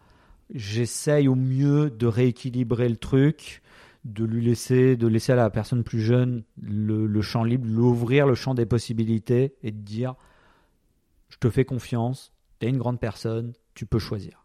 j'essaye 0.54 1.28
au 1.28 1.34
mieux 1.34 1.90
de 1.90 2.06
rééquilibrer 2.06 2.88
le 2.88 2.96
truc, 2.96 3.62
de 4.04 4.24
lui 4.24 4.44
laisser, 4.44 4.96
de 4.96 5.06
laisser 5.06 5.32
à 5.32 5.36
la 5.36 5.50
personne 5.50 5.84
plus 5.84 6.00
jeune 6.00 6.44
le, 6.60 7.20
champ 7.20 7.44
libre, 7.44 7.66
l'ouvrir 7.68 8.26
le 8.26 8.34
champ 8.34 8.54
des 8.54 8.66
possibilités 8.66 9.54
et 9.62 9.70
de 9.70 9.80
dire 9.80 10.14
je 11.28 11.36
te 11.36 11.50
fais 11.50 11.64
confiance, 11.64 12.32
tu 12.58 12.66
es 12.66 12.70
une 12.70 12.78
grande 12.78 12.98
personne, 12.98 13.52
tu 13.74 13.86
peux 13.86 13.98
choisir. 13.98 14.39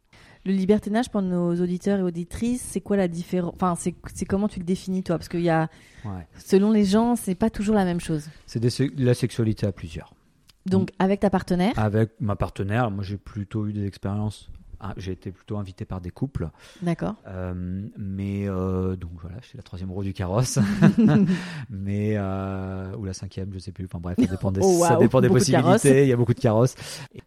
Le 0.45 0.53
libertinage 0.53 1.09
pour 1.09 1.21
nos 1.23 1.55
auditeurs 1.59 1.99
et 1.99 2.03
auditrices, 2.03 2.61
c'est 2.61 2.81
quoi 2.81 2.97
la 2.97 3.07
différence 3.07 3.53
Enfin, 3.55 3.75
c'est 4.13 4.25
comment 4.25 4.47
tu 4.47 4.59
le 4.59 4.65
définis 4.65 5.01
toi? 5.01 5.17
Parce 5.17 5.27
qu'il 5.27 5.41
y 5.41 5.49
a, 5.49 5.69
Ouais. 6.05 6.27
selon 6.37 6.71
les 6.71 6.85
gens, 6.85 7.15
c'est 7.15 7.33
pas 7.33 7.49
toujours 7.49 7.73
la 7.73 7.83
même 7.83 7.99
chose. 7.99 8.29
C'est 8.45 8.69
se- 8.69 8.83
la 9.01 9.15
sexualité 9.15 9.65
à 9.65 9.71
plusieurs. 9.71 10.13
Donc, 10.67 10.91
avec 10.99 11.19
ta 11.19 11.29
partenaire, 11.31 11.73
Avec 11.77 12.11
ma 12.19 12.35
partenaire, 12.35 12.91
moi 12.91 13.03
j'ai 13.03 13.17
plutôt 13.17 13.65
eu 13.67 13.73
des 13.73 13.85
expériences. 13.87 14.49
Ah, 14.79 14.93
J'ai 14.97 15.11
été 15.13 15.31
plutôt 15.31 15.57
invité 15.57 15.85
par 15.85 16.01
des 16.01 16.11
couples, 16.11 16.49
d'accord. 16.81 17.15
Euh, 17.27 17.87
mais 17.97 18.47
euh, 18.47 18.95
donc 18.95 19.11
voilà, 19.21 19.37
je 19.41 19.47
suis 19.47 19.57
la 19.57 19.63
troisième 19.63 19.91
roue 19.91 20.03
du 20.03 20.13
carrosse, 20.13 20.59
mais 21.69 22.13
euh, 22.17 22.95
ou 22.97 23.05
la 23.05 23.13
cinquième, 23.13 23.51
je 23.53 23.59
sais 23.59 23.71
plus. 23.71 23.85
Enfin 23.85 23.99
bref, 23.99 24.15
ça 24.19 24.25
dépend 24.27 24.51
des, 24.51 24.61
Oh, 24.63 24.79
ça 24.83 24.91
waouh, 24.93 24.99
dépend 24.99 25.21
des 25.21 25.27
beaucoup 25.27 25.39
de 25.39 25.45
carrosses. 25.51 25.73
possibilités. 25.81 26.03
Il 26.03 26.09
y 26.09 26.13
a 26.13 26.17
beaucoup 26.17 26.33
de 26.33 26.39
carrosses. 26.39 26.75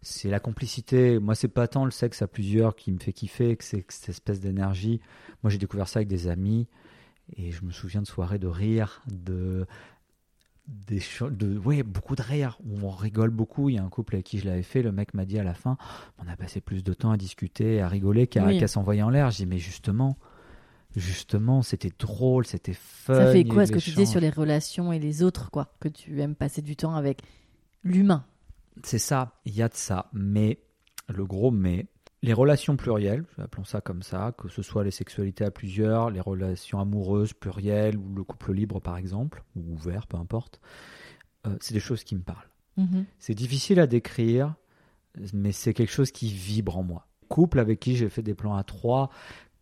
C'est 0.03 0.30
la 0.30 0.40
complicité. 0.40 1.18
Moi, 1.18 1.34
c'est 1.34 1.49
pas 1.49 1.68
tant 1.68 1.84
le 1.84 1.90
sexe 1.90 2.22
à 2.22 2.26
plusieurs 2.26 2.76
qui 2.76 2.92
me 2.92 2.99
fait 2.99 3.12
kiffer, 3.12 3.57
que 3.57 3.64
c'est 3.64 3.84
cette 3.90 4.09
espèce 4.11 4.40
d'énergie. 4.40 5.01
Moi, 5.42 5.51
j'ai 5.51 5.59
découvert 5.59 5.88
ça 5.88 5.99
avec 5.99 6.09
des 6.09 6.28
amis, 6.28 6.66
et 7.36 7.51
je 7.53 7.64
me 7.64 7.70
souviens 7.70 8.03
de 8.03 8.07
soirées 8.07 8.38
de 8.38 8.46
rire, 8.49 9.03
de 9.07 9.66
des 10.69 11.01
de 11.31 11.57
ouais 11.59 11.83
beaucoup 11.83 12.14
de 12.14 12.23
rire 12.23 12.59
où 12.64 12.87
on 12.87 12.91
rigole 12.91 13.31
beaucoup 13.31 13.71
il 13.71 13.77
y 13.77 13.79
a 13.79 13.83
un 13.83 13.89
couple 13.89 14.16
avec 14.16 14.27
qui 14.27 14.39
je 14.39 14.45
l'avais 14.47 14.62
fait 14.62 14.83
le 14.83 14.93
mec 14.93 15.14
m'a 15.14 15.25
dit 15.25 15.39
à 15.39 15.43
la 15.43 15.55
fin 15.55 15.79
on 16.19 16.29
a 16.31 16.37
passé 16.37 16.61
plus 16.61 16.85
de 16.85 16.93
temps 16.93 17.11
à 17.11 17.16
discuter 17.16 17.81
à 17.81 17.89
rigoler 17.89 18.27
qu'à 18.27 18.45
Oui. 18.45 18.59
qu'à 18.59 18.69
s'envoyer 18.69 19.03
en 19.03 19.09
l'air 19.09 19.31
j'ai 19.31 19.47
mais 19.47 19.57
justement 19.59 20.19
justement 20.95 21.62
c'était 21.62 21.93
drôle 21.99 22.47
c'était 22.47 22.75
fun 22.75 23.14
ça 23.14 23.33
fait 23.33 23.45
quoi 23.45 23.66
ce 23.66 23.73
que 23.73 23.79
tu 23.79 23.91
dis 23.93 24.07
sur 24.07 24.21
les 24.21 24.31
relations 24.31 24.93
et 24.93 24.99
les 24.99 25.23
autres, 25.23 25.51
quoi 25.51 25.73
Que 25.81 25.89
tu 25.89 26.21
aimes 26.21 26.35
passer 26.35 26.61
du 26.62 26.77
temps 26.77 26.95
avec 26.95 27.23
l'humain? 27.83 28.25
c'est 28.85 28.99
ça 28.99 29.33
il 29.47 29.55
y 29.57 29.62
a 29.62 29.69
de 29.69 29.75
ça 29.75 30.11
mais 30.12 30.59
le 31.09 31.25
gros 31.25 31.51
mais 31.51 31.87
les 32.23 32.33
relations 32.33 32.77
plurielles 32.77 33.25
appelons 33.39 33.64
ça 33.64 33.81
comme 33.81 34.03
ça 34.03 34.33
que 34.37 34.49
ce 34.49 34.62
soit 34.62 34.85
les 34.85 34.91
sexualités 34.91 35.45
à 35.45 35.51
plusieurs 35.51 36.11
les 36.11 36.21
relations 36.21 36.81
amoureuses 36.81 37.33
plurielles 37.33 37.97
ou 37.97 38.14
le 38.14 38.25
couple 38.25 38.53
libre 38.53 38.81
par 38.81 38.97
exemple 38.97 39.43
ou 39.57 39.75
ouvert 39.75 40.07
peu 40.07 40.16
importe 40.16 40.61
euh, 41.47 41.57
c'est 41.61 41.75
des 41.75 41.81
choses 41.81 42.05
qui 42.05 42.16
me 42.16 42.23
parlent 42.23 42.49
Mhm. 42.79 43.05
C'est 43.19 43.35
difficile 43.35 43.81
à 43.81 43.87
décrire, 43.87 44.55
mais 45.35 45.53
c'est 45.53 45.75
quelque 45.75 45.93
chose 45.93 46.12
qui 46.12 46.33
vibre 46.33 46.79
en 46.79 46.83
moi. 46.83 47.07
Couple 47.29 47.59
avec 47.59 47.81
qui 47.81 47.97
j'ai 47.97 48.09
fait 48.09 48.23
des 48.23 48.35
plans 48.35 48.57
à 48.57 48.62
trois, 48.62 49.11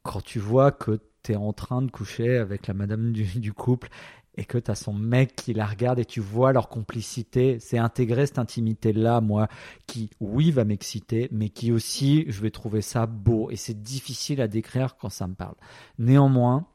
quand 0.02 0.22
tu 0.22 0.38
vois 0.38 0.70
que 0.70 1.00
tu 1.22 1.32
es 1.32 1.36
en 1.36 1.52
train 1.52 1.82
de 1.82 1.90
coucher 1.90 2.36
avec 2.36 2.68
la 2.68 2.74
madame 2.74 3.12
du, 3.12 3.24
du 3.24 3.52
couple 3.52 3.88
et 4.36 4.44
que 4.44 4.58
tu 4.58 4.70
as 4.70 4.74
son 4.74 4.92
mec 4.92 5.34
qui 5.34 5.54
la 5.54 5.66
regarde 5.66 5.98
et 5.98 6.04
tu 6.04 6.20
vois 6.20 6.52
leur 6.52 6.68
complicité, 6.68 7.58
c'est 7.60 7.78
intégrer 7.78 8.26
cette 8.26 8.38
intimité-là, 8.38 9.20
moi, 9.20 9.48
qui, 9.86 10.10
oui, 10.20 10.50
va 10.50 10.64
m'exciter, 10.64 11.28
mais 11.32 11.48
qui 11.48 11.72
aussi, 11.72 12.24
je 12.28 12.40
vais 12.40 12.50
trouver 12.50 12.82
ça 12.82 13.06
beau. 13.06 13.50
Et 13.50 13.56
c'est 13.56 13.82
difficile 13.82 14.40
à 14.40 14.48
décrire 14.48 14.96
quand 14.96 15.08
ça 15.08 15.26
me 15.26 15.34
parle. 15.34 15.54
Néanmoins, 15.98 16.66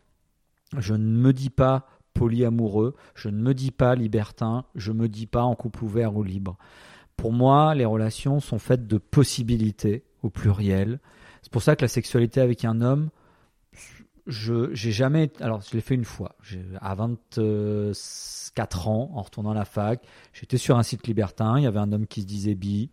je 0.77 0.93
ne 0.93 1.05
me 1.05 1.33
dis 1.33 1.49
pas 1.49 1.87
polyamoureux, 2.13 2.95
je 3.15 3.29
ne 3.29 3.41
me 3.41 3.53
dis 3.53 3.71
pas 3.71 3.95
libertin, 3.95 4.65
je 4.75 4.91
me 4.91 5.07
dis 5.07 5.27
pas 5.27 5.43
en 5.43 5.55
couple 5.55 5.83
ouvert 5.83 6.15
ou 6.15 6.23
libre. 6.23 6.57
Pour 7.15 7.31
moi, 7.31 7.75
les 7.75 7.85
relations 7.85 8.39
sont 8.39 8.59
faites 8.59 8.87
de 8.87 8.97
possibilités 8.97 10.03
au 10.23 10.29
pluriel. 10.29 10.99
C'est 11.41 11.51
pour 11.51 11.61
ça 11.61 11.75
que 11.75 11.83
la 11.83 11.87
sexualité 11.87 12.41
avec 12.41 12.65
un 12.65 12.81
homme, 12.81 13.09
je 14.31 14.73
j'ai 14.73 14.91
jamais 14.91 15.29
alors 15.39 15.61
je 15.61 15.73
l'ai 15.75 15.81
fait 15.81 15.95
une 15.95 16.05
fois. 16.05 16.35
À 16.81 16.95
24 16.95 18.87
ans 18.87 19.11
en 19.13 19.21
retournant 19.21 19.51
à 19.51 19.55
la 19.55 19.65
fac 19.65 20.01
j'étais 20.33 20.57
sur 20.57 20.77
un 20.77 20.83
site 20.83 21.07
libertin 21.07 21.57
il 21.57 21.63
y 21.63 21.67
avait 21.67 21.79
un 21.79 21.91
homme 21.91 22.07
qui 22.07 22.21
se 22.21 22.27
disait 22.27 22.55
bi 22.55 22.89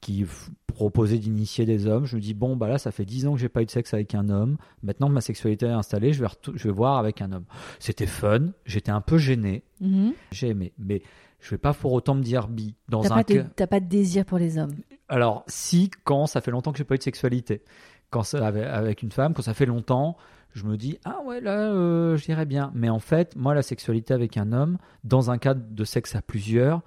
qui 0.00 0.26
proposait 0.66 1.16
d'initier 1.16 1.64
des 1.64 1.86
hommes. 1.86 2.04
Je 2.04 2.16
me 2.16 2.20
dis 2.20 2.34
bon 2.34 2.56
bah 2.56 2.68
là 2.68 2.76
ça 2.76 2.92
fait 2.92 3.06
10 3.06 3.26
ans 3.26 3.32
que 3.34 3.38
j'ai 3.40 3.48
pas 3.48 3.62
eu 3.62 3.64
de 3.64 3.70
sexe 3.70 3.94
avec 3.94 4.14
un 4.14 4.28
homme. 4.28 4.58
Maintenant 4.82 5.08
que 5.08 5.14
ma 5.14 5.22
sexualité 5.22 5.64
est 5.66 5.70
installée 5.70 6.12
je 6.12 6.20
vais 6.20 6.26
retou- 6.26 6.52
je 6.56 6.64
vais 6.68 6.74
voir 6.74 6.98
avec 6.98 7.22
un 7.22 7.32
homme. 7.32 7.44
C'était 7.78 8.06
fun. 8.06 8.48
J'étais 8.66 8.90
un 8.90 9.00
peu 9.00 9.16
gêné. 9.16 9.62
Mhm. 9.80 10.12
j'ai 10.30 10.48
aimé. 10.48 10.74
Mais 10.78 11.00
je 11.40 11.50
vais 11.50 11.58
pas 11.58 11.72
pour 11.72 11.92
autant 11.94 12.14
me 12.14 12.22
dire 12.22 12.48
bi. 12.48 12.74
Dans 12.90 13.00
T'as 13.00 13.14
un 13.14 13.22
pas, 13.22 13.34
de- 13.34 13.44
t'as 13.56 13.66
pas 13.66 13.80
de 13.80 13.86
désir 13.88 14.26
pour 14.26 14.36
les 14.38 14.58
hommes. 14.58 14.74
alors, 15.08 15.42
si, 15.46 15.90
quand 16.04 16.26
ça 16.26 16.40
fait 16.42 16.50
longtemps 16.50 16.72
que 16.72 16.78
j'ai 16.78 16.84
pas 16.84 16.96
eu 16.96 16.98
de 16.98 17.02
sexualité, 17.02 17.62
quand 18.10 18.24
ça, 18.24 18.46
avec 18.46 19.02
une 19.02 19.10
femme, 19.12 19.32
quand 19.32 19.42
ça 19.42 19.54
fait 19.54 19.66
longtemps, 19.66 20.16
je 20.54 20.64
me 20.64 20.76
dis 20.76 20.98
ah 21.04 21.18
ouais 21.26 21.40
là 21.40 21.72
euh, 21.72 22.16
je 22.16 22.24
dirais 22.24 22.46
bien. 22.46 22.70
Mais 22.74 22.88
en 22.88 23.00
fait, 23.00 23.36
moi 23.36 23.54
la 23.54 23.62
sexualité 23.62 24.14
avec 24.14 24.36
un 24.36 24.52
homme 24.52 24.78
dans 25.02 25.30
un 25.30 25.38
cadre 25.38 25.62
de 25.68 25.84
sexe 25.84 26.14
à 26.14 26.22
plusieurs, 26.22 26.82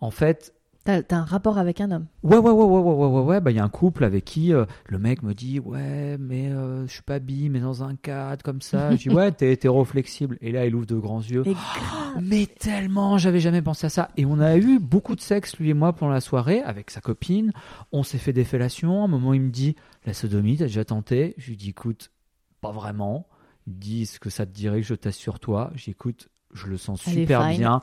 en 0.00 0.10
fait. 0.10 0.54
T'as 0.84 1.02
un 1.10 1.24
rapport 1.24 1.58
avec 1.58 1.80
un 1.82 1.90
homme. 1.90 2.06
Ouais 2.22 2.38
ouais 2.38 2.50
ouais 2.50 2.64
ouais 2.64 2.80
ouais 2.80 2.92
ouais 2.94 3.06
ouais, 3.06 3.20
ouais. 3.22 3.40
Bah 3.40 3.50
il 3.50 3.56
y 3.58 3.60
a 3.60 3.64
un 3.64 3.68
couple 3.68 4.02
avec 4.02 4.24
qui 4.24 4.54
euh, 4.54 4.64
le 4.86 4.98
mec 4.98 5.22
me 5.22 5.34
dit 5.34 5.60
ouais 5.60 6.16
mais 6.18 6.48
euh, 6.50 6.86
je 6.86 6.92
suis 6.92 7.02
pas 7.02 7.18
bi 7.18 7.50
mais 7.50 7.60
dans 7.60 7.84
un 7.84 7.96
cadre 7.96 8.42
comme 8.42 8.62
ça. 8.62 8.90
je 8.96 9.08
dis 9.08 9.10
ouais 9.14 9.30
t'es 9.30 9.52
hétéroflexible 9.52 10.38
et 10.40 10.52
là 10.52 10.64
il 10.64 10.74
ouvre 10.74 10.86
de 10.86 10.96
grands 10.96 11.20
yeux. 11.20 11.42
Mais, 11.44 11.52
oh, 11.54 12.18
mais 12.22 12.46
tellement 12.46 13.18
j'avais 13.18 13.40
jamais 13.40 13.60
pensé 13.60 13.86
à 13.86 13.90
ça 13.90 14.08
et 14.16 14.24
on 14.24 14.40
a 14.40 14.56
eu 14.56 14.78
beaucoup 14.78 15.14
de 15.14 15.20
sexe 15.20 15.58
lui 15.58 15.68
et 15.68 15.74
moi 15.74 15.92
pendant 15.92 16.12
la 16.12 16.22
soirée 16.22 16.62
avec 16.62 16.90
sa 16.90 17.02
copine. 17.02 17.52
On 17.92 18.02
s'est 18.02 18.18
fait 18.18 18.32
des 18.32 18.44
fellations. 18.44 19.02
À 19.02 19.04
un 19.04 19.08
moment 19.08 19.34
il 19.34 19.42
me 19.42 19.50
dit 19.50 19.76
la 20.06 20.14
sodomie 20.14 20.56
t'as 20.56 20.64
déjà 20.64 20.86
tenté? 20.86 21.34
Je 21.36 21.50
lui 21.50 21.56
dis 21.56 21.68
écoute 21.68 22.10
pas 22.60 22.72
vraiment. 22.72 23.26
Il 23.66 23.74
me 23.74 23.78
dit 23.78 24.02
Est-ce 24.02 24.20
que 24.20 24.30
ça 24.30 24.46
te 24.46 24.52
dirait 24.52 24.80
que 24.80 24.86
je 24.86 24.94
teste 24.94 25.18
sur 25.20 25.38
toi 25.40 25.70
Je 25.74 25.84
dis 25.84 25.90
Écoute, 25.90 26.28
je 26.52 26.66
le 26.66 26.76
sens 26.76 27.00
super 27.02 27.48
fine. 27.48 27.58
bien. 27.58 27.82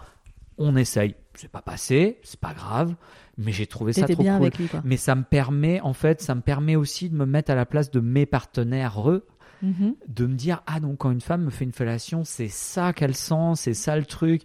On 0.57 0.75
essaye. 0.75 1.15
C'est 1.35 1.51
pas 1.51 1.61
passé, 1.61 2.19
c'est 2.23 2.39
pas 2.39 2.53
grave. 2.53 2.95
Mais 3.37 3.51
j'ai 3.51 3.67
trouvé 3.67 3.93
ça 3.93 4.07
trop 4.07 4.23
bien 4.23 4.37
cool. 4.37 4.47
avec 4.47 4.57
lui, 4.57 4.67
quoi. 4.67 4.81
Mais 4.83 4.97
ça 4.97 5.13
me 5.13 5.21
permet, 5.23 5.79
en 5.81 5.93
fait, 5.93 6.19
ça 6.21 6.33
me 6.33 6.41
permet 6.41 6.75
aussi 6.75 7.09
de 7.11 7.15
me 7.15 7.25
mettre 7.27 7.51
à 7.51 7.55
la 7.55 7.67
place 7.67 7.91
de 7.91 7.99
mes 7.99 8.25
partenaires, 8.25 9.07
eux, 9.09 9.25
Mhm. 9.63 9.95
de 10.07 10.25
me 10.27 10.35
dire 10.35 10.61
ah 10.67 10.79
donc 10.79 10.97
quand 10.99 11.09
une 11.09 11.19
femme 11.21 11.43
me 11.45 11.49
fait 11.49 11.65
une 11.65 11.73
fellation 11.73 12.23
c'est 12.23 12.47
ça 12.47 12.93
qu'elle 12.93 13.15
sent 13.15 13.53
c'est 13.55 13.73
ça 13.73 13.97
le 13.97 14.05
truc 14.05 14.43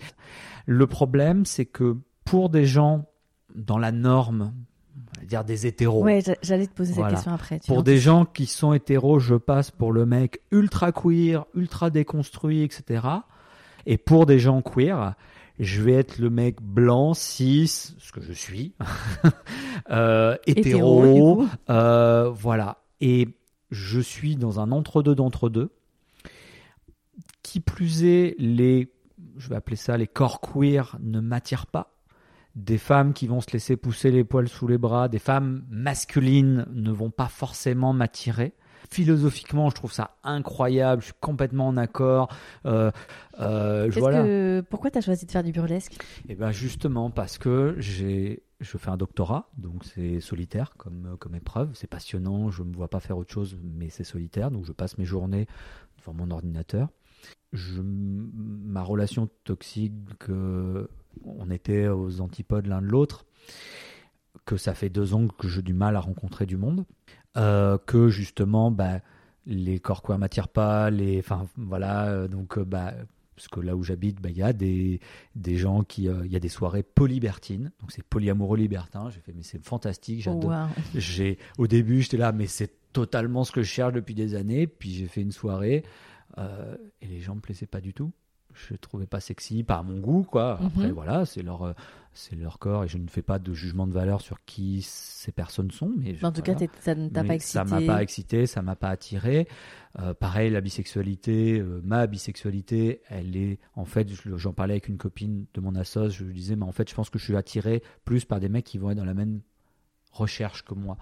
le 0.65 0.87
problème 0.87 1.45
c'est 1.45 1.67
que 1.67 1.99
pour 2.25 2.49
des 2.49 2.65
gens 2.65 3.05
dans 3.55 3.77
la 3.77 3.93
norme 3.93 4.55
on 4.97 5.21
va 5.21 5.27
dire 5.27 5.45
des 5.45 5.67
hétéros 5.67 6.03
Ouais, 6.03 6.21
j'a- 6.21 6.37
j'allais 6.43 6.67
te 6.67 6.75
poser 6.75 6.93
Voilà. 6.95 7.09
cette 7.11 7.17
question 7.17 7.33
après. 7.33 7.59
tu 7.61 7.67
pour 7.69 7.83
des 7.83 7.99
gens 7.99 8.25
qui 8.25 8.47
sont 8.47 8.73
hétéros 8.73 9.19
je 9.19 9.35
passe 9.35 9.71
pour 9.71 9.93
le 9.93 10.05
mec 10.07 10.41
ultra 10.51 10.93
queer 10.93 11.45
ultra 11.55 11.91
déconstruit 11.91 12.63
etc 12.63 13.07
et 13.87 13.99
pour 13.99 14.27
des 14.27 14.39
gens 14.39 14.61
queer 14.63 15.15
je 15.59 15.83
vais 15.83 15.93
être 15.93 16.19
le 16.19 16.31
mec 16.31 16.61
blanc 16.63 17.15
cis 17.15 17.69
ce 17.69 18.13
que 18.13 18.21
je 18.21 18.33
suis 18.33 18.75
euh, 19.91 20.37
Hétéro, 20.47 21.45
euh, 21.71 22.31
voilà. 22.31 22.79
Et 23.01 23.29
je 23.71 24.01
suis 24.01 24.37
dans 24.37 24.61
un 24.61 24.71
entre-deux 24.73 25.15
d'entre-deux. 25.15 25.71
Qui 27.43 27.61
plus 27.61 28.05
est, 28.05 28.35
les, 28.39 28.93
je 29.37 29.49
vais 29.49 29.57
appeler 29.57 29.77
ça 29.77 29.97
les 29.97 30.07
corps 30.07 30.41
queer 30.41 30.97
ne 31.01 31.21
m'attirent 31.21 31.67
pas. 31.67 31.92
Des 32.55 32.79
femmes 32.79 33.13
qui 33.15 33.27
vont 33.27 33.41
se 33.41 33.51
laisser 33.53 33.77
pousser 33.77 34.11
les 34.11 34.25
poils 34.25 34.49
sous 34.49 34.67
les 34.67 34.79
bras, 34.79 35.09
des 35.09 35.19
femmes 35.19 35.65
masculines 35.71 36.67
ne 36.73 36.91
vont 36.91 37.11
pas 37.11 37.29
forcément 37.29 37.93
m'attirer. 37.93 38.55
Philosophiquement, 38.91 39.71
je 39.71 39.75
trouve 39.75 39.93
ça 39.93 40.17
incroyable. 40.23 41.01
Je 41.01 41.07
suis 41.07 41.15
complètement 41.21 41.69
en 41.69 41.79
accord. 41.79 42.29
Euh, 42.67 42.91
euh, 43.41 43.89
voilà. 43.97 44.23
que... 44.23 44.65
Pourquoi 44.69 44.91
t'as 44.91 45.01
choisi 45.01 45.25
de 45.25 45.31
faire 45.31 45.43
du 45.43 45.53
burlesque? 45.53 45.97
Et 46.29 46.35
ben 46.35 46.51
justement 46.51 47.11
parce 47.11 47.39
que 47.39 47.75
j'ai 47.79 48.43
je 48.63 48.79
fais 48.79 48.91
un 48.91 48.97
doctorat, 48.97 49.51
donc 49.59 49.85
c'est 49.85 50.21
solitaire 50.21 50.73
comme, 50.79 51.17
comme 51.19 51.35
épreuve, 51.35 51.71
c'est 51.75 51.89
passionnant, 51.89 52.51
je 52.51 52.63
ne 52.63 52.69
me 52.69 52.75
vois 52.75 52.89
pas 52.89 53.01
faire 53.01 53.19
autre 53.19 53.33
chose, 53.33 53.59
mais 53.63 53.89
c'est 53.91 54.05
solitaire, 54.05 54.51
donc 54.51 54.65
je 54.65 54.73
passe 54.73 54.99
mes 54.99 55.05
journées 55.05 55.47
devant 55.99 56.15
mon 56.15 56.31
ordinateur. 56.31 56.89
Je, 57.53 57.83
ma 57.83 58.83
relation 58.83 59.29
toxique, 59.45 59.93
que 60.19 60.89
on 61.25 61.51
était 61.51 61.89
aux 61.89 62.21
antipodes 62.21 62.67
l'un 62.67 62.83
de 62.83 62.87
l'autre, 62.87 63.27
que 64.45 64.57
ça 64.57 64.75
fait 64.75 64.89
deux 64.89 65.15
ans 65.15 65.29
que 65.29 65.49
j'ai 65.49 65.63
du 65.63 65.75
mal 65.75 65.97
à 65.97 66.01
rencontrer 66.01 66.47
du 66.47 66.57
monde, 66.57 66.85
euh, 67.37 67.79
que 67.79 68.09
justement, 68.09 68.71
bah, 68.71 69.01
les 69.47 69.79
corps 69.79 70.03
queer 70.03 70.19
m'attirent 70.19 70.49
pas, 70.49 70.91
les, 70.91 71.19
enfin 71.19 71.47
voilà, 71.57 72.07
euh, 72.07 72.29
donc 72.29 72.59
euh, 72.59 72.65
bah, 72.65 72.95
parce 73.35 73.49
que 73.49 73.61
là 73.61 73.77
où 73.77 73.83
j'habite, 73.83 74.21
bah, 74.21 74.31
il 74.31 74.37
y 74.37 74.43
a 74.43 74.53
des, 74.53 75.01
des 75.35 75.57
gens 75.57 75.83
qui, 75.83 76.09
euh, 76.09 76.25
il 76.25 76.33
y 76.33 76.37
a 76.37 76.41
des 76.41 76.49
soirées 76.49 76.83
polybertines, 76.83 77.73
donc 77.81 77.91
c'est 77.91 78.05
polyamoureux 78.05 78.57
libertin. 78.57 79.11
J'ai 79.11 79.21
fait, 79.21 79.33
mais 79.35 79.43
c'est 79.43 79.65
fantastique, 79.65 80.25
Oh, 80.29 80.41
j'adore. 80.41 80.69
J'ai, 80.95 81.39
au 81.59 81.67
début, 81.67 82.03
j'étais 82.03 82.19
là, 82.19 82.33
mais 82.33 82.47
c'est 82.47 82.71
totalement 82.93 83.45
ce 83.45 83.53
que 83.53 83.63
je 83.63 83.69
cherche 83.69 83.95
depuis 83.95 84.15
des 84.15 84.35
années. 84.35 84.67
Puis 84.67 84.93
j'ai 84.93 85.07
fait 85.07 85.23
une 85.23 85.33
soirée 85.33 85.83
euh, 86.39 86.77
et 87.01 87.07
les 87.07 87.21
gens 87.21 87.35
me 87.35 87.41
plaisaient 87.41 87.67
pas 87.67 87.81
du 87.81 87.95
tout. 87.95 88.13
Je 88.55 88.75
trouvais 88.75 89.07
pas 89.07 89.21
sexy, 89.21 89.63
pas 89.65 89.77
à 89.79 89.83
mon 89.83 89.99
goût, 89.99 90.23
quoi. 90.23 90.59
Après, 90.65 90.89
Mhm. 90.89 90.93
voilà, 90.93 91.25
c'est 91.27 91.43
leur, 91.43 91.63
euh, 91.63 91.73
c'est 92.13 92.37
leur 92.37 92.59
corps 92.59 92.85
et 92.85 92.89
je 92.89 92.99
ne 92.99 93.09
fais 93.09 93.23
pas 93.23 93.39
de 93.39 93.53
jugement 93.55 93.87
de 93.87 93.93
valeur 93.93 94.21
sur 94.21 94.45
qui 94.45 94.83
ces 94.83 95.33
personnes 95.33 95.71
sont. 95.71 95.91
Mais 95.97 96.23
en 96.25 96.31
tout 96.33 96.43
cas, 96.43 96.55
ça 96.81 96.95
ne 96.95 97.09
t'a 97.09 97.25
pas 97.25 97.35
excité. 97.35 97.53
Ça 97.59 97.65
m'a 97.65 97.81
pas 97.81 98.03
excité, 98.03 98.47
ça 98.47 98.61
m'a 98.63 98.77
pas 98.77 98.91
attiré. 98.91 99.49
Euh, 99.99 100.13
pareil, 100.15 100.51
la 100.51 100.61
bisexualité, 100.61 101.59
euh, 101.61 101.81
ma 101.85 102.07
bisexualité, 102.07 103.01
elle 103.09 103.37
est 103.37 103.59
en 103.75 103.85
fait, 103.85 104.09
j'en 104.37 104.53
parlais 104.53 104.75
avec 104.75 104.89
une 104.89 104.99
copine 104.99 105.47
de 105.55 105.61
mon 105.61 105.75
assos, 105.75 106.11
je 106.11 106.25
lui 106.25 106.35
disais, 106.35 106.57
mais 106.57 106.65
en 106.65 106.73
fait, 106.73 106.89
je 106.91 106.95
pense 106.95 107.09
que 107.11 107.19
je 107.19 107.25
suis 107.25 107.37
attiré 107.37 107.83
plus 108.05 108.25
par 108.25 108.41
des 108.41 108.49
mecs 108.49 108.65
qui 108.67 108.79
vont 108.79 108.91
être 108.91 108.99
dans 108.99 109.05
la 109.05 109.15
même 109.15 109.41
recherche 110.13 110.65
que 110.65 110.75
moi 110.75 110.99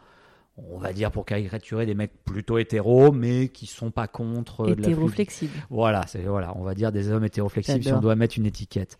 on 0.71 0.79
va 0.79 0.93
dire 0.93 1.11
pour 1.11 1.25
caricaturer 1.25 1.87
des 1.87 1.95
mecs 1.95 2.13
plutôt 2.25 2.59
hétéros, 2.59 3.13
mais 3.13 3.49
qui 3.49 3.67
sont 3.67 3.91
pas 3.91 4.09
contre. 4.09 4.63
Euh, 4.63 4.73
Hétéroflexibles. 4.73 5.53
Voilà, 5.71 6.07
c'est 6.07 6.23
voilà, 6.23 6.57
on 6.57 6.63
va 6.63 6.75
dire 6.75 6.93
des 6.93 7.11
hommes 7.11 7.25
hétéroflexibles 7.25 7.83
si 7.83 7.93
on 7.93 8.01
doit 8.01 8.17
mettre 8.17 8.39
une 8.39 8.47
étiquette. 8.47 8.99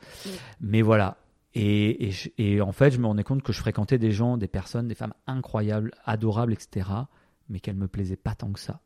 Mais 0.61 0.83
voilà. 0.83 1.17
Et, 1.55 2.13
et, 2.39 2.61
en 2.61 2.71
fait, 2.71 2.93
je 2.93 2.99
me 2.99 3.07
rendais 3.07 3.25
compte 3.25 3.43
que 3.43 3.53
je 3.53 3.59
fréquentais 3.59 3.99
des 3.99 4.13
gens, 4.13 4.37
des 4.37 4.47
personnes, 4.47 4.87
des 4.87 4.95
femmes 4.95 5.15
incroyables, 5.27 5.91
adorables, 6.05 6.53
etc., 6.53 6.89
mais 7.49 7.59
qu'elles 7.59 7.75
me 7.75 7.89
plaisaient 7.89 8.17
pas 8.17 8.37
tant 8.37 8.53
que 8.53 8.61
ça. 8.61 8.81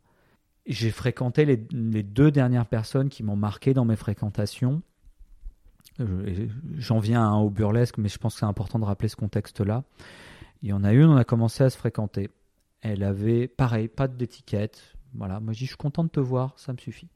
J'ai 0.64 0.90
fréquenté 0.90 1.44
les, 1.44 1.62
les, 1.72 2.02
deux 2.02 2.30
dernières 2.30 2.64
personnes 2.64 3.10
qui 3.10 3.22
m'ont 3.22 3.36
marqué 3.36 3.74
dans 3.74 3.84
mes 3.84 3.96
fréquentations. 3.96 4.80
J'en 6.78 6.98
viens 7.00 7.34
au 7.34 7.50
burlesque, 7.50 7.98
mais 7.98 8.08
je 8.08 8.16
pense 8.16 8.34
que 8.34 8.40
c'est 8.40 8.46
important 8.46 8.78
de 8.78 8.84
rappeler 8.84 9.08
ce 9.08 9.16
contexte-là. 9.16 9.84
Il 10.62 10.70
y 10.70 10.72
en 10.72 10.82
a 10.82 10.94
une, 10.94 11.10
on 11.10 11.16
a 11.16 11.24
commencé 11.24 11.62
à 11.62 11.68
se 11.68 11.76
fréquenter. 11.76 12.30
Elle 12.84 13.02
avait, 13.02 13.48
pareil, 13.48 13.88
pas 13.88 14.06
d'étiquette. 14.08 14.94
Voilà, 15.14 15.40
moi 15.40 15.54
je 15.54 15.60
dis, 15.60 15.64
je 15.64 15.70
suis 15.70 15.76
content 15.76 16.04
de 16.04 16.10
te 16.10 16.20
voir, 16.20 16.52
ça 16.58 16.72
me 16.72 16.78
suffit. 16.78 17.08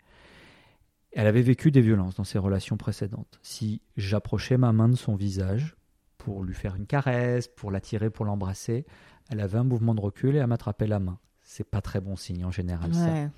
Elle 1.13 1.27
avait 1.27 1.43
vécu 1.43 1.71
des 1.71 1.83
violences 1.83 2.15
dans 2.17 2.25
ses 2.25 2.39
relations 2.39 2.79
précédentes. 2.79 3.39
Si 3.43 3.83
j'approchais 3.97 4.57
ma 4.57 4.73
main 4.73 4.89
de 4.89 4.97
son 4.97 5.15
visage 5.15 5.77
pour 6.17 6.43
lui 6.43 6.55
faire 6.55 6.75
une 6.75 6.87
caresse, 6.87 7.49
pour 7.49 7.71
l'attirer, 7.71 8.09
pour 8.09 8.25
l'embrasser, 8.25 8.87
elle 9.31 9.41
avait 9.41 9.59
un 9.59 9.65
mouvement 9.65 9.95
de 9.95 10.01
recul 10.01 10.37
et 10.37 10.39
elle 10.39 10.47
m'attrapait 10.47 10.87
la 10.87 11.01
main. 11.01 11.19
C'est 11.43 11.69
pas 11.69 11.83
très 11.83 12.01
bon 12.01 12.17
signe 12.17 12.45
en 12.47 12.51
général, 12.51 12.95
ça. 12.95 13.31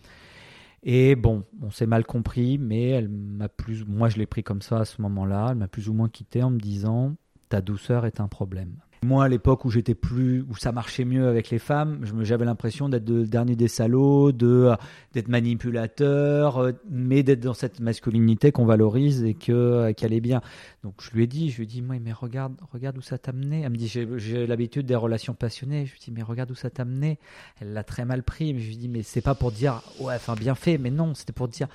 Et 0.82 1.16
bon, 1.16 1.44
on 1.60 1.70
s'est 1.70 1.86
mal 1.86 2.06
compris, 2.06 2.58
mais 2.58 2.90
elle 2.90 3.08
m'a 3.08 3.48
plus, 3.48 3.84
moi 3.84 4.08
je 4.08 4.18
l'ai 4.18 4.26
pris 4.26 4.42
comme 4.42 4.62
ça 4.62 4.78
à 4.78 4.84
ce 4.84 5.02
moment-là. 5.02 5.48
Elle 5.50 5.58
m'a 5.58 5.68
plus 5.68 5.88
ou 5.88 5.94
moins 5.94 6.08
quitté 6.08 6.42
en 6.44 6.50
me 6.50 6.58
disant 6.58 7.16
ta 7.48 7.60
douceur 7.60 8.06
est 8.06 8.20
un 8.20 8.28
problème. 8.28 8.76
Moi, 9.02 9.24
à 9.24 9.28
l'époque 9.28 9.64
où 9.64 9.70
j'étais 9.70 9.94
plus, 9.94 10.44
où 10.50 10.56
ça 10.56 10.72
marchait 10.72 11.06
mieux 11.06 11.26
avec 11.26 11.48
les 11.48 11.58
femmes, 11.58 12.04
j'avais 12.20 12.44
l'impression 12.44 12.90
d'être 12.90 13.08
le 13.08 13.26
dernier 13.26 13.56
des 13.56 13.66
salauds, 13.68 14.30
de 14.30 14.72
d'être 15.14 15.28
manipulateur, 15.28 16.58
euh, 16.58 16.72
mais 16.90 17.22
d'être 17.22 17.40
dans 17.40 17.54
cette 17.54 17.80
masculinité 17.80 18.52
qu'on 18.52 18.66
valorise 18.66 19.24
et 19.24 19.32
que 19.32 19.52
euh, 19.52 19.92
qu'elle 19.94 20.12
est 20.12 20.20
bien. 20.20 20.42
Donc 20.84 20.96
je 21.00 21.12
lui 21.12 21.24
ai 21.24 21.26
dit, 21.26 21.50
je 21.50 21.56
lui 21.56 21.62
ai 21.62 21.66
dit, 21.66 21.80
moi, 21.80 21.96
mais 21.98 22.12
regarde, 22.12 22.52
regarde 22.72 22.98
où 22.98 23.02
ça 23.02 23.16
t'a 23.16 23.32
mené. 23.32 23.62
Elle 23.62 23.70
me 23.70 23.76
dit, 23.78 23.88
j'ai 23.88 24.46
l'habitude 24.46 24.84
des 24.84 24.96
relations 24.96 25.32
passionnées. 25.32 25.86
Je 25.86 25.92
lui 25.92 26.00
dit, 26.00 26.10
mais 26.10 26.22
regarde 26.22 26.50
où 26.50 26.54
ça 26.54 26.68
t'a 26.68 26.84
mené. 26.84 27.18
Elle 27.60 27.72
l'a 27.72 27.84
très 27.84 28.04
mal 28.04 28.22
pris. 28.22 28.48
Je 28.60 28.68
lui 28.68 28.76
dit, 28.76 28.88
mais 28.88 29.02
c'est 29.02 29.22
pas 29.22 29.34
pour 29.34 29.50
dire, 29.50 29.80
ouais, 30.00 30.14
enfin 30.14 30.34
bien 30.34 30.54
fait, 30.54 30.76
mais 30.76 30.90
non, 30.90 31.14
c'était 31.14 31.32
pour 31.32 31.48
dire 31.48 31.68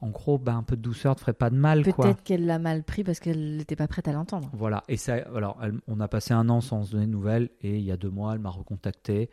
en 0.00 0.10
gros, 0.10 0.38
bah, 0.38 0.54
un 0.54 0.62
peu 0.62 0.76
de 0.76 0.82
douceur 0.82 1.14
ne 1.14 1.18
ferait 1.18 1.32
pas 1.32 1.50
de 1.50 1.56
mal. 1.56 1.82
Peut-être 1.82 2.22
qu'elle 2.22 2.46
l'a 2.46 2.58
mal 2.58 2.84
pris 2.84 3.02
parce 3.02 3.18
qu'elle 3.18 3.56
n'était 3.56 3.76
pas 3.76 3.88
prête 3.88 4.06
à 4.06 4.12
l'entendre. 4.12 4.50
Voilà. 4.52 4.84
Et 4.88 4.96
ça, 4.96 5.14
alors, 5.34 5.58
on 5.88 6.00
a 6.00 6.08
passé 6.08 6.34
un 6.34 6.48
an 6.48 6.60
sans 6.60 6.84
se 6.84 6.92
donner 6.92 7.06
de 7.06 7.10
nouvelles. 7.10 7.50
Et 7.62 7.78
il 7.78 7.84
y 7.84 7.90
a 7.90 7.96
deux 7.96 8.10
mois, 8.10 8.34
elle 8.34 8.38
m'a 8.38 8.50
recontacté 8.50 9.28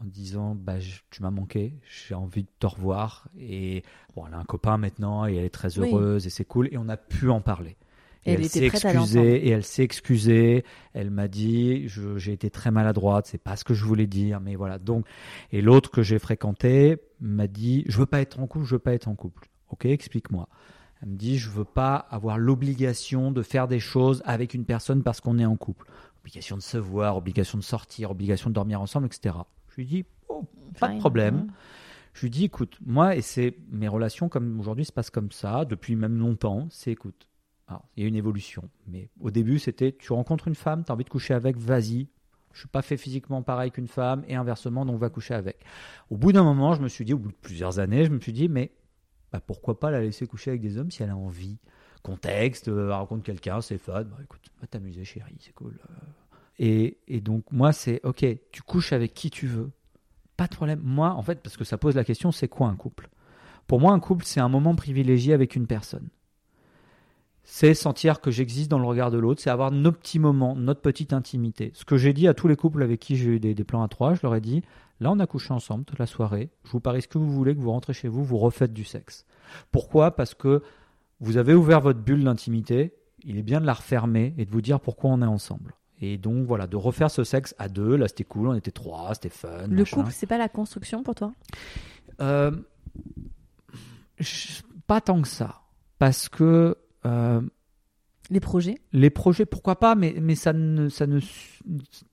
en 0.00 0.04
disant 0.04 0.54
bah, 0.54 0.74
Tu 1.10 1.22
m'as 1.22 1.30
manqué, 1.30 1.74
j'ai 1.88 2.14
envie 2.14 2.44
de 2.44 2.48
te 2.58 2.66
revoir. 2.66 3.28
Et 3.38 3.82
bon, 4.14 4.26
elle 4.26 4.34
a 4.34 4.38
un 4.38 4.44
copain 4.44 4.76
maintenant 4.76 5.26
et 5.26 5.34
elle 5.34 5.44
est 5.44 5.50
très 5.50 5.78
heureuse 5.78 6.26
et 6.26 6.30
c'est 6.30 6.44
cool. 6.44 6.68
Et 6.72 6.78
on 6.78 6.88
a 6.88 6.96
pu 6.96 7.28
en 7.30 7.40
parler. 7.40 7.76
Et 8.24 8.32
elle, 8.32 8.48
s'est 8.48 8.64
excusée 8.64 9.46
et 9.46 9.50
elle 9.50 9.64
s'est 9.64 9.84
excusée. 9.84 10.64
Elle 10.94 11.10
m'a 11.10 11.28
dit 11.28 11.88
j'ai 12.16 12.32
été 12.32 12.50
très 12.50 12.72
maladroite, 12.72 13.26
c'est 13.26 13.38
pas 13.38 13.54
ce 13.54 13.62
que 13.64 13.72
je 13.72 13.84
voulais 13.84 14.08
dire, 14.08 14.40
mais 14.40 14.56
voilà. 14.56 14.78
Donc 14.78 15.06
et 15.52 15.62
l'autre 15.62 15.90
que 15.90 16.02
j'ai 16.02 16.18
fréquenté 16.18 16.96
m'a 17.20 17.46
dit 17.46 17.84
je 17.86 17.98
veux 17.98 18.06
pas 18.06 18.20
être 18.20 18.40
en 18.40 18.48
couple, 18.48 18.64
je 18.64 18.74
veux 18.74 18.80
pas 18.80 18.94
être 18.94 19.06
en 19.06 19.14
couple. 19.14 19.48
Ok, 19.68 19.86
explique-moi. 19.86 20.48
Elle 21.02 21.10
me 21.10 21.16
dit, 21.16 21.38
je 21.38 21.50
veux 21.50 21.64
pas 21.64 21.96
avoir 21.96 22.38
l'obligation 22.38 23.30
de 23.30 23.42
faire 23.42 23.68
des 23.68 23.80
choses 23.80 24.22
avec 24.24 24.54
une 24.54 24.64
personne 24.64 25.02
parce 25.02 25.20
qu'on 25.20 25.38
est 25.38 25.44
en 25.44 25.56
couple. 25.56 25.86
Obligation 26.20 26.56
de 26.56 26.62
se 26.62 26.78
voir, 26.78 27.16
obligation 27.16 27.58
de 27.58 27.62
sortir, 27.62 28.10
obligation 28.10 28.50
de 28.50 28.54
dormir 28.54 28.80
ensemble, 28.80 29.06
etc. 29.06 29.36
Je 29.68 29.76
lui 29.76 29.86
dis, 29.86 30.04
oh, 30.28 30.44
pas 30.80 30.88
de 30.88 30.98
problème. 30.98 31.52
Je 32.14 32.22
lui 32.22 32.30
dis, 32.30 32.44
écoute, 32.44 32.78
moi, 32.84 33.14
et 33.14 33.20
c'est 33.20 33.58
mes 33.70 33.88
relations 33.88 34.28
comme 34.30 34.58
aujourd'hui 34.58 34.86
se 34.86 34.92
passent 34.92 35.10
comme 35.10 35.30
ça, 35.30 35.66
depuis 35.66 35.96
même 35.96 36.18
longtemps, 36.18 36.66
c'est 36.70 36.90
écoute. 36.90 37.28
il 37.96 38.02
y 38.02 38.06
a 38.06 38.08
une 38.08 38.16
évolution. 38.16 38.70
Mais 38.86 39.10
au 39.20 39.30
début, 39.30 39.58
c'était, 39.58 39.92
tu 39.92 40.14
rencontres 40.14 40.48
une 40.48 40.54
femme, 40.54 40.82
tu 40.82 40.90
as 40.90 40.94
envie 40.94 41.04
de 41.04 41.10
coucher 41.10 41.34
avec, 41.34 41.58
vas-y, 41.58 42.08
je 42.54 42.60
suis 42.60 42.68
pas 42.68 42.80
fait 42.80 42.96
physiquement 42.96 43.42
pareil 43.42 43.70
qu'une 43.70 43.86
femme 43.86 44.24
et 44.28 44.34
inversement, 44.34 44.86
donc 44.86 44.98
va 44.98 45.10
coucher 45.10 45.34
avec. 45.34 45.58
Au 46.08 46.16
bout 46.16 46.32
d'un 46.32 46.42
moment, 46.42 46.74
je 46.74 46.80
me 46.80 46.88
suis 46.88 47.04
dit, 47.04 47.12
au 47.12 47.18
bout 47.18 47.28
de 47.28 47.36
plusieurs 47.36 47.78
années, 47.80 48.06
je 48.06 48.10
me 48.10 48.18
suis 48.18 48.32
dit, 48.32 48.48
mais 48.48 48.72
bah, 49.36 49.44
pourquoi 49.46 49.78
pas 49.78 49.90
la 49.90 50.00
laisser 50.00 50.26
coucher 50.26 50.50
avec 50.50 50.62
des 50.62 50.78
hommes 50.78 50.90
si 50.90 51.02
elle 51.02 51.10
a 51.10 51.16
envie 51.16 51.58
Contexte, 52.02 52.68
euh, 52.68 52.94
rencontre 52.94 53.24
quelqu'un, 53.24 53.60
c'est 53.60 53.78
fun, 53.78 54.04
bah, 54.04 54.16
écoute, 54.22 54.40
va 54.60 54.66
t'amuser 54.68 55.04
chérie, 55.04 55.36
c'est 55.40 55.52
cool. 55.52 55.76
Euh. 55.90 55.94
Et, 56.58 56.98
et, 57.08 57.20
donc 57.20 57.44
moi 57.50 57.72
c'est, 57.72 58.00
ok, 58.04 58.24
tu 58.52 58.62
couches 58.62 58.92
avec 58.92 59.12
qui 59.12 59.28
tu 59.28 59.46
veux, 59.46 59.70
pas 60.36 60.46
de 60.46 60.54
problème. 60.54 60.80
Moi 60.82 61.10
en 61.10 61.22
fait, 61.22 61.42
parce 61.42 61.56
que 61.56 61.64
ça 61.64 61.76
pose 61.76 61.96
la 61.96 62.04
question, 62.04 62.32
c'est 62.32 62.48
quoi 62.48 62.68
un 62.68 62.76
couple? 62.76 63.10
Pour 63.66 63.80
moi 63.80 63.92
un 63.92 64.00
couple 64.00 64.24
c'est 64.24 64.40
un 64.40 64.48
moment 64.48 64.74
privilégié 64.74 65.34
avec 65.34 65.56
une 65.56 65.66
personne. 65.66 66.08
C'est 67.42 67.74
sentir 67.74 68.20
que 68.20 68.30
j'existe 68.30 68.70
dans 68.70 68.78
le 68.78 68.86
regard 68.86 69.10
de 69.10 69.18
l'autre, 69.18 69.42
c'est 69.42 69.50
avoir 69.50 69.70
nos 69.70 69.92
petits 69.92 70.18
moments, 70.18 70.56
notre 70.56 70.80
petite 70.80 71.12
intimité. 71.12 71.72
Ce 71.74 71.84
que 71.84 71.96
j'ai 71.96 72.12
dit 72.12 72.26
à 72.26 72.34
tous 72.34 72.48
les 72.48 72.56
couples 72.56 72.82
avec 72.82 73.00
qui 73.00 73.16
j'ai 73.16 73.30
eu 73.30 73.40
des, 73.40 73.54
des 73.54 73.64
plans 73.64 73.82
à 73.82 73.88
trois, 73.88 74.14
je 74.14 74.20
leur 74.22 74.34
ai 74.34 74.40
dit, 74.40 74.62
Là, 75.00 75.10
on 75.12 75.18
a 75.18 75.26
couché 75.26 75.52
ensemble 75.52 75.84
toute 75.84 75.98
la 75.98 76.06
soirée. 76.06 76.50
Je 76.64 76.70
vous 76.70 76.80
parie 76.80 77.02
ce 77.02 77.08
que 77.08 77.18
vous 77.18 77.30
voulez, 77.30 77.54
que 77.54 77.60
vous 77.60 77.70
rentrez 77.70 77.92
chez 77.92 78.08
vous, 78.08 78.24
vous 78.24 78.38
refaites 78.38 78.72
du 78.72 78.84
sexe. 78.84 79.26
Pourquoi? 79.70 80.16
Parce 80.16 80.34
que 80.34 80.62
vous 81.20 81.36
avez 81.36 81.54
ouvert 81.54 81.80
votre 81.80 82.00
bulle 82.00 82.24
d'intimité. 82.24 82.94
Il 83.22 83.38
est 83.38 83.42
bien 83.42 83.60
de 83.60 83.66
la 83.66 83.74
refermer 83.74 84.34
et 84.38 84.44
de 84.44 84.50
vous 84.50 84.62
dire 84.62 84.80
pourquoi 84.80 85.10
on 85.10 85.20
est 85.22 85.26
ensemble. 85.26 85.74
Et 86.00 86.18
donc 86.18 86.46
voilà, 86.46 86.66
de 86.66 86.76
refaire 86.76 87.10
ce 87.10 87.24
sexe 87.24 87.54
à 87.58 87.68
deux. 87.68 87.96
Là, 87.96 88.08
c'était 88.08 88.24
cool, 88.24 88.48
on 88.48 88.54
était 88.54 88.70
trois, 88.70 89.14
c'était 89.14 89.30
fun. 89.30 89.66
Le 89.68 89.84
couple, 89.84 90.10
c'est 90.12 90.26
pas 90.26 90.38
la 90.38 90.48
construction 90.48 91.02
pour 91.02 91.14
toi? 91.14 91.32
Euh, 92.20 92.52
Pas 94.86 95.00
tant 95.00 95.20
que 95.20 95.28
ça, 95.28 95.62
parce 95.98 96.28
que 96.28 96.76
euh, 97.04 97.40
les 98.30 98.40
projets? 98.40 98.78
Les 98.92 99.10
projets, 99.10 99.46
pourquoi 99.46 99.78
pas, 99.78 99.94
mais, 99.94 100.16
mais 100.20 100.34
ça 100.34 100.52
ne, 100.52 100.88
ça 100.88 101.06
ne 101.06 101.20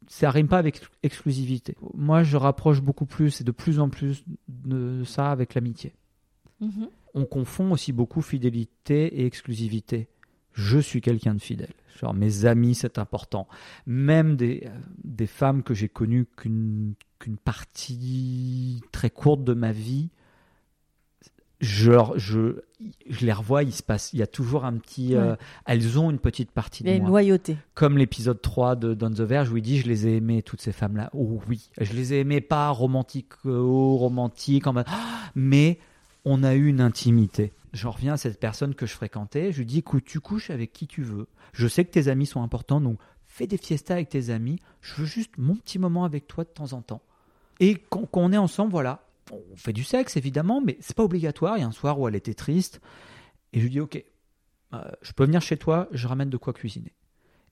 ça 0.08 0.32
rime 0.32 0.48
pas 0.48 0.60
avec 0.60 0.82
exclusivité. 1.02 1.76
Moi, 1.94 2.24
je 2.24 2.38
rapproche 2.38 2.82
beaucoup 2.82 3.06
plus 3.06 3.42
et 3.42 3.44
de 3.44 3.52
plus 3.52 3.80
en 3.80 3.90
plus 3.90 4.24
de 4.48 5.04
ça 5.04 5.32
avec 5.32 5.56
l'amitié. 5.56 5.94
Mhm. 6.62 6.90
On 7.16 7.26
confond 7.26 7.72
aussi 7.72 7.94
beaucoup 7.94 8.22
fidélité 8.22 9.22
et 9.22 9.26
exclusivité. 9.26 10.08
Je 10.54 10.78
suis 10.80 11.02
quelqu'un 11.02 11.34
de 11.34 11.42
fidèle. 11.42 11.74
Genre, 12.00 12.14
mes 12.14 12.46
amis, 12.46 12.76
c'est 12.76 12.98
important. 12.98 13.48
Même 13.86 14.36
des, 14.36 14.68
des 15.04 15.28
femmes 15.28 15.64
que 15.64 15.74
j'ai 15.74 15.90
connues 15.90 16.26
qu'une 16.38 16.94
qu'une 17.20 17.38
partie 17.38 18.82
très 18.92 19.10
courte 19.10 19.46
de 19.46 19.54
ma 19.54 19.72
vie, 19.72 20.10
genre 21.64 22.18
je, 22.18 22.62
je 23.10 23.26
les 23.26 23.32
revois, 23.32 23.64
il 23.64 23.74
se 23.74 23.84
passe, 23.84 24.12
il 24.14 24.20
y 24.20 24.22
a 24.22 24.28
toujours 24.28 24.66
un 24.66 24.74
petit, 24.74 25.16
euh, 25.16 25.36
elles 25.66 25.98
ont 25.98 26.12
une 26.12 26.20
petite 26.20 26.52
partie 26.52 26.84
de 26.84 26.90
moi. 26.90 26.98
une 26.98 27.08
loyauté. 27.08 27.58
Comme 27.74 27.98
l'épisode 27.98 28.42
3 28.42 28.76
de 28.76 28.94
Don 28.94 29.10
the 29.10 29.22
Verge 29.22 29.52
où 29.52 29.58
il 29.58 29.64
dit 29.64 29.80
je 29.80 29.88
les 29.88 30.08
ai 30.08 30.18
aimées 30.18 30.44
toutes 30.44 30.62
ces 30.62 30.72
femmes-là. 30.72 31.10
Oh 31.14 31.40
oui, 31.48 31.70
je 31.80 31.94
les 31.94 32.14
ai 32.14 32.20
aimées 32.20 32.42
pas 32.42 32.70
romantiques, 32.70 33.34
oh, 33.46 33.96
romantiques, 33.98 34.68
en 34.68 34.74
mais 35.36 35.80
on 36.26 36.44
a 36.44 36.54
eu 36.56 36.68
une 36.68 36.82
intimité. 36.82 37.54
J'en 37.72 37.92
reviens 37.92 38.14
à 38.14 38.18
cette 38.18 38.40
personne 38.40 38.76
que 38.76 38.86
je 38.86 38.94
fréquentais, 38.94 39.52
je 39.52 39.60
lui 39.60 39.66
dis 39.66 39.80
écoute, 39.80 40.04
tu 40.06 40.20
couches 40.20 40.50
avec 40.50 40.74
qui 40.74 40.88
tu 40.88 41.02
veux. 41.02 41.28
Je 41.54 41.68
sais 41.68 41.86
que 41.86 41.92
tes 41.92 42.08
amis 42.08 42.26
sont 42.26 42.44
importants, 42.44 42.82
donc 42.82 43.00
fais 43.26 43.48
des 43.48 43.58
fiestas 43.58 43.96
avec 43.96 44.10
tes 44.10 44.30
amis. 44.30 44.60
Je 44.82 44.96
veux 44.96 45.06
juste 45.06 45.38
mon 45.38 45.56
petit 45.56 45.80
moment 45.80 46.04
avec 46.04 46.28
toi 46.28 46.44
de 46.44 46.50
temps 46.50 46.74
en 46.74 46.82
temps. 46.82 47.02
Et 47.60 47.76
quand 47.90 48.08
on 48.14 48.32
est 48.32 48.38
ensemble, 48.38 48.72
voilà, 48.72 49.06
on 49.32 49.56
fait 49.56 49.74
du 49.74 49.84
sexe 49.84 50.18
évidemment, 50.18 50.62
mais 50.62 50.78
c'est 50.80 50.96
pas 50.96 51.04
obligatoire. 51.04 51.58
Il 51.58 51.62
y 51.62 51.64
a 51.64 51.68
un 51.68 51.72
soir 51.72 52.00
où 52.00 52.08
elle 52.08 52.16
était 52.16 52.34
triste 52.34 52.82
et 53.54 53.60
je 53.60 53.64
lui 53.64 53.72
dis 53.72 53.80
ok, 53.80 54.04
euh, 54.74 54.82
je 55.02 55.12
peux 55.14 55.26
venir 55.26 55.42
chez 55.42 55.58
toi, 55.58 55.88
je 55.92 56.08
ramène 56.08 56.30
de 56.30 56.38
quoi 56.38 56.54
cuisiner. 56.54 56.94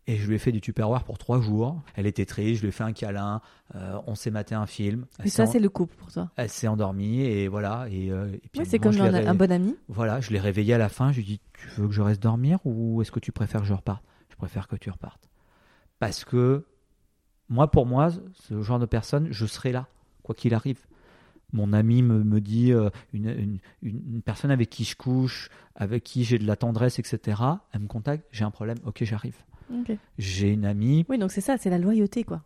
Et 0.08 0.18
je 0.18 0.28
lui 0.28 0.36
ai 0.36 0.40
fait 0.40 0.52
du 0.52 0.62
tupperware 0.62 1.04
pour 1.04 1.20
trois 1.20 1.40
jours. 1.40 1.80
Elle 1.96 2.08
était 2.08 2.26
triste, 2.26 2.58
je 2.58 2.62
lui 2.62 2.70
ai 2.70 2.72
fait 2.72 2.84
un 2.84 2.92
câlin, 2.92 3.40
euh, 3.76 4.00
on 4.08 4.16
s'est 4.16 4.32
maté 4.32 4.56
un 4.56 4.66
film. 4.66 5.06
Et 5.24 5.30
ça, 5.30 5.46
c'est 5.46 5.60
le 5.60 5.70
couple 5.70 5.96
pour 5.96 6.12
toi 6.12 6.32
Elle 6.38 6.50
s'est 6.50 6.68
endormie 6.68 7.22
et 7.22 7.48
voilà. 7.48 7.86
Et, 7.92 8.12
euh, 8.12 8.36
c'est 8.64 8.80
comme 8.80 9.00
un, 9.00 9.36
bon 9.36 9.52
ami. 9.52 9.76
Voilà, 9.88 10.20
je 10.20 10.32
l'ai 10.32 10.40
réveillée 10.40 10.74
à 10.74 10.80
la 10.80 10.90
fin. 10.90 11.12
Je 11.12 11.18
lui 11.18 11.24
ai 11.24 11.26
dit 11.26 11.42
Tu 11.54 11.68
veux 11.80 11.88
que 11.88 11.94
je 11.94 12.02
reste 12.02 12.22
dormir 12.22 12.60
ou 12.66 13.02
est-ce 13.02 13.12
que 13.12 13.20
tu 13.20 13.32
préfères 13.32 13.62
que 13.62 13.68
je 13.68 13.74
reparte? 13.74 14.04
Je 14.30 14.36
préfère 14.36 14.68
que 14.68 14.76
tu 14.76 14.90
repartes. 14.90 15.30
Parce 16.00 16.26
que 16.26 16.66
moi, 17.48 17.70
pour 17.70 17.86
moi, 17.86 18.10
ce 18.34 18.62
genre 18.64 18.80
de 18.80 18.88
personne, 18.88 19.28
je 19.30 19.46
serai 19.46 19.72
là, 19.72 19.88
quoi 20.24 20.34
qu'il 20.34 20.56
arrive 20.56 20.88
mon 21.54 21.74
ami 21.74 22.02
me, 22.02 22.24
me 22.24 22.40
dit 22.42 22.72
euh, 22.72 22.90
une, 23.14 23.60
une, 23.82 24.22
personne 24.22 24.52
avec 24.52 24.70
qui 24.70 24.84
je 24.84 24.96
couche, 24.96 25.50
avec 25.76 26.04
qui 26.04 26.24
j'ai 26.24 26.38
de 26.38 26.46
la 26.46 26.56
tendresse, 26.56 27.00
etc. 27.00 27.42
Elle 27.74 27.82
me 27.82 27.88
contacte, 27.88 28.26
j'ai 28.32 28.44
un 28.44 28.52
problème, 28.52 28.78
ok, 28.86 29.04
j'arrive. 29.04 29.36
Ok. 29.74 29.98
J'ai 30.18 30.50
une 30.52 30.66
amie, 30.66 31.06
Oui, 31.10 31.18
donc 31.18 31.32
c'est 31.32 31.42
ça, 31.42 31.58
c'est 31.58 31.70
la 31.70 31.78
loyauté, 31.78 32.24
quoi. 32.24 32.44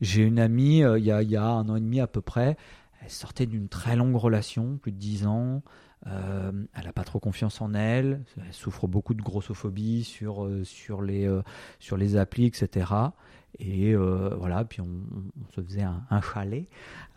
j'ai 0.00 0.22
une 0.22 0.40
amie 0.40 0.82
euh, 0.82 0.98
il 0.98 1.04
y, 1.04 1.12
a, 1.12 1.22
il 1.22 1.30
y 1.30 1.36
a 1.36 1.44
un 1.44 1.68
an 1.68 1.76
et 1.76 1.80
demi 1.80 2.00
à 2.00 2.08
peu 2.08 2.20
près. 2.20 2.56
Elle 3.02 3.10
sortait 3.10 3.46
d'une 3.46 3.68
très 3.68 3.96
longue 3.96 4.16
relation, 4.16 4.78
plus 4.78 4.92
de 4.92 4.96
10 4.96 5.26
ans. 5.26 5.62
Euh, 6.06 6.50
elle 6.74 6.84
n'a 6.84 6.92
pas 6.92 7.04
trop 7.04 7.20
confiance 7.20 7.60
en 7.60 7.74
elle. 7.74 8.24
Elle 8.36 8.52
souffre 8.52 8.86
beaucoup 8.88 9.14
de 9.14 9.22
grossophobie 9.22 10.04
sur, 10.04 10.44
euh, 10.44 10.64
sur, 10.64 11.02
les, 11.02 11.26
euh, 11.26 11.42
sur 11.78 11.96
les 11.96 12.16
applis, 12.16 12.46
etc. 12.46 12.90
Et 13.58 13.94
voilà, 13.94 14.64
puis 14.64 14.80
on, 14.80 14.86
on 14.86 15.52
se 15.52 15.60
faisait 15.60 15.82
un, 15.82 16.02
un 16.10 16.20
chalet 16.22 16.68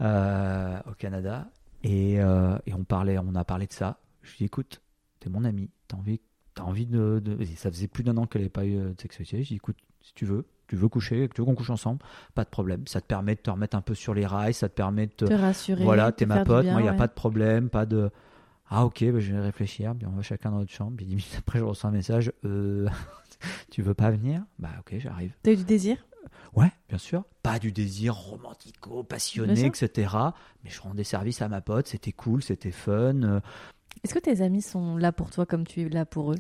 au 0.02 0.94
Canada. 0.98 1.48
Et, 1.84 2.16
et 2.16 2.74
on, 2.74 2.84
parlait, 2.84 3.18
on 3.18 3.34
a 3.36 3.46
parlé 3.46 3.68
de 3.68 3.74
ça. 3.74 4.00
Je 4.22 4.30
lui 4.32 4.36
ai 4.36 4.38
dit, 4.40 4.46
écoute, 4.46 4.82
t'es 5.20 5.30
mon 5.30 5.46
ami, 5.46 5.70
t'as 5.88 5.98
envie, 5.98 6.20
t'as 6.54 6.64
envie 6.64 6.86
de, 6.86 7.24
Ça 7.56 7.72
faisait 7.72 7.88
plus 7.88 8.04
d'un 8.04 8.18
an 8.18 8.28
qu'elle 8.28 8.42
n'avait 8.42 8.50
pas 8.50 8.66
eu 8.66 8.76
de 8.76 8.96
sexualité. 9.02 9.38
Je 9.38 9.38
lui 9.38 9.44
ai 9.44 9.48
dit, 9.48 9.56
écoute, 9.56 9.78
si 10.02 10.14
tu 10.14 10.26
veux, 10.26 10.46
tu 10.68 10.76
veux 10.76 10.90
coucher, 10.90 11.28
que 11.30 11.34
tu 11.34 11.42
veux 11.42 11.46
qu'on 11.46 11.56
couche 11.56 11.70
ensemble, 11.70 12.00
pas 12.34 12.44
de 12.44 12.50
problème. 12.50 12.86
Ça 12.88 13.02
te 13.02 13.08
permet 13.08 13.36
de 13.36 13.40
te 13.40 13.50
remettre 13.50 13.78
un 13.78 13.82
peu 13.82 13.96
sur 13.96 14.14
les 14.14 14.26
rails, 14.26 14.54
ça 14.54 14.68
te 14.68 14.74
permet 14.74 15.08
de 15.08 15.14
te, 15.14 15.26
Te 15.26 15.34
rassurer. 15.34 15.84
voilà, 15.84 16.12
te 16.12 16.18
t'es 16.18 16.26
ma 16.26 16.44
pote, 16.44 16.66
moi, 16.66 16.80
il 16.80 16.84
n'y 16.84 16.90
a 16.90 16.92
ouais. 16.92 16.98
pas 16.98 17.08
de 17.08 17.14
problème, 17.14 17.70
pas 17.70 17.86
de. 17.86 18.12
Ah, 18.68 18.86
ok, 18.86 19.04
bah, 19.12 19.20
je 19.20 19.32
vais 19.34 19.40
réfléchir, 19.40 19.94
puis 19.96 20.08
on 20.08 20.12
va 20.12 20.22
chacun 20.24 20.52
dans 20.52 20.58
notre 20.60 20.72
chambre. 20.72 20.94
Puis 20.98 21.06
10 21.06 21.16
minutes 21.16 21.36
après, 21.38 21.60
je 21.60 21.64
reçois 21.64 21.90
un 21.90 21.94
message 21.94 22.32
euh, 22.46 22.88
Tu 23.72 23.82
veux 23.82 23.94
pas 23.94 24.10
venir? 24.12 24.44
Bah, 24.60 24.70
ok, 24.80 24.96
j'arrive. 25.00 25.34
T'as 25.44 25.52
eu 25.52 25.58
du 25.58 25.64
désir? 25.66 26.06
Ouais, 26.56 26.72
bien 26.90 26.98
sûr. 26.98 27.24
Pas 27.44 27.60
du 27.60 27.72
désir 27.72 28.16
romantico, 28.16 29.04
passionné, 29.04 29.66
etc. 29.66 30.10
Mais 30.64 30.70
je 30.70 30.82
rendais 30.82 31.04
service 31.04 31.42
à 31.42 31.50
ma 31.50 31.62
pote, 31.62 31.88
c'était 31.88 32.12
cool, 32.14 32.42
c'était 32.42 32.72
fun. 32.72 33.42
Est-ce 34.04 34.14
que 34.14 34.20
tes 34.20 34.42
amis 34.42 34.62
sont 34.62 34.98
là 34.98 35.12
pour 35.12 35.30
toi 35.32 35.46
comme 35.46 35.68
tu 35.68 35.82
es 35.82 35.90
là 35.90 36.06
pour 36.06 36.32
eux? 36.32 36.38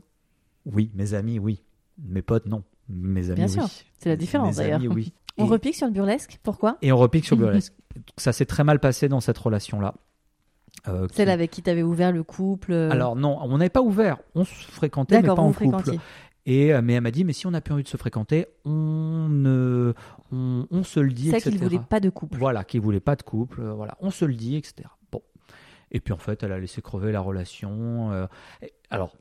Oui, 0.65 0.89
mes 0.95 1.13
amis, 1.13 1.37
oui. 1.37 1.63
Mes 1.99 2.21
potes, 2.21 2.47
non. 2.47 2.63
Mes 2.89 3.27
amis, 3.29 3.35
Bien 3.35 3.47
sûr. 3.47 3.63
oui. 3.63 3.83
C'est 3.99 4.09
la 4.09 4.15
différence, 4.15 4.55
d'ailleurs. 4.55 4.81
oui. 4.89 5.13
On 5.37 5.45
Et- 5.45 5.49
repique 5.49 5.75
sur 5.75 5.85
le 5.87 5.91
burlesque? 5.93 6.39
Pourquoi? 6.43 6.77
Et 6.81 6.93
on 6.93 6.97
repique 6.97 7.25
sur 7.25 7.35
burlesque. 7.35 7.73
Ça 8.17 8.31
s'est 8.31 8.45
très 8.45 8.63
mal 8.63 8.79
passé 8.79 9.09
dans 9.09 9.19
cette 9.19 9.37
relation-là. 9.37 9.93
Euh, 10.87 11.07
qui- 11.07 11.15
Celle 11.15 11.29
avec 11.29 11.51
qui 11.51 11.61
t'avais 11.61 11.83
ouvert 11.83 12.11
le 12.11 12.23
couple 12.23 12.71
euh, 12.73 12.89
Alors 12.91 13.15
non, 13.15 13.37
on 13.41 13.57
n'avait 13.57 13.69
pas 13.69 13.81
ouvert. 13.81 14.17
On 14.35 14.43
se 14.43 14.53
fréquentait, 14.53 15.15
mais 15.21 15.27
pas 15.35 15.41
en 15.41 15.51
couple. 15.71 15.89
Et 16.47 16.73
euh, 16.73 16.81
mais 16.83 16.93
elle 16.93 17.01
m'a 17.01 17.09
dit, 17.11 17.23
mais 17.23 17.33
si 17.33 17.47
on 17.47 17.51
n'a 17.51 17.61
plus 17.61 17.73
envie 17.73 17.81
de 17.83 17.87
se 17.87 17.97
fréquenter, 17.97 18.45
on 18.65 19.27
ne, 19.29 19.93
on, 20.31 20.67
on 20.69 20.83
se 20.83 20.99
le 20.99 21.11
dit, 21.11 21.29
etc. 21.37 21.49
qui 21.49 21.55
ne 21.57 21.63
voulait 21.63 21.79
pas 21.89 21.99
de 21.99 22.09
couple. 22.11 22.37
Voilà, 22.37 22.63
qui 22.63 22.77
voulait 22.77 22.99
pas 22.99 23.15
de 23.15 23.23
couple, 23.23 23.61
euh, 23.61 23.73
voilà, 23.73 23.97
on 23.99 24.11
se 24.11 24.25
le 24.25 24.35
dit, 24.35 24.55
etc. 24.55 24.87
Bon. 25.11 25.21
Et 25.91 25.99
puis 25.99 26.13
en 26.13 26.17
fait, 26.17 26.43
elle 26.43 26.51
a 26.51 26.59
laissé 26.59 26.81
crever 26.83 27.11
la 27.11 27.19
relation. 27.21 28.11
euh, 28.11 28.27
et- 28.61 28.73
alors, 28.91 29.15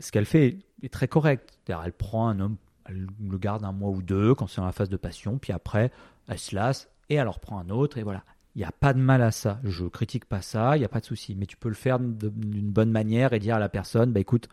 ce 0.00 0.12
qu'elle 0.12 0.26
fait 0.26 0.58
est 0.82 0.92
très 0.92 1.08
correct. 1.08 1.56
C'est-à-dire, 1.64 1.82
elle 1.86 1.92
prend 1.94 2.28
un 2.28 2.40
homme, 2.40 2.56
elle 2.86 3.06
le 3.26 3.38
garde 3.38 3.64
un 3.64 3.72
mois 3.72 3.90
ou 3.90 4.02
deux 4.02 4.34
quand 4.34 4.46
c'est 4.46 4.60
dans 4.60 4.66
la 4.66 4.72
phase 4.72 4.90
de 4.90 4.96
passion, 4.98 5.38
puis 5.38 5.54
après, 5.54 5.90
elle 6.28 6.38
se 6.38 6.54
lasse 6.54 6.90
et 7.08 7.14
elle 7.14 7.28
en 7.28 7.32
reprend 7.32 7.58
un 7.58 7.70
autre, 7.70 7.96
et 7.96 8.02
voilà. 8.02 8.22
Il 8.56 8.60
n'y 8.60 8.64
a 8.64 8.72
pas 8.72 8.94
de 8.94 8.98
mal 8.98 9.20
à 9.20 9.30
ça. 9.30 9.60
Je 9.64 9.84
critique 9.84 10.24
pas 10.24 10.40
ça, 10.40 10.76
il 10.76 10.80
n'y 10.80 10.86
a 10.86 10.88
pas 10.88 11.00
de 11.00 11.04
souci. 11.04 11.36
Mais 11.36 11.44
tu 11.44 11.58
peux 11.58 11.68
le 11.68 11.74
faire 11.74 12.00
d'une 12.00 12.70
bonne 12.70 12.90
manière 12.90 13.34
et 13.34 13.38
dire 13.38 13.56
à 13.56 13.58
la 13.58 13.68
personne, 13.68 14.12
bah 14.12 14.20
écoute, 14.20 14.48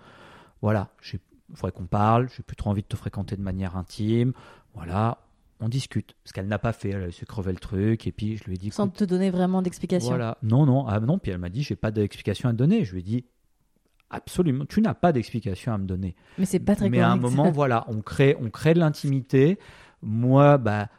voilà, 0.62 0.90
il 1.14 1.20
faudrait 1.56 1.72
qu'on 1.72 1.86
parle, 1.86 2.28
j'ai 2.36 2.44
plus 2.44 2.58
trop 2.58 2.70
envie 2.70 2.82
de 2.82 2.88
te 2.88 2.98
fréquenter 2.98 3.38
de 3.38 3.42
manière 3.42 3.78
intime, 3.78 4.34
voilà, 4.76 5.20
on 5.62 5.70
discute. 5.70 6.16
Ce 6.26 6.34
qu'elle 6.34 6.48
n'a 6.48 6.60
pas 6.60 6.74
fait, 6.74 6.90
elle 6.90 7.04
a 7.04 7.06
laissé 7.06 7.26
crever 7.26 7.54
le 7.54 7.60
truc, 7.60 8.06
et 8.06 8.12
puis 8.12 8.36
je 8.36 8.44
lui 8.44 8.56
ai 8.56 8.58
dit, 8.58 8.72
Sans 8.72 8.90
te 8.90 9.06
donner 9.06 9.30
vraiment 9.30 9.62
d'explication. 9.62 10.10
voilà. 10.10 10.38
Non, 10.44 10.66
non, 10.66 10.86
ah 10.86 11.00
non. 11.00 11.18
Puis 11.18 11.32
elle 11.32 11.38
m'a 11.38 11.50
dit, 11.50 11.64
j'ai 11.64 11.78
pas 11.78 11.92
d'explication 11.92 12.50
à 12.50 12.52
te 12.52 12.58
donner. 12.58 12.84
Je 12.84 12.92
lui 12.92 13.00
ai 13.00 13.04
dit, 13.04 13.26
absolument, 14.10 14.66
tu 14.66 14.82
n'as 14.82 14.94
pas 14.94 15.14
d'explication 15.14 15.74
à 15.74 15.78
me 15.78 15.86
donner. 15.86 16.16
Mais 16.38 16.46
c'est 16.46 16.60
pas 16.60 16.76
très 16.76 16.90
Mais 16.90 17.00
à 17.00 17.10
un 17.10 17.16
moment, 17.16 17.52
voilà, 17.52 17.86
on 17.88 18.02
crée, 18.02 18.36
on 18.42 18.50
crée 18.50 18.74
de 18.74 18.80
l'intimité. 18.80 19.60
Moi, 20.02 20.58
bah, 20.58 20.90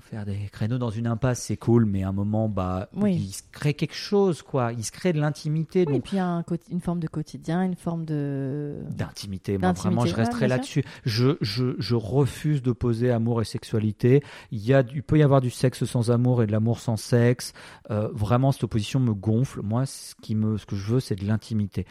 faire 0.00 0.24
des 0.24 0.48
créneaux 0.52 0.78
dans 0.78 0.90
une 0.90 1.06
impasse, 1.06 1.42
c'est 1.42 1.56
cool, 1.56 1.84
mais 1.84 2.04
à 2.04 2.08
un 2.08 2.12
moment, 2.12 2.48
bah, 2.48 2.88
Oui. 2.94 3.16
il 3.16 3.32
se 3.32 3.42
crée 3.50 3.74
quelque 3.74 3.94
chose, 3.94 4.42
quoi. 4.42 4.72
Il 4.72 4.84
se 4.84 4.92
crée 4.92 5.12
de 5.12 5.20
l'intimité. 5.20 5.84
Oui, 5.88 5.96
et 5.96 6.00
puis 6.00 6.18
un 6.18 6.44
une 6.70 6.80
forme 6.80 7.00
de 7.00 7.08
quotidien, 7.08 7.62
une 7.62 7.74
forme 7.74 8.04
de. 8.04 8.76
d'intimité. 8.90 9.58
Moi, 9.58 9.72
vraiment, 9.72 10.06
je 10.06 10.14
resterai 10.14 10.48
là-dessus. 10.48 10.84
Je, 11.04 11.36
je, 11.40 11.74
je 11.78 11.94
refuse 11.94 12.62
d'opposer 12.62 13.10
amour 13.10 13.40
et 13.42 13.44
sexualité. 13.44 14.22
Il, 14.50 14.64
y 14.64 14.74
a, 14.74 14.82
il 14.94 15.02
peut 15.02 15.18
y 15.18 15.22
avoir 15.22 15.40
du 15.40 15.50
sexe 15.50 15.84
sans 15.84 16.10
amour 16.10 16.42
et 16.42 16.46
de 16.46 16.52
l'amour 16.52 16.78
sans 16.80 16.96
sexe. 16.96 17.52
Euh, 17.90 18.08
vraiment, 18.12 18.52
cette 18.52 18.64
opposition 18.64 19.00
me 19.00 19.12
gonfle. 19.14 19.62
Moi, 19.62 19.86
ce, 19.86 20.14
qui 20.22 20.34
me, 20.34 20.56
ce 20.58 20.66
que 20.66 20.76
je 20.76 20.92
veux, 20.92 21.00
c'est 21.00 21.16
de 21.16 21.26
l'intimité. 21.26 21.86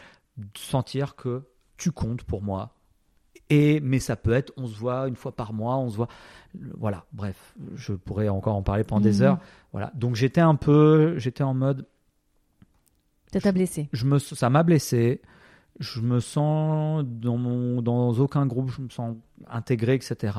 Sentir 0.55 1.15
que 1.15 1.43
tu 1.77 1.91
comptes 1.91 2.23
pour 2.23 2.41
moi. 2.41 2.75
Et, 3.49 3.79
mais 3.81 3.99
ça 3.99 4.15
peut 4.15 4.31
être, 4.33 4.51
on 4.57 4.67
se 4.67 4.75
voit 4.75 5.07
une 5.07 5.15
fois 5.15 5.31
par 5.35 5.53
mois, 5.53 5.77
on 5.77 5.89
se 5.89 5.97
voit. 5.97 6.07
Voilà, 6.77 7.05
bref, 7.11 7.53
je 7.75 7.93
pourrais 7.93 8.29
encore 8.29 8.55
en 8.55 8.63
parler 8.63 8.83
pendant 8.83 9.01
des 9.01 9.17
Mhm. 9.19 9.23
heures. 9.23 9.39
Voilà, 9.73 9.91
donc 9.95 10.15
j'étais 10.15 10.41
un 10.41 10.55
peu, 10.55 11.17
j'étais 11.17 11.43
en 11.43 11.53
mode, 11.53 11.85
Ça 13.31 13.41
t'a 13.41 13.51
blessé. 13.51 13.89
je 13.91 14.05
me, 14.05 14.19
ça 14.19 14.49
m'a 14.49 14.63
blessé. 14.63 15.21
Je 15.79 16.01
me 16.01 16.19
sens 16.19 17.03
dans, 17.03 17.37
mon, 17.37 17.81
dans 17.81 18.11
aucun 18.19 18.45
groupe, 18.45 18.69
je 18.69 18.81
me 18.81 18.89
sens 18.89 19.15
intégré, 19.49 19.95
etc. 19.95 20.37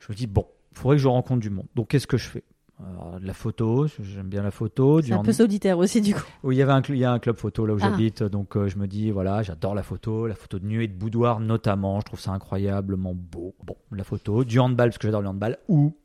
Je 0.00 0.12
me 0.12 0.14
dis, 0.16 0.26
bon, 0.26 0.46
il 0.72 0.78
faudrait 0.78 0.96
que 0.96 1.02
je 1.02 1.08
rencontre 1.08 1.40
du 1.40 1.48
monde. 1.50 1.66
Donc, 1.74 1.88
qu'est-ce 1.88 2.06
que 2.06 2.18
je 2.18 2.28
fais? 2.28 2.44
Alors, 2.90 3.20
de 3.20 3.26
la 3.26 3.34
photo, 3.34 3.86
j'aime 4.00 4.28
bien 4.28 4.42
la 4.42 4.50
photo. 4.50 5.00
C'est 5.02 5.12
un 5.12 5.22
peu 5.22 5.32
solitaire 5.32 5.78
aussi, 5.78 6.00
du 6.00 6.14
coup. 6.14 6.22
Oui, 6.42 6.56
il 6.56 6.58
y 6.58 6.62
avait 6.62 6.72
un, 6.72 6.82
il 6.88 6.96
y 6.96 7.04
a 7.04 7.12
un 7.12 7.18
club 7.18 7.36
photo 7.36 7.66
là 7.66 7.74
où 7.74 7.78
Ah. 7.80 7.88
j'habite, 7.90 8.22
donc 8.22 8.56
euh, 8.56 8.68
je 8.68 8.76
me 8.78 8.86
dis, 8.86 9.10
voilà, 9.10 9.42
j'adore 9.42 9.74
la 9.74 9.82
photo, 9.82 10.26
la 10.26 10.34
photo 10.34 10.58
de 10.58 10.66
nuit 10.66 10.84
et 10.84 10.88
de 10.88 10.94
boudoir 10.94 11.40
notamment, 11.40 12.00
je 12.00 12.04
trouve 12.06 12.20
ça 12.20 12.32
incroyablement 12.32 13.14
beau. 13.14 13.54
Bon, 13.64 13.76
la 13.92 14.04
photo, 14.04 14.44
du 14.44 14.58
handball, 14.58 14.90
parce 14.90 14.98
que 14.98 15.06
j'adore 15.08 15.22
le 15.22 15.28
handball, 15.28 15.58
ou 15.68 15.96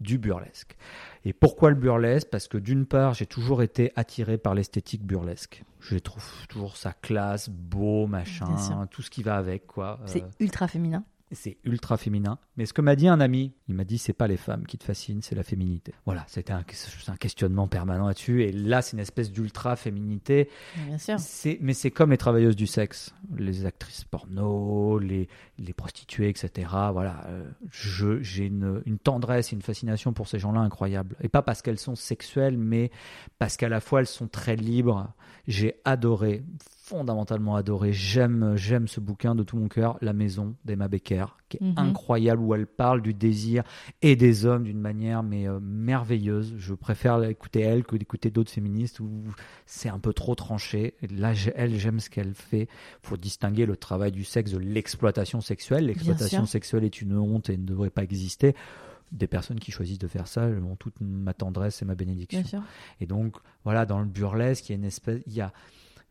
du 0.00 0.18
burlesque. 0.18 0.76
Et 1.24 1.32
pourquoi 1.32 1.70
le 1.70 1.76
burlesque? 1.76 2.28
Parce 2.30 2.48
que 2.48 2.58
d'une 2.58 2.84
part, 2.86 3.14
j'ai 3.14 3.26
toujours 3.26 3.62
été 3.62 3.92
attiré 3.96 4.36
par 4.38 4.54
l'esthétique 4.54 5.02
burlesque. 5.04 5.64
Je 5.80 5.96
trouve 5.98 6.24
toujours 6.48 6.76
ça 6.76 6.92
classe, 6.92 7.48
beau, 7.48 8.06
machin, 8.06 8.86
tout 8.90 9.02
ce 9.02 9.10
qui 9.10 9.22
va 9.22 9.36
avec, 9.36 9.66
quoi. 9.66 9.98
C'est 10.04 10.22
Euh, 10.22 10.28
ultra 10.40 10.68
féminin. 10.68 11.02
C'est 11.32 11.58
ultra 11.64 11.96
féminin. 11.96 12.38
Mais 12.56 12.66
ce 12.66 12.72
que 12.72 12.80
m'a 12.80 12.94
dit 12.94 13.08
un 13.08 13.20
ami, 13.20 13.52
il 13.68 13.74
m'a 13.74 13.84
dit 13.84 13.98
c'est 13.98 14.12
pas 14.12 14.28
les 14.28 14.36
femmes 14.36 14.66
qui 14.66 14.78
te 14.78 14.84
fascinent, 14.84 15.22
c'est 15.22 15.34
la 15.34 15.42
féminité. 15.42 15.92
Voilà, 16.04 16.24
c'était 16.28 16.52
un, 16.52 16.62
questionnement 17.18 17.66
permanent 17.66 18.06
là-dessus. 18.06 18.44
Et 18.44 18.52
là, 18.52 18.82
c'est 18.82 18.92
une 18.92 19.00
espèce 19.00 19.32
d'ultra 19.32 19.76
féminité. 19.76 20.48
Bien 20.86 20.98
sûr. 20.98 21.16
Mais 21.60 21.72
c'est 21.72 21.90
comme 21.90 22.10
les 22.10 22.16
travailleuses 22.16 22.56
du 22.56 22.66
sexe, 22.66 23.14
les 23.36 23.66
actrices 23.66 24.04
porno, 24.04 24.98
les, 24.98 25.28
les 25.58 25.72
prostituées, 25.72 26.28
etc. 26.28 26.68
Voilà, 26.92 27.24
euh, 27.26 27.50
j'ai 27.70 28.46
une, 28.46 28.82
une 28.86 28.98
tendresse 28.98 29.52
et 29.52 29.56
une 29.56 29.62
fascination 29.62 30.12
pour 30.12 30.28
ces 30.28 30.38
gens-là 30.38 30.60
incroyable. 30.60 31.16
Et 31.20 31.28
pas 31.28 31.42
parce 31.42 31.60
qu'elles 31.62 31.78
sont 31.78 31.96
sexuelles, 31.96 32.56
mais 32.56 32.90
parce 33.38 33.56
qu'à 33.56 33.68
la 33.68 33.80
fois 33.80 34.00
elles 34.00 34.06
sont 34.06 34.28
très 34.28 34.56
libres. 34.56 35.12
J'ai 35.48 35.80
adoré, 35.84 36.42
fondamentalement 36.86 37.56
adoré. 37.56 37.92
J'aime, 37.92 38.54
j'aime 38.54 38.86
ce 38.86 39.00
bouquin 39.00 39.34
de 39.34 39.42
tout 39.42 39.56
mon 39.56 39.66
cœur, 39.66 39.98
La 40.02 40.12
Maison 40.12 40.54
d'Emma 40.64 40.86
Becker, 40.86 41.24
qui 41.48 41.56
est 41.56 41.60
Mhm. 41.64 41.74
incroyable, 41.78 42.40
où 42.42 42.54
elle 42.54 42.66
parle 42.68 43.02
du 43.02 43.12
désir 43.12 43.64
et 44.02 44.14
des 44.14 44.46
hommes 44.46 44.62
d'une 44.62 44.78
manière 44.78 45.24
mais 45.24 45.48
euh, 45.48 45.58
merveilleuse. 45.60 46.54
Je 46.56 46.74
préfère 46.74 47.22
écouter 47.24 47.60
elle 47.60 47.82
que 47.82 47.96
d'écouter 47.96 48.30
d'autres 48.30 48.52
féministes 48.52 49.00
où 49.00 49.10
c'est 49.66 49.88
un 49.88 49.98
peu 49.98 50.12
trop 50.12 50.36
tranché. 50.36 50.94
Et 51.02 51.08
Là, 51.08 51.32
elle, 51.56 51.76
j'aime 51.76 51.98
ce 51.98 52.08
qu'elle 52.08 52.34
fait. 52.34 52.68
Faut 53.02 53.16
distinguer 53.16 53.66
le 53.66 53.76
travail 53.76 54.12
du 54.12 54.22
sexe 54.22 54.52
de 54.52 54.58
l'exploitation 54.58 55.40
sexuelle. 55.40 55.86
L'exploitation 55.86 56.46
sexuelle 56.46 56.84
est 56.84 57.00
une 57.02 57.16
honte 57.18 57.50
et 57.50 57.56
ne 57.56 57.64
devrait 57.64 57.90
pas 57.90 58.04
exister. 58.04 58.54
Des 59.10 59.26
personnes 59.26 59.58
qui 59.58 59.72
choisissent 59.72 59.98
de 59.98 60.08
faire 60.08 60.28
ça 60.28 60.46
ont 60.46 60.76
toute 60.76 61.00
ma 61.00 61.32
tendresse 61.34 61.82
et 61.82 61.84
ma 61.84 61.94
bénédiction. 61.96 62.40
Bien 62.40 62.48
sûr. 62.48 62.62
Et 63.00 63.06
donc, 63.06 63.36
voilà, 63.64 63.86
dans 63.86 63.98
le 64.00 64.06
burlesque, 64.06 64.68
il 64.68 64.72
y 64.72 64.74
a 64.74 64.78
une 64.78 64.84
espèce. 64.84 65.20
Il 65.26 65.32
y 65.32 65.40
a, 65.40 65.52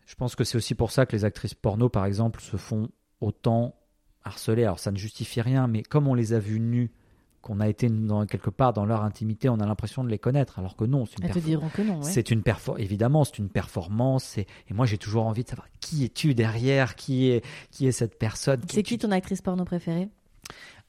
je 0.05 0.15
pense 0.15 0.35
que 0.35 0.43
c'est 0.43 0.57
aussi 0.57 0.75
pour 0.75 0.91
ça 0.91 1.05
que 1.05 1.15
les 1.15 1.25
actrices 1.25 1.53
porno, 1.53 1.89
par 1.89 2.05
exemple, 2.05 2.41
se 2.41 2.57
font 2.57 2.89
autant 3.21 3.75
harceler. 4.23 4.63
Alors, 4.63 4.79
ça 4.79 4.91
ne 4.91 4.97
justifie 4.97 5.41
rien, 5.41 5.67
mais 5.67 5.83
comme 5.83 6.07
on 6.07 6.13
les 6.13 6.33
a 6.33 6.39
vues 6.39 6.59
nues, 6.59 6.91
qu'on 7.41 7.59
a 7.59 7.67
été 7.67 7.89
dans, 7.89 8.25
quelque 8.25 8.49
part 8.49 8.73
dans 8.73 8.85
leur 8.85 9.03
intimité, 9.03 9.49
on 9.49 9.59
a 9.59 9.67
l'impression 9.67 10.03
de 10.03 10.09
les 10.09 10.17
connaître, 10.17 10.57
alors 10.57 10.75
que 10.75 10.83
non, 10.83 11.05
c'est 11.05 11.19
une 11.19 11.25
Elles 11.25 11.31
te 11.31 11.39
diront 11.39 11.69
que 11.69 11.83
non. 11.83 12.01
ouais. 12.01 12.11
c'est 12.11 12.31
une 12.31 12.41
évidemment, 12.79 13.23
c'est 13.23 13.37
une 13.37 13.49
performance. 13.49 14.39
Et, 14.39 14.47
et 14.67 14.73
moi, 14.73 14.87
j'ai 14.87 14.97
toujours 14.97 15.27
envie 15.27 15.43
de 15.43 15.49
savoir 15.49 15.67
qui 15.79 16.03
es-tu 16.05 16.33
derrière, 16.33 16.95
qui 16.95 17.29
est, 17.29 17.45
qui 17.69 17.85
est 17.85 17.91
cette 17.91 18.17
personne. 18.17 18.61
C'est 18.67 18.81
qui 18.81 18.97
ton 18.97 19.11
actrice 19.11 19.43
porno 19.43 19.63
préférée? 19.63 20.09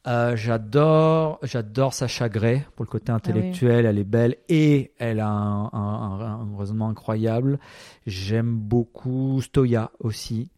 Euh, 0.06 0.36
j'adore, 0.36 1.40
j'adore 1.42 1.92
Sacha 1.92 2.28
Gray 2.28 2.64
pour 2.76 2.84
le 2.84 2.88
Ah 2.88 2.92
côté 2.92 3.10
intellectuel. 3.12 3.86
Elle 3.86 3.98
est 3.98 4.04
belle 4.04 4.36
et 4.48 4.92
elle 4.98 5.18
a 5.20 5.28
un, 5.28 5.64
un- 5.64 5.70
un- 5.72 6.40
un 6.52 6.56
raisonnement 6.56 6.88
incroyable. 6.88 7.58
J'aime 8.06 8.56
beaucoup 8.56 9.40
Stoya 9.42 9.90
aussi. 9.98 10.50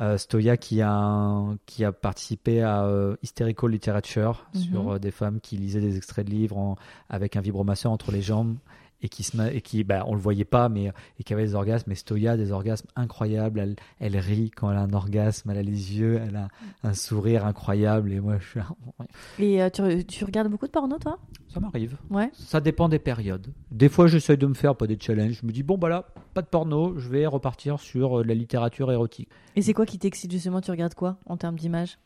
Euh, 0.00 0.16
Stoya 0.18 0.56
qui 0.56 0.80
a, 0.82 1.42
qui 1.66 1.84
a 1.84 1.92
participé 1.92 2.62
à 2.62 2.84
euh, 2.84 3.16
Hysterical 3.22 3.70
Literature 3.70 4.46
Mhm. 4.54 4.60
sur 4.60 5.00
des 5.00 5.10
femmes 5.12 5.40
qui 5.40 5.56
lisaient 5.56 5.80
des 5.80 5.96
extraits 5.96 6.26
de 6.26 6.30
livres 6.32 6.56
en- 6.58 6.76
avec 7.08 7.36
un 7.36 7.40
vibromasseur 7.40 7.92
entre 7.92 8.10
les 8.12 8.22
jambes 8.22 8.56
et 9.02 9.08
qui 9.08 9.22
se 9.22 9.36
et 9.54 9.60
qui 9.60 9.84
bah, 9.84 10.04
on 10.06 10.14
le 10.14 10.20
voyait 10.20 10.44
pas 10.44 10.68
mais 10.68 10.92
et 11.18 11.24
qui 11.24 11.32
avait 11.32 11.44
des 11.44 11.54
orgasmes 11.54 11.90
et 11.92 11.94
Stoya 11.94 12.32
a 12.32 12.36
des 12.36 12.52
orgasmes 12.52 12.88
incroyables. 12.96 13.60
Elle, 13.60 13.76
elle 14.00 14.16
rit 14.16 14.50
quand 14.50 14.70
elle 14.70 14.76
a 14.76 14.82
un 14.82 14.92
orgasme 14.92 15.50
elle 15.50 15.58
a 15.58 15.62
les 15.62 15.98
yeux 15.98 16.20
elle 16.26 16.36
a 16.36 16.48
un 16.82 16.94
sourire 16.94 17.46
incroyable 17.46 18.12
et 18.12 18.20
moi 18.20 18.38
je 18.38 18.46
suis 18.48 18.60
Et 19.38 19.62
euh, 19.62 19.70
tu, 19.70 20.04
tu 20.04 20.24
regardes 20.24 20.48
beaucoup 20.48 20.66
de 20.66 20.72
porno, 20.72 20.98
toi? 20.98 21.18
Ça 21.48 21.60
m'arrive. 21.60 21.96
Ouais. 22.10 22.30
ça 22.34 22.60
dépend 22.60 22.88
des 22.88 22.98
périodes. 22.98 23.48
Des 23.70 23.88
fois 23.88 24.06
j'essaye 24.06 24.36
de 24.36 24.46
me 24.46 24.54
faire 24.54 24.76
pas 24.76 24.86
des 24.86 24.98
challenges. 25.00 25.38
Je 25.40 25.46
me 25.46 25.52
dis 25.52 25.62
bon 25.62 25.78
bah 25.78 25.88
là 25.88 26.06
pas 26.34 26.42
de 26.42 26.46
porno 26.46 26.98
je 26.98 27.08
vais 27.08 27.26
repartir 27.26 27.80
sur 27.80 28.20
euh, 28.20 28.24
la 28.24 28.34
littérature 28.34 28.90
érotique. 28.92 29.28
Et 29.56 29.62
c'est 29.62 29.72
quoi 29.74 29.86
qui 29.86 29.98
t'excite 29.98 30.30
justement? 30.30 30.60
Tu 30.60 30.70
regardes 30.70 30.94
quoi 30.94 31.18
en 31.26 31.36
termes 31.36 31.56
d'image? 31.56 31.98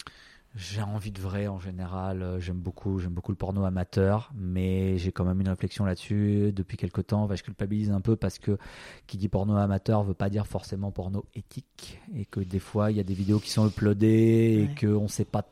J'ai 0.55 0.83
envie 0.83 1.13
de 1.13 1.21
vrai 1.21 1.47
en 1.49 1.59
général. 1.59 2.23
Euh, 2.23 2.39
J'aime 2.39 2.59
beaucoup, 2.59 2.99
j'aime 2.99 3.13
beaucoup 3.13 3.33
le 3.33 3.37
porno 3.37 3.65
amateur, 3.65 4.31
mais 4.35 4.99
j'ai 4.99 5.11
quand 5.11 5.25
même 5.25 5.41
une 5.41 5.49
réflexion 5.49 5.87
là-dessus 5.87 6.53
depuis 6.55 6.77
quelque 6.77 7.01
temps. 7.01 7.25
Enfin, 7.25 7.37
je 7.37 7.43
culpabilise 7.43 7.91
un 7.91 8.03
peu 8.03 8.17
parce 8.17 8.39
que 8.39 8.59
qui 9.07 9.17
dit 9.17 9.29
porno 9.29 9.57
amateur 9.57 10.03
veut 10.03 10.13
pas 10.13 10.29
dire 10.29 10.47
forcément 10.47 10.91
porno 10.91 11.25
éthique 11.35 12.01
et 12.15 12.27
que 12.27 12.41
des 12.41 12.59
fois 12.59 12.91
il 12.91 12.99
y 12.99 13.01
a 13.01 13.03
des 13.03 13.15
vidéos 13.15 13.39
qui 13.39 13.49
sont 13.51 13.67
uploadées 13.67 14.59
et 14.59 14.63
Ouais. 14.69 14.75
que 14.75 14.87
on 14.89 15.09
sait 15.09 15.25
pas. 15.25 15.45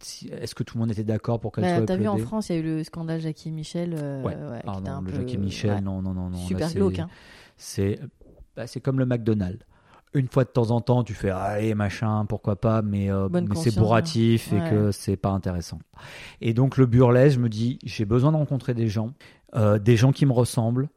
si- 0.00 0.28
Est-ce 0.28 0.54
que 0.56 0.64
tout 0.64 0.76
le 0.76 0.80
monde 0.80 0.90
était 0.90 1.04
d'accord 1.04 1.38
pour 1.38 1.52
qu'elles 1.52 1.64
Bah, 1.64 1.76
soient 1.76 1.86
T'as 1.86 1.96
vu 1.96 2.08
en 2.08 2.18
France, 2.18 2.48
il 2.50 2.52
y 2.54 2.56
a 2.56 2.58
eu 2.58 2.64
le 2.64 2.82
scandale 2.84 3.20
Jackie 3.20 3.48
et 3.50 3.52
Michel. 3.52 3.94
euh, 3.96 4.20
Ouais. 4.22 4.34
ouais, 4.34 4.60
qui 4.64 4.68
était 4.68 4.90
non, 4.90 4.96
un 4.96 5.00
le 5.00 5.10
peu- 5.12 5.16
Jackie 5.16 5.38
Michel, 5.38 5.82
non, 5.84 6.02
non, 6.02 6.12
non, 6.12 6.28
non. 6.30 6.38
là, 6.38 6.44
Super 6.46 6.68
c'est- 6.68 6.74
glauque. 6.74 6.98
Hein. 6.98 7.08
C'est 7.56 8.00
bah, 8.56 8.66
c'est 8.66 8.80
comme 8.80 8.98
le 8.98 9.06
McDonald's. 9.06 9.64
Une 10.14 10.28
fois 10.28 10.44
de 10.44 10.50
temps 10.50 10.70
en 10.70 10.80
temps, 10.80 11.02
tu 11.02 11.12
fais 11.12 11.30
allez 11.30 11.74
machin, 11.74 12.24
pourquoi 12.26 12.56
pas, 12.56 12.82
mais, 12.82 13.10
euh, 13.10 13.28
mais 13.30 13.40
c'est 13.40 13.48
conscience, 13.48 13.76
bourratif 13.76 14.52
hein. 14.52 14.64
et 14.64 14.70
que 14.70 14.92
c'est 14.92 15.16
pas 15.16 15.30
intéressant. 15.30 15.80
Et 16.40 16.54
donc 16.54 16.76
le 16.76 16.86
burlesque, 16.86 17.36
je 17.36 17.40
me 17.40 17.48
dis 17.48 17.78
j'ai 17.82 18.04
besoin 18.04 18.30
de 18.30 18.36
rencontrer 18.36 18.74
des 18.74 18.88
gens, 18.88 19.12
euh, 19.56 19.78
des 19.78 19.96
gens 19.96 20.12
qui 20.12 20.24
me 20.24 20.32
ressemblent. 20.32 20.88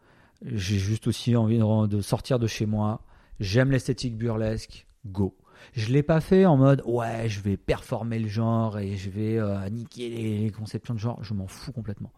J'ai 0.43 0.77
juste 0.77 1.07
aussi 1.07 1.35
envie 1.35 1.57
de, 1.57 1.87
de 1.87 2.01
sortir 2.01 2.37
de 2.37 2.45
chez 2.45 2.67
moi. 2.67 3.01
J'aime 3.39 3.71
l'esthétique 3.71 4.15
burlesque. 4.17 4.85
Go. 5.07 5.35
Je 5.73 5.91
l'ai 5.91 6.03
pas 6.03 6.21
fait 6.21 6.45
en 6.45 6.57
mode 6.57 6.83
ouais 6.85 7.27
je 7.27 7.41
vais 7.41 7.57
performer 7.57 8.19
le 8.19 8.27
genre 8.27 8.77
et 8.77 8.95
je 8.97 9.09
vais 9.09 9.39
euh, 9.39 9.67
niquer 9.69 10.09
les, 10.09 10.37
les 10.43 10.51
conceptions 10.51 10.93
de 10.93 10.99
genre. 10.99 11.23
Je 11.23 11.33
m'en 11.33 11.47
fous 11.47 11.71
complètement. 11.71 12.11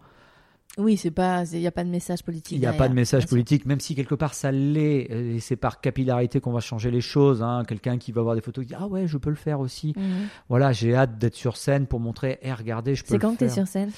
Oui, 0.80 0.98
c'est 0.98 1.12
pas, 1.12 1.44
il 1.52 1.60
n'y 1.60 1.68
a 1.68 1.72
pas 1.72 1.84
de 1.84 1.90
message 1.90 2.24
politique. 2.24 2.54
Il 2.58 2.60
n'y 2.62 2.66
a 2.66 2.70
derrière, 2.70 2.78
pas 2.86 2.90
de 2.90 2.94
message 2.96 3.28
politique, 3.28 3.66
même 3.66 3.80
si 3.80 3.94
quelque 3.96 4.16
part 4.16 4.34
ça 4.34 4.52
l'est, 4.52 5.12
euh, 5.12 5.36
et 5.36 5.40
c'est 5.40 5.56
par 5.58 5.82
capillarité 5.82 6.40
qu'on 6.40 6.52
va 6.54 6.62
changer 6.62 6.90
les 6.90 7.02
choses. 7.02 7.44
hein. 7.44 7.64
Quelqu'un 7.68 7.98
qui 7.98 8.12
va 8.12 8.22
voir 8.22 8.34
des 8.36 8.42
photos 8.42 8.64
qui 8.64 8.70
dit 8.70 8.76
Ah 8.80 8.88
ouais, 8.88 9.06
je 9.06 9.18
peux 9.18 9.30
le 9.30 9.36
faire 9.36 9.60
aussi. 9.60 9.94
Mhm. 9.98 10.28
Voilà, 10.48 10.72
j'ai 10.72 10.96
hâte 10.96 11.18
d'être 11.18 11.36
sur 11.36 11.58
scène 11.58 11.86
pour 11.86 12.00
montrer 12.00 12.40
Eh, 12.42 12.54
regardez, 12.54 12.96
je 12.96 13.04
peux 13.04 13.10
C'est 13.12 13.20
quand 13.20 13.34
que 13.34 13.40
t'es 13.40 13.46
faire. 13.46 13.54
sur 13.56 13.68
scène? 13.68 13.92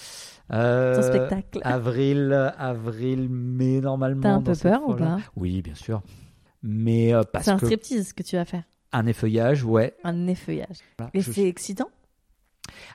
Euh, 0.53 0.95
Ton 0.95 1.01
spectacle 1.03 1.59
Avril, 1.63 2.51
avril, 2.57 3.29
mai 3.29 3.79
normalement. 3.79 4.21
T'as 4.21 4.33
un 4.33 4.41
peu 4.41 4.53
peur 4.55 4.81
ou 4.89 4.95
pas? 4.95 5.19
Oui, 5.37 5.61
bien 5.61 5.75
sûr. 5.75 6.01
Mais 6.63 7.13
euh, 7.13 7.23
parce 7.23 7.45
C'est 7.45 7.51
un 7.51 7.57
que 7.57 7.65
striptease 7.67 8.13
que 8.13 8.23
tu 8.23 8.35
vas 8.35 8.45
faire, 8.45 8.63
un 8.91 9.05
effeuillage, 9.07 9.63
ouais. 9.63 9.95
un 10.03 10.27
effeuillage. 10.27 10.77
Voilà, 10.97 11.11
Et 11.13 11.21
je- 11.21 11.31
c'est 11.31 11.47
excitant? 11.47 11.89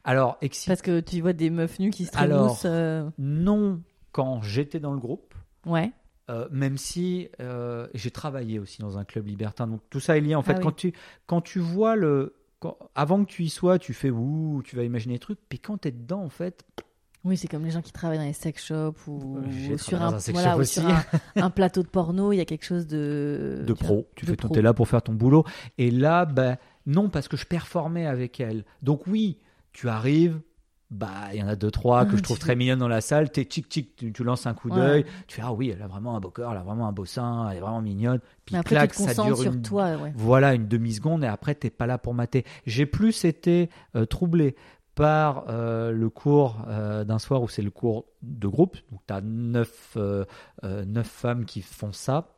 Alors, 0.04 0.38
excitant. 0.42 0.70
parce 0.72 0.82
que 0.82 1.00
tu 1.00 1.20
vois 1.20 1.32
des 1.32 1.50
meufs 1.50 1.78
nues 1.78 1.90
qui 1.90 2.04
se 2.06 2.16
Alors, 2.16 2.60
euh, 2.64 3.08
Non, 3.18 3.80
quand 4.12 4.42
j'étais 4.42 4.80
dans 4.80 4.92
le 4.92 4.98
groupe. 5.00 5.34
Ouais. 5.66 5.90
Euh, 6.28 6.48
même 6.50 6.76
si 6.76 7.28
euh, 7.40 7.86
j'ai 7.94 8.10
travaillé 8.10 8.58
aussi 8.58 8.80
dans 8.80 8.98
un 8.98 9.04
club 9.04 9.26
libertin, 9.28 9.66
donc 9.68 9.80
tout 9.90 10.00
ça 10.00 10.16
est 10.16 10.20
lié 10.20 10.34
en 10.34 10.42
fait. 10.42 10.54
Ah 10.54 10.56
oui. 10.58 10.62
quand 10.64 10.72
tu 10.72 10.92
quand 11.26 11.40
tu 11.40 11.60
vois 11.60 11.94
le 11.94 12.34
quand- 12.58 12.76
avant 12.96 13.24
que 13.24 13.30
tu 13.30 13.44
y 13.44 13.48
sois, 13.48 13.78
tu 13.78 13.94
fais 13.94 14.10
ouh, 14.10 14.60
tu 14.64 14.74
vas 14.74 14.82
imaginer 14.82 15.14
des 15.14 15.18
trucs, 15.20 15.38
puis 15.48 15.60
quand 15.60 15.78
tu 15.82 15.88
es 15.88 15.90
dedans 15.92 16.22
en 16.24 16.28
fait, 16.28 16.64
Oui, 17.22 17.36
c'est 17.36 17.46
comme 17.46 17.64
les 17.64 17.70
gens 17.70 17.80
qui 17.82 17.92
travaillent 17.92 18.18
dans 18.18 18.24
les 18.24 18.32
sex 18.32 18.64
shops 18.64 19.06
ou, 19.06 19.40
sur, 19.78 20.02
un, 20.02 20.10
dans 20.10 20.16
un 20.16 20.18
sex 20.18 20.36
voilà, 20.36 20.52
shop 20.52 20.58
ou 20.58 20.60
aussi. 20.62 20.80
sur 20.80 20.88
un, 20.88 21.04
un 21.36 21.50
plateau 21.50 21.82
de 21.84 21.88
porno, 21.88 22.32
il 22.32 22.38
y 22.38 22.40
a 22.40 22.44
quelque 22.44 22.64
chose 22.64 22.88
de 22.88 23.62
de 23.64 23.72
tu 23.72 23.84
pro, 23.84 24.08
tu 24.16 24.24
de 24.26 24.30
fais 24.30 24.36
ton 24.36 24.48
t'es 24.48 24.62
là 24.62 24.72
pour 24.74 24.88
faire 24.88 25.02
ton 25.02 25.12
boulot. 25.12 25.44
Et 25.78 25.92
là, 25.92 26.24
ben 26.24 26.56
non 26.86 27.08
parce 27.08 27.28
que 27.28 27.36
je 27.36 27.46
performais 27.46 28.06
avec 28.06 28.40
elle. 28.40 28.64
Donc 28.82 29.06
oui, 29.06 29.38
tu 29.76 29.90
arrives. 29.90 30.40
Bah, 30.90 31.10
il 31.34 31.40
y 31.40 31.42
en 31.42 31.48
a 31.48 31.56
deux 31.56 31.70
trois 31.70 32.06
que 32.06 32.12
Ah, 32.14 32.16
je 32.16 32.22
trouve 32.22 32.38
très 32.38 32.54
mignonnes 32.56 32.78
dans 32.78 32.88
la 32.88 33.00
salle. 33.02 33.30
T'es 33.30 33.44
tic 33.44 33.68
tic, 33.68 33.96
tu, 33.96 34.12
tu 34.12 34.24
lances 34.24 34.46
un 34.46 34.54
coup 34.54 34.70
Ouais. 34.70 34.76
d'œil. 34.76 35.06
Tu 35.26 35.36
fais 35.36 35.42
ah 35.44 35.52
oui, 35.52 35.68
elle 35.74 35.82
a 35.82 35.86
vraiment 35.88 36.16
un 36.16 36.20
beau 36.20 36.30
cœur, 36.30 36.52
elle 36.52 36.58
a 36.58 36.62
vraiment 36.62 36.86
un 36.88 36.92
beau 36.92 37.04
sein, 37.04 37.50
elle 37.50 37.58
est 37.58 37.60
vraiment 37.60 37.82
mignonne. 37.82 38.20
Puis 38.46 38.56
après, 38.56 38.76
clac, 38.76 38.92
tu 38.92 39.02
te 39.04 39.10
ça 39.10 39.22
dure 39.24 39.36
sur 39.36 39.52
une 39.52 39.62
toi, 39.62 39.96
ouais. 39.96 40.12
Voilà, 40.16 40.54
une 40.54 40.68
demi-seconde 40.68 41.24
et 41.24 41.26
après, 41.26 41.54
t'es 41.56 41.70
pas 41.70 41.86
là 41.86 41.98
pour 41.98 42.14
mater. 42.14 42.44
J'ai 42.66 42.86
plus 42.86 43.24
été 43.24 43.68
euh, 43.96 44.06
troublé 44.06 44.54
par 44.94 45.44
euh, 45.48 45.90
le 45.90 46.08
cours 46.08 46.62
euh, 46.68 47.04
d'un 47.04 47.18
soir 47.18 47.42
où 47.42 47.48
c'est 47.48 47.62
le 47.62 47.70
cours 47.72 48.06
de 48.22 48.46
groupe. 48.48 48.76
Donc, 48.92 49.00
tu 49.06 49.12
as 49.12 49.20
neuf, 49.20 49.94
euh, 49.96 50.24
neuf 50.62 51.08
femmes 51.08 51.44
qui 51.44 51.60
font 51.62 51.92
ça. 51.92 52.35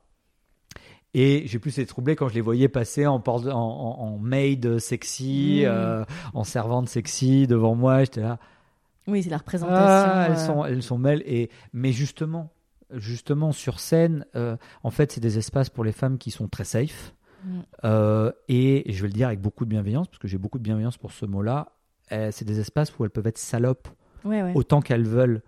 Et 1.14 1.44
j'ai 1.46 1.58
plus 1.58 1.70
été 1.78 1.86
troublé 1.86 2.16
quand 2.16 2.28
je 2.28 2.34
les 2.34 2.40
voyais 2.40 2.68
passer 2.68 3.06
en, 3.06 3.14
en, 3.26 3.46
en- 3.50 3.50
en 3.52 4.18
maid 4.18 4.78
sexy, 4.78 5.62
Mmh. 5.62 5.66
euh, 5.68 6.04
en 6.34 6.44
servante 6.44 6.88
sexy 6.88 7.46
devant 7.46 7.74
moi. 7.74 8.04
J'étais 8.04 8.20
là. 8.20 8.38
Oui, 9.06 9.22
c'est 9.22 9.30
la 9.30 9.38
représentation. 9.38 9.78
Ah, 9.88 10.26
elles 10.28 10.32
euh, 10.36 10.46
sont, 10.46 10.64
elles 10.66 10.82
sont 10.82 10.98
belles. 10.98 11.22
Et, 11.24 11.48
mais 11.72 11.92
justement, 11.92 12.50
justement, 12.94 13.52
sur 13.52 13.80
scène, 13.80 14.26
euh, 14.36 14.56
en 14.82 14.90
fait, 14.90 15.10
c'est 15.12 15.20
des 15.20 15.38
espaces 15.38 15.70
pour 15.70 15.82
les 15.82 15.92
femmes 15.92 16.18
qui 16.18 16.30
sont 16.30 16.46
très 16.46 16.64
safe. 16.64 17.14
Mm. 17.44 17.58
Euh, 17.84 18.32
et, 18.48 18.90
et 18.90 18.92
je 18.92 19.00
vais 19.00 19.08
le 19.08 19.14
dire 19.14 19.28
avec 19.28 19.40
beaucoup 19.40 19.64
de 19.64 19.70
bienveillance, 19.70 20.08
parce 20.08 20.18
que 20.18 20.28
j'ai 20.28 20.36
beaucoup 20.38 20.58
de 20.58 20.62
bienveillance 20.64 20.98
pour 20.98 21.12
ce 21.12 21.24
mot-là. 21.24 21.68
c'est 22.10 22.44
des 22.44 22.60
espaces 22.60 22.92
où 22.98 23.04
elles 23.04 23.10
peuvent 23.10 23.26
être 23.26 23.38
salopes 23.38 23.88
Ouais, 24.24 24.42
ouais. 24.42 24.52
autant 24.54 24.82
qu'elles 24.82 25.06
veulent. 25.06 25.42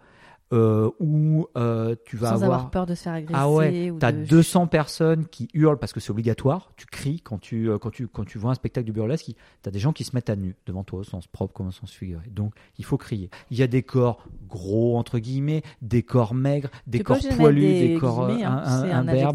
Euh, 0.52 0.90
où 0.98 1.46
euh, 1.56 1.94
tu 2.04 2.16
vas 2.16 2.30
Sans 2.30 2.42
avoir. 2.42 2.52
avoir 2.58 2.70
peur 2.72 2.86
de 2.86 2.96
se 2.96 3.02
faire 3.04 3.12
agresser. 3.12 3.34
Ah 3.40 3.48
ouais, 3.48 3.90
ou 3.90 3.98
t'as 4.00 4.10
de- 4.10 4.24
200 4.24 4.66
personnes 4.66 5.26
qui 5.26 5.48
hurlent 5.54 5.78
parce 5.78 5.92
que 5.92 6.00
c'est 6.00 6.10
obligatoire. 6.10 6.72
Tu 6.76 6.86
cries 6.86 7.20
quand 7.20 7.38
tu, 7.38 7.70
euh, 7.70 7.78
quand 7.78 7.90
tu, 7.90 8.08
quand 8.08 8.24
tu 8.24 8.38
vois 8.38 8.50
un 8.50 8.54
spectacle 8.54 8.88
de 8.88 8.92
burlesque. 8.92 9.30
T'as 9.62 9.70
des 9.70 9.78
gens 9.78 9.92
qui 9.92 10.02
se 10.02 10.10
mettent 10.16 10.28
à 10.28 10.34
nu 10.34 10.56
devant 10.66 10.82
toi 10.82 10.98
au 11.00 11.04
sens 11.04 11.28
propre 11.28 11.54
comme 11.54 11.68
au 11.68 11.72
sens 11.72 11.92
figuré. 11.92 12.24
Donc 12.30 12.52
il 12.78 12.84
faut 12.84 12.98
crier. 12.98 13.30
Il 13.52 13.58
y 13.58 13.62
a 13.62 13.68
des 13.68 13.84
corps 13.84 14.24
gros 14.48 14.98
entre 14.98 15.20
guillemets, 15.20 15.62
des 15.82 16.02
corps 16.02 16.34
maigres, 16.34 16.70
des 16.88 17.00
corps 17.00 17.18
poilus, 17.36 17.60
des 17.60 17.88
des 17.90 17.94
corps 17.98 18.28
hein, 18.28 18.40
un, 18.44 19.08
un. 19.08 19.32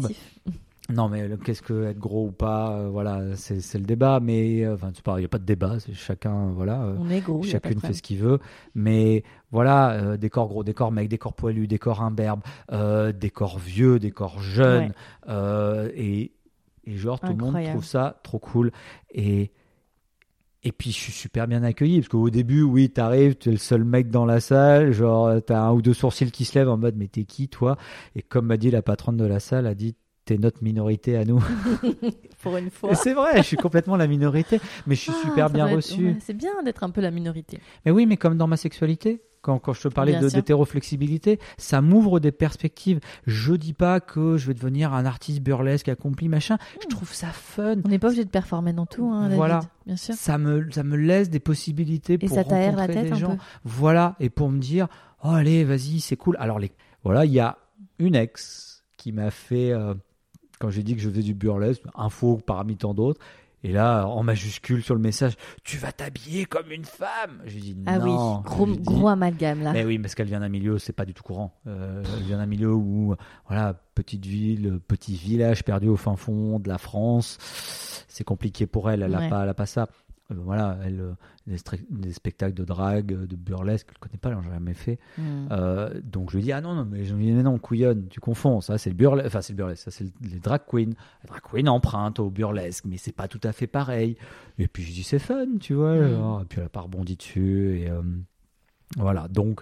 Non 0.88 1.08
mais 1.08 1.26
le- 1.26 1.36
qu'est-ce 1.36 1.62
que 1.62 1.84
être 1.84 1.98
gros 1.98 2.26
ou 2.26 2.30
pas, 2.30 2.72
euh, 2.78 2.88
voilà, 2.88 3.34
c'est 3.36 3.56
le 3.78 3.84
débat. 3.84 4.20
Mais 4.20 4.64
euh, 4.64 4.74
enfin, 4.74 4.92
pas, 5.02 5.18
il 5.18 5.22
y 5.22 5.24
a 5.24 5.28
pas 5.28 5.38
de 5.38 5.44
débat. 5.44 5.76
Chacun, 5.92 6.50
voilà. 6.52 6.82
euh, 6.82 6.96
On 6.98 7.10
est 7.10 7.20
gros. 7.20 7.42
Chacune 7.42 7.80
fait 7.80 7.92
ce 7.92 8.02
qu'il 8.02 8.18
veut, 8.18 8.38
mais 8.74 9.24
voilà, 9.50 9.92
euh, 9.92 10.16
des 10.16 10.30
corps 10.30 10.48
gros, 10.48 10.62
des 10.64 10.74
corps 10.74 10.92
mecs, 10.92 11.08
des 11.08 11.18
corps 11.18 11.34
poilus, 11.34 11.66
des 11.66 11.78
corps 11.78 12.02
imberbes, 12.02 12.42
euh, 12.72 13.12
des 13.12 13.30
corps 13.30 13.58
vieux, 13.58 13.98
des 13.98 14.10
corps 14.12 14.40
jeunes, 14.40 14.86
Ouais. 14.86 14.92
euh, 15.28 15.90
et, 15.94 16.32
et 16.84 16.96
genre 16.96 17.18
tout 17.20 17.32
le 17.32 17.36
monde 17.36 17.56
trouve 17.64 17.84
ça 17.84 18.20
trop 18.22 18.38
cool. 18.38 18.70
Et, 19.12 19.50
et 20.62 20.72
puis 20.72 20.90
je 20.90 20.96
suis 20.96 21.12
super 21.12 21.46
bien 21.46 21.62
accueilli, 21.62 22.00
parce 22.00 22.08
qu'au 22.08 22.30
début, 22.30 22.62
oui, 22.62 22.90
t'arrives, 22.90 23.36
tu 23.36 23.48
es 23.48 23.52
le 23.52 23.58
seul 23.58 23.84
mec 23.84 24.10
dans 24.10 24.24
la 24.24 24.40
salle, 24.40 24.92
genre 24.92 25.30
t'as 25.44 25.60
un 25.60 25.72
ou 25.72 25.82
deux 25.82 25.94
sourcils 25.94 26.30
qui 26.32 26.44
se 26.44 26.58
lèvent 26.58 26.68
en 26.70 26.76
mode 26.76 26.96
mais 26.96 27.06
t'es 27.08 27.24
qui 27.24 27.48
toi? 27.48 27.76
Et 28.16 28.22
comme 28.22 28.46
m'a 28.46 28.56
dit 28.56 28.70
la 28.70 28.82
patronne 28.82 29.16
de 29.16 29.24
la 29.26 29.38
salle, 29.40 29.66
a 29.66 29.74
dit 29.74 29.94
t'es 30.26 30.36
notre 30.38 30.62
minorité 30.62 31.16
à 31.16 31.24
nous. 31.24 31.42
Pour 32.42 32.56
une 32.58 32.70
fois. 32.70 32.94
C'est 32.94 33.14
vrai, 33.14 33.38
je 33.38 33.42
suis 33.42 33.56
complètement 33.56 33.96
la 33.96 34.06
minorité, 34.06 34.60
mais 34.86 34.94
je 34.94 35.00
suis 35.00 35.12
Ah, 35.16 35.22
super 35.22 35.48
bien 35.50 35.66
reçu. 35.66 36.04
ouais, 36.08 36.16
c'est 36.20 36.34
bien 36.36 36.62
d'être 36.64 36.84
un 36.84 36.90
peu 36.90 37.00
la 37.00 37.10
minorité. 37.10 37.58
Mais 37.84 37.90
oui, 37.92 38.04
mais 38.06 38.16
comme 38.18 38.36
dans 38.36 38.46
ma 38.46 38.56
sexualité, 38.56 39.22
quand, 39.40 39.58
quand 39.60 39.72
je 39.72 39.82
te 39.82 39.88
parlais 39.88 40.18
d'hétéroflexibilité, 40.18 41.38
ça 41.56 41.80
m'ouvre 41.80 42.18
des 42.18 42.32
perspectives. 42.32 42.98
Je 43.26 43.54
dis 43.54 43.72
pas 43.72 44.00
que 44.00 44.36
je 44.36 44.48
vais 44.48 44.54
devenir 44.54 44.92
un 44.92 45.06
artiste 45.06 45.40
burlesque 45.40 45.88
accompli, 45.88 46.28
machin. 46.28 46.58
Je 46.82 46.88
trouve 46.88 47.12
ça 47.12 47.28
fun. 47.28 47.76
On 47.84 47.88
n'est 47.88 47.98
pas 48.00 48.08
obligé 48.08 48.24
de 48.24 48.30
performer 48.30 48.72
dans 48.72 48.86
tout, 48.86 49.08
hein, 49.08 49.22
David, 49.24 49.36
Voilà. 49.36 49.60
bien 49.86 49.96
sûr. 49.96 50.14
Ça 50.14 50.38
me, 50.38 50.68
ça 50.72 50.82
me 50.82 50.96
laisse 50.96 51.30
des 51.30 51.38
possibilités 51.40 52.14
Et 52.14 52.18
pour 52.18 52.30
ça 52.36 52.42
t'aère 52.44 52.74
la 52.74 52.82
rencontrer 52.82 52.94
tête 53.02 53.04
des 53.04 53.12
un 53.12 53.16
gens. 53.18 53.36
peu. 53.36 53.42
Voilà, 53.64 54.16
et 54.18 54.30
pour 54.30 54.50
me 54.50 54.58
dire, 54.58 54.88
oh 55.22 55.28
allez, 55.30 55.62
vas-y, 55.62 56.00
c'est 56.00 56.16
cool. 56.16 56.36
Alors 56.40 56.58
les, 56.58 56.72
voilà, 57.04 57.24
il 57.24 57.32
y 57.32 57.40
a 57.40 57.56
une 58.00 58.16
ex 58.16 58.82
qui 58.96 59.12
m'a 59.12 59.30
fait, 59.30 59.70
euh, 59.70 59.94
quand 60.58 60.70
j'ai 60.70 60.82
dit 60.82 60.94
que 60.96 61.00
je 61.02 61.08
faisais 61.10 61.22
du 61.22 61.34
burlesque, 61.34 61.82
info 61.94 62.38
parmi 62.44 62.76
tant 62.76 62.94
d'autres. 62.94 63.20
Et 63.64 63.72
là, 63.72 64.06
en 64.06 64.22
majuscule 64.22 64.82
sur 64.82 64.94
le 64.94 65.00
message, 65.00 65.32
tu 65.64 65.76
vas 65.78 65.90
t'habiller 65.90 66.44
comme 66.44 66.70
une 66.70 66.84
femme. 66.84 67.40
J'ai 67.46 67.58
dit 67.58 67.76
Ah 67.86 67.98
non. 67.98 68.36
oui, 68.36 68.42
gros, 68.44 68.66
gros 68.66 69.08
amalgame 69.08 69.62
là. 69.62 69.72
mais 69.72 69.84
oui, 69.84 69.98
parce 69.98 70.14
qu'elle 70.14 70.28
vient 70.28 70.38
d'un 70.40 70.48
milieu, 70.50 70.78
c'est 70.78 70.92
pas 70.92 71.04
du 71.04 71.14
tout 71.14 71.24
courant. 71.24 71.52
Euh, 71.66 72.02
elle 72.16 72.22
vient 72.24 72.36
d'un 72.36 72.46
milieu 72.46 72.72
où, 72.72 73.16
voilà, 73.48 73.74
petite 73.94 74.24
ville, 74.24 74.78
petit 74.86 75.16
village 75.16 75.64
perdu 75.64 75.88
au 75.88 75.96
fin 75.96 76.14
fond 76.16 76.60
de 76.60 76.68
la 76.68 76.78
France. 76.78 77.38
C'est 78.08 78.24
compliqué 78.24 78.66
pour 78.66 78.88
elle. 78.90 79.02
Elle 79.02 79.14
a 79.14 79.20
Ouais. 79.20 79.28
pas, 79.30 79.42
elle 79.42 79.48
a 79.48 79.54
pas 79.54 79.66
ça. 79.66 79.88
Euh, 80.32 80.34
voilà, 80.38 80.76
elle, 80.84 81.00
euh, 81.00 81.12
des, 81.88 82.12
spectacles 82.12 82.54
de 82.54 82.64
drague, 82.64 83.12
euh, 83.12 83.26
de 83.26 83.36
burlesque, 83.36 83.86
elle 83.92 83.98
connaît 83.98 84.18
pas, 84.18 84.30
elle 84.30 84.36
en 84.36 84.40
a 84.40 84.50
jamais 84.54 84.74
fait. 84.74 84.98
Hmm. 85.18 85.46
Euh, 85.52 86.00
donc 86.02 86.30
je 86.32 86.36
lui 86.36 86.42
dis 86.42 86.50
ah 86.50 86.60
non 86.60 86.74
non 86.74 86.84
mais 86.84 87.04
je 87.04 87.14
lui 87.14 87.26
dis 87.26 87.32
mais 87.32 87.44
non 87.44 87.58
couillonne, 87.58 88.08
tu 88.08 88.18
confonds. 88.18 88.60
Ça 88.60 88.76
c'est 88.76 88.90
le 88.90 88.96
burlesque, 88.96 89.28
enfin 89.28 89.40
c'est 89.40 89.52
le 89.52 89.56
burlesque, 89.58 89.84
ça 89.84 89.90
c'est 89.92 90.04
le- 90.04 90.10
les 90.28 90.40
drag 90.40 90.62
queens. 90.68 90.94
Les 91.22 91.28
drag 91.28 91.42
queens 91.48 91.68
empruntent 91.68 92.18
au 92.18 92.30
burlesque, 92.30 92.84
mais 92.86 92.96
c'est 92.96 93.12
pas 93.14 93.28
tout 93.28 93.40
à 93.44 93.52
fait 93.52 93.68
pareil. 93.68 94.16
Et 94.58 94.66
puis 94.66 94.82
je 94.82 94.92
dis 94.92 95.04
c'est 95.04 95.20
fun, 95.20 95.46
tu 95.60 95.74
vois. 95.74 95.94
Mm. 95.94 96.10
genre. 96.10 96.42
Et 96.42 96.44
puis 96.46 96.58
elle 96.58 96.66
a 96.66 96.70
pas 96.70 96.80
rebondi 96.80 97.14
dessus 97.16 97.78
et. 97.80 97.88
euh, 97.90 98.02
Voilà, 98.96 99.28
donc 99.28 99.60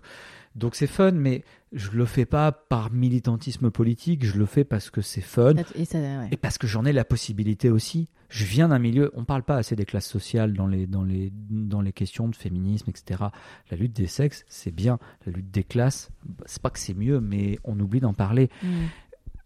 donc 0.55 0.77
c'est 0.77 0.87
fun, 0.87 1.11
mais 1.11 1.43
je 1.73 1.91
le 1.91 2.05
fais 2.05 2.27
pas 2.27 2.53
par 2.53 2.93
militantisme 2.93 3.71
politique, 3.73 4.25
je 4.25 4.39
le 4.39 4.47
fais 4.47 4.63
parce 4.65 4.89
que 4.89 5.01
c'est 5.01 5.21
fun 5.21 5.55
Et, 5.75 5.85
ça, 5.85 5.99
ouais. 5.99 6.29
et 6.31 6.37
parce 6.37 6.59
que 6.59 6.67
j'en 6.69 6.85
ai 6.85 6.93
la 6.93 7.05
possibilité 7.05 7.71
aussi. 7.71 8.09
Je 8.37 8.45
viens 8.45 8.69
d'un 8.71 8.81
milieu, 8.81 9.13
on 9.15 9.25
parle 9.25 9.45
pas 9.45 9.57
assez 9.59 9.77
des 9.77 9.85
classes 9.85 10.09
sociales 10.09 10.55
dans 10.55 10.67
les, 10.67 10.89
dans 10.89 11.05
les, 11.05 11.33
dans 11.51 11.81
les 11.81 11.93
questions 11.93 12.27
de 12.27 12.35
féminisme, 12.35 12.91
etc. 12.91 13.27
La 13.71 13.77
lutte 13.77 13.93
des 13.93 14.09
sexes, 14.09 14.45
c'est 14.49 14.73
bien. 14.75 14.99
La 15.25 15.31
lutte 15.31 15.53
des 15.53 15.63
classes, 15.63 16.11
c'est 16.45 16.61
pas 16.61 16.71
que 16.71 16.81
c'est 16.81 16.95
mieux, 16.95 17.21
mais 17.21 17.61
on 17.63 17.79
oublie 17.79 18.01
d'en 18.01 18.13
parler. 18.13 18.51
Mm. 18.65 18.67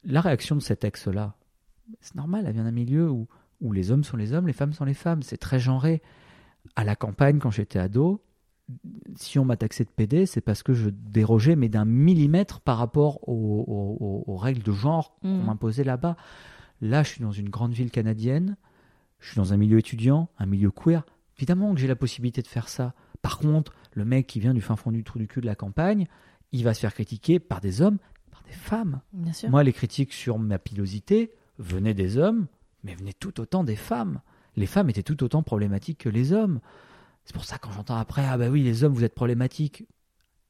La 0.04 0.22
réaction 0.22 0.56
de 0.56 0.62
cet 0.62 0.84
ex-là, 0.84 1.34
c'est 2.00 2.14
normal, 2.14 2.44
elle 2.46 2.54
vient 2.54 2.64
d'un 2.64 2.70
milieu 2.70 3.10
où, 3.10 3.28
où 3.60 3.72
les 3.72 3.90
hommes 3.90 4.04
sont 4.04 4.16
les 4.16 4.32
hommes, 4.32 4.46
les 4.46 4.54
femmes 4.54 4.72
sont 4.72 4.86
les 4.86 4.94
femmes. 4.94 5.22
C'est 5.22 5.36
très 5.36 5.58
genré. 5.58 6.00
À 6.74 6.82
la 6.84 6.96
campagne, 6.96 7.40
quand 7.40 7.50
j'étais 7.50 7.78
ado, 7.78 8.22
si 9.16 9.38
on 9.38 9.44
m'a 9.44 9.56
taxé 9.58 9.84
de 9.84 9.90
PD, 9.90 10.24
c'est 10.24 10.40
parce 10.40 10.62
que 10.62 10.72
je 10.72 10.88
dérogeais, 10.88 11.56
mais 11.56 11.68
d'un 11.68 11.84
millimètre 11.84 12.60
par 12.62 12.78
rapport 12.78 13.28
aux, 13.28 13.34
aux- 13.68 13.96
aux- 14.02 14.24
aux 14.32 14.36
règles 14.38 14.62
de 14.62 14.72
genre 14.72 15.14
qu'on 15.20 15.42
Mm. 15.42 15.44
m'imposait 15.44 15.84
là-bas. 15.84 16.16
Là, 16.80 17.02
je 17.02 17.08
suis 17.10 17.20
dans 17.22 17.32
une 17.32 17.50
grande 17.50 17.72
ville 17.74 17.90
canadienne, 17.90 18.56
je 19.20 19.30
suis 19.30 19.36
dans 19.36 19.52
un 19.52 19.56
milieu 19.56 19.78
étudiant, 19.78 20.28
un 20.38 20.46
milieu 20.46 20.70
queer. 20.70 21.04
Évidemment 21.36 21.74
que 21.74 21.80
j'ai 21.80 21.86
la 21.86 21.96
possibilité 21.96 22.42
de 22.42 22.46
faire 22.46 22.68
ça. 22.68 22.94
Par 23.22 23.38
contre, 23.38 23.72
le 23.92 24.04
mec 24.04 24.26
qui 24.26 24.40
vient 24.40 24.54
du 24.54 24.60
fin 24.60 24.76
fond 24.76 24.92
du 24.92 25.04
trou 25.04 25.18
du 25.18 25.26
cul 25.26 25.40
de 25.40 25.46
la 25.46 25.54
campagne, 25.54 26.06
il 26.52 26.64
va 26.64 26.74
se 26.74 26.80
faire 26.80 26.94
critiquer 26.94 27.38
par 27.38 27.60
des 27.60 27.82
hommes, 27.82 27.98
par 28.30 28.42
des 28.42 28.52
femmes. 28.52 29.00
Bien 29.12 29.32
sûr. 29.32 29.50
Moi, 29.50 29.62
les 29.64 29.72
critiques 29.72 30.12
sur 30.12 30.38
ma 30.38 30.58
pilosité 30.58 31.32
venaient 31.58 31.94
des 31.94 32.16
hommes, 32.16 32.46
mais 32.84 32.94
venaient 32.94 33.12
tout 33.12 33.40
autant 33.40 33.64
des 33.64 33.76
femmes. 33.76 34.20
Les 34.56 34.66
femmes 34.66 34.90
étaient 34.90 35.02
tout 35.02 35.22
autant 35.22 35.42
problématiques 35.42 35.98
que 35.98 36.08
les 36.08 36.32
hommes. 36.32 36.60
C'est 37.24 37.34
pour 37.34 37.44
ça 37.44 37.58
quand 37.58 37.70
j'entends 37.72 37.96
après, 37.96 38.24
ah 38.24 38.38
bah 38.38 38.48
oui, 38.48 38.62
les 38.62 38.84
hommes, 38.84 38.94
vous 38.94 39.04
êtes 39.04 39.14
problématiques. 39.14 39.86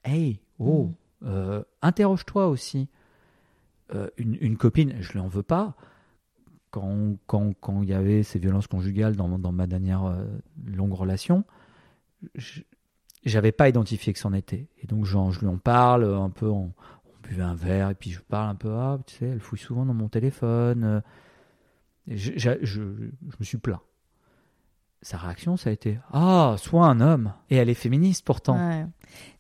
Hey, 0.04 0.40
oh, 0.58 0.92
euh, 1.24 1.62
interroge-toi 1.82 2.48
aussi. 2.48 2.88
Euh, 3.94 4.08
une, 4.16 4.36
une 4.40 4.56
copine, 4.56 4.94
je 5.00 5.12
lui 5.12 5.18
en 5.18 5.28
veux 5.28 5.42
pas. 5.42 5.74
Quand 6.70 7.16
quand 7.26 7.52
quand 7.60 7.82
il 7.82 7.88
y 7.88 7.94
avait 7.94 8.22
ces 8.22 8.38
violences 8.38 8.66
conjugales 8.66 9.16
dans, 9.16 9.38
dans 9.38 9.52
ma 9.52 9.66
dernière 9.66 10.04
euh, 10.04 10.24
longue 10.66 10.92
relation, 10.92 11.44
je- 12.34 12.60
j'avais 13.24 13.52
pas 13.52 13.68
identifié 13.68 14.12
que 14.12 14.18
c'en 14.18 14.32
était. 14.32 14.68
Et 14.82 14.86
donc 14.86 15.04
j'en- 15.04 15.30
je 15.30 15.40
lui 15.40 15.46
en 15.48 15.58
parle 15.58 16.04
un 16.04 16.30
peu 16.30 16.46
on 16.48 16.72
buvait 17.22 17.42
un 17.42 17.54
verre 17.54 17.90
et 17.90 17.94
puis 17.94 18.10
je 18.10 18.20
parle 18.20 18.48
un 18.50 18.54
peu 18.54 18.70
ah 18.74 18.98
tu 19.06 19.16
sais 19.16 19.26
elle 19.26 19.40
fouille 19.40 19.58
souvent 19.58 19.84
dans 19.86 19.94
mon 19.94 20.08
téléphone 20.08 20.84
euh. 20.84 21.00
Et 22.06 22.16
je, 22.16 22.32
je, 22.36 22.50
je- 22.62 22.80
je 22.82 23.36
me 23.38 23.44
suis 23.44 23.58
plaint 23.58 23.80
sa 25.02 25.16
réaction 25.18 25.56
ça 25.56 25.70
a 25.70 25.72
été 25.72 25.98
ah 26.12 26.56
sois 26.58 26.86
un 26.86 27.00
homme 27.00 27.32
et 27.50 27.56
elle 27.56 27.68
est 27.68 27.74
féministe 27.74 28.24
pourtant 28.24 28.56
Ouais. 28.56 28.86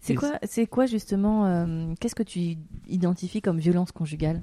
C'est 0.00 0.14
quoi, 0.14 0.38
c'est 0.44 0.66
quoi 0.66 0.86
justement 0.86 1.46
euh, 1.46 1.94
Qu'est-ce 2.00 2.14
que 2.14 2.22
tu 2.22 2.56
identifies 2.86 3.42
comme 3.42 3.58
violence 3.58 3.92
conjugale? 3.92 4.42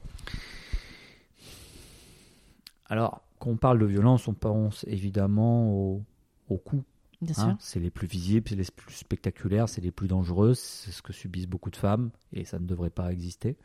Alors 2.88 3.22
quand 3.40 3.52
on 3.52 3.58
parle 3.58 3.80
de 3.80 3.86
violence 3.86 4.28
on 4.28 4.34
pense 4.34 4.84
évidemment 4.88 5.72
au, 5.72 6.04
au 6.50 6.58
coup 6.58 6.84
Bien 7.22 7.34
hein. 7.38 7.58
c'est 7.60 7.80
les 7.80 7.90
plus 7.90 8.08
visibles 8.08 8.48
c'est 8.50 8.56
les 8.56 8.66
plus 8.76 8.94
spectaculaires 8.94 9.70
c'est 9.70 9.82
les 9.82 9.92
plus 9.92 10.08
dangereuses 10.08 10.60
c'est 10.60 10.92
ce 10.92 11.02
que 11.02 11.14
subissent 11.14 11.48
beaucoup 11.48 11.72
de 11.72 11.78
femmes 11.78 12.12
et 12.34 12.46
ça 12.46 12.60
ne 12.60 12.66
devrait 12.66 12.90
pas 12.90 13.12
exister 13.12 13.58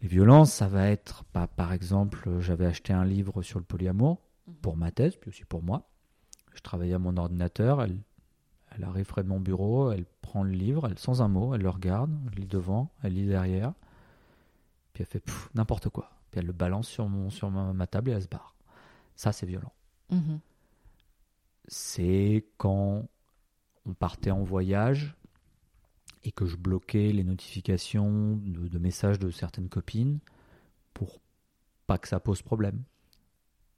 les 0.00 0.08
violences 0.08 0.52
ça 0.52 0.68
va 0.68 0.88
être 0.88 1.24
bah, 1.34 1.48
par 1.48 1.72
exemple 1.72 2.40
j'avais 2.40 2.66
acheté 2.66 2.92
un 2.92 3.04
livre 3.04 3.42
sur 3.42 3.58
le 3.58 3.64
polyamour 3.64 4.20
pour 4.62 4.76
ma 4.76 4.90
thèse, 4.90 5.16
puis 5.16 5.30
aussi 5.30 5.44
pour 5.44 5.62
moi. 5.62 5.88
Je 6.54 6.60
travaillais 6.60 6.94
à 6.94 6.98
mon 6.98 7.16
ordinateur, 7.16 7.82
elle, 7.82 7.98
elle 8.74 8.84
arrive 8.84 9.06
près 9.06 9.22
de 9.22 9.28
mon 9.28 9.40
bureau, 9.40 9.92
elle 9.92 10.04
prend 10.20 10.42
le 10.42 10.50
livre, 10.50 10.86
elle 10.86 10.98
sans 10.98 11.22
un 11.22 11.28
mot, 11.28 11.54
elle 11.54 11.62
le 11.62 11.70
regarde, 11.70 12.10
elle 12.26 12.40
lit 12.40 12.46
devant, 12.46 12.90
elle 13.02 13.14
lit 13.14 13.26
derrière, 13.26 13.72
puis 14.92 15.02
elle 15.02 15.06
fait 15.06 15.24
n'importe 15.54 15.88
quoi. 15.88 16.10
Puis 16.30 16.40
elle 16.40 16.46
le 16.46 16.52
balance 16.52 16.88
sur, 16.88 17.08
mon, 17.08 17.30
sur 17.30 17.50
ma, 17.50 17.72
ma 17.72 17.86
table 17.86 18.10
et 18.10 18.12
elle 18.12 18.22
se 18.22 18.28
barre. 18.28 18.54
Ça, 19.16 19.32
c'est 19.32 19.46
violent. 19.46 19.72
Mhm. 20.10 20.40
C'est 21.68 22.46
quand 22.56 23.08
on 23.86 23.94
partait 23.94 24.30
en 24.30 24.42
voyage 24.42 25.16
et 26.24 26.32
que 26.32 26.46
je 26.46 26.56
bloquais 26.56 27.12
les 27.12 27.24
notifications 27.24 28.36
de, 28.36 28.68
de 28.68 28.78
messages 28.78 29.18
de 29.18 29.30
certaines 29.30 29.68
copines 29.68 30.18
pour 30.94 31.20
pas 31.86 31.98
que 31.98 32.08
ça 32.08 32.20
pose 32.20 32.42
problème. 32.42 32.82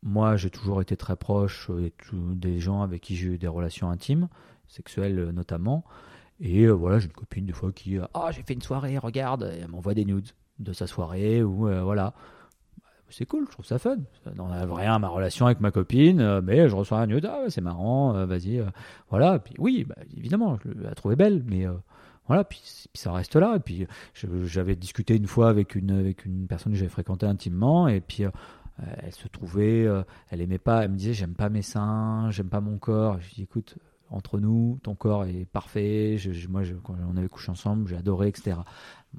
Moi, 0.03 0.37
j'ai 0.37 0.51
toujours 0.51 0.83
été 0.83 0.97
très 0.97 1.17
proche 1.17 1.71
euh, 1.71 1.91
des 2.13 2.59
gens 2.59 2.83
avec 2.83 3.03
qui 3.03 3.15
j'ai 3.15 3.29
eu 3.29 3.39
des 3.39 3.47
relations 3.47 3.91
intimes, 3.91 4.29
sexuelles 4.67 5.19
euh, 5.19 5.33
notamment. 5.33 5.85
Et 6.41 6.65
euh, 6.65 6.73
voilà, 6.73 6.99
j'ai 6.99 7.07
une 7.07 7.13
copine 7.13 7.47
des 7.47 7.53
fois 7.53 7.73
qui 7.73 7.99
euh, 7.99 8.05
Ah, 8.15 8.31
j'ai 8.33 8.43
fait 8.43 8.55
une 8.55 8.63
soirée, 8.63 8.99
regarde, 8.99 9.45
et 9.55 9.61
elle 9.61 9.69
m'envoie 9.69 9.95
des 9.95 10.05
nudes 10.05 10.31
de 10.59 10.73
sa 10.73 10.89
soirée, 10.89 11.43
ou 11.43 11.69
euh, 11.69 11.83
voilà. 11.83 12.15
C'est 13.13 13.27
cool, 13.27 13.45
je 13.47 13.53
trouve 13.53 13.67
ça 13.67 13.79
fun. 13.79 13.99
Ça 14.25 14.33
n'enlève 14.35 14.73
rien 14.73 14.95
à 14.95 14.99
ma 14.99 15.09
relation 15.09 15.47
avec 15.47 15.61
ma 15.61 15.71
copine, 15.71 16.21
euh, 16.21 16.41
mais 16.43 16.69
je 16.69 16.75
reçois 16.75 16.99
un 16.99 17.07
nude, 17.07 17.31
c'est 17.49 17.61
marrant, 17.61 18.17
euh, 18.17 18.25
vas-y. 18.25 18.59
euh, 18.59 18.65
voilà, 19.11 19.39
puis 19.39 19.55
oui, 19.59 19.85
bah, 19.87 19.97
évidemment, 20.17 20.59
je 20.65 20.71
la 20.83 20.95
trouvais 20.95 21.17
belle, 21.17 21.43
mais 21.47 21.67
voilà, 22.27 22.45
puis, 22.45 22.61
puis 22.93 23.03
ça 23.03 23.13
reste 23.13 23.37
là. 23.37 23.59
Puis 23.59 23.87
j'avais 24.45 24.77
discuté 24.77 25.17
une 25.17 25.27
fois 25.27 25.51
avec 25.51 25.75
une, 25.75 25.91
avec 25.91 26.25
une 26.25 26.47
personne 26.47 26.73
que 26.73 26.79
j'avais 26.79 26.91
fréquenté 26.91 27.27
intimement, 27.27 27.87
et 27.87 28.01
puis 28.01 28.25
elle 28.79 29.13
se 29.13 29.29
trouvait, 29.29 29.87
elle 30.31 30.41
aimait 30.41 30.59
pas, 30.59 30.85
elle 30.85 30.93
me 30.93 30.97
disait 30.97 31.13
j'aime 31.13 31.35
pas 31.35 31.51
mes 31.51 31.63
seins, 31.63 32.31
j'aime 32.31 32.49
pas 32.49 32.61
mon 32.61 32.79
corps. 32.79 33.21
Je 33.21 33.35
dis 33.35 33.43
écoute, 33.43 33.77
entre 34.13 34.41
nous, 34.41 34.79
ton 34.83 34.95
corps 34.95 35.25
est 35.25 35.47
parfait. 35.47 36.17
Je, 36.19 36.49
moi, 36.49 36.63
quand 36.83 36.95
on 37.11 37.17
avait 37.17 37.29
couché 37.29 37.51
ensemble, 37.51 37.89
j'ai 37.89 37.97
adoré, 37.97 38.29
etc. 38.29 38.57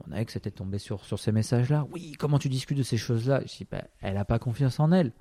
Mon 0.07 0.15
ex 0.15 0.35
était 0.35 0.51
tombé 0.51 0.79
sur, 0.79 1.05
sur 1.05 1.19
ces 1.19 1.31
messages-là. 1.31 1.85
Oui, 1.91 2.13
comment 2.17 2.39
tu 2.39 2.49
discutes 2.49 2.77
de 2.77 2.83
ces 2.83 2.97
choses-là? 2.97 3.41
Je 3.45 3.57
dis 3.57 3.67
bah, 3.69 3.83
elle 4.01 4.17
a 4.17 4.25
pas 4.25 4.39
confiance 4.39 4.79
en 4.79 4.91
elle. 4.91 5.11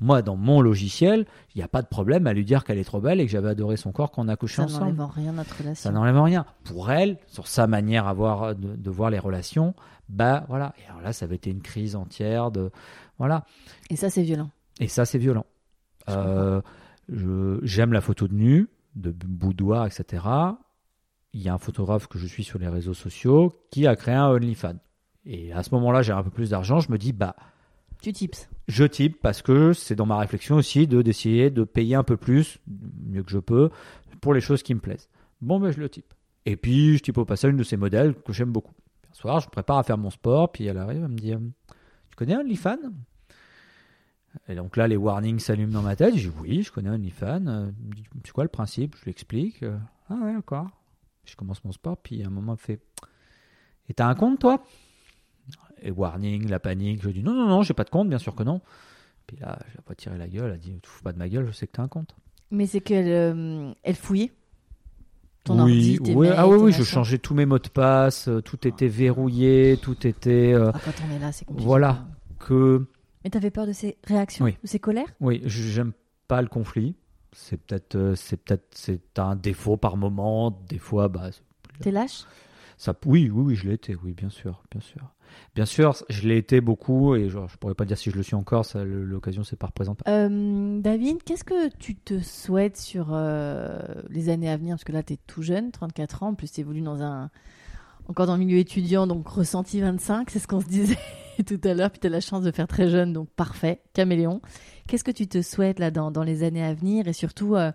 Moi, 0.00 0.20
dans 0.20 0.36
mon 0.36 0.60
logiciel, 0.60 1.26
il 1.54 1.58
n'y 1.58 1.62
a 1.62 1.68
pas 1.68 1.80
de 1.80 1.86
problème 1.86 2.26
à 2.26 2.32
lui 2.32 2.44
dire 2.44 2.64
qu'elle 2.64 2.78
est 2.78 2.84
trop 2.84 3.00
belle 3.00 3.20
et 3.20 3.24
que 3.26 3.30
j'avais 3.30 3.50
adoré 3.50 3.76
son 3.76 3.92
corps 3.92 4.10
quand 4.10 4.24
on 4.24 4.28
a 4.28 4.34
couché 4.36 4.56
Ça 4.56 4.64
ensemble. 4.64 4.84
n'enlève 4.96 5.00
en 5.00 5.06
rien 5.06 5.32
notre 5.32 5.56
relation. 5.56 5.74
Ça 5.82 5.90
n'enlève 5.92 6.20
rien. 6.20 6.44
Pour 6.64 6.90
elle, 6.90 7.18
sur 7.28 7.46
sa 7.46 7.66
manière 7.68 8.08
à 8.08 8.12
voir, 8.12 8.56
de, 8.56 8.74
de 8.74 8.90
voir 8.90 9.10
les 9.10 9.20
relations, 9.20 9.74
bah 10.08 10.44
voilà. 10.48 10.74
Et 10.82 10.88
alors 10.90 11.02
là, 11.02 11.12
ça 11.12 11.24
avait 11.26 11.36
été 11.36 11.50
une 11.50 11.62
crise 11.62 11.94
entière 11.94 12.50
de. 12.50 12.70
Voilà. 13.18 13.44
Et 13.90 13.96
ça, 13.96 14.10
c'est 14.10 14.22
violent. 14.24 14.50
Et 14.80 14.88
ça, 14.88 15.04
c'est 15.04 15.18
violent. 15.18 15.46
Euh, 16.08 16.60
J'aime 17.62 17.92
la 17.92 18.00
photo 18.00 18.26
de 18.26 18.34
nu, 18.34 18.68
de 18.96 19.10
boudoir, 19.12 19.86
etc. 19.86 20.24
Il 21.34 21.40
y 21.42 21.48
a 21.48 21.54
un 21.54 21.58
photographe 21.58 22.06
que 22.08 22.18
je 22.18 22.26
suis 22.26 22.44
sur 22.44 22.58
les 22.58 22.68
réseaux 22.68 22.94
sociaux 22.94 23.52
qui 23.70 23.86
a 23.86 23.96
créé 23.96 24.14
un 24.14 24.28
OnlyFans. 24.28 24.76
Et 25.24 25.52
à 25.52 25.62
ce 25.62 25.70
moment-là, 25.74 26.02
j'ai 26.02 26.12
un 26.12 26.22
peu 26.22 26.30
plus 26.30 26.50
d'argent. 26.50 26.80
Je 26.80 26.90
me 26.92 26.98
dis, 26.98 27.12
bah, 27.12 27.36
Tu 28.02 28.12
tips. 28.12 28.48
je 28.68 28.84
type 28.84 29.20
parce 29.22 29.40
que 29.40 29.72
c'est 29.72 29.94
dans 29.94 30.04
ma 30.06 30.18
réflexion 30.18 30.56
aussi 30.56 30.86
de 30.86 31.00
d'essayer 31.00 31.50
de 31.50 31.64
payer 31.64 31.94
un 31.94 32.02
peu 32.02 32.16
plus, 32.16 32.58
mieux 33.06 33.22
que 33.22 33.30
je 33.30 33.38
peux, 33.38 33.70
pour 34.20 34.34
les 34.34 34.40
choses 34.40 34.62
qui 34.62 34.74
me 34.74 34.80
plaisent. 34.80 35.08
Bon, 35.40 35.58
ben 35.58 35.70
je 35.70 35.80
le 35.80 35.88
type. 35.88 36.12
Et 36.44 36.56
puis, 36.56 36.98
je 36.98 37.02
type 37.02 37.18
au 37.18 37.24
passage 37.24 37.52
une 37.52 37.56
de 37.56 37.62
ces 37.62 37.76
modèles 37.76 38.14
que 38.14 38.32
j'aime 38.32 38.50
beaucoup. 38.52 38.74
Un 39.10 39.14
soir, 39.14 39.40
je 39.40 39.46
me 39.46 39.50
prépare 39.52 39.78
à 39.78 39.82
faire 39.84 39.98
mon 39.98 40.10
sport, 40.10 40.50
puis 40.52 40.66
elle 40.66 40.76
arrive, 40.78 41.02
elle 41.02 41.08
me 41.08 41.16
dit, 41.16 41.32
euh, 41.32 41.38
tu 42.10 42.16
connais 42.16 42.36
OnlyFans? 42.36 42.78
Et 44.48 44.54
donc 44.54 44.76
là, 44.76 44.88
les 44.88 44.96
warnings 44.96 45.38
s'allument 45.38 45.72
dans 45.72 45.82
ma 45.82 45.94
tête. 45.94 46.16
Je 46.16 46.28
dis, 46.28 46.34
oui, 46.40 46.62
je 46.62 46.72
connais 46.72 46.90
OnlyFans. 46.90 47.46
Euh, 47.46 47.70
C'est 48.24 48.32
quoi 48.32 48.44
le 48.44 48.48
principe? 48.50 48.96
Je 48.98 49.04
lui 49.04 49.10
explique. 49.12 49.62
Euh, 49.62 49.76
Ah 50.08 50.14
ouais, 50.22 50.34
d'accord. 50.34 50.68
Je 51.24 51.36
commence 51.36 51.64
mon 51.64 51.72
sport, 51.72 51.96
puis 51.96 52.22
à 52.22 52.26
un 52.26 52.30
moment, 52.30 52.52
elle 52.54 52.58
fait, 52.58 52.80
et 53.88 53.94
t'as 53.94 54.06
un 54.08 54.14
compte, 54.14 54.38
toi? 54.40 54.62
Et 55.80 55.90
warning, 55.90 56.48
la 56.48 56.60
panique. 56.60 57.02
Je 57.02 57.10
dis 57.10 57.22
non, 57.22 57.32
non, 57.34 57.46
non, 57.48 57.62
j'ai 57.62 57.74
pas 57.74 57.84
de 57.84 57.90
compte, 57.90 58.08
bien 58.08 58.18
sûr 58.18 58.34
que 58.34 58.42
non. 58.42 58.60
Puis 59.26 59.36
là, 59.38 59.58
je 59.70 59.76
l'ai 59.76 59.82
pas 59.82 59.94
tiré 59.94 60.16
la 60.18 60.28
gueule. 60.28 60.46
Elle 60.46 60.54
a 60.54 60.56
dit, 60.58 60.78
tu 60.82 60.88
fous 60.88 61.02
pas 61.02 61.12
de 61.12 61.18
ma 61.18 61.28
gueule, 61.28 61.46
je 61.46 61.52
sais 61.52 61.66
que 61.66 61.72
t'as 61.72 61.82
un 61.82 61.88
compte. 61.88 62.14
Mais 62.50 62.66
c'est 62.66 62.80
qu'elle 62.80 63.08
euh, 63.08 63.72
elle 63.82 63.94
fouillait 63.96 64.32
ton 65.44 65.54
oui, 65.54 65.60
ordi, 65.60 65.98
tes 66.00 66.14
oui, 66.14 66.28
mails, 66.28 66.36
ah 66.38 66.46
oui, 66.48 66.56
oui, 66.58 66.72
je 66.72 66.82
changeais 66.84 67.18
tous 67.18 67.34
mes 67.34 67.46
mots 67.46 67.58
de 67.58 67.68
passe, 67.68 68.28
euh, 68.28 68.40
tout 68.42 68.66
était 68.68 68.86
verrouillé, 68.86 69.76
tout 69.82 70.06
était 70.06 70.52
euh, 70.52 70.70
Ah, 70.74 70.78
quand 70.84 70.92
on 71.08 71.16
est 71.16 71.18
là, 71.18 71.32
c'est 71.32 71.44
compliqué. 71.44 71.66
Voilà. 71.66 72.06
que. 72.38 72.86
Mais 73.24 73.30
t'avais 73.30 73.50
peur 73.50 73.66
de 73.66 73.72
ses 73.72 73.96
réactions, 74.04 74.44
Oui. 74.44 74.56
de 74.62 74.68
ses 74.68 74.78
colères? 74.78 75.12
Oui, 75.20 75.42
j'aime 75.46 75.92
pas 76.28 76.42
le 76.42 76.48
conflit. 76.48 76.94
C'est 77.32 77.56
peut-être, 77.56 77.96
euh, 77.96 78.14
c'est 78.14 78.36
peut-être, 78.36 78.66
c'est 78.72 79.18
un 79.18 79.36
défaut 79.36 79.76
par 79.76 79.96
moment. 79.96 80.50
Des 80.68 80.78
fois, 80.78 81.08
bah, 81.08 81.30
T'es 81.80 81.90
lâche 81.90 82.24
Ça, 82.76 82.94
oui, 83.06 83.30
oui, 83.30 83.42
oui, 83.42 83.54
je 83.54 83.66
l'ai 83.66 83.74
été, 83.74 83.96
oui, 83.96 84.12
bien 84.12 84.30
sûr, 84.30 84.62
bien 84.70 84.80
sûr. 84.80 85.12
Bien 85.54 85.64
sûr, 85.64 85.94
je 86.10 86.28
l'ai 86.28 86.36
été 86.36 86.60
beaucoup, 86.60 87.14
et 87.14 87.30
genre, 87.30 87.48
je 87.48 87.56
pourrais 87.56 87.74
pas 87.74 87.86
dire 87.86 87.96
si 87.96 88.10
je 88.10 88.16
le 88.16 88.22
suis 88.22 88.34
encore, 88.34 88.66
ça, 88.66 88.84
l'occasion 88.84 89.44
s'est 89.44 89.56
pas 89.56 89.68
représentée. 89.68 90.04
Euh, 90.06 90.78
David, 90.80 91.22
qu'est-ce 91.22 91.44
que 91.44 91.74
tu 91.76 91.96
te 91.96 92.20
souhaites 92.20 92.76
sur 92.76 93.08
euh, 93.12 93.78
les 94.10 94.28
années 94.28 94.50
à 94.50 94.58
venir? 94.58 94.74
Parce 94.74 94.84
que 94.84 94.92
là, 94.92 95.02
tu 95.02 95.14
es 95.14 95.18
tout 95.26 95.42
jeune, 95.42 95.70
34 95.70 96.22
ans, 96.22 96.28
en 96.28 96.34
plus 96.34 96.52
tu 96.52 96.60
évolues 96.60 96.82
dans 96.82 97.02
un, 97.02 97.30
encore 98.08 98.26
dans 98.26 98.34
le 98.34 98.44
milieu 98.44 98.58
étudiant, 98.58 99.06
donc 99.06 99.28
ressenti 99.28 99.80
25, 99.80 100.30
c'est 100.30 100.38
ce 100.38 100.46
qu'on 100.46 100.60
se 100.60 100.66
disait 100.66 100.98
tout 101.46 101.60
à 101.64 101.74
l'heure. 101.74 101.90
Puis 101.90 102.00
tu 102.00 102.06
as 102.06 102.10
la 102.10 102.20
chance 102.20 102.42
de 102.42 102.50
faire 102.50 102.68
très 102.68 102.88
jeune, 102.88 103.12
donc 103.12 103.28
parfait, 103.30 103.82
caméléon. 103.92 104.40
Qu'est-ce 104.86 105.04
que 105.04 105.10
tu 105.10 105.26
te 105.26 105.42
souhaites 105.42 105.78
là 105.78 105.90
dans, 105.90 106.22
les 106.22 106.42
années 106.42 106.64
à 106.64 106.74
venir? 106.74 107.08
Et 107.08 107.12
surtout, 107.12 107.54
euh, 107.54 107.72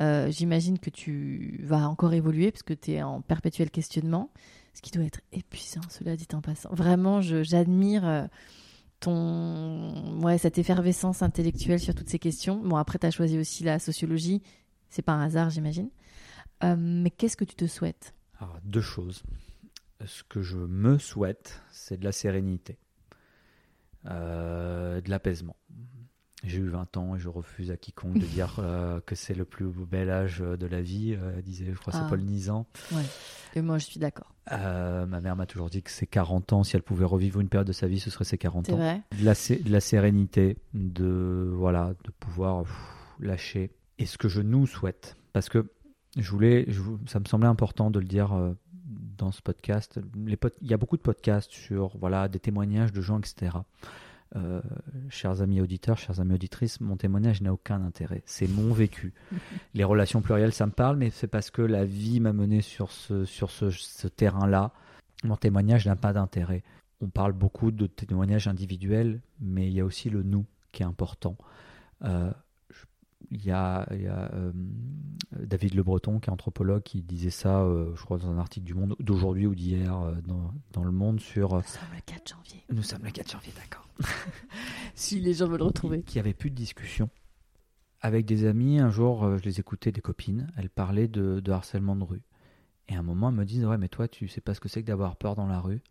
euh, 0.00 0.30
j'imagine 0.30 0.78
que 0.78 0.90
tu 0.90 1.60
vas 1.64 1.88
encore 1.88 2.14
évoluer 2.14 2.50
parce 2.50 2.62
que 2.62 2.74
tu 2.74 2.92
es 2.92 3.02
en 3.02 3.20
perpétuel 3.20 3.70
questionnement, 3.70 4.30
ce 4.74 4.82
qui 4.82 4.90
doit 4.90 5.04
être 5.04 5.20
épuisant, 5.32 5.80
cela 5.88 6.16
dit 6.16 6.28
en 6.32 6.40
passant. 6.40 6.70
Vraiment, 6.72 7.20
j'admire 7.20 8.06
euh, 8.06 8.26
ton 9.00 10.20
ouais, 10.22 10.38
cette 10.38 10.58
effervescence 10.58 11.22
intellectuelle 11.22 11.80
sur 11.80 11.94
toutes 11.94 12.08
ces 12.08 12.18
questions. 12.18 12.60
Bon, 12.62 12.76
après, 12.76 12.98
tu 12.98 13.06
as 13.06 13.10
choisi 13.10 13.38
aussi 13.38 13.64
la 13.64 13.78
sociologie, 13.78 14.42
c'est 14.88 15.02
pas 15.02 15.12
un 15.12 15.22
hasard, 15.22 15.50
j'imagine. 15.50 15.90
Mais 16.62 17.10
qu'est-ce 17.10 17.36
que 17.36 17.44
tu 17.44 17.54
te 17.54 17.66
souhaites? 17.66 18.14
Alors, 18.40 18.56
deux 18.64 18.80
choses. 18.80 19.22
Ce 20.04 20.22
que 20.24 20.42
je 20.42 20.56
me 20.58 20.98
souhaite, 20.98 21.62
c'est 21.70 21.98
de 21.98 22.04
la 22.04 22.12
sérénité, 22.12 22.78
euh, 24.06 25.00
de 25.00 25.10
l'apaisement. 25.10 25.56
J'ai 26.44 26.58
eu 26.58 26.68
20 26.68 26.96
ans 26.98 27.16
et 27.16 27.18
je 27.18 27.28
refuse 27.28 27.70
à 27.70 27.76
quiconque 27.76 28.14
de 28.18 28.26
dire 28.26 28.56
euh, 28.60 29.00
que 29.00 29.14
c'est 29.14 29.34
le 29.34 29.44
plus 29.44 29.66
bel 29.66 30.10
âge 30.10 30.40
de 30.40 30.66
la 30.66 30.80
vie, 30.82 31.16
euh, 31.20 31.40
disait, 31.40 31.72
je 31.72 31.78
crois, 31.78 31.92
que 31.92 31.98
Ah. 31.98 32.02
c'est 32.04 32.08
Paul 32.08 32.20
Nizan. 32.20 32.66
Et 33.56 33.62
moi, 33.62 33.78
je 33.78 33.86
suis 33.86 33.98
d'accord. 33.98 34.32
Ma 34.50 35.06
mère 35.20 35.34
m'a 35.34 35.46
toujours 35.46 35.70
dit 35.70 35.82
que 35.82 35.90
c'est 35.90 36.06
40 36.06 36.52
ans, 36.52 36.62
si 36.62 36.76
elle 36.76 36.82
pouvait 36.82 37.04
revivre 37.06 37.40
une 37.40 37.48
période 37.48 37.66
de 37.66 37.72
sa 37.72 37.88
vie, 37.88 37.98
ce 37.98 38.10
serait 38.10 38.24
ses 38.24 38.38
40 38.38 38.66
C'est 38.66 38.72
ans. 38.74 38.76
vrai 38.76 39.00
de 39.18 39.24
la, 39.24 39.34
sé- 39.34 39.56
de 39.58 39.72
la 39.72 39.80
sérénité, 39.80 40.58
de 40.74 41.50
voilà, 41.54 41.94
de 42.04 42.10
pouvoir 42.20 42.62
pff, 42.62 42.76
lâcher. 43.18 43.72
Et 43.98 44.06
ce 44.06 44.18
que 44.18 44.28
je 44.28 44.42
nous 44.42 44.66
souhaite, 44.66 45.16
parce 45.32 45.48
que 45.48 45.66
je 46.16 46.30
voulais, 46.30 46.64
je 46.68 46.80
ça 47.06 47.18
me 47.18 47.24
semblait 47.24 47.48
important 47.48 47.90
de 47.90 47.98
le 47.98 48.06
dire 48.06 48.32
dans 49.18 49.32
ce 49.32 49.42
podcast. 49.42 49.98
Les 50.26 50.36
pod- 50.36 50.54
il 50.62 50.68
y 50.68 50.74
a 50.74 50.76
beaucoup 50.76 50.96
de 50.96 51.02
podcasts 51.02 51.50
sur 51.50 51.96
voilà 51.98 52.28
des 52.28 52.38
témoignages 52.40 52.92
de 52.92 53.00
gens, 53.00 53.18
etc. 53.18 53.56
Euh, 54.34 54.60
chers 55.08 55.40
amis 55.40 55.60
auditeurs, 55.60 55.98
chères 55.98 56.20
amies 56.20 56.34
auditrices, 56.34 56.80
mon 56.80 56.96
témoignage 56.96 57.40
n'a 57.42 57.52
aucun 57.52 57.82
intérêt. 57.82 58.22
C'est 58.26 58.48
mon 58.48 58.72
vécu. 58.72 59.14
Les 59.74 59.84
relations 59.84 60.20
plurielles, 60.20 60.52
ça 60.52 60.66
me 60.66 60.72
parle, 60.72 60.96
mais 60.96 61.10
c'est 61.10 61.28
parce 61.28 61.50
que 61.50 61.62
la 61.62 61.84
vie 61.84 62.18
m'a 62.20 62.32
mené 62.32 62.60
sur 62.60 62.90
ce, 62.90 63.24
sur 63.24 63.50
ce, 63.50 63.70
ce 63.70 64.08
terrain-là. 64.08 64.72
Mon 65.24 65.36
témoignage 65.36 65.86
n'a 65.86 65.96
pas 65.96 66.12
d'intérêt. 66.12 66.62
On 67.00 67.08
parle 67.08 67.32
beaucoup 67.32 67.70
de 67.70 67.86
témoignages 67.86 68.48
individuels, 68.48 69.20
mais 69.40 69.68
il 69.68 69.74
y 69.74 69.80
a 69.80 69.84
aussi 69.84 70.10
le 70.10 70.22
nous 70.22 70.44
qui 70.72 70.82
est 70.82 70.86
important. 70.86 71.36
Euh, 72.04 72.30
il 73.30 73.44
y 73.44 73.50
a, 73.50 73.86
il 73.92 74.02
y 74.02 74.06
a, 74.06 74.30
euh, 74.34 74.52
David 75.32 75.74
Le 75.74 75.82
Breton, 75.82 76.18
qui 76.20 76.30
est 76.30 76.32
anthropologue, 76.32 76.82
qui 76.82 77.02
disait 77.02 77.30
ça, 77.30 77.60
euh, 77.60 77.94
je 77.96 78.02
crois, 78.02 78.18
dans 78.18 78.30
un 78.30 78.38
article 78.38 78.66
du 78.66 78.74
Monde 78.74 78.96
d'aujourd'hui 79.00 79.46
ou 79.46 79.54
d'hier 79.54 80.00
euh, 80.00 80.14
dans, 80.26 80.52
dans 80.72 80.84
Le 80.84 80.92
Monde 80.92 81.20
sur. 81.20 81.54
Nous 81.54 81.62
sommes 81.62 81.94
le 81.94 82.00
4 82.04 82.28
janvier. 82.28 82.64
nous 82.70 82.82
sommes 82.82 83.04
le 83.04 83.10
4 83.10 83.30
janvier, 83.32 83.52
d'accord. 83.56 83.88
Si 84.94 85.20
les 85.20 85.34
gens 85.34 85.48
veulent 85.48 85.62
retrouver. 85.62 86.02
Qui 86.02 86.18
avait 86.18 86.34
plus 86.34 86.50
de 86.50 86.54
discussion. 86.54 87.10
Avec 88.00 88.24
des 88.24 88.46
amis, 88.46 88.78
un 88.78 88.90
jour, 88.90 89.36
je 89.36 89.42
les 89.42 89.60
écoutais, 89.60 89.92
des 89.92 90.00
copines, 90.00 90.48
elles 90.56 90.70
parlaient 90.70 91.08
de, 91.08 91.40
de 91.40 91.52
harcèlement 91.52 91.96
de 91.96 92.04
rue. 92.04 92.22
Et 92.88 92.94
à 92.94 93.00
un 93.00 93.02
moment, 93.02 93.28
elles 93.28 93.34
me 93.34 93.44
disent 93.44 93.64
Ouais, 93.64 93.78
mais 93.78 93.88
toi, 93.88 94.08
tu 94.08 94.28
sais 94.28 94.40
pas 94.40 94.54
ce 94.54 94.60
que 94.60 94.68
c'est 94.68 94.82
que 94.82 94.86
d'avoir 94.86 95.16
peur 95.16 95.34
dans 95.34 95.46
la 95.46 95.60
rue 95.60 95.82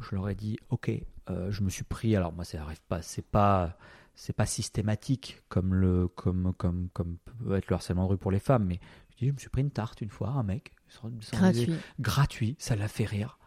Je 0.00 0.14
leur 0.14 0.28
ai 0.28 0.34
dit 0.34 0.58
Ok, 0.70 0.90
euh, 1.30 1.50
je 1.50 1.62
me 1.62 1.70
suis 1.70 1.84
pris. 1.84 2.14
Alors, 2.16 2.32
moi, 2.32 2.44
ça 2.44 2.62
arrive 2.62 2.80
pas, 2.88 3.02
c'est 3.02 3.24
pas. 3.26 3.76
C'est 4.16 4.34
pas 4.34 4.44
systématique 4.44 5.40
comme 5.48 5.72
le 5.72 6.06
comme 6.08 6.52
comme 6.58 6.88
comme 6.92 7.16
peut 7.24 7.54
être 7.54 7.68
le 7.68 7.74
harcèlement 7.74 8.04
de 8.04 8.10
rue 8.10 8.18
pour 8.18 8.30
les 8.30 8.38
femmes, 8.40 8.64
mais 8.66 8.78
je 9.12 9.16
dis 9.16 9.26
je 9.28 9.32
me 9.32 9.38
suis 9.38 9.48
pris 9.48 9.62
une 9.62 9.70
tarte 9.70 10.02
une 10.02 10.10
fois, 10.10 10.28
un 10.30 10.42
mec, 10.42 10.72
sans- 10.88 11.08
sans- 11.22 11.36
Gratuit. 11.38 11.72
gratuit, 12.00 12.56
ça 12.58 12.76
l'a 12.76 12.88
fait 12.88 13.04
rire. 13.06 13.38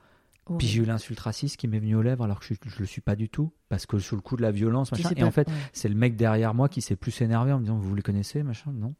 Oh. 0.47 0.55
Puis 0.57 0.65
j'ai 0.65 0.81
eu 0.81 0.85
l'insulte 0.85 1.19
raciste 1.19 1.57
qui 1.57 1.67
m'est 1.67 1.77
venue 1.79 1.95
aux 1.95 2.01
lèvres 2.01 2.23
alors 2.23 2.39
que 2.39 2.45
je, 2.45 2.55
je 2.65 2.79
le 2.79 2.85
suis 2.85 3.01
pas 3.01 3.15
du 3.15 3.29
tout 3.29 3.51
parce 3.69 3.85
que 3.85 3.99
sous 3.99 4.15
le 4.15 4.21
coup 4.21 4.35
de 4.35 4.41
la 4.41 4.51
violence 4.51 4.91
machin. 4.91 5.09
Et 5.11 5.15
pas- 5.21 5.25
en 5.27 5.31
fait, 5.31 5.47
ouais. 5.47 5.53
c'est 5.73 5.89
le 5.89 5.95
mec 5.95 6.15
derrière 6.15 6.55
moi 6.55 6.69
qui 6.69 6.81
s'est 6.81 6.95
plus 6.95 7.21
énervé 7.21 7.51
en 7.53 7.57
me 7.59 7.63
disant 7.65 7.77
vous 7.77 7.93
les 7.93 8.01
connaissez 8.01 8.41
machin 8.41 8.71
non. 8.73 8.95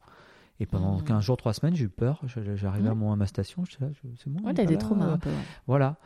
Et 0.60 0.68
pendant 0.68 0.98
Mhm. 0.98 1.04
15 1.06 1.24
jours, 1.24 1.38
3 1.38 1.54
semaines, 1.54 1.76
j'ai 1.76 1.86
eu 1.86 1.90
peur. 1.90 2.22
J'arrivais 2.56 2.90
à, 2.90 2.94
mon, 2.94 3.12
à 3.12 3.16
ma 3.16 3.26
station, 3.26 3.64
c'est 3.66 3.80
bon. 4.28 4.44
Ouais, 4.46 4.54
t'as 4.54 4.66
des 4.66 4.78
traumas 4.78 5.08
euh, 5.08 5.14
un 5.14 5.18
peu. 5.18 5.32
Voilà. 5.66 5.98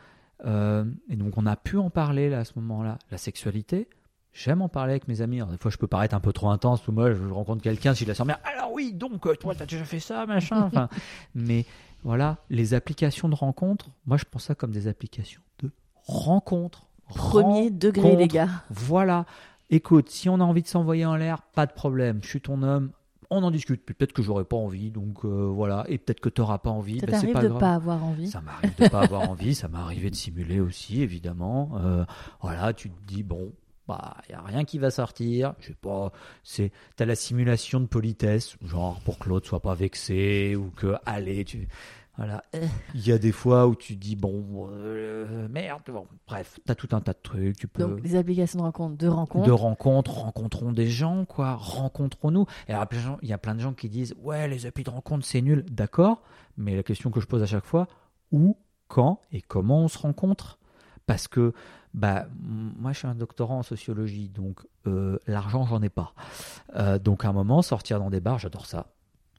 Euh, 0.44 0.84
et 1.08 1.16
donc 1.16 1.36
on 1.36 1.46
a 1.46 1.56
pu 1.56 1.78
en 1.78 1.90
parler 1.90 2.30
là 2.30 2.40
à 2.40 2.44
ce 2.44 2.52
moment-là. 2.56 2.98
La 3.10 3.18
sexualité, 3.18 3.88
j'aime 4.32 4.62
en 4.62 4.68
parler 4.68 4.92
avec 4.92 5.08
mes 5.08 5.20
amis. 5.20 5.38
Alors, 5.38 5.50
des 5.50 5.58
fois 5.58 5.70
je 5.70 5.76
peux 5.76 5.86
paraître 5.86 6.14
un 6.14 6.20
peu 6.20 6.32
trop 6.32 6.50
intense 6.50 6.86
ou 6.88 6.92
moi 6.92 7.12
je 7.12 7.22
rencontre 7.28 7.62
quelqu'un, 7.62 7.94
si 7.94 8.04
je 8.04 8.08
la 8.08 8.14
sens 8.14 8.26
bien, 8.26 8.38
alors 8.44 8.72
oui, 8.72 8.92
donc 8.92 9.26
euh, 9.26 9.34
toi 9.34 9.54
t'as 9.54 9.66
déjà 9.66 9.84
fait 9.84 10.00
ça, 10.00 10.26
machin. 10.26 10.62
Enfin, 10.62 10.88
mais 11.34 11.64
voilà, 12.04 12.38
les 12.50 12.74
applications 12.74 13.28
de 13.28 13.34
rencontres, 13.34 13.90
moi 14.06 14.16
je 14.16 14.24
pense 14.30 14.44
ça 14.44 14.54
comme 14.54 14.70
des 14.70 14.86
applications 14.86 15.42
de 15.62 15.70
rencontres. 16.04 16.84
Premier 17.08 17.70
degré, 17.70 18.16
les 18.16 18.28
gars. 18.28 18.50
Voilà. 18.68 19.24
Écoute, 19.70 20.10
si 20.10 20.28
on 20.28 20.36
a 20.36 20.44
envie 20.44 20.62
de 20.62 20.68
s'envoyer 20.68 21.06
en 21.06 21.16
l'air, 21.16 21.42
pas 21.54 21.66
de 21.66 21.72
problème. 21.72 22.20
Je 22.22 22.28
suis 22.28 22.40
ton 22.40 22.62
homme. 22.62 22.90
On 23.30 23.42
en 23.42 23.50
discute. 23.50 23.84
Peut-être 23.84 24.12
que 24.12 24.22
j'aurais 24.22 24.44
pas 24.44 24.56
envie, 24.56 24.90
donc 24.90 25.24
euh, 25.24 25.50
voilà. 25.52 25.84
Et 25.88 25.98
peut-être 25.98 26.20
que 26.20 26.30
tu 26.30 26.40
n'auras 26.40 26.58
pas 26.58 26.70
envie. 26.70 27.00
Ça 27.00 27.06
ben, 27.06 27.12
t'arrive 27.12 27.34
de 27.34 27.48
grave. 27.48 27.58
pas 27.58 27.74
avoir 27.74 28.04
envie. 28.04 28.28
Ça 28.28 28.40
m'arrive 28.40 28.74
de 28.78 28.88
pas 28.88 29.02
avoir 29.02 29.28
envie, 29.30 29.54
ça 29.54 29.68
m'est 29.68 29.78
arrivé 29.78 30.10
de 30.10 30.14
simuler 30.14 30.60
aussi, 30.60 31.02
évidemment. 31.02 31.72
Euh, 31.76 32.04
voilà, 32.40 32.72
tu 32.72 32.88
te 32.90 33.06
dis 33.06 33.22
bon, 33.22 33.52
bah 33.86 34.16
il 34.28 34.32
y 34.32 34.34
a 34.34 34.42
rien 34.42 34.64
qui 34.64 34.78
va 34.78 34.90
sortir. 34.90 35.54
Je 35.60 35.68
sais 35.68 35.74
pas, 35.74 36.12
c'est 36.42 36.72
t'as 36.96 37.04
la 37.04 37.16
simulation 37.16 37.80
de 37.80 37.86
politesse, 37.86 38.56
genre 38.64 39.00
pour 39.00 39.18
que 39.18 39.28
l'autre 39.28 39.46
soit 39.46 39.60
pas 39.60 39.74
vexé 39.74 40.56
ou 40.56 40.70
que 40.70 40.94
allez 41.04 41.44
tu 41.44 41.68
voilà. 42.18 42.42
Il 42.94 43.06
y 43.06 43.12
a 43.12 43.18
des 43.18 43.30
fois 43.30 43.68
où 43.68 43.76
tu 43.76 43.94
dis 43.94 44.16
bon 44.16 44.68
euh, 44.72 45.46
merde, 45.48 45.82
bon, 45.86 46.04
bref, 46.26 46.58
t'as 46.66 46.74
tout 46.74 46.88
un 46.90 47.00
tas 47.00 47.12
de 47.12 47.20
trucs, 47.22 47.56
tu 47.56 47.68
peux 47.68 47.84
Donc, 47.84 48.02
des 48.02 48.16
applications 48.16 48.58
de 48.58 48.64
rencontres, 48.64 48.96
de 48.96 49.06
rencontres. 49.06 49.46
de 49.46 49.52
rencontres, 49.52 50.18
rencontrons 50.18 50.72
des 50.72 50.88
gens, 50.88 51.24
quoi, 51.24 51.54
rencontrons-nous. 51.54 52.46
Et 52.66 52.74
alors, 52.74 52.88
il 53.22 53.28
y 53.28 53.32
a 53.32 53.38
plein 53.38 53.54
de 53.54 53.60
gens 53.60 53.72
qui 53.72 53.88
disent 53.88 54.16
Ouais, 54.20 54.48
les 54.48 54.66
applis 54.66 54.82
de 54.82 54.90
rencontre, 54.90 55.24
c'est 55.24 55.40
nul. 55.40 55.64
D'accord, 55.70 56.22
mais 56.56 56.74
la 56.74 56.82
question 56.82 57.12
que 57.12 57.20
je 57.20 57.26
pose 57.26 57.42
à 57.42 57.46
chaque 57.46 57.64
fois 57.64 57.86
où, 58.32 58.56
quand 58.88 59.20
et 59.30 59.40
comment 59.40 59.82
on 59.84 59.88
se 59.88 59.98
rencontre? 59.98 60.58
Parce 61.06 61.28
que, 61.28 61.52
bah, 61.94 62.26
moi, 62.40 62.92
je 62.92 62.98
suis 62.98 63.06
un 63.06 63.14
doctorant 63.14 63.60
en 63.60 63.62
sociologie, 63.62 64.28
donc 64.28 64.66
euh, 64.88 65.18
l'argent, 65.28 65.64
j'en 65.66 65.80
ai 65.82 65.88
pas. 65.88 66.14
Euh, 66.74 66.98
donc, 66.98 67.24
à 67.24 67.28
un 67.28 67.32
moment, 67.32 67.62
sortir 67.62 68.00
dans 68.00 68.10
des 68.10 68.20
bars, 68.20 68.40
j'adore 68.40 68.66
ça. 68.66 68.88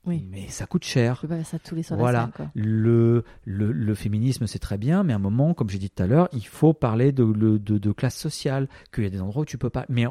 Oui. 0.10 0.28
Mais 0.30 0.48
ça 0.50 0.66
coûte 0.66 0.84
cher. 0.84 1.16
Je 1.16 1.22
peux 1.22 1.28
pas 1.28 1.36
faire 1.38 1.46
ça 1.46 1.60
tous 1.60 1.76
les 1.76 1.84
soirs. 1.84 2.00
Voilà. 2.00 2.32
Quoi. 2.36 2.52
Le, 2.56 3.24
le, 3.46 3.72
le 3.72 3.96
féminisme, 3.96 4.48
c'est 4.48 4.60
très 4.60 4.78
bien, 4.78 5.04
mais 5.04 5.14
à 5.14 5.18
un 5.18 5.20
moment, 5.20 5.54
comme 5.54 5.70
j'ai 5.70 5.78
dit 5.78 5.90
tout 5.90 6.04
à 6.04 6.08
l'heure, 6.08 6.28
il 6.34 6.46
faut 6.46 6.74
parler 6.74 7.12
de, 7.12 7.24
de, 7.24 7.58
de 7.58 7.92
classe 7.92 8.18
sociale, 8.18 8.68
qu'il 8.92 9.04
y 9.04 9.08
a 9.08 9.10
des 9.12 9.22
endroits 9.22 9.44
où 9.44 9.46
tu 9.46 9.58
peux 9.58 9.70
pas. 9.70 9.86
Mais 9.88 10.06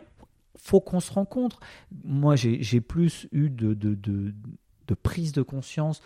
faut 0.56 0.80
qu'on 0.80 1.00
se 1.00 1.12
rencontre. 1.12 1.60
Moi, 2.04 2.36
j'ai 2.36 2.62
j'ai 2.62 2.80
plus 2.80 3.28
eu 3.32 3.50
de, 3.50 3.74
de, 3.74 3.94
de, 3.94 4.32
de 4.86 4.94
prise 4.94 5.32
de 5.32 5.42
conscience 5.42 6.00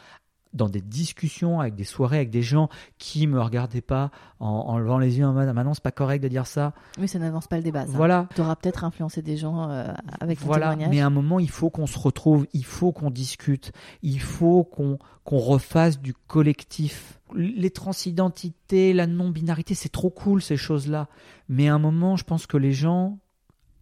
dans 0.53 0.69
des 0.69 0.81
discussions 0.81 1.61
avec 1.61 1.75
des 1.75 1.85
soirées 1.85 2.17
avec 2.17 2.31
des 2.31 2.43
gens 2.43 2.69
qui 2.99 3.27
me 3.27 3.41
regardaient 3.41 3.81
pas 3.81 4.11
en, 4.39 4.47
en 4.49 4.79
levant 4.79 4.99
les 4.99 5.19
yeux 5.19 5.27
en 5.27 5.33
mode 5.33 5.49
ah, 5.49 5.53
maintenant 5.53 5.75
c'est 5.75 5.83
pas 5.83 5.93
correct 5.93 6.23
de 6.23 6.29
dire 6.29 6.47
ça 6.47 6.73
Oui, 6.99 7.09
ça 7.09 7.19
n'avance 7.19 7.47
pas 7.47 7.57
le 7.57 7.63
débat. 7.63 7.87
Ça. 7.87 7.93
voilà 7.93 8.29
Tu 8.35 8.41
auras 8.41 8.57
peut-être 8.57 8.85
influencé 8.85 9.23
des 9.23 9.37
gens 9.37 9.71
euh, 9.71 9.87
avec 10.21 10.41
ton 10.41 10.47
voilà, 10.47 10.71
témoignage. 10.71 10.91
mais 10.91 11.01
à 11.01 11.07
un 11.07 11.11
moment, 11.11 11.41
il 11.41 11.51
faut 11.51 11.71
qu'on 11.71 11.87
se 11.87 11.99
retrouve, 11.99 12.47
il 12.53 12.65
faut 12.65 12.93
qu'on 12.93 13.11
discute, 13.11 13.73
il 14.03 14.21
faut 14.21 14.65
qu'on 14.65 14.99
qu'on 15.25 15.39
refasse 15.39 16.01
du 16.01 16.15
collectif. 16.15 17.21
Les 17.35 17.71
transidentités, 17.71 18.93
la 18.93 19.07
non-binarité, 19.07 19.75
c'est 19.75 19.89
trop 19.89 20.11
cool 20.11 20.43
ces 20.43 20.57
choses-là. 20.57 21.09
Mais 21.49 21.69
à 21.69 21.75
un 21.75 21.79
moment, 21.79 22.17
je 22.17 22.25
pense 22.25 22.47
que 22.47 22.57
les 22.57 22.73
gens, 22.73 23.19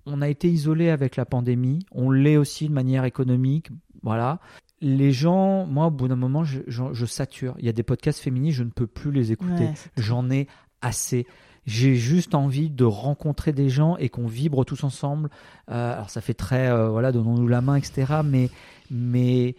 on 0.07 0.21
a 0.23 0.29
été 0.29 0.51
isolés 0.51 0.91
avec 0.91 1.17
la 1.17 1.25
pandémie, 1.25 1.81
on 1.93 2.11
l'est 2.11 2.37
aussi 2.37 2.69
de 2.69 2.75
manière 2.75 3.05
économique, 3.05 3.71
voilà. 4.03 4.41
Les 4.81 5.13
gens, 5.13 5.67
moi, 5.67 5.87
au 5.87 5.91
bout 5.91 6.09
d'un 6.09 6.17
moment, 6.17 6.43
je, 6.45 6.61
je- 6.67 6.93
je 6.93 7.07
sature. 7.07 7.55
Il 7.59 7.67
y 7.67 7.69
a 7.69 7.73
des 7.73 7.83
podcasts 7.83 8.21
féministes, 8.21 8.59
je 8.59 8.65
ne 8.65 8.71
peux 8.71 8.87
plus 8.87 9.13
les 9.13 9.31
écouter. 9.33 9.65
Ouais, 9.65 9.75
J'en 9.97 10.31
ai 10.31 10.47
assez. 10.81 11.27
J'ai 11.67 11.95
juste 11.95 12.35
envie 12.35 12.71
de 12.71 12.85
rencontrer 12.85 13.53
des 13.53 13.69
gens 13.69 13.97
et 13.99 14.09
qu'on 14.09 14.27
vibre 14.27 14.65
tous 14.65 14.83
ensemble. 14.83 15.29
Euh, 15.71 15.93
alors 15.95 16.09
ça 16.09 16.23
fait 16.23 16.33
très, 16.35 16.69
euh, 16.71 16.89
voilà, 16.89 17.13
donnons-nous 17.13 17.47
la 17.49 17.61
main, 17.61 17.77
etc. 17.77 18.21
Mais, 18.25 18.49
mais, 18.91 19.55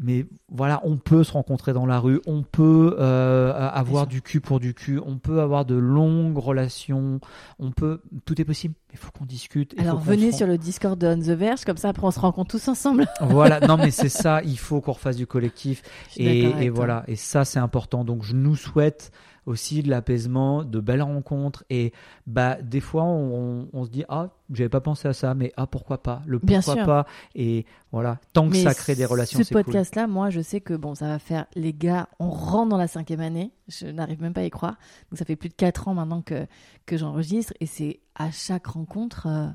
mais 0.00 0.26
voilà, 0.48 0.80
on 0.84 0.96
peut 0.96 1.24
se 1.24 1.32
rencontrer 1.32 1.72
dans 1.72 1.84
la 1.84 1.98
rue, 1.98 2.20
on 2.26 2.42
peut 2.42 2.96
euh, 2.98 3.52
avoir 3.52 4.06
du 4.06 4.22
cul 4.22 4.40
pour 4.40 4.60
du 4.60 4.72
cul, 4.72 5.00
on 5.04 5.18
peut 5.18 5.40
avoir 5.40 5.64
de 5.64 5.74
longues 5.74 6.38
relations, 6.38 7.20
on 7.58 7.72
peut, 7.72 8.00
tout 8.24 8.40
est 8.40 8.44
possible. 8.44 8.74
Mais 8.88 8.94
il 8.94 8.98
faut 8.98 9.10
qu'on 9.10 9.24
discute. 9.24 9.74
Alors 9.78 9.98
venez 9.98 10.30
sur 10.30 10.46
le 10.46 10.56
Discord 10.56 10.98
de 10.98 11.08
On 11.08 11.18
the 11.18 11.36
Verge, 11.36 11.64
comme 11.64 11.76
ça 11.76 11.88
après 11.88 12.06
on 12.06 12.12
se 12.12 12.20
rencontre 12.20 12.52
tous 12.52 12.68
ensemble. 12.68 13.06
voilà, 13.20 13.60
non 13.60 13.76
mais 13.76 13.90
c'est 13.90 14.08
ça, 14.08 14.40
il 14.44 14.58
faut 14.58 14.80
qu'on 14.80 14.92
refasse 14.92 15.16
du 15.16 15.26
collectif 15.26 15.82
et, 16.16 16.70
voilà, 16.70 17.02
et 17.08 17.16
ça 17.16 17.44
c'est 17.44 17.58
important. 17.58 18.04
Donc 18.04 18.22
je 18.22 18.34
nous 18.34 18.56
souhaite 18.56 19.10
aussi 19.48 19.82
de 19.82 19.88
l'apaisement, 19.88 20.62
de 20.62 20.78
belles 20.80 21.02
rencontres. 21.02 21.64
Et 21.70 21.92
bah, 22.26 22.60
des 22.62 22.80
fois, 22.80 23.04
on, 23.04 23.68
on 23.72 23.84
se 23.84 23.90
dit 23.90 24.04
Ah, 24.08 24.28
j'avais 24.52 24.68
pas 24.68 24.80
pensé 24.80 25.08
à 25.08 25.12
ça, 25.12 25.34
mais 25.34 25.52
ah, 25.56 25.66
pourquoi 25.66 26.02
pas 26.02 26.22
Le 26.26 26.38
Bien 26.38 26.60
pourquoi 26.60 26.74
sûr. 26.74 26.86
pas 26.86 27.06
Et 27.34 27.64
voilà, 27.90 28.18
tant 28.32 28.46
que 28.46 28.52
Mais 28.52 28.62
ça 28.62 28.74
crée 28.74 28.94
des 28.94 29.06
relations, 29.06 29.38
Ce 29.38 29.44
c'est 29.44 29.54
cool. 29.54 29.64
podcast-là, 29.64 30.06
moi, 30.06 30.30
je 30.30 30.40
sais 30.40 30.60
que 30.60 30.74
bon, 30.74 30.94
ça 30.94 31.08
va 31.08 31.18
faire 31.18 31.46
les 31.54 31.72
gars. 31.72 32.08
On 32.18 32.30
rentre 32.30 32.68
dans 32.68 32.76
la 32.76 32.88
cinquième 32.88 33.20
année. 33.20 33.50
Je 33.68 33.86
n'arrive 33.86 34.20
même 34.20 34.34
pas 34.34 34.42
à 34.42 34.44
y 34.44 34.50
croire. 34.50 34.76
Donc 35.10 35.18
ça 35.18 35.24
fait 35.24 35.36
plus 35.36 35.48
de 35.48 35.54
quatre 35.54 35.88
ans 35.88 35.94
maintenant 35.94 36.22
que 36.22 36.46
que 36.86 36.96
j'enregistre 36.96 37.52
et 37.60 37.66
c'est 37.66 38.00
à 38.14 38.30
chaque 38.30 38.66
rencontre 38.66 39.26
euh, 39.26 39.48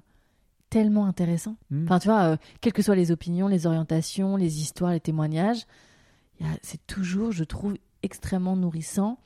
tellement 0.69 1.05
intéressant. 1.05 1.55
Mm. 1.69 1.83
Enfin, 1.85 1.99
tu 1.99 2.07
vois, 2.07 2.23
euh, 2.23 2.37
quelles 2.61 2.73
que 2.73 2.81
soient 2.81 2.95
les 2.95 3.11
opinions, 3.11 3.47
les 3.47 3.67
orientations, 3.67 4.35
les 4.37 4.59
histoires, 4.61 4.91
les 4.91 4.99
témoignages, 4.99 5.65
c'est 6.61 6.85
toujours, 6.87 7.31
je 7.31 7.43
trouve, 7.43 7.75
extrêmement 8.01 8.57
nourrissant 8.57 9.17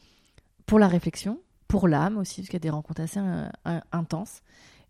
pour 0.67 0.77
la 0.77 0.87
réflexion, 0.87 1.39
pour 1.67 1.87
l'âme 1.87 2.17
aussi, 2.17 2.41
parce 2.41 2.49
qu'il 2.49 2.55
y 2.57 2.61
a 2.61 2.67
des 2.67 2.69
rencontres 2.69 3.01
assez 3.01 3.19
euh, 3.19 3.47
in- 3.65 3.81
intenses. 3.91 4.41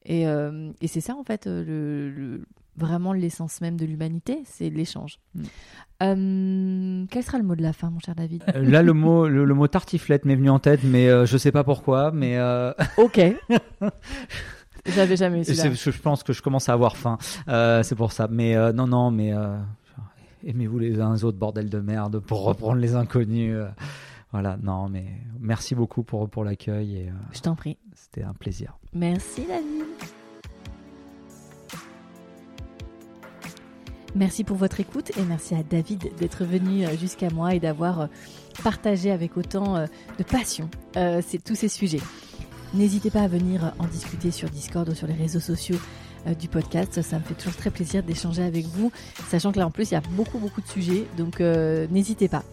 Et, 0.06 0.28
euh, 0.28 0.72
et 0.82 0.88
c'est 0.88 1.02
ça, 1.02 1.16
en 1.16 1.24
fait, 1.24 1.48
euh, 1.48 1.64
le, 1.66 2.10
le- 2.12 2.46
vraiment 2.78 3.12
l'essence 3.14 3.60
même 3.62 3.76
de 3.78 3.86
l'humanité, 3.86 4.44
c'est 4.46 4.70
l'échange. 4.70 5.20
Mm. 5.34 5.42
Euh, 6.04 7.06
quel 7.10 7.24
sera 7.24 7.38
le 7.40 7.44
mot 7.44 7.56
de 7.56 7.64
la 7.64 7.74
fin, 7.74 7.90
mon 7.90 8.00
cher 8.00 8.14
David? 8.16 8.44
Euh, 8.56 8.64
Là, 8.64 8.84
le 8.84 8.94
mot, 8.94 9.28
le, 9.28 9.46
le 9.46 9.54
mot 9.56 9.68
tartiflette 9.68 10.26
m'est 10.26 10.36
venu 10.36 10.50
en 10.52 10.60
tête, 10.60 10.82
mais 10.84 11.10
euh, 11.10 11.26
je 11.26 11.38
sais 11.38 11.52
pas 11.52 11.64
pourquoi. 11.64 12.12
Mais 12.12 12.38
euh, 12.38 12.72
Ok. 12.98 13.20
J'avais 14.86 15.18
jamais 15.18 15.42
eu 15.42 15.44
celui-là. 15.44 15.72
je, 15.74 15.92
je 15.92 16.02
pense 16.02 16.24
que 16.24 16.32
je 16.34 16.42
commence 16.42 16.70
à 16.70 16.74
avoir 16.74 16.96
faim. 16.96 17.18
Euh, 17.50 17.84
c'est 17.84 17.96
pour 17.96 18.12
ça. 18.14 18.28
Mais 18.32 18.56
euh, 18.56 18.72
non, 18.72 18.88
non, 18.88 19.12
mais 19.12 19.34
euh, 19.34 19.58
aimez-vous 20.46 20.80
les 20.80 21.02
uns 21.02 21.14
les 21.14 21.24
autres, 21.26 21.38
bordel 21.38 21.70
de 21.70 21.80
merde, 21.80 22.20
pour 22.20 22.44
reprendre 22.46 22.78
les 22.80 22.96
inconnus. 22.96 23.58
Voilà, 24.32 24.58
non, 24.62 24.90
mais 24.90 25.06
merci 25.40 25.74
beaucoup 25.76 26.04
pour, 26.04 26.30
pour 26.30 26.44
l'accueil 26.44 26.98
et 26.98 27.10
euh, 27.10 27.14
Je 27.34 27.40
t'en 27.40 27.56
prie. 27.56 27.78
c'était 27.96 28.24
un 28.24 28.34
plaisir. 28.34 28.78
Merci 28.94 29.46
David. 29.48 29.86
Merci 34.16 34.44
pour 34.44 34.58
votre 34.58 34.80
écoute 34.80 35.12
et 35.18 35.24
merci 35.24 35.54
à 35.54 35.64
David 35.64 36.12
d'être 36.18 36.44
venu 36.44 36.86
euh, 36.86 36.98
jusqu'à 36.98 37.30
moi 37.30 37.54
et 37.54 37.60
d'avoir 37.60 38.02
euh, 38.02 38.08
partagé 38.64 39.12
avec 39.12 39.38
autant 39.38 39.76
de 40.18 40.24
passion 40.24 40.70
euh, 40.96 41.22
tous 41.46 41.56
ces 41.56 41.68
sujets. 41.68 42.02
N'hésitez 42.74 43.12
pas 43.12 43.22
à 43.22 43.28
venir 43.28 43.74
en 43.80 43.86
discuter 43.86 44.32
sur 44.32 44.50
Discord 44.50 44.90
ou 44.90 44.96
sur 44.96 45.08
les 45.08 45.14
réseaux 45.14 45.40
sociaux 45.40 45.78
euh, 46.26 46.34
du 46.34 46.48
podcast. 46.48 47.02
Ça 47.02 47.20
me 47.20 47.24
fait 47.24 47.36
toujours 47.36 47.56
très 47.56 47.70
plaisir 47.70 48.02
d'échanger 48.04 48.44
avec 48.44 48.66
vous, 48.66 48.92
sachant 49.30 49.52
que 49.52 49.60
là 49.60 49.68
en 49.68 49.72
plus 49.72 49.92
il 49.92 49.94
y 49.94 49.98
a 49.98 50.02
beaucoup 50.12 50.40
beaucoup 50.40 50.62
de 50.62 50.68
sujets, 50.68 51.06
donc 51.18 51.40
euh, 51.40 51.88
n'hésitez 51.92 52.28
pas. 52.28 52.44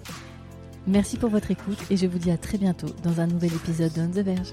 Merci 0.87 1.17
pour 1.17 1.31
votre 1.31 1.51
écoute 1.51 1.79
et 1.91 1.97
je 1.97 2.07
vous 2.07 2.19
dis 2.19 2.31
à 2.31 2.37
très 2.37 2.59
bientôt 2.59 2.89
dans 3.03 3.21
un 3.21 3.27
nouvel 3.27 3.53
épisode 3.55 3.93
de 3.95 4.03
On 4.03 4.09
the 4.09 4.25
Verge. 4.25 4.53